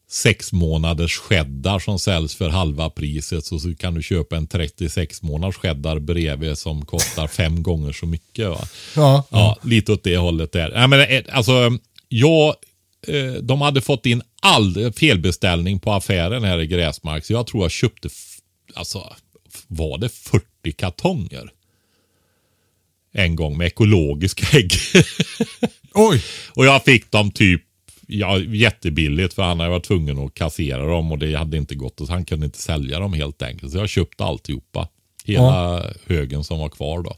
sex 0.09 0.53
månaders 0.53 1.17
cheddar 1.17 1.79
som 1.79 1.99
säljs 1.99 2.35
för 2.35 2.49
halva 2.49 2.89
priset. 2.89 3.45
Så, 3.45 3.59
så 3.59 3.75
kan 3.75 3.93
du 3.93 4.03
köpa 4.03 4.35
en 4.37 4.47
36 4.47 5.21
månaders 5.21 5.55
cheddar 5.55 5.99
bredvid 5.99 6.57
som 6.57 6.85
kostar 6.85 7.27
fem 7.37 7.63
gånger 7.63 7.91
så 7.91 8.05
mycket. 8.05 8.49
Va? 8.49 8.67
Ja. 8.95 9.27
Ja, 9.29 9.57
lite 9.61 9.91
åt 9.91 10.03
det 10.03 10.17
hållet 10.17 10.51
där. 10.51 10.71
Nej, 10.75 10.87
men, 10.87 10.99
eh, 11.01 11.23
alltså, 11.37 11.77
jag, 12.07 12.55
eh, 13.07 13.33
de 13.33 13.61
hade 13.61 13.81
fått 13.81 14.05
in 14.05 14.21
all 14.45 14.93
felbeställning 14.93 15.79
på 15.79 15.91
affären 15.91 16.43
här 16.43 16.61
i 16.61 16.67
Gräsmark. 16.67 17.25
Så 17.25 17.33
jag 17.33 17.47
tror 17.47 17.63
jag 17.63 17.71
köpte, 17.71 18.09
alltså, 18.73 19.13
var 19.67 19.97
det 19.97 20.09
40 20.09 20.71
kartonger? 20.77 21.49
En 23.11 23.35
gång 23.35 23.57
med 23.57 23.67
ekologiska 23.67 24.57
ägg. 24.57 24.71
Oj. 25.93 26.23
och 26.55 26.65
jag 26.65 26.83
fick 26.83 27.11
dem 27.11 27.31
typ 27.31 27.61
ja, 28.07 28.39
jättebilligt 28.39 29.33
för 29.33 29.43
han 29.43 29.59
hade 29.59 29.71
varit 29.71 29.83
tvungen 29.83 30.19
att 30.19 30.33
kassera 30.33 30.85
dem 30.85 31.11
och 31.11 31.17
det 31.17 31.35
hade 31.35 31.57
inte 31.57 31.75
gått. 31.75 32.01
Och 32.01 32.07
han 32.07 32.25
kunde 32.25 32.45
inte 32.45 32.61
sälja 32.61 32.99
dem 32.99 33.13
helt 33.13 33.41
enkelt. 33.41 33.71
Så 33.71 33.77
jag 33.77 33.89
köpte 33.89 34.23
alltihopa. 34.23 34.87
Hela 35.25 35.83
högen 36.05 36.43
som 36.43 36.59
var 36.59 36.69
kvar 36.69 37.01
då. 37.01 37.17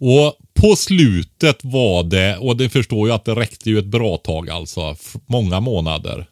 Och 0.00 0.36
på 0.60 0.76
slutet 0.76 1.58
var 1.62 2.02
det, 2.02 2.36
och 2.36 2.56
det 2.56 2.68
förstår 2.68 3.08
jag 3.08 3.14
att 3.14 3.24
det 3.24 3.34
räckte 3.34 3.70
ju 3.70 3.78
ett 3.78 3.86
bra 3.86 4.16
tag 4.16 4.50
alltså. 4.50 4.96
Många 5.26 5.60
månader. 5.60 6.26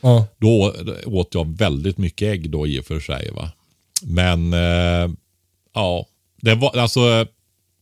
Ja. 0.00 0.26
Då 0.38 0.74
åt 1.06 1.34
jag 1.34 1.58
väldigt 1.58 1.98
mycket 1.98 2.28
ägg 2.28 2.50
då 2.50 2.66
i 2.66 2.80
och 2.80 2.84
för 2.84 3.00
sig. 3.00 3.30
Va? 3.30 3.50
Men 4.02 4.52
eh, 4.52 5.10
ja, 5.74 6.06
det 6.40 6.54
var 6.54 6.78
alltså 6.78 7.26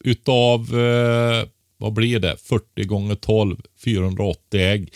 utav, 0.04 0.60
eh, 0.80 1.48
vad 1.76 1.92
blir 1.92 2.18
det, 2.18 2.36
40 2.42 2.84
gånger 2.84 3.14
12, 3.14 3.56
480 3.84 4.60
ägg. 4.60 4.92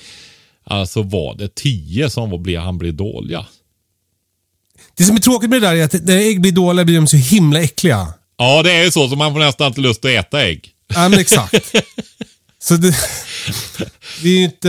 Alltså 0.64 1.02
var 1.02 1.34
det 1.34 1.54
10 1.54 2.10
som 2.10 2.30
var, 2.30 2.38
blev, 2.38 2.60
han 2.60 2.78
blev 2.78 2.94
dåliga. 2.94 3.46
Det 4.96 5.04
som 5.04 5.16
är 5.16 5.20
tråkigt 5.20 5.50
med 5.50 5.62
det 5.62 5.66
där 5.66 5.76
är 5.76 5.84
att 5.84 6.04
när 6.04 6.16
ägg 6.16 6.40
blir 6.40 6.52
dåliga 6.52 6.84
blir 6.84 6.96
de 6.96 7.06
så 7.06 7.16
himla 7.16 7.60
äckliga. 7.60 8.14
Ja, 8.36 8.62
det 8.62 8.72
är 8.72 8.84
ju 8.84 8.90
så, 8.90 9.08
så 9.08 9.16
man 9.16 9.32
får 9.32 9.40
nästan 9.40 9.66
inte 9.66 9.80
lust 9.80 10.04
att 10.04 10.10
äta 10.10 10.42
ägg. 10.46 10.72
Ja, 10.94 11.08
men 11.08 11.18
exakt. 11.18 11.74
så 12.62 12.74
det, 12.76 12.94
det 14.22 14.28
är 14.28 14.38
ju 14.38 14.44
inte... 14.44 14.68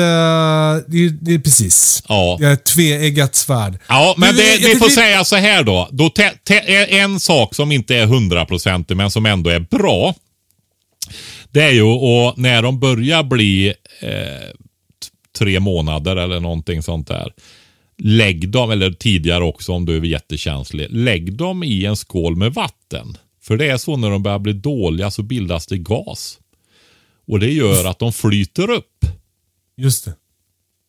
Det 0.88 0.98
är, 0.98 1.10
det 1.22 1.34
är 1.34 1.39
precis. 1.39 2.03
Ja. 2.10 2.38
Jag 2.39 2.49
är 2.49 2.53
ett 2.53 2.65
tveeggat 2.65 3.35
svärd. 3.35 3.80
Ja, 3.88 4.15
men 4.18 4.35
det, 4.35 4.41
vi 4.41 4.64
tycker 4.64 4.80
får 4.80 4.89
säga 4.89 5.23
så 5.23 5.35
här 5.35 5.64
då. 5.64 5.89
då 5.91 6.10
te, 6.10 6.30
te, 6.30 6.60
en 6.99 7.19
sak 7.19 7.56
som 7.56 7.72
inte 7.72 7.95
är 7.95 8.06
hundraprocentig 8.06 8.98
men 8.98 9.11
som 9.11 9.26
ändå 9.26 9.49
är 9.49 9.60
bra. 9.60 10.15
Det 11.52 11.61
är 11.61 11.72
ju 11.72 11.81
och 11.81 12.38
när 12.38 12.61
de 12.61 12.80
börjar 12.80 13.23
bli 13.23 13.73
eh, 13.99 14.49
tre 15.38 15.60
månader 15.60 16.15
eller 16.15 16.39
någonting 16.39 16.84
sånt 16.84 17.07
där. 17.07 17.34
Lägg 17.98 18.49
dem, 18.49 18.72
eller 18.72 18.91
tidigare 18.91 19.44
också 19.44 19.73
om 19.73 19.85
du 19.85 19.98
är 19.98 20.02
jättekänslig. 20.02 20.88
Lägg 20.89 21.34
dem 21.34 21.64
i 21.64 21.85
en 21.85 21.95
skål 21.95 22.35
med 22.35 22.53
vatten. 22.53 23.18
För 23.48 23.57
det 23.57 23.69
är 23.69 23.78
så 23.78 23.98
när 23.98 24.10
de 24.10 24.24
börjar 24.24 24.40
bli 24.40 24.53
dåliga 24.53 25.11
så 25.11 25.24
bildas 25.24 25.68
det 25.68 25.78
gas. 25.78 26.40
Och 27.28 27.40
det 27.40 27.52
gör 27.52 27.86
att 27.86 27.99
de 27.99 28.14
flyter 28.14 28.69
upp. 28.69 29.06
Just 29.78 30.06
det. 30.06 30.14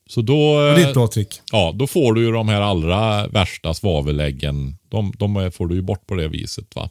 Så 0.08 0.22
då... 0.22 0.60
Det 0.60 0.82
är 0.82 0.88
ett 0.88 0.94
bra 0.94 1.08
trick. 1.08 1.40
Ja, 1.52 1.72
då 1.74 1.86
får 1.86 2.12
du 2.12 2.20
ju 2.20 2.32
de 2.32 2.48
här 2.48 2.60
allra 2.60 3.28
värsta 3.28 3.74
svaveläggen. 3.74 4.76
De, 4.88 5.12
de 5.18 5.50
får 5.52 5.66
du 5.66 5.74
ju 5.74 5.82
bort 5.82 6.06
på 6.06 6.14
det 6.14 6.28
viset. 6.28 6.76
va. 6.76 6.90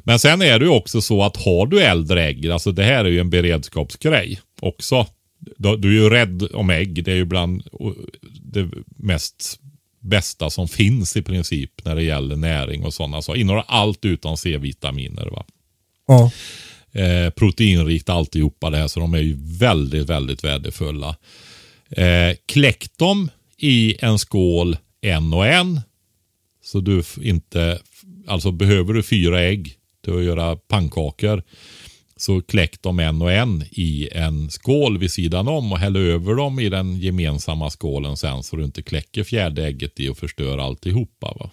Men 0.00 0.18
sen 0.18 0.42
är 0.42 0.58
det 0.58 0.64
ju 0.64 0.70
också 0.70 1.00
så 1.00 1.22
att 1.22 1.36
har 1.36 1.66
du 1.66 1.82
äldre 1.82 2.24
ägg, 2.24 2.50
alltså 2.50 2.72
det 2.72 2.84
här 2.84 3.04
är 3.04 3.10
ju 3.10 3.20
en 3.20 3.30
beredskapsgrej 3.30 4.40
också. 4.60 5.06
Du, 5.38 5.76
du 5.76 5.88
är 5.88 6.02
ju 6.02 6.10
rädd 6.10 6.48
om 6.54 6.70
ägg. 6.70 7.04
Det 7.04 7.12
är 7.12 7.16
ju 7.16 7.24
bland 7.24 7.62
det 8.42 8.68
mest 8.96 9.60
bästa 10.02 10.50
som 10.50 10.68
finns 10.68 11.16
i 11.16 11.22
princip 11.22 11.84
när 11.84 11.96
det 11.96 12.02
gäller 12.02 12.36
näring 12.36 12.84
och 12.84 12.94
sådana 12.94 13.22
saker. 13.22 13.40
Innehåller 13.40 13.64
allt 13.68 14.04
utom 14.04 14.36
C-vitaminer. 14.36 15.26
va. 15.26 15.44
Ja. 16.06 16.30
Eh, 17.00 17.30
proteinrikt 17.30 18.08
alltihopa 18.08 18.70
det 18.70 18.76
här, 18.78 18.88
så 18.88 19.00
de 19.00 19.14
är 19.14 19.18
ju 19.18 19.36
väldigt, 19.58 20.10
väldigt 20.10 20.44
värdefulla. 20.44 21.16
Eh, 21.90 22.36
kläck 22.46 22.86
dem 22.96 23.30
i 23.58 23.96
en 24.00 24.18
skål 24.18 24.76
en 25.00 25.34
och 25.34 25.46
en. 25.46 25.80
Så 26.64 26.80
du 26.80 27.02
inte, 27.20 27.78
alltså 28.26 28.50
behöver 28.50 28.94
du 28.94 29.02
fyra 29.02 29.42
ägg 29.42 29.76
till 30.04 30.16
att 30.16 30.24
göra 30.24 30.56
pannkakor. 30.56 31.42
Så 32.22 32.42
kläck 32.42 32.82
dem 32.82 32.98
en 32.98 33.22
och 33.22 33.32
en 33.32 33.64
i 33.70 34.08
en 34.12 34.50
skål 34.50 34.98
vid 34.98 35.10
sidan 35.10 35.48
om 35.48 35.72
och 35.72 35.78
häll 35.78 35.96
över 35.96 36.34
dem 36.34 36.60
i 36.60 36.68
den 36.68 36.96
gemensamma 36.96 37.70
skålen 37.70 38.16
sen 38.16 38.42
så 38.42 38.56
du 38.56 38.64
inte 38.64 38.82
kläcker 38.82 39.24
fjärde 39.24 39.66
ägget 39.66 40.00
i 40.00 40.08
och 40.08 40.18
förstör 40.18 40.58
alltihopa. 40.58 41.36
Va? 41.40 41.50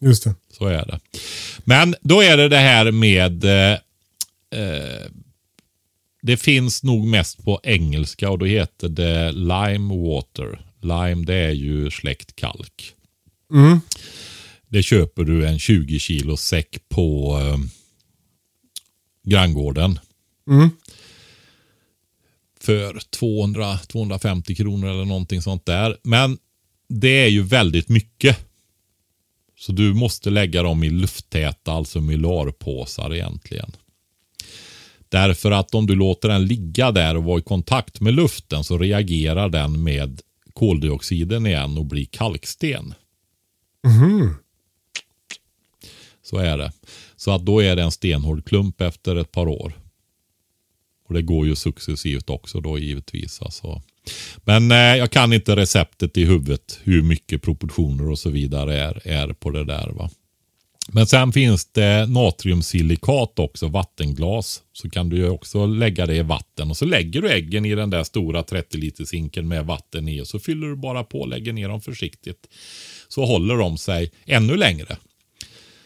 Just 0.00 0.24
det. 0.24 0.34
Så 0.58 0.66
är 0.66 0.86
det. 0.86 1.00
Men 1.64 1.94
då 2.00 2.22
är 2.22 2.36
det 2.36 2.48
det 2.48 2.58
här 2.58 2.90
med 2.90 3.44
eh, 3.44 3.72
eh, 4.60 5.06
det 6.22 6.36
finns 6.36 6.82
nog 6.82 7.06
mest 7.06 7.44
på 7.44 7.60
engelska 7.62 8.30
och 8.30 8.38
då 8.38 8.46
heter 8.46 8.88
det 8.88 9.32
lime 9.32 9.94
water. 9.94 10.66
Lime 10.80 11.24
det 11.24 11.34
är 11.34 11.52
ju 11.52 11.90
släckt 11.90 12.36
kalk. 12.36 12.94
Mm. 13.52 13.80
Det 14.68 14.82
köper 14.82 15.24
du 15.24 15.46
en 15.46 15.58
20 15.58 15.98
kilo 15.98 16.36
säck 16.36 16.76
på 16.88 17.38
eh, 17.40 17.58
granngården. 19.30 19.98
Mm. 20.48 20.70
För 22.60 22.94
200-250 22.94 24.54
kronor 24.54 24.88
eller 24.90 25.04
någonting 25.04 25.42
sånt 25.42 25.66
där. 25.66 25.96
Men 26.02 26.38
det 26.88 27.24
är 27.24 27.28
ju 27.28 27.42
väldigt 27.42 27.88
mycket. 27.88 28.38
Så 29.58 29.72
du 29.72 29.94
måste 29.94 30.30
lägga 30.30 30.62
dem 30.62 30.84
i 30.84 30.90
lufttäta, 30.90 31.72
alltså 31.72 32.00
mylarpåsar 32.00 33.14
egentligen. 33.14 33.76
Därför 35.08 35.50
att 35.50 35.74
om 35.74 35.86
du 35.86 35.94
låter 35.94 36.28
den 36.28 36.46
ligga 36.46 36.90
där 36.90 37.16
och 37.16 37.24
vara 37.24 37.38
i 37.38 37.42
kontakt 37.42 38.00
med 38.00 38.14
luften 38.14 38.64
så 38.64 38.78
reagerar 38.78 39.48
den 39.48 39.82
med 39.82 40.20
koldioxiden 40.52 41.46
igen 41.46 41.78
och 41.78 41.86
blir 41.86 42.04
kalksten. 42.04 42.94
Så 46.22 46.36
är 46.36 46.58
det. 46.58 46.72
Så 47.16 47.30
att 47.30 47.46
då 47.46 47.62
är 47.62 47.76
det 47.76 47.82
en 47.82 47.90
stenhård 47.92 48.44
klump 48.44 48.80
efter 48.80 49.16
ett 49.16 49.32
par 49.32 49.48
år. 49.48 49.81
Och 51.12 51.16
det 51.16 51.22
går 51.22 51.46
ju 51.46 51.56
successivt 51.56 52.30
också 52.30 52.60
då 52.60 52.78
givetvis. 52.78 53.42
Alltså. 53.42 53.82
Men 54.44 54.70
eh, 54.70 54.76
jag 54.76 55.10
kan 55.10 55.32
inte 55.32 55.56
receptet 55.56 56.16
i 56.16 56.24
huvudet 56.24 56.80
hur 56.82 57.02
mycket 57.02 57.42
proportioner 57.42 58.10
och 58.10 58.18
så 58.18 58.30
vidare 58.30 58.78
är, 58.78 59.08
är 59.08 59.32
på 59.32 59.50
det 59.50 59.64
där. 59.64 59.90
va. 59.90 60.10
Men 60.88 61.06
sen 61.06 61.32
finns 61.32 61.64
det 61.72 62.06
natriumsilikat 62.06 63.38
också, 63.38 63.68
vattenglas. 63.68 64.62
Så 64.72 64.90
kan 64.90 65.08
du 65.08 65.16
ju 65.16 65.28
också 65.28 65.66
lägga 65.66 66.06
det 66.06 66.16
i 66.16 66.22
vatten 66.22 66.70
och 66.70 66.76
så 66.76 66.84
lägger 66.84 67.22
du 67.22 67.30
äggen 67.30 67.64
i 67.64 67.74
den 67.74 67.90
där 67.90 68.04
stora 68.04 68.42
30 68.42 68.78
liters 68.78 69.12
hinken 69.12 69.48
med 69.48 69.66
vatten 69.66 70.08
i 70.08 70.20
och 70.20 70.28
så 70.28 70.38
fyller 70.38 70.66
du 70.66 70.76
bara 70.76 71.04
på 71.04 71.26
lägger 71.26 71.52
ner 71.52 71.68
dem 71.68 71.80
försiktigt. 71.80 72.48
Så 73.08 73.24
håller 73.24 73.56
de 73.56 73.78
sig 73.78 74.10
ännu 74.26 74.56
längre. 74.56 74.96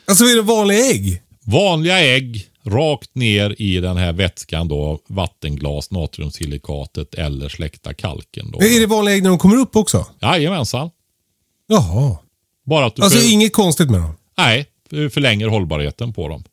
Alltså 0.05 0.25
är 0.25 0.37
det 0.37 0.43
vanliga 0.43 0.91
ägg? 0.91 1.23
Vanliga 1.45 2.01
ägg 2.01 2.47
rakt 2.67 3.15
ner 3.15 3.55
i 3.59 3.81
den 3.81 3.97
här 3.97 4.13
vätskan 4.13 4.69
då, 4.69 4.99
vattenglas, 5.09 5.91
natriumsilikatet 5.91 7.15
eller 7.15 7.49
släckta 7.49 7.95
kalken 7.95 8.51
då. 8.51 8.59
Är 8.63 8.81
det 8.81 8.87
vanliga 8.87 9.15
ägg 9.15 9.23
när 9.23 9.31
de 9.31 9.39
kommer 9.39 9.57
upp 9.57 9.77
också? 9.77 10.07
Jajamensan. 10.21 10.91
Jaha. 11.67 12.17
Bara 12.67 12.87
att 12.87 12.97
du 12.97 13.03
Alltså 13.03 13.19
för... 13.19 13.33
inget 13.33 13.53
konstigt 13.53 13.91
med 13.91 14.01
dem? 14.01 14.13
Nej, 14.39 14.67
du 14.91 15.11
förlänger 15.11 15.49
hållbarheten 15.49 16.13
på 16.13 16.29
dem. 16.29 16.45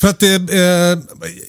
För 0.00 0.08
att 0.08 0.22
eh, 0.22 0.34
eh, 0.34 0.98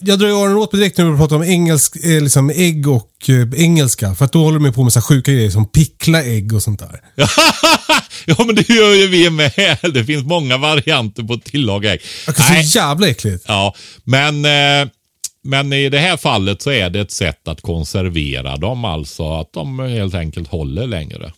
jag 0.02 0.20
drar 0.20 0.28
ju 0.28 0.34
öronen 0.34 0.58
åt 0.58 0.74
mig 0.74 0.80
direkt 0.80 0.98
när 0.98 1.06
vi 1.12 1.18
pratar 1.18 1.36
om 1.36 1.44
engelsk, 1.44 1.96
eh, 1.96 2.22
liksom 2.22 2.50
ägg 2.50 2.88
och 2.88 3.12
eh, 3.30 3.64
engelska. 3.64 4.16
För 4.16 4.26
att 4.26 4.34
då 4.34 4.44
håller 4.44 4.60
de 4.60 4.74
på 4.74 4.84
med 4.84 4.94
så 4.94 5.02
sjuka 5.02 5.32
grejer 5.32 5.50
som 5.50 5.68
pickla 5.72 6.24
ägg 6.24 6.54
och 6.54 6.64
sånt 6.64 6.80
där. 6.80 7.02
ja, 8.26 8.36
men 8.46 8.56
det 8.56 8.70
gör 8.70 8.94
ju 8.94 9.08
vi 9.08 9.30
med. 9.30 9.52
Det 9.94 10.06
finns 10.06 10.24
många 10.26 10.58
varianter 10.58 11.24
på 11.24 11.34
att 11.34 11.44
tillaga 11.44 11.94
ägg. 11.94 12.02
Det 12.26 12.32
är 12.40 12.64
så 12.64 12.78
jävla 12.78 13.08
äckligt. 13.08 13.46
Ja, 13.48 13.76
men, 14.04 14.46
eh, 14.46 14.88
men 15.44 15.74
i 15.74 15.90
det 15.90 16.00
här 16.00 16.18
fallet 16.18 16.62
så 16.62 16.72
är 16.72 16.90
det 16.90 17.00
ett 17.00 17.12
sätt 17.12 17.48
att 17.48 17.62
konservera 17.62 18.58
dem. 18.58 18.86
Alltså 18.86 19.34
att 19.34 19.54
de 19.54 19.80
helt 19.80 20.16
enkelt 20.16 20.48
håller 20.48 20.88
längre. 20.88 21.34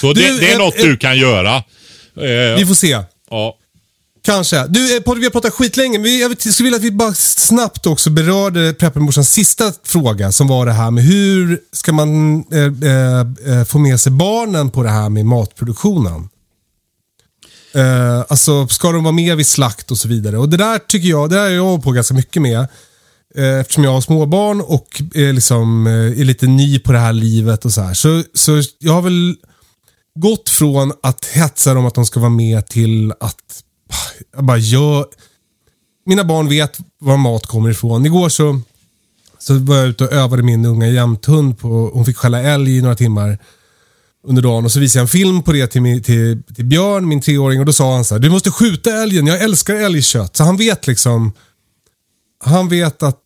Så 0.00 0.12
det, 0.12 0.28
Du, 0.28 0.38
det 0.38 0.48
är 0.48 0.52
eh, 0.52 0.58
något 0.58 0.78
eh, 0.78 0.84
du 0.84 0.96
kan 0.96 1.18
göra. 1.18 1.56
Eh, 2.16 2.56
Vi 2.56 2.64
får 2.66 2.74
se. 2.74 2.98
ja. 3.30 3.58
Kanske. 4.22 4.66
Du, 4.68 4.96
eh, 4.96 5.14
vi 5.16 5.24
har 5.24 5.30
pratat 5.30 5.52
skitlänge. 5.54 5.98
men 5.98 6.18
Jag 6.18 6.40
skulle 6.40 6.66
vilja 6.66 6.76
att 6.76 6.82
vi 6.82 6.90
bara 6.90 7.14
snabbt 7.14 7.86
också 7.86 8.10
berörde 8.10 8.74
preppermorsans 8.74 9.30
sista 9.30 9.72
fråga 9.84 10.32
som 10.32 10.46
var 10.46 10.66
det 10.66 10.72
här 10.72 10.90
med 10.90 11.04
hur 11.04 11.60
ska 11.72 11.92
man 11.92 12.38
eh, 12.52 12.90
eh, 12.90 13.58
eh, 13.58 13.64
få 13.64 13.78
med 13.78 14.00
sig 14.00 14.12
barnen 14.12 14.70
på 14.70 14.82
det 14.82 14.90
här 14.90 15.08
med 15.08 15.26
matproduktionen? 15.26 16.28
Eh, 17.74 18.24
alltså, 18.28 18.68
ska 18.68 18.92
de 18.92 19.04
vara 19.04 19.12
med 19.12 19.36
vid 19.36 19.46
slakt 19.46 19.90
och 19.90 19.98
så 19.98 20.08
vidare? 20.08 20.38
Och 20.38 20.48
det 20.48 20.56
där 20.56 20.78
tycker 20.78 21.08
jag, 21.08 21.30
det 21.30 21.36
där 21.36 21.46
är 21.46 21.54
jag 21.54 21.82
på 21.82 21.92
ganska 21.92 22.14
mycket 22.14 22.42
med. 22.42 22.68
Eh, 23.34 23.60
eftersom 23.60 23.84
jag 23.84 23.92
har 23.92 24.00
småbarn 24.00 24.60
och 24.60 25.02
är, 25.14 25.32
liksom, 25.32 25.86
eh, 25.86 26.20
är 26.20 26.24
lite 26.24 26.46
ny 26.46 26.78
på 26.78 26.92
det 26.92 26.98
här 26.98 27.12
livet 27.12 27.64
och 27.64 27.72
så 27.72 27.80
här. 27.80 27.94
Så, 27.94 28.22
så 28.34 28.62
jag 28.78 28.92
har 28.92 29.02
väl 29.02 29.36
gått 30.14 30.48
från 30.48 30.92
att 31.02 31.24
hetsa 31.24 31.74
dem 31.74 31.86
att 31.86 31.94
de 31.94 32.06
ska 32.06 32.20
vara 32.20 32.30
med 32.30 32.68
till 32.68 33.12
att 33.20 33.62
jag 34.34 34.44
bara 34.44 34.58
gör... 34.58 35.06
Mina 36.06 36.24
barn 36.24 36.48
vet 36.48 36.78
var 36.98 37.16
mat 37.16 37.46
kommer 37.46 37.70
ifrån. 37.70 38.06
Igår 38.06 38.28
så, 38.28 38.60
så 39.38 39.54
var 39.58 39.76
jag 39.76 39.88
ute 39.88 40.04
och 40.04 40.12
övade 40.12 40.42
min 40.42 40.64
unga 40.64 40.88
jämthund. 40.88 41.58
På, 41.58 41.90
hon 41.94 42.04
fick 42.04 42.16
skälla 42.16 42.40
älg 42.42 42.76
i 42.76 42.82
några 42.82 42.94
timmar 42.94 43.38
under 44.26 44.42
dagen. 44.42 44.64
Och 44.64 44.72
så 44.72 44.80
visade 44.80 45.00
jag 45.00 45.04
en 45.04 45.08
film 45.08 45.42
på 45.42 45.52
det 45.52 45.66
till, 45.66 45.82
min, 45.82 46.02
till, 46.02 46.42
till 46.54 46.64
Björn, 46.64 47.08
min 47.08 47.20
treåring. 47.20 47.60
Och 47.60 47.66
då 47.66 47.72
sa 47.72 47.94
han 47.94 48.04
så 48.04 48.14
här, 48.14 48.20
du 48.20 48.30
måste 48.30 48.50
skjuta 48.50 49.02
älgen. 49.02 49.26
Jag 49.26 49.40
älskar 49.42 49.74
älgkött. 49.74 50.36
Så 50.36 50.44
han 50.44 50.56
vet 50.56 50.86
liksom... 50.86 51.32
Han 52.44 52.68
vet 52.68 53.02
att, 53.02 53.22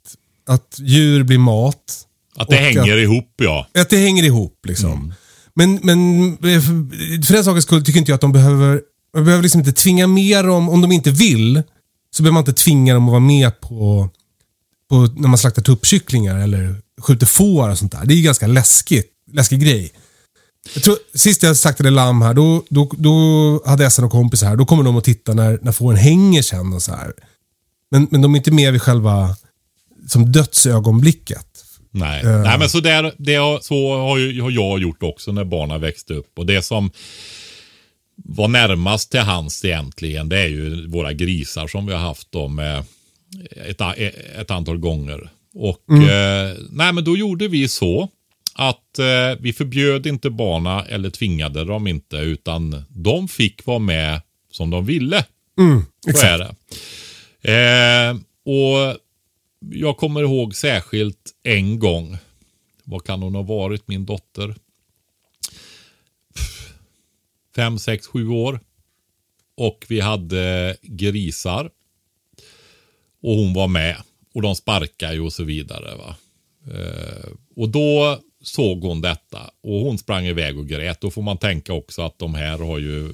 att 0.49 0.77
djur 0.79 1.23
blir 1.23 1.39
mat. 1.39 2.03
Att 2.37 2.49
det 2.49 2.57
hänger 2.57 2.83
att- 2.97 3.03
ihop 3.03 3.35
ja. 3.37 3.67
att 3.79 3.91
det 3.91 3.97
hänger 3.97 4.23
ihop 4.25 4.61
liksom. 4.67 5.15
Men, 5.55 5.81
men 5.83 6.37
för- 6.37 7.23
för 7.27 7.35
den 7.35 7.45
sakens 7.45 7.65
skull 7.65 7.85
tycker 7.85 7.99
inte 7.99 8.11
jag 8.11 8.15
att 8.15 8.21
de 8.21 8.33
behöver, 8.33 8.81
man 9.17 9.25
behöver 9.25 9.43
liksom 9.43 9.59
inte 9.61 9.73
tvinga 9.73 10.07
med 10.07 10.45
dem, 10.45 10.69
om 10.69 10.81
de 10.81 10.93
inte 10.93 11.11
vill, 11.11 11.63
så 12.17 12.23
behöver 12.23 12.33
man 12.35 12.41
inte 12.41 12.53
tvinga 12.53 12.95
dem 12.95 13.05
att 13.05 13.11
vara 13.11 13.21
med 13.21 13.61
på, 13.61 14.09
på 14.91 14.97
när 15.17 15.29
man 15.29 15.39
slaktar 15.39 15.63
tuppkycklingar 15.63 16.39
eller 16.39 16.75
skjuter 17.01 17.27
får 17.27 17.71
och 17.71 17.79
sånt 17.79 17.93
där. 17.93 18.05
Det 18.05 18.15
är 18.15 18.17
ju 18.17 18.23
ganska 18.23 18.47
läskigt, 18.47 19.11
läskig 19.33 19.61
grej. 19.61 19.93
Jag 20.75 20.83
tror, 20.83 20.97
sist 21.15 21.43
jag 21.43 21.57
slaktade 21.57 21.91
lamm 21.91 22.23
här, 22.23 22.35
då, 22.35 22.63
då, 22.69 22.91
då 22.99 23.13
hade 23.67 23.83
jag 23.85 24.05
och 24.05 24.11
kompisar 24.11 24.47
här. 24.49 24.57
Då 24.57 24.65
kommer 24.67 24.83
de 24.83 24.97
och 24.97 25.05
tittar 25.05 25.35
när, 25.35 25.59
när 25.63 25.73
fåren 25.73 25.99
hänger 25.99 26.43
sen 26.43 26.73
och 26.73 26.83
så 26.83 26.93
här. 26.93 27.13
Men, 27.91 28.07
men 28.11 28.23
de 28.23 28.35
är 28.35 28.37
inte 28.39 28.51
med 28.51 28.73
vid 28.73 28.83
själva 28.83 29.37
som 30.09 30.33
dödsögonblicket. 30.33 31.47
Nej, 31.91 32.23
Eh. 32.25 32.43
Nej 32.43 32.59
men 32.59 32.71
så, 32.71 32.81
där, 32.81 33.15
det, 33.19 33.35
har- 33.35 33.61
så 33.61 33.97
har, 33.99 34.19
ju, 34.19 34.43
har 34.43 34.51
jag 34.51 34.79
gjort 34.83 35.03
också 35.03 35.33
när 35.33 35.45
barnen 35.45 35.81
växte 35.81 36.15
upp. 36.15 36.39
Och 36.39 36.47
det 36.47 36.63
som 36.63 36.91
var 38.17 38.49
närmast 38.49 39.11
till 39.11 39.21
hans 39.21 39.65
egentligen, 39.65 40.29
det 40.29 40.39
är 40.41 40.47
ju 40.49 40.87
våra 40.89 41.13
grisar 41.13 41.67
som 41.67 41.87
vi 41.87 41.93
har 41.93 42.01
haft 42.01 42.33
då 42.33 42.49
med 42.49 42.85
ett, 43.67 43.81
a- 43.81 43.95
ett 44.41 44.51
antal 44.51 44.79
gånger. 44.79 45.31
Och 45.55 45.85
eh, 46.11 46.57
nej 46.71 46.93
men 46.93 47.05
då 47.05 47.17
gjorde 47.17 47.49
vi 47.49 47.69
så 47.69 48.09
att 48.55 48.99
eh, 48.99 49.41
vi 49.41 49.53
förbjöd 49.53 50.07
inte 50.07 50.31
barnen 50.31 50.85
eller 50.89 51.11
tvingade 51.11 51.65
dem 51.65 51.87
inte 51.87 52.17
utan 52.17 52.85
de 52.89 53.29
fick 53.29 53.67
vara 53.67 53.79
med 53.79 54.21
som 54.51 54.71
de 54.71 54.87
ville. 54.87 55.25
Så 56.15 56.27
är 56.27 56.39
det. 56.39 56.55
Eh, 57.53 58.17
och 58.55 58.97
jag 59.71 59.97
kommer 59.97 60.21
ihåg 60.23 60.55
särskilt 60.55 61.31
en 61.43 61.79
gång. 61.79 62.19
Vad 62.85 63.05
kan 63.05 63.23
hon 63.23 63.35
ha 63.35 63.43
varit, 63.43 63.89
min 63.89 64.07
dotter? 64.07 64.55
Fem, 67.57 67.79
sex, 67.79 68.07
sju 68.07 68.29
år. 68.29 68.61
Och 69.57 69.87
vi 69.89 70.01
hade 70.01 70.77
grisar. 70.83 71.71
Och 73.23 73.35
hon 73.35 73.55
var 73.55 73.69
med. 73.69 73.97
Och 74.35 74.43
de 74.43 74.57
sparkade 74.57 75.15
ju 75.15 75.21
och 75.21 75.33
så 75.33 75.45
vidare. 75.45 75.97
Va? 75.97 76.17
Eh, 76.75 77.31
och 77.57 77.69
då 77.69 78.21
såg 78.43 78.83
hon 78.83 79.01
detta. 79.01 79.51
Och 79.61 79.81
hon 79.81 79.99
sprang 79.99 80.27
iväg 80.27 80.59
och 80.59 80.69
grät. 80.69 81.01
Då 81.01 81.11
får 81.11 81.23
man 81.23 81.39
tänka 81.39 81.73
också 81.73 82.03
att 82.03 82.19
de 82.19 82.35
här 82.35 82.59
har 82.59 82.79
ju 82.79 83.13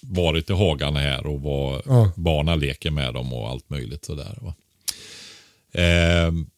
varit 0.00 0.50
i 0.50 0.52
hagarna 0.52 1.00
här 1.00 1.26
och 1.26 1.40
var, 1.40 1.82
Ja. 1.86 2.12
barnen 2.16 2.60
leker 2.60 2.90
med 2.90 3.14
dem 3.14 3.32
och 3.32 3.48
allt 3.50 3.70
möjligt 3.70 4.04
sådär. 4.04 4.38
Va? 4.40 4.54
Ehm, 5.72 6.50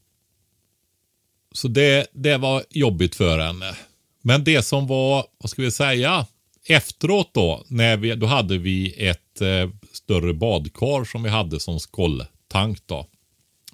så 1.53 1.69
det, 1.69 2.07
det 2.13 2.37
var 2.37 2.65
jobbigt 2.71 3.15
för 3.15 3.39
henne. 3.39 3.77
Men 4.23 4.45
det 4.45 4.63
som 4.63 4.87
var, 4.87 5.27
vad 5.39 5.51
ska 5.51 5.63
vi 5.63 5.71
säga, 5.71 6.27
efteråt 6.71 7.35
då, 7.35 7.65
när 7.69 7.97
vi, 7.97 8.15
då 8.15 8.27
hade 8.27 8.59
vi 8.59 9.07
ett 9.09 9.41
eh, 9.41 9.71
större 9.93 10.35
badkar 10.35 11.05
som 11.05 11.23
vi 11.23 11.29
hade 11.29 11.61
som 11.61 11.79
skålltank 11.79 12.79
då. 12.87 13.07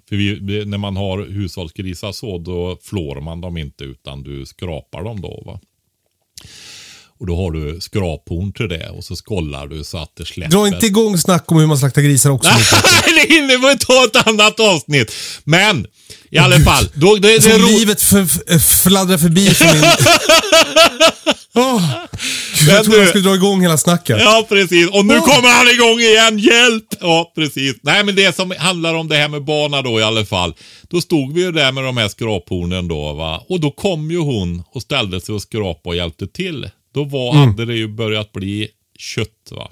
För 0.09 0.15
vi, 0.15 0.39
vi, 0.41 0.65
när 0.65 0.77
man 0.77 0.97
har 0.97 1.25
hushållsgrisar 1.25 2.11
så, 2.11 2.37
då 2.37 2.77
flår 2.81 3.21
man 3.21 3.41
dem 3.41 3.57
inte 3.57 3.83
utan 3.83 4.23
du 4.23 4.45
skrapar 4.45 5.03
dem 5.03 5.21
då. 5.21 5.43
va. 5.45 5.59
Och 7.25 7.29
då 7.29 7.37
har 7.37 7.51
du 7.51 7.81
skraphorn 7.81 8.53
till 8.53 8.69
det 8.69 8.89
och 8.89 9.03
så 9.03 9.15
skollar 9.15 9.67
du 9.67 9.83
så 9.83 9.97
att 9.97 10.15
det 10.17 10.25
släpper. 10.25 10.51
Dra 10.51 10.67
inte 10.67 10.85
igång 10.85 11.17
snack 11.17 11.51
om 11.51 11.57
hur 11.57 11.67
man 11.67 11.77
slaktar 11.77 12.01
grisar 12.01 12.29
också. 12.29 12.49
Nej, 13.07 13.27
det 13.27 13.33
hinner 13.33 13.69
vi 13.69 13.79
ta 13.79 14.05
ett 14.05 14.27
annat 14.27 14.59
avsnitt. 14.59 15.11
Men 15.43 15.87
i 16.31 16.37
alla 16.37 16.59
fall. 16.59 16.87
Då, 16.93 17.15
det, 17.15 17.37
det, 17.37 17.57
ro- 17.57 17.67
livet 17.67 18.01
för, 18.01 18.25
för, 18.25 18.59
fladdrar 18.89 19.17
förbi 19.17 19.49
för 19.49 19.65
min... 19.65 19.81
Gud, 22.59 22.69
jag 22.69 22.83
trodde 22.83 22.99
jag 22.99 23.09
skulle 23.09 23.29
dra 23.29 23.35
igång 23.35 23.61
hela 23.61 23.77
snacket. 23.77 24.17
Ja, 24.19 24.45
precis. 24.49 24.89
Och 24.89 25.05
nu 25.05 25.17
Åh. 25.17 25.35
kommer 25.35 25.49
han 25.49 25.67
igång 25.67 25.99
igen. 25.99 26.39
Hjälp! 26.39 26.85
Ja, 26.99 27.31
precis. 27.35 27.75
Nej, 27.81 28.03
men 28.03 28.15
det 28.15 28.35
som 28.35 28.53
handlar 28.57 28.93
om 28.93 29.07
det 29.07 29.15
här 29.15 29.27
med 29.27 29.43
barna 29.43 29.81
då 29.81 29.99
i 29.99 30.03
alla 30.03 30.25
fall. 30.25 30.53
Då 30.89 31.01
stod 31.01 31.33
vi 31.33 31.41
ju 31.41 31.51
där 31.51 31.71
med 31.71 31.83
de 31.83 31.97
här 31.97 32.07
skraphornen 32.07 32.87
då 32.87 33.13
va. 33.13 33.45
Och 33.49 33.59
då 33.59 33.71
kom 33.71 34.11
ju 34.11 34.19
hon 34.19 34.63
och 34.71 34.81
ställde 34.81 35.21
sig 35.21 35.35
och 35.35 35.41
skrapade 35.41 35.89
och 35.89 35.95
hjälpte 35.95 36.27
till. 36.27 36.69
Då 36.95 37.03
var, 37.03 37.35
Mm. 37.35 37.47
hade 37.49 37.65
det 37.65 37.75
ju 37.75 37.87
börjat 37.87 38.31
bli 38.31 38.67
kött 38.97 39.51
va. 39.51 39.71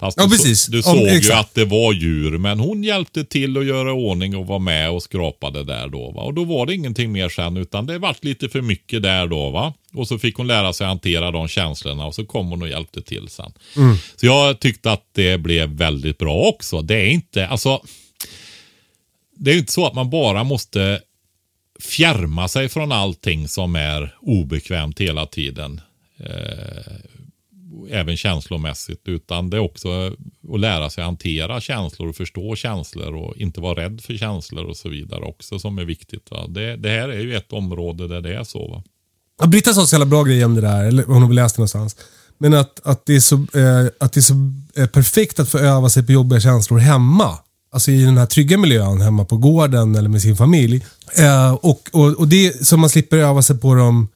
Fast 0.00 0.16
Ja, 0.18 0.24
du, 0.24 0.30
precis. 0.30 0.66
Du 0.66 0.76
Ja, 0.76 0.82
såg 0.82 0.98
ju 1.00 1.06
exakt. 1.08 1.40
att 1.40 1.54
det 1.54 1.64
var 1.64 1.92
djur, 1.92 2.38
men 2.38 2.60
hon 2.60 2.84
hjälpte 2.84 3.24
till 3.24 3.56
att 3.58 3.66
göra 3.66 3.92
ordning 3.92 4.36
och 4.36 4.46
var 4.46 4.58
med 4.58 4.90
och 4.90 5.02
skrapade 5.02 5.64
där 5.64 5.88
då. 5.88 6.10
Va? 6.10 6.22
Och 6.22 6.34
då 6.34 6.44
var 6.44 6.66
det 6.66 6.74
ingenting 6.74 7.12
mer 7.12 7.28
sen, 7.28 7.56
utan 7.56 7.86
det 7.86 7.98
vart 7.98 8.24
lite 8.24 8.48
för 8.48 8.60
mycket 8.60 9.02
där 9.02 9.26
då. 9.26 9.50
va. 9.50 9.74
Och 9.94 10.08
så 10.08 10.18
fick 10.18 10.36
hon 10.36 10.46
lära 10.46 10.72
sig 10.72 10.86
hantera 10.86 11.30
de 11.30 11.48
känslorna 11.48 12.06
och 12.06 12.14
så 12.14 12.24
kom 12.26 12.50
hon 12.50 12.62
och 12.62 12.68
hjälpte 12.68 13.02
till 13.02 13.28
sen. 13.28 13.52
Så 14.16 14.26
jag 14.26 14.60
tyckte 14.60 14.92
att 14.92 15.04
det 15.12 15.38
blev 15.38 15.68
väldigt 15.68 16.18
bra 16.18 16.34
också. 16.36 16.82
Det 16.82 16.96
är 16.96 17.06
inte, 17.08 17.46
alltså. 17.46 17.82
Det 19.36 19.50
är 19.50 19.54
ju 19.54 19.60
inte 19.60 19.72
så 19.72 19.86
att 19.86 19.94
man 19.94 20.10
bara 20.10 20.44
måste 20.44 21.00
fjärma 21.80 22.48
sig 22.48 22.68
från 22.68 22.92
allting 22.92 23.48
som 23.48 23.76
är 23.76 24.14
obekvämt 24.20 25.00
hela 25.00 25.26
tiden. 25.26 25.80
Eh, 26.16 26.94
även 27.90 28.16
känslomässigt. 28.16 29.02
Utan 29.04 29.50
det 29.50 29.56
är 29.56 29.60
också 29.60 29.88
att 30.54 30.60
lära 30.60 30.90
sig 30.90 31.04
hantera 31.04 31.60
känslor 31.60 32.08
och 32.08 32.16
förstå 32.16 32.56
känslor 32.56 33.14
och 33.14 33.36
inte 33.36 33.60
vara 33.60 33.84
rädd 33.84 34.00
för 34.00 34.16
känslor 34.16 34.64
och 34.64 34.76
så 34.76 34.88
vidare 34.88 35.24
också 35.24 35.58
som 35.58 35.78
är 35.78 35.84
viktigt. 35.84 36.30
Va? 36.30 36.46
Det, 36.48 36.76
det 36.76 36.88
här 36.88 37.08
är 37.08 37.20
ju 37.20 37.36
ett 37.36 37.52
område 37.52 38.08
där 38.08 38.20
det 38.20 38.34
är 38.34 38.44
så. 38.44 38.68
Va? 38.68 38.82
Ja, 39.40 39.46
Britta 39.46 39.74
sa 39.74 39.86
så 39.86 39.94
jävla 39.94 40.06
bra 40.06 40.22
grejer 40.22 40.44
om 40.44 40.54
det 40.54 40.60
där, 40.60 40.84
eller 40.84 41.04
hon 41.04 41.22
har 41.22 41.28
väl 41.28 41.36
läst 41.36 41.56
det 41.56 41.60
någonstans. 41.60 41.96
Men 42.38 42.54
att, 42.54 42.86
att 42.86 43.06
det 43.06 43.16
är 43.16 43.20
så, 43.20 43.34
eh, 43.34 43.86
att 44.00 44.12
det 44.12 44.20
är 44.20 44.22
så 44.22 44.34
eh, 44.76 44.86
perfekt 44.86 45.40
att 45.40 45.48
få 45.48 45.58
öva 45.58 45.88
sig 45.88 46.06
på 46.06 46.12
jobbiga 46.12 46.40
känslor 46.40 46.78
hemma. 46.78 47.38
Alltså 47.72 47.90
i 47.90 48.04
den 48.04 48.18
här 48.18 48.26
trygga 48.26 48.58
miljön 48.58 49.00
hemma 49.00 49.24
på 49.24 49.36
gården 49.36 49.94
eller 49.94 50.08
med 50.08 50.22
sin 50.22 50.36
familj. 50.36 50.84
Eh, 51.18 51.54
och, 51.54 51.88
och, 51.92 52.12
och 52.12 52.28
det 52.28 52.66
som 52.66 52.80
man 52.80 52.90
slipper 52.90 53.16
öva 53.16 53.42
sig 53.42 53.58
på 53.58 53.74
dem 53.74 54.08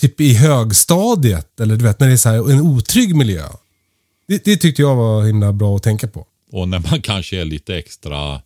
typ 0.00 0.20
i 0.20 0.34
högstadiet. 0.34 1.60
Eller 1.60 1.76
du 1.76 1.84
vet, 1.84 2.00
när 2.00 2.06
det 2.06 2.12
är 2.12 2.16
så 2.16 2.28
här, 2.28 2.50
en 2.52 2.60
otrygg 2.60 3.14
miljö. 3.16 3.44
Det, 4.28 4.44
det 4.44 4.56
tyckte 4.56 4.82
jag 4.82 4.96
var 4.96 5.24
himla 5.24 5.52
bra 5.52 5.76
att 5.76 5.82
tänka 5.82 6.08
på. 6.08 6.26
Och 6.52 6.68
när 6.68 6.78
man 6.90 7.00
kanske 7.02 7.40
är 7.40 7.44
lite 7.44 7.76
extra 7.76 8.40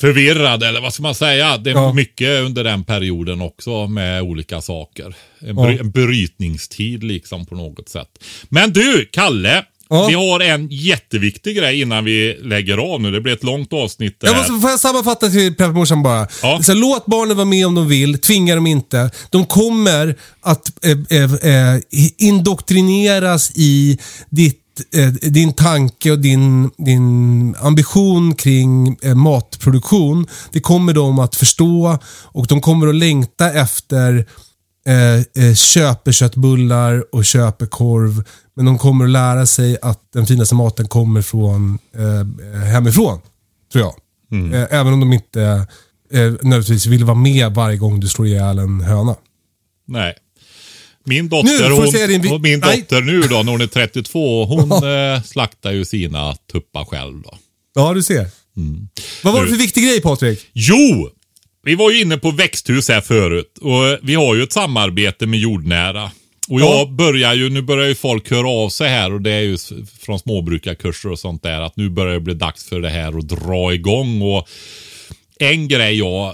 förvirrad 0.00 0.62
eller 0.62 0.80
vad 0.80 0.94
ska 0.94 1.02
man 1.02 1.14
säga. 1.14 1.58
Det 1.58 1.70
är 1.70 1.74
Ja. 1.74 1.92
mycket 1.92 2.40
under 2.40 2.64
den 2.64 2.84
perioden 2.84 3.40
också 3.40 3.86
med 3.86 4.22
olika 4.22 4.60
saker. 4.60 5.14
En, 5.40 5.56
bry- 5.56 5.72
Ja. 5.76 5.80
en 5.80 5.90
brytningstid 5.90 7.04
liksom 7.04 7.46
på 7.46 7.54
något 7.54 7.88
sätt. 7.88 8.24
Men 8.48 8.72
du, 8.72 9.08
Kalle. 9.12 9.64
Ja. 9.90 10.06
Vi 10.06 10.14
har 10.14 10.40
en 10.40 10.68
jätteviktig 10.70 11.56
grej 11.56 11.80
innan 11.80 12.04
vi 12.04 12.38
lägger 12.42 12.78
av 12.94 13.00
nu. 13.00 13.10
Det 13.10 13.20
blir 13.20 13.32
ett 13.32 13.44
långt 13.44 13.72
avsnitt 13.72 14.16
Jag 14.20 14.36
måste, 14.36 14.52
får 14.52 14.70
jag 14.70 14.80
sammanfatta 14.80 15.28
till 15.30 15.54
pepparmorsan 15.54 16.02
bara? 16.02 16.28
Ja. 16.42 16.60
Så 16.62 16.72
här, 16.72 16.78
låt 16.78 17.06
barnen 17.06 17.36
vara 17.36 17.44
med 17.44 17.66
om 17.66 17.74
de 17.74 17.88
vill, 17.88 18.18
tvinga 18.18 18.54
dem 18.54 18.66
inte. 18.66 19.10
De 19.30 19.46
kommer 19.46 20.16
att 20.42 20.84
eh, 20.84 21.18
eh, 21.18 21.34
eh, 21.34 21.80
indoktrineras 22.18 23.52
i 23.54 23.98
ditt, 24.30 24.60
eh, 24.94 25.08
din 25.08 25.52
tanke 25.52 26.10
och 26.10 26.18
din, 26.18 26.70
din 26.78 27.54
ambition 27.60 28.34
kring 28.34 28.96
eh, 29.02 29.14
matproduktion. 29.14 30.26
Det 30.52 30.60
kommer 30.60 30.92
de 30.92 31.18
att 31.18 31.36
förstå 31.36 31.98
och 32.24 32.46
de 32.46 32.60
kommer 32.60 32.88
att 32.88 32.94
längta 32.94 33.52
efter 33.52 34.26
eh, 34.86 35.44
eh, 35.46 35.54
köper 35.54 36.12
köttbullar 36.12 37.04
och 37.14 37.24
köper 37.24 37.66
korv. 37.66 38.24
Men 38.56 38.64
de 38.64 38.78
kommer 38.78 39.04
att 39.04 39.10
lära 39.10 39.46
sig 39.46 39.78
att 39.82 40.00
den 40.12 40.26
finaste 40.26 40.54
maten 40.54 40.88
kommer 40.88 41.22
från 41.22 41.78
eh, 41.96 42.60
hemifrån. 42.62 43.20
Tror 43.72 43.84
jag. 43.84 43.94
Eh, 44.54 44.66
även 44.80 44.92
om 44.92 45.00
de 45.00 45.12
inte 45.12 45.42
eh, 46.12 46.20
nödvändigtvis 46.20 46.86
vill 46.86 47.04
vara 47.04 47.14
med 47.18 47.52
varje 47.54 47.76
gång 47.76 48.00
du 48.00 48.08
slår 48.08 48.26
ihjäl 48.26 48.58
en 48.58 48.80
höna. 48.80 49.16
Nej. 49.88 50.14
Min 51.04 51.24
Nu 51.24 51.28
dotter, 51.28 52.08
din 52.08 52.20
vi- 52.22 52.28
hon, 52.28 52.36
och 52.36 52.40
min 52.42 52.60
Nej. 52.60 52.80
dotter 52.80 53.00
nu 53.02 53.20
då, 53.22 53.42
när 53.42 53.52
hon 53.52 53.60
är 53.60 53.66
32, 53.66 54.44
hon 54.44 54.72
eh, 55.16 55.22
slaktar 55.22 55.70
ju 55.72 55.84
sina 55.84 56.34
tuppar 56.52 56.84
själv 56.84 57.22
då. 57.22 57.38
Ja, 57.74 57.94
du 57.94 58.02
ser. 58.02 58.26
Vad 59.24 59.34
var 59.34 59.40
det 59.40 59.46
Nu- 59.46 59.52
för 59.52 59.58
viktig 59.62 59.84
grej 59.84 60.00
Patrik? 60.00 60.46
Jo! 60.52 61.08
Vi 61.62 61.74
var 61.74 61.90
ju 61.90 62.00
inne 62.00 62.16
på 62.16 62.30
växthus 62.30 62.88
här 62.88 63.00
förut 63.00 63.58
och 63.60 63.98
vi 64.02 64.14
har 64.14 64.34
ju 64.34 64.42
ett 64.42 64.52
samarbete 64.52 65.26
med 65.26 65.40
jordnära. 65.40 66.10
Och 66.48 66.60
jag 66.60 66.80
Ja. 66.80 66.86
börjar 66.86 67.34
ju, 67.34 67.50
nu 67.50 67.62
börjar 67.62 67.88
ju 67.88 67.94
folk 67.94 68.30
höra 68.30 68.48
av 68.48 68.68
sig 68.68 68.88
här 68.88 69.12
och 69.12 69.20
det 69.20 69.30
är 69.32 69.40
ju 69.40 69.58
från 70.00 70.18
småbrukarkurser 70.18 71.10
och 71.10 71.18
sånt 71.18 71.42
där 71.42 71.60
att 71.60 71.76
nu 71.76 71.88
börjar 71.88 72.14
det 72.14 72.20
bli 72.20 72.34
dags 72.34 72.68
för 72.68 72.80
det 72.80 72.88
här 72.90 73.18
att 73.18 73.28
dra 73.28 73.74
igång. 73.74 74.22
Och 74.22 74.48
en 75.40 75.68
grej 75.68 75.98
jag 75.98 76.26
eh, 76.28 76.32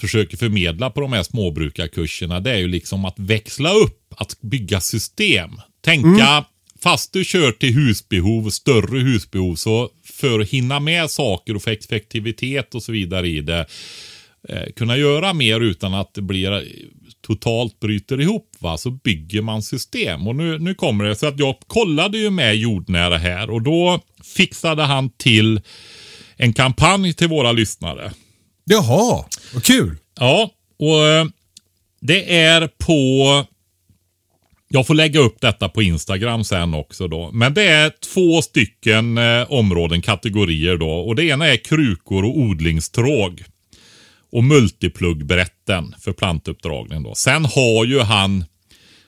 försöker 0.00 0.36
förmedla 0.36 0.90
på 0.90 1.00
de 1.00 1.12
här 1.12 1.22
småbrukarkurserna 1.22 2.40
det 2.40 2.50
är 2.50 2.58
ju 2.58 2.68
liksom 2.68 3.04
att 3.04 3.18
växla 3.18 3.72
upp, 3.72 4.14
att 4.16 4.40
bygga 4.40 4.80
system. 4.80 5.50
Tänka, 5.84 6.44
fast 6.82 7.12
du 7.12 7.24
kör 7.24 7.52
till 7.52 7.74
husbehov, 7.74 8.50
större 8.50 8.98
husbehov, 9.00 9.54
så 9.54 9.90
för 10.04 10.40
att 10.40 10.48
hinna 10.48 10.80
med 10.80 11.10
saker 11.10 11.56
och 11.56 11.62
få 11.62 11.70
effektivitet 11.70 12.74
och 12.74 12.82
så 12.82 12.92
vidare 12.92 13.28
i 13.28 13.40
det, 13.40 13.66
eh, 14.48 14.72
kunna 14.76 14.96
göra 14.96 15.32
mer 15.32 15.60
utan 15.60 15.94
att 15.94 16.14
det 16.14 16.22
blir 16.22 16.52
eh, 16.52 16.60
totalt 17.26 17.80
bryter 17.80 18.20
ihop, 18.20 18.50
va? 18.58 18.78
så 18.78 18.90
bygger 18.90 19.42
man 19.42 19.62
system. 19.62 20.28
Och 20.28 20.36
nu, 20.36 20.58
nu 20.58 20.74
kommer 20.74 21.04
det, 21.04 21.14
så 21.16 21.26
att 21.26 21.38
jag 21.38 21.56
kollade 21.66 22.18
ju 22.18 22.30
med 22.30 22.56
jordnära 22.56 23.18
här 23.18 23.50
och 23.50 23.62
då 23.62 24.00
fixade 24.36 24.82
han 24.82 25.10
till 25.10 25.60
en 26.36 26.52
kampanj 26.52 27.12
till 27.12 27.28
våra 27.28 27.52
lyssnare. 27.52 28.12
Jaha, 28.64 29.24
vad 29.54 29.64
kul. 29.64 29.96
Ja, 30.20 30.50
och 30.78 31.06
eh, 31.06 31.26
det 32.00 32.36
är 32.36 32.68
på... 32.78 33.46
Jag 34.68 34.86
får 34.86 34.94
lägga 34.94 35.20
upp 35.20 35.40
detta 35.40 35.68
på 35.68 35.82
Instagram 35.82 36.44
sen 36.44 36.74
också 36.74 37.08
då. 37.08 37.30
Men 37.32 37.54
det 37.54 37.62
är 37.62 37.92
två 38.14 38.42
stycken 38.42 39.18
eh, 39.18 39.52
områden, 39.52 40.02
kategorier 40.02 40.76
då. 40.76 40.90
Och 40.90 41.16
det 41.16 41.24
ena 41.24 41.46
är 41.46 41.56
krukor 41.56 42.24
och 42.24 42.38
odlingstråg. 42.38 43.44
Och 44.32 44.44
multiplugbrätten 44.44 45.94
för 46.00 46.12
plantuppdragning 46.12 47.02
då. 47.02 47.14
Sen 47.14 47.44
har 47.44 47.84
ju 47.84 48.00
han 48.00 48.44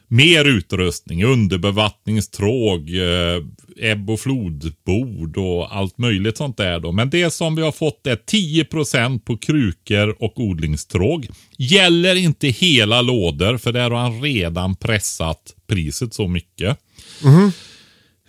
mer 0.08 0.44
utrustning, 0.44 1.24
underbevattningstråg, 1.24 2.90
eh, 2.96 3.42
ebb 3.90 4.10
och 4.10 4.20
flodbord 4.20 5.36
och 5.36 5.76
allt 5.76 5.98
möjligt 5.98 6.36
sånt 6.36 6.56
där 6.56 6.80
då. 6.80 6.92
Men 6.92 7.10
det 7.10 7.30
som 7.30 7.56
vi 7.56 7.62
har 7.62 7.72
fått 7.72 8.06
är 8.06 8.16
10% 8.16 9.24
på 9.24 9.36
krukor 9.36 10.16
och 10.22 10.40
odlingstråg. 10.40 11.28
Gäller 11.58 12.14
inte 12.14 12.48
hela 12.48 13.02
lådor 13.02 13.56
för 13.56 13.72
där 13.72 13.90
har 13.90 13.98
han 13.98 14.22
redan 14.22 14.76
pressat 14.76 15.54
priset 15.66 16.14
så 16.14 16.28
mycket. 16.28 16.78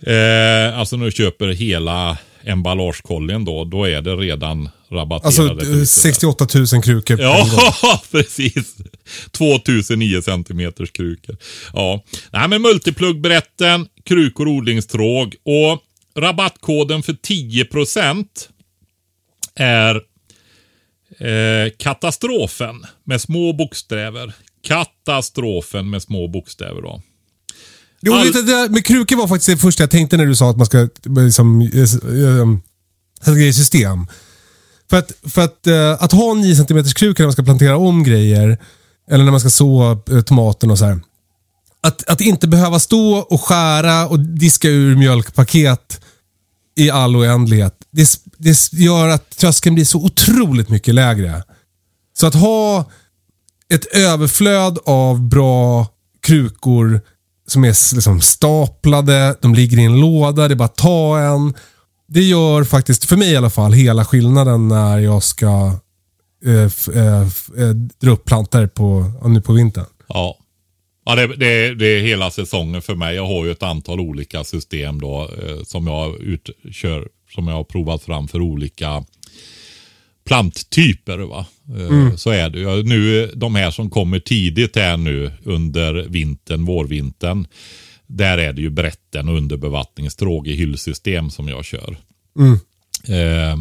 Eh, 0.02 0.78
alltså 0.78 0.96
när 0.96 1.04
du 1.04 1.12
köper 1.12 1.48
hela 1.48 2.18
emballagekollen 2.44 3.44
då, 3.44 3.64
då 3.64 3.84
är 3.84 4.02
det 4.02 4.16
redan 4.16 4.68
rabatterade 4.90 5.26
Alltså 5.26 5.42
eh, 5.42 5.58
priser 5.58 5.74
där. 5.76 5.84
68 5.84 6.46
000 6.72 6.82
krukor. 6.82 7.20
Ja, 7.20 8.02
precis. 8.10 8.74
2009 9.30 10.22
centimeters 10.22 10.90
krukor. 10.90 11.36
Ja, 11.72 12.04
Nej, 12.32 12.48
men 12.48 12.62
multiplugbrätten, 12.62 13.86
krukor, 14.04 14.48
odlingstråg 14.48 15.34
och 15.44 15.82
rabattkoden 16.22 17.02
för 17.02 17.12
10% 17.12 18.26
är 19.54 19.94
eh, 21.18 21.70
katastrofen 21.78 22.86
med 23.04 23.20
små 23.20 23.52
bokstäver. 23.52 24.34
Katastrofen 24.62 25.90
med 25.90 26.02
små 26.02 26.28
bokstäver 26.28 26.82
då. 26.82 27.02
Jo, 28.00 28.12
All- 28.14 28.32
det 28.32 28.42
där 28.42 28.68
med 28.68 28.86
krukor 28.86 29.16
var 29.16 29.28
faktiskt 29.28 29.46
det 29.48 29.56
första 29.56 29.82
jag 29.82 29.90
tänkte 29.90 30.16
när 30.16 30.26
du 30.26 30.36
sa 30.36 30.50
att 30.50 30.56
man 30.56 30.66
ska 30.66 30.78
eh, 30.80 30.88
liksom, 31.24 31.60
grejer 33.26 33.48
i 33.48 33.52
system. 33.52 34.06
För 34.90 34.96
att, 34.98 35.12
för 35.22 35.42
att, 35.42 35.66
eh, 35.66 36.02
att 36.02 36.12
ha 36.12 36.34
9 36.34 36.56
cm 36.56 36.84
kruka 36.84 37.22
när 37.22 37.26
man 37.26 37.32
ska 37.32 37.42
plantera 37.42 37.76
om 37.76 38.04
grejer, 38.04 38.58
eller 39.10 39.24
när 39.24 39.30
man 39.30 39.40
ska 39.40 39.50
så 39.50 40.00
eh, 40.10 40.20
tomaten 40.20 40.70
och 40.70 40.78
så 40.78 40.84
här. 40.84 41.00
Att, 41.80 42.08
att 42.08 42.20
inte 42.20 42.48
behöva 42.48 42.78
stå 42.78 43.16
och 43.18 43.40
skära 43.40 44.08
och 44.08 44.20
diska 44.20 44.68
ur 44.68 44.96
mjölkpaket 44.96 46.00
i 46.76 46.90
all 46.90 47.16
oändlighet. 47.16 47.74
Det, 47.90 48.20
det 48.38 48.72
gör 48.72 49.08
att 49.08 49.30
tröskeln 49.30 49.74
blir 49.74 49.84
så 49.84 50.04
otroligt 50.04 50.68
mycket 50.68 50.94
lägre. 50.94 51.42
Så 52.18 52.26
att 52.26 52.34
ha 52.34 52.90
ett 53.68 53.86
överflöd 53.86 54.78
av 54.84 55.20
bra 55.20 55.86
krukor 56.22 57.00
som 57.48 57.64
är 57.64 57.94
liksom 57.94 58.20
staplade, 58.20 59.36
de 59.40 59.54
ligger 59.54 59.78
i 59.78 59.84
en 59.84 60.00
låda, 60.00 60.48
det 60.48 60.54
är 60.54 60.56
bara 60.56 60.64
att 60.64 60.76
ta 60.76 61.18
en. 61.18 61.54
Det 62.08 62.22
gör 62.22 62.64
faktiskt, 62.64 63.04
för 63.04 63.16
mig 63.16 63.32
i 63.32 63.36
alla 63.36 63.50
fall, 63.50 63.72
hela 63.72 64.04
skillnaden 64.04 64.68
när 64.68 64.98
jag 64.98 65.22
ska 65.22 65.72
eh, 66.44 66.96
eh, 66.96 67.22
eh, 67.58 67.70
dra 68.00 68.10
upp 68.10 68.24
plantor 68.24 68.66
på, 68.66 69.12
nu 69.24 69.40
på 69.40 69.52
vintern. 69.52 69.86
Ja. 70.08 70.38
Ja, 71.08 71.14
det, 71.14 71.26
det, 71.26 71.74
det 71.74 71.86
är 71.86 72.02
hela 72.02 72.30
säsongen 72.30 72.82
för 72.82 72.94
mig. 72.94 73.14
Jag 73.16 73.26
har 73.26 73.44
ju 73.44 73.50
ett 73.50 73.62
antal 73.62 74.00
olika 74.00 74.44
system 74.44 75.00
då 75.00 75.30
eh, 75.42 75.62
som 75.64 75.86
jag 75.86 76.20
ut, 76.20 76.50
kör, 76.72 77.08
som 77.34 77.48
jag 77.48 77.54
har 77.54 77.64
provat 77.64 78.02
fram 78.02 78.28
för 78.28 78.40
olika 78.40 79.04
planttyper. 80.26 81.18
Va? 81.18 81.46
Eh, 81.78 82.16
Så 82.16 82.30
är 82.30 82.50
det 82.50 82.58
ju. 82.58 82.82
Nu, 82.82 83.32
de 83.34 83.54
här 83.54 83.70
som 83.70 83.90
kommer 83.90 84.18
tidigt 84.18 84.76
här 84.76 84.96
nu 84.96 85.32
under 85.44 85.94
vintern, 86.08 86.64
vårvintern. 86.64 87.46
Där 88.06 88.38
är 88.38 88.52
det 88.52 88.62
ju 88.62 88.70
brätten 88.70 89.28
och 89.28 89.36
underbevattningstråg 89.36 90.48
i 90.48 90.54
hyllsystem 90.54 91.30
som 91.30 91.48
jag 91.48 91.64
kör. 91.64 91.96
Eh, 93.08 93.56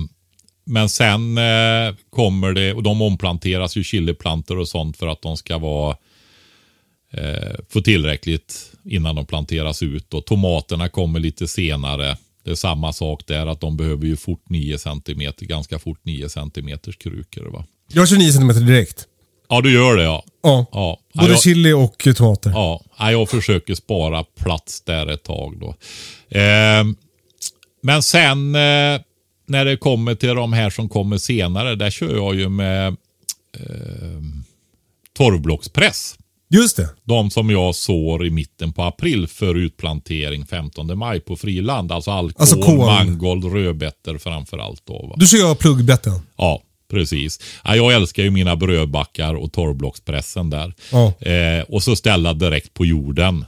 men 0.66 0.90
sen 0.90 1.38
eh, 1.38 1.96
kommer 2.10 2.54
det, 2.54 2.74
och 2.74 2.84
de 2.84 3.02
omplanteras 3.02 3.78
ju 3.78 3.84
chiliplantor 3.84 4.60
och 4.60 4.68
sånt 4.68 4.98
för 4.98 5.08
att 5.08 5.22
de 5.22 5.38
ska 5.38 5.58
vara 5.58 5.98
eh, 7.12 7.56
få 7.70 7.82
tillräckligt 7.82 8.72
innan 8.84 9.16
de 9.16 9.26
planteras 9.26 9.84
ut. 9.84 10.14
Och 10.14 10.26
tomaterna 10.26 10.90
kommer 10.90 11.20
lite 11.20 11.48
senare. 11.48 12.18
Det 12.44 12.52
är 12.52 12.56
samma 12.56 12.94
sak 12.94 13.28
där, 13.28 13.48
att 13.48 13.62
de 13.62 13.78
behöver 13.78 14.06
ju 14.06 14.18
fort 14.18 14.50
9 14.50 14.78
cm, 14.78 15.34
ganska 15.40 15.80
fort 15.80 16.00
9 16.04 16.30
cm 16.30 16.80
krukor. 17.00 17.46
Va? 17.46 17.66
Jag 17.94 18.10
kör 18.10 18.18
9 18.18 18.32
cm 18.32 18.48
direkt. 18.48 19.08
Ja, 19.50 19.62
du 19.62 19.74
gör 19.74 19.96
det 19.96 20.04
ja. 20.04 20.24
Ja. 20.44 20.66
Ja, 20.72 21.00
Både 21.14 21.28
ja, 21.28 21.32
jag, 21.32 21.42
chili 21.42 21.74
och 21.74 22.08
tomater. 22.18 22.50
ja, 22.50 22.82
ja, 23.00 23.12
jag 23.12 23.30
försöker 23.30 23.76
spara 23.76 24.24
plats 24.24 24.82
där 24.82 25.08
ett 25.08 25.24
tag 25.24 25.60
då. 25.60 25.68
Eh, 26.40 26.84
men 27.84 28.04
sen 28.04 28.56
eh, 28.56 29.02
när 29.48 29.66
det 29.66 29.78
kommer 29.78 30.16
till 30.16 30.30
de 30.36 30.54
här 30.54 30.70
som 30.70 30.90
kommer 30.90 31.18
senare, 31.18 31.76
där 31.76 31.90
kör 31.90 32.16
jag 32.16 32.36
ju 32.36 32.50
med 32.50 32.88
eh, 33.58 34.22
torvblockspress. 35.18 36.16
Just 36.50 36.78
det. 36.78 36.90
De 37.04 37.32
som 37.32 37.50
jag 37.50 37.76
sår 37.76 38.26
i 38.26 38.30
mitten 38.30 38.74
på 38.74 38.84
april 38.84 39.28
för 39.28 39.56
utplantering 39.56 40.46
15 40.46 40.98
maj 40.98 41.20
på 41.20 41.36
friland. 41.36 41.92
Alltså 41.92 42.12
alkohol, 42.12 42.42
Alltså 42.42 42.76
mangold, 42.76 43.54
rödbetor 43.54 44.18
framför 44.18 44.58
allt. 44.58 44.82
Då, 44.86 45.08
va? 45.08 45.16
Du 45.18 45.28
kör 45.28 45.38
jag 45.38 45.60
pluggbetten. 45.60 46.14
Ja, 46.38 46.62
precis. 46.96 47.40
Ja, 47.64 47.76
jag 47.76 47.94
älskar 47.94 48.24
ju 48.24 48.32
mina 48.32 48.56
brödbackar 48.56 49.34
och 49.34 49.52
torrblockspressen 49.52 50.50
där. 50.50 50.74
Ja. 50.92 51.14
Eh, 51.20 51.64
och 51.64 51.84
så 51.84 51.96
ställa 51.96 52.34
direkt 52.34 52.74
på 52.74 52.86
jorden. 52.86 53.46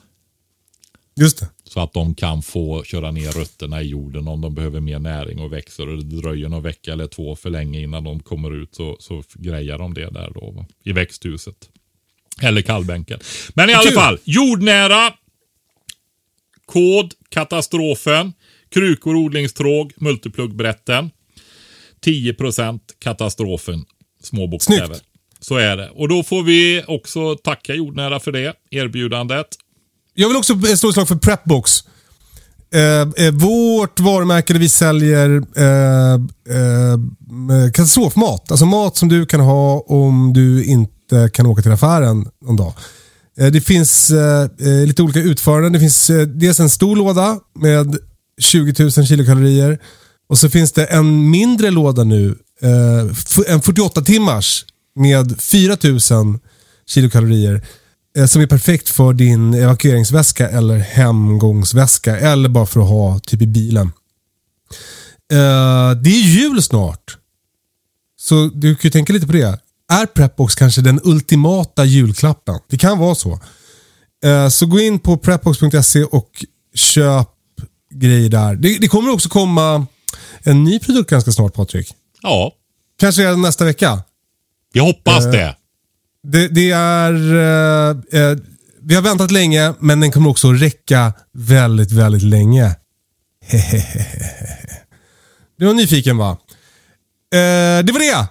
Just 1.16 1.40
det. 1.40 1.50
Så 1.64 1.80
att 1.80 1.94
de 1.94 2.16
kan 2.16 2.42
få 2.42 2.84
köra 2.84 3.12
ner 3.12 3.32
rötterna 3.32 3.82
i 3.82 3.88
jorden 3.88 4.28
om 4.28 4.42
de 4.42 4.56
behöver 4.56 4.80
mer 4.80 5.00
näring 5.00 5.40
och 5.40 5.54
växer. 5.54 5.90
Och 5.90 5.98
det 5.98 6.22
dröjer 6.22 6.50
någon 6.50 6.64
vecka 6.64 6.94
eller 6.94 7.08
två 7.08 7.36
för 7.36 7.50
länge 7.50 7.82
innan 7.82 8.04
de 8.04 8.20
kommer 8.20 8.62
ut 8.62 8.76
så, 8.76 8.98
så 9.00 9.24
grejar 9.34 9.78
de 9.78 9.94
det 9.94 10.10
där 10.10 10.32
då 10.36 10.52
va? 10.52 10.66
i 10.84 10.92
växthuset. 10.92 11.70
Eller 12.42 12.62
kallbänken. 12.62 13.20
Men 13.54 13.70
i 13.70 13.74
alla 13.74 13.92
fall, 13.92 14.20
jordnära. 14.24 15.14
Kod, 16.66 17.14
katastrofen. 17.30 18.34
Krukor, 18.70 19.16
odlingstråg, 19.16 19.94
multiplugbrätten. 19.98 21.12
10% 22.06 22.80
katastrofen. 23.00 23.86
Små 24.24 24.48
bokstäver. 24.48 24.86
Snyggt. 24.88 25.04
Så 25.40 25.56
är 25.58 25.78
det. 25.78 25.90
Och 25.90 26.10
då 26.10 26.24
får 26.24 26.44
vi 26.44 26.84
också 26.88 27.36
tacka 27.36 27.74
jordnära 27.76 28.20
för 28.20 28.32
det 28.32 28.54
erbjudandet. 28.72 29.48
Jag 30.14 30.28
vill 30.28 30.38
också 30.38 30.54
eh, 30.54 30.60
slå 30.76 30.90
ett 30.90 30.94
slag 30.96 31.08
för 31.08 31.16
Prepbox. 31.16 31.72
Eh, 32.74 33.26
eh, 33.26 33.32
vårt 33.34 34.00
varumärke 34.00 34.54
där 34.54 34.60
vi 34.60 34.70
säljer 34.70 35.30
eh, 35.58 36.14
eh, 36.14 37.72
katastrofmat. 37.74 38.52
Alltså 38.52 38.66
mat 38.66 38.98
som 38.98 39.10
du 39.10 39.26
kan 39.26 39.40
ha 39.40 39.80
om 39.80 40.34
du 40.34 40.64
inte 40.66 41.30
kan 41.34 41.46
åka 41.46 41.62
till 41.62 41.72
affären 41.72 42.28
någon 42.46 42.56
dag. 42.56 42.74
Eh, 43.40 43.48
Det 43.48 43.62
finns 43.62 44.12
eh, 44.12 44.42
eh, 44.60 44.86
lite 44.88 45.02
olika 45.04 45.20
utföranden. 45.20 45.74
Det 45.74 45.80
finns 45.80 46.10
eh, 46.10 46.28
dels 46.28 46.60
en 46.60 46.70
stor 46.70 46.96
låda 46.96 47.40
med 47.56 47.98
20 48.42 48.84
000 48.84 48.92
kilokalorier. 48.92 49.80
Och 50.28 50.38
så 50.38 50.50
finns 50.50 50.72
det 50.72 50.86
en 50.86 51.30
mindre 51.30 51.72
låda 51.72 52.04
nu. 52.04 52.38
Eh, 52.62 53.54
en 53.54 53.62
48 53.62 54.02
timmars 54.02 54.66
med 54.96 55.42
4000 55.42 56.40
kilokalorier. 56.86 57.66
Eh, 58.18 58.26
som 58.26 58.42
är 58.42 58.48
perfekt 58.48 58.90
för 58.90 59.14
din 59.14 59.54
evakueringsväska 59.54 60.50
eller 60.50 60.78
hemgångsväska. 60.78 62.20
Eller 62.20 62.50
bara 62.50 62.66
för 62.66 62.80
att 62.80 62.90
ha 62.90 63.20
typ 63.20 63.42
i 63.42 63.48
bilen. 63.48 63.92
Eh, 65.32 65.92
det 65.92 66.10
är 66.10 66.24
jul 66.24 66.64
snart. 66.64 67.18
Så 68.20 68.50
du 68.54 68.76
kan 68.76 68.88
ju 68.88 68.90
tänka 68.90 69.14
lite 69.14 69.28
på 69.28 69.34
det. 69.34 69.60
Är 69.92 70.06
Prepbox 70.06 70.56
kanske 70.56 70.82
den 70.82 71.00
ultimata 71.04 71.86
julklappen? 71.86 72.60
Det 72.70 72.78
kan 72.78 73.00
vara 73.00 73.16
så. 73.16 73.40
Eh, 74.26 74.50
så 74.50 74.66
gå 74.66 74.80
in 74.80 75.00
på 75.00 75.18
prepbox.se 75.18 76.04
och 76.04 76.46
köp 76.76 77.30
grejer 77.94 78.30
där. 78.30 78.56
Det, 78.56 78.78
det 78.78 78.88
kommer 78.88 79.14
också 79.14 79.30
komma 79.30 79.88
en 80.44 80.64
ny 80.64 80.80
produkt 80.80 81.10
ganska 81.10 81.32
snart 81.32 81.54
Patrik. 81.54 81.94
Ja, 82.22 82.52
Kanske 83.00 83.22
redan 83.22 83.42
nästa 83.42 83.66
vecka. 83.66 84.04
vi 84.74 84.80
hoppas 84.80 85.26
Eh, 85.26 85.32
det. 85.32 85.56
Det, 86.24 86.48
det 86.48 86.72
är... 86.72 87.14
eh, 87.36 88.22
eh, 88.22 88.38
vi 88.82 88.96
har 88.96 89.02
väntat 89.02 89.32
länge, 89.32 89.74
men 89.80 90.00
den 90.00 90.12
kommer 90.12 90.30
också 90.30 90.52
räcka 90.52 91.14
väldigt, 91.34 91.92
väldigt 91.92 92.24
länge. 92.24 92.76
du 95.58 95.66
var 95.66 95.74
nyfiken 95.74 96.18
va? 96.18 96.30
Eh, 97.34 97.84
det 97.84 97.92
var 97.92 98.00
det. 98.00 98.28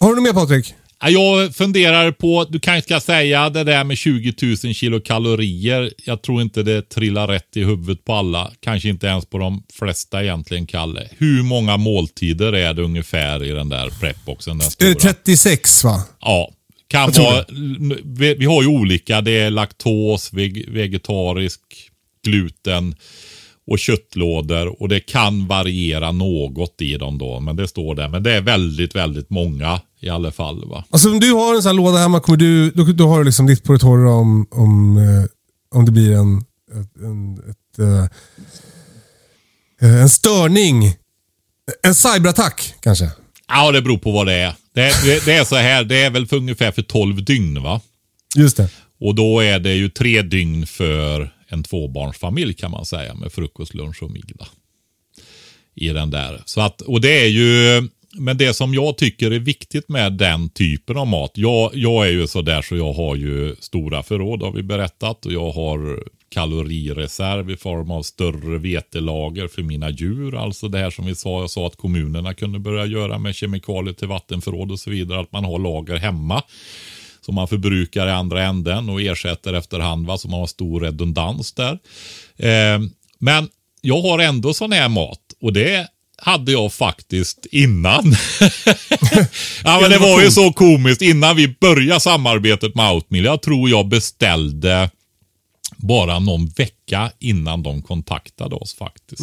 Har 0.00 0.08
du 0.08 0.14
något 0.14 0.22
mer 0.22 0.32
Patrik? 0.32 0.74
Ja, 1.10 1.42
Jag 1.42 1.54
funderar 1.54 2.12
på, 2.12 2.44
du 2.50 2.60
kanske 2.60 2.82
ska 2.82 3.00
säga 3.00 3.50
det 3.50 3.64
där 3.64 3.84
med 3.84 3.98
20 3.98 4.34
000 4.64 4.74
kilokalorier. 4.74 5.92
Jag 6.04 6.22
tror 6.22 6.42
inte 6.42 6.62
det 6.62 6.88
trillar 6.88 7.28
rätt 7.28 7.56
i 7.56 7.64
huvudet 7.64 8.04
på 8.04 8.14
alla. 8.14 8.52
Kanske 8.60 8.88
inte 8.88 9.06
ens 9.06 9.26
på 9.26 9.38
de 9.38 9.62
flesta 9.72 10.22
egentligen, 10.22 10.66
Kalle. 10.66 11.08
Hur 11.18 11.42
många 11.42 11.76
måltider 11.76 12.52
är 12.52 12.74
det 12.74 12.82
ungefär 12.82 13.44
i 13.44 13.48
den 13.50 13.68
där 13.68 13.90
prepboxen? 14.00 14.58
Den 14.58 14.66
Eh, 14.66 14.70
stora? 14.70 14.94
36 14.94 15.84
va? 15.84 16.02
Ja. 16.20 16.50
Kan 16.88 17.12
vara, 17.12 17.44
vi, 18.04 18.34
vi 18.34 18.44
har 18.44 18.62
ju 18.62 18.68
olika. 18.68 19.20
Det 19.20 19.38
är 19.38 19.50
laktos, 19.50 20.32
veg, 20.32 20.68
vegetarisk, 20.72 21.60
gluten 22.24 22.94
och 23.66 23.78
köttlådor. 23.78 24.82
Och 24.82 24.88
det 24.88 25.00
kan 25.00 25.46
variera 25.46 26.12
något 26.12 26.82
i 26.82 26.96
dem 26.96 27.18
då. 27.18 27.40
Men 27.40 27.56
det 27.56 27.68
står 27.68 27.94
där. 27.94 28.08
Men 28.08 28.22
det 28.22 28.32
är 28.32 28.40
väldigt, 28.40 28.96
väldigt 28.96 29.30
många 29.30 29.80
i 30.00 30.08
alla 30.08 30.32
fall. 30.32 30.68
va. 30.68 30.84
Alltså 30.90 31.10
om 31.10 31.20
du 31.20 31.32
har 31.32 31.54
en 31.54 31.62
sån 31.62 31.68
här 31.68 31.76
låda 31.76 31.98
hemma, 31.98 32.20
kommer 32.20 32.38
du, 32.38 32.70
då, 32.70 32.84
då 32.84 33.08
har 33.08 33.18
du 33.18 33.24
liksom 33.24 33.46
ditt 33.46 33.64
på 33.64 33.72
det 33.72 33.78
torra 33.78 34.10
om, 34.10 34.46
om, 34.50 34.96
eh, 34.96 35.24
om 35.78 35.84
det 35.84 35.92
blir 35.92 36.12
en, 36.12 36.38
ett, 36.80 37.02
en, 37.02 37.32
ett, 37.34 37.78
eh, 39.82 40.00
en 40.00 40.08
störning. 40.08 40.94
En 41.82 41.94
cyberattack 41.94 42.74
kanske. 42.80 43.10
Ja, 43.48 43.72
det 43.72 43.82
beror 43.82 43.98
på 43.98 44.12
vad 44.12 44.26
det 44.26 44.32
är. 44.34 44.54
Det, 44.74 45.04
det, 45.04 45.24
det 45.24 45.32
är 45.32 45.44
så 45.44 45.56
här, 45.56 45.84
det 45.84 46.02
är 46.02 46.10
väl 46.10 46.26
för 46.26 46.36
ungefär 46.36 46.72
för 46.72 46.82
12 46.82 47.24
dygn 47.24 47.62
va? 47.62 47.80
Just 48.36 48.56
det. 48.56 48.70
Och 49.00 49.14
då 49.14 49.40
är 49.40 49.58
det 49.58 49.74
ju 49.74 49.88
tre 49.88 50.22
dygn 50.22 50.66
för 50.66 51.30
en 51.48 51.62
tvåbarnsfamilj 51.62 52.54
kan 52.54 52.70
man 52.70 52.84
säga 52.84 53.14
med 53.14 53.32
frukost, 53.32 53.74
lunch 53.74 54.02
och 54.02 54.10
middag. 54.10 54.46
I 55.74 55.88
den 55.88 56.10
där. 56.10 56.42
Så 56.44 56.60
att, 56.60 56.80
och 56.80 57.00
det 57.00 57.24
är 57.24 57.28
ju, 57.28 57.88
men 58.18 58.36
det 58.36 58.54
som 58.54 58.74
jag 58.74 58.98
tycker 58.98 59.30
är 59.30 59.38
viktigt 59.38 59.88
med 59.88 60.12
den 60.12 60.48
typen 60.48 60.96
av 60.96 61.06
mat. 61.06 61.30
Jag, 61.34 61.70
jag 61.74 62.06
är 62.06 62.10
ju 62.10 62.26
sådär 62.26 62.62
så 62.62 62.76
jag 62.76 62.92
har 62.92 63.16
ju 63.16 63.56
stora 63.60 64.02
förråd 64.02 64.42
har 64.42 64.52
vi 64.52 64.62
berättat 64.62 65.26
och 65.26 65.32
jag 65.32 65.50
har 65.50 66.04
kalorireserv 66.28 67.50
i 67.50 67.56
form 67.56 67.90
av 67.90 68.02
större 68.02 68.58
vetelager 68.58 69.48
för 69.48 69.62
mina 69.62 69.90
djur. 69.90 70.34
Alltså 70.34 70.68
det 70.68 70.78
här 70.78 70.90
som 70.90 71.06
vi 71.06 71.14
sa, 71.14 71.40
jag 71.40 71.50
sa 71.50 71.66
att 71.66 71.76
kommunerna 71.76 72.34
kunde 72.34 72.58
börja 72.58 72.86
göra 72.86 73.18
med 73.18 73.34
kemikalier 73.34 73.94
till 73.94 74.08
vattenförråd 74.08 74.72
och 74.72 74.80
så 74.80 74.90
vidare. 74.90 75.20
Att 75.20 75.32
man 75.32 75.44
har 75.44 75.58
lager 75.58 75.96
hemma 75.96 76.42
som 77.26 77.34
man 77.34 77.48
förbrukar 77.48 78.06
i 78.06 78.10
andra 78.10 78.42
änden 78.44 78.88
och 78.88 79.02
ersätter 79.02 79.52
efterhand. 79.52 80.06
Va? 80.06 80.18
Så 80.18 80.28
man 80.28 80.40
har 80.40 80.46
stor 80.46 80.80
redundans 80.80 81.52
där. 81.52 81.78
Eh, 82.36 82.80
men 83.18 83.48
jag 83.80 84.02
har 84.02 84.18
ändå 84.18 84.54
sån 84.54 84.72
här 84.72 84.88
mat 84.88 85.20
och 85.40 85.52
det 85.52 85.88
hade 86.18 86.52
jag 86.52 86.72
faktiskt 86.72 87.46
innan. 87.50 88.04
ja, 89.64 89.78
men 89.80 89.90
det 89.90 89.98
var 89.98 90.22
ju 90.22 90.30
så 90.30 90.52
komiskt 90.52 91.02
innan 91.02 91.36
vi 91.36 91.48
började 91.60 92.00
samarbetet 92.00 92.74
med 92.74 92.92
Outmill. 92.92 93.24
Jag 93.24 93.42
tror 93.42 93.70
jag 93.70 93.88
beställde 93.88 94.90
bara 95.76 96.18
någon 96.18 96.46
vecka 96.46 97.10
innan 97.18 97.62
de 97.62 97.82
kontaktade 97.82 98.54
oss 98.54 98.74
faktiskt. 98.74 99.22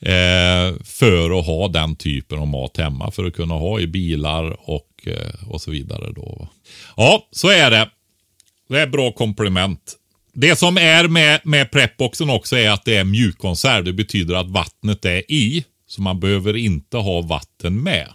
Eh, 0.00 0.74
för 0.84 1.38
att 1.38 1.46
ha 1.46 1.68
den 1.68 1.96
typen 1.96 2.38
av 2.38 2.46
mat 2.48 2.76
hemma. 2.76 3.10
För 3.10 3.24
att 3.24 3.34
kunna 3.34 3.54
ha 3.54 3.80
i 3.80 3.86
bilar 3.86 4.70
och, 4.70 4.90
eh, 5.06 5.48
och 5.50 5.60
så 5.60 5.70
vidare. 5.70 6.12
Då. 6.16 6.48
Ja, 6.96 7.28
så 7.30 7.48
är 7.48 7.70
det. 7.70 7.90
Det 8.68 8.80
är 8.80 8.86
bra 8.86 9.12
komplement. 9.12 9.96
Det 10.32 10.56
som 10.56 10.76
är 10.76 11.08
med, 11.08 11.40
med 11.44 11.70
prepboxen 11.70 12.30
också 12.30 12.56
är 12.56 12.70
att 12.70 12.84
det 12.84 12.96
är 12.96 13.04
mjukkonserv. 13.04 13.84
Det 13.84 13.92
betyder 13.92 14.34
att 14.34 14.50
vattnet 14.50 15.04
är 15.04 15.32
i. 15.32 15.64
Så 15.86 16.02
man 16.02 16.20
behöver 16.20 16.56
inte 16.56 16.96
ha 16.96 17.20
vatten 17.20 17.82
med. 17.82 18.08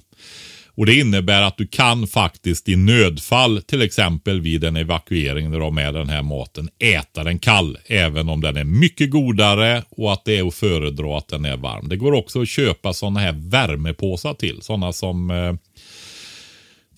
Och 0.79 0.85
Det 0.85 0.99
innebär 0.99 1.41
att 1.41 1.57
du 1.57 1.67
kan 1.67 2.07
faktiskt 2.07 2.69
i 2.69 2.75
nödfall, 2.75 3.61
till 3.61 3.81
exempel 3.81 4.41
vid 4.41 4.63
en 4.63 4.75
evakuering 4.75 5.49
när 5.49 5.57
du 5.57 5.63
har 5.63 5.71
med 5.71 5.93
den 5.93 6.09
här 6.09 6.21
maten, 6.21 6.69
äta 6.79 7.23
den 7.23 7.39
kall. 7.39 7.77
Även 7.85 8.29
om 8.29 8.41
den 8.41 8.57
är 8.57 8.63
mycket 8.63 9.09
godare 9.09 9.83
och 9.89 10.13
att 10.13 10.25
det 10.25 10.37
är 10.37 10.47
att 10.47 10.55
föredra 10.55 11.17
att 11.17 11.27
den 11.27 11.45
är 11.45 11.57
varm. 11.57 11.89
Det 11.89 11.97
går 11.97 12.11
också 12.11 12.41
att 12.41 12.49
köpa 12.49 12.93
sådana 12.93 13.19
här 13.19 13.35
värmepåsar 13.37 14.33
till. 14.33 14.61
Sådana 14.61 14.93
som 14.93 15.31
eh, 15.31 15.53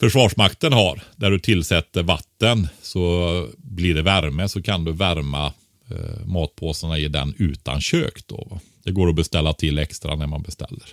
Försvarsmakten 0.01 0.73
har. 0.73 1.03
Där 1.15 1.31
du 1.31 1.39
tillsätter 1.39 2.03
vatten 2.03 2.67
så 2.81 3.47
blir 3.57 3.95
det 3.95 4.01
värme 4.01 4.49
så 4.49 4.61
kan 4.61 4.83
du 4.83 4.91
värma 4.91 5.45
eh, 5.91 6.25
matpåsarna 6.25 6.97
i 6.97 7.07
den 7.07 7.33
utan 7.37 7.81
kök. 7.81 8.27
Då? 8.27 8.59
Det 8.83 8.91
går 8.91 9.09
att 9.09 9.15
beställa 9.15 9.53
till 9.53 9.77
extra 9.77 10.15
när 10.15 10.27
man 10.27 10.41
beställer. 10.41 10.85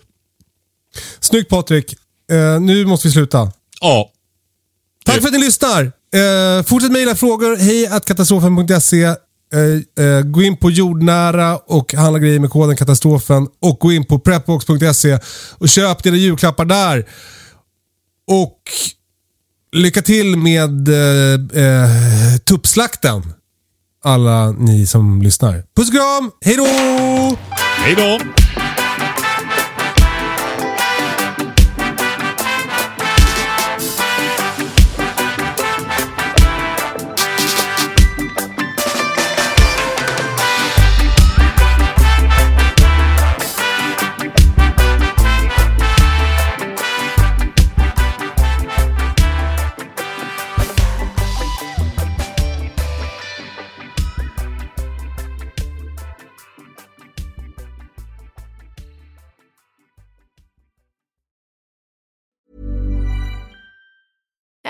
Snyggt 1.20 1.48
Patrik. 1.48 1.92
Eh, 2.30 2.60
nu 2.60 2.86
måste 2.86 3.08
vi 3.08 3.12
sluta. 3.12 3.52
Ja, 3.80 4.12
Tack 5.04 5.20
för 5.20 5.26
att 5.26 5.32
ni 5.32 5.38
lyssnar. 5.38 5.82
Eh, 6.14 6.64
fortsätt 6.64 6.92
mejla 6.92 7.14
frågor. 7.14 7.56
Hej 7.56 8.00
katastrofen.se. 8.06 9.02
Eh, 9.04 10.04
eh, 10.04 10.22
gå 10.22 10.42
in 10.42 10.56
på 10.56 10.70
jordnära 10.70 11.56
och 11.56 11.94
handla 11.94 12.18
grejer 12.18 12.38
med 12.38 12.50
koden 12.50 12.76
katastrofen. 12.76 13.48
Och 13.60 13.78
gå 13.78 13.92
in 13.92 14.04
på 14.04 14.18
prepbox.se 14.18 15.18
och 15.58 15.68
köp 15.68 16.02
dina 16.02 16.16
julklappar 16.16 16.64
där. 16.64 17.08
Och 18.26 18.58
lycka 19.72 20.02
till 20.02 20.36
med 20.36 20.88
eh, 20.88 21.64
eh, 21.64 22.38
tuppslakten. 22.44 23.32
Alla 24.04 24.50
ni 24.50 24.86
som 24.86 25.22
lyssnar. 25.22 25.64
Puss 25.76 25.88
och 25.88 25.94
kram. 25.94 26.30
Hej 26.44 26.56
då! 26.56 26.66
hej 27.78 27.94
då! 27.94 28.18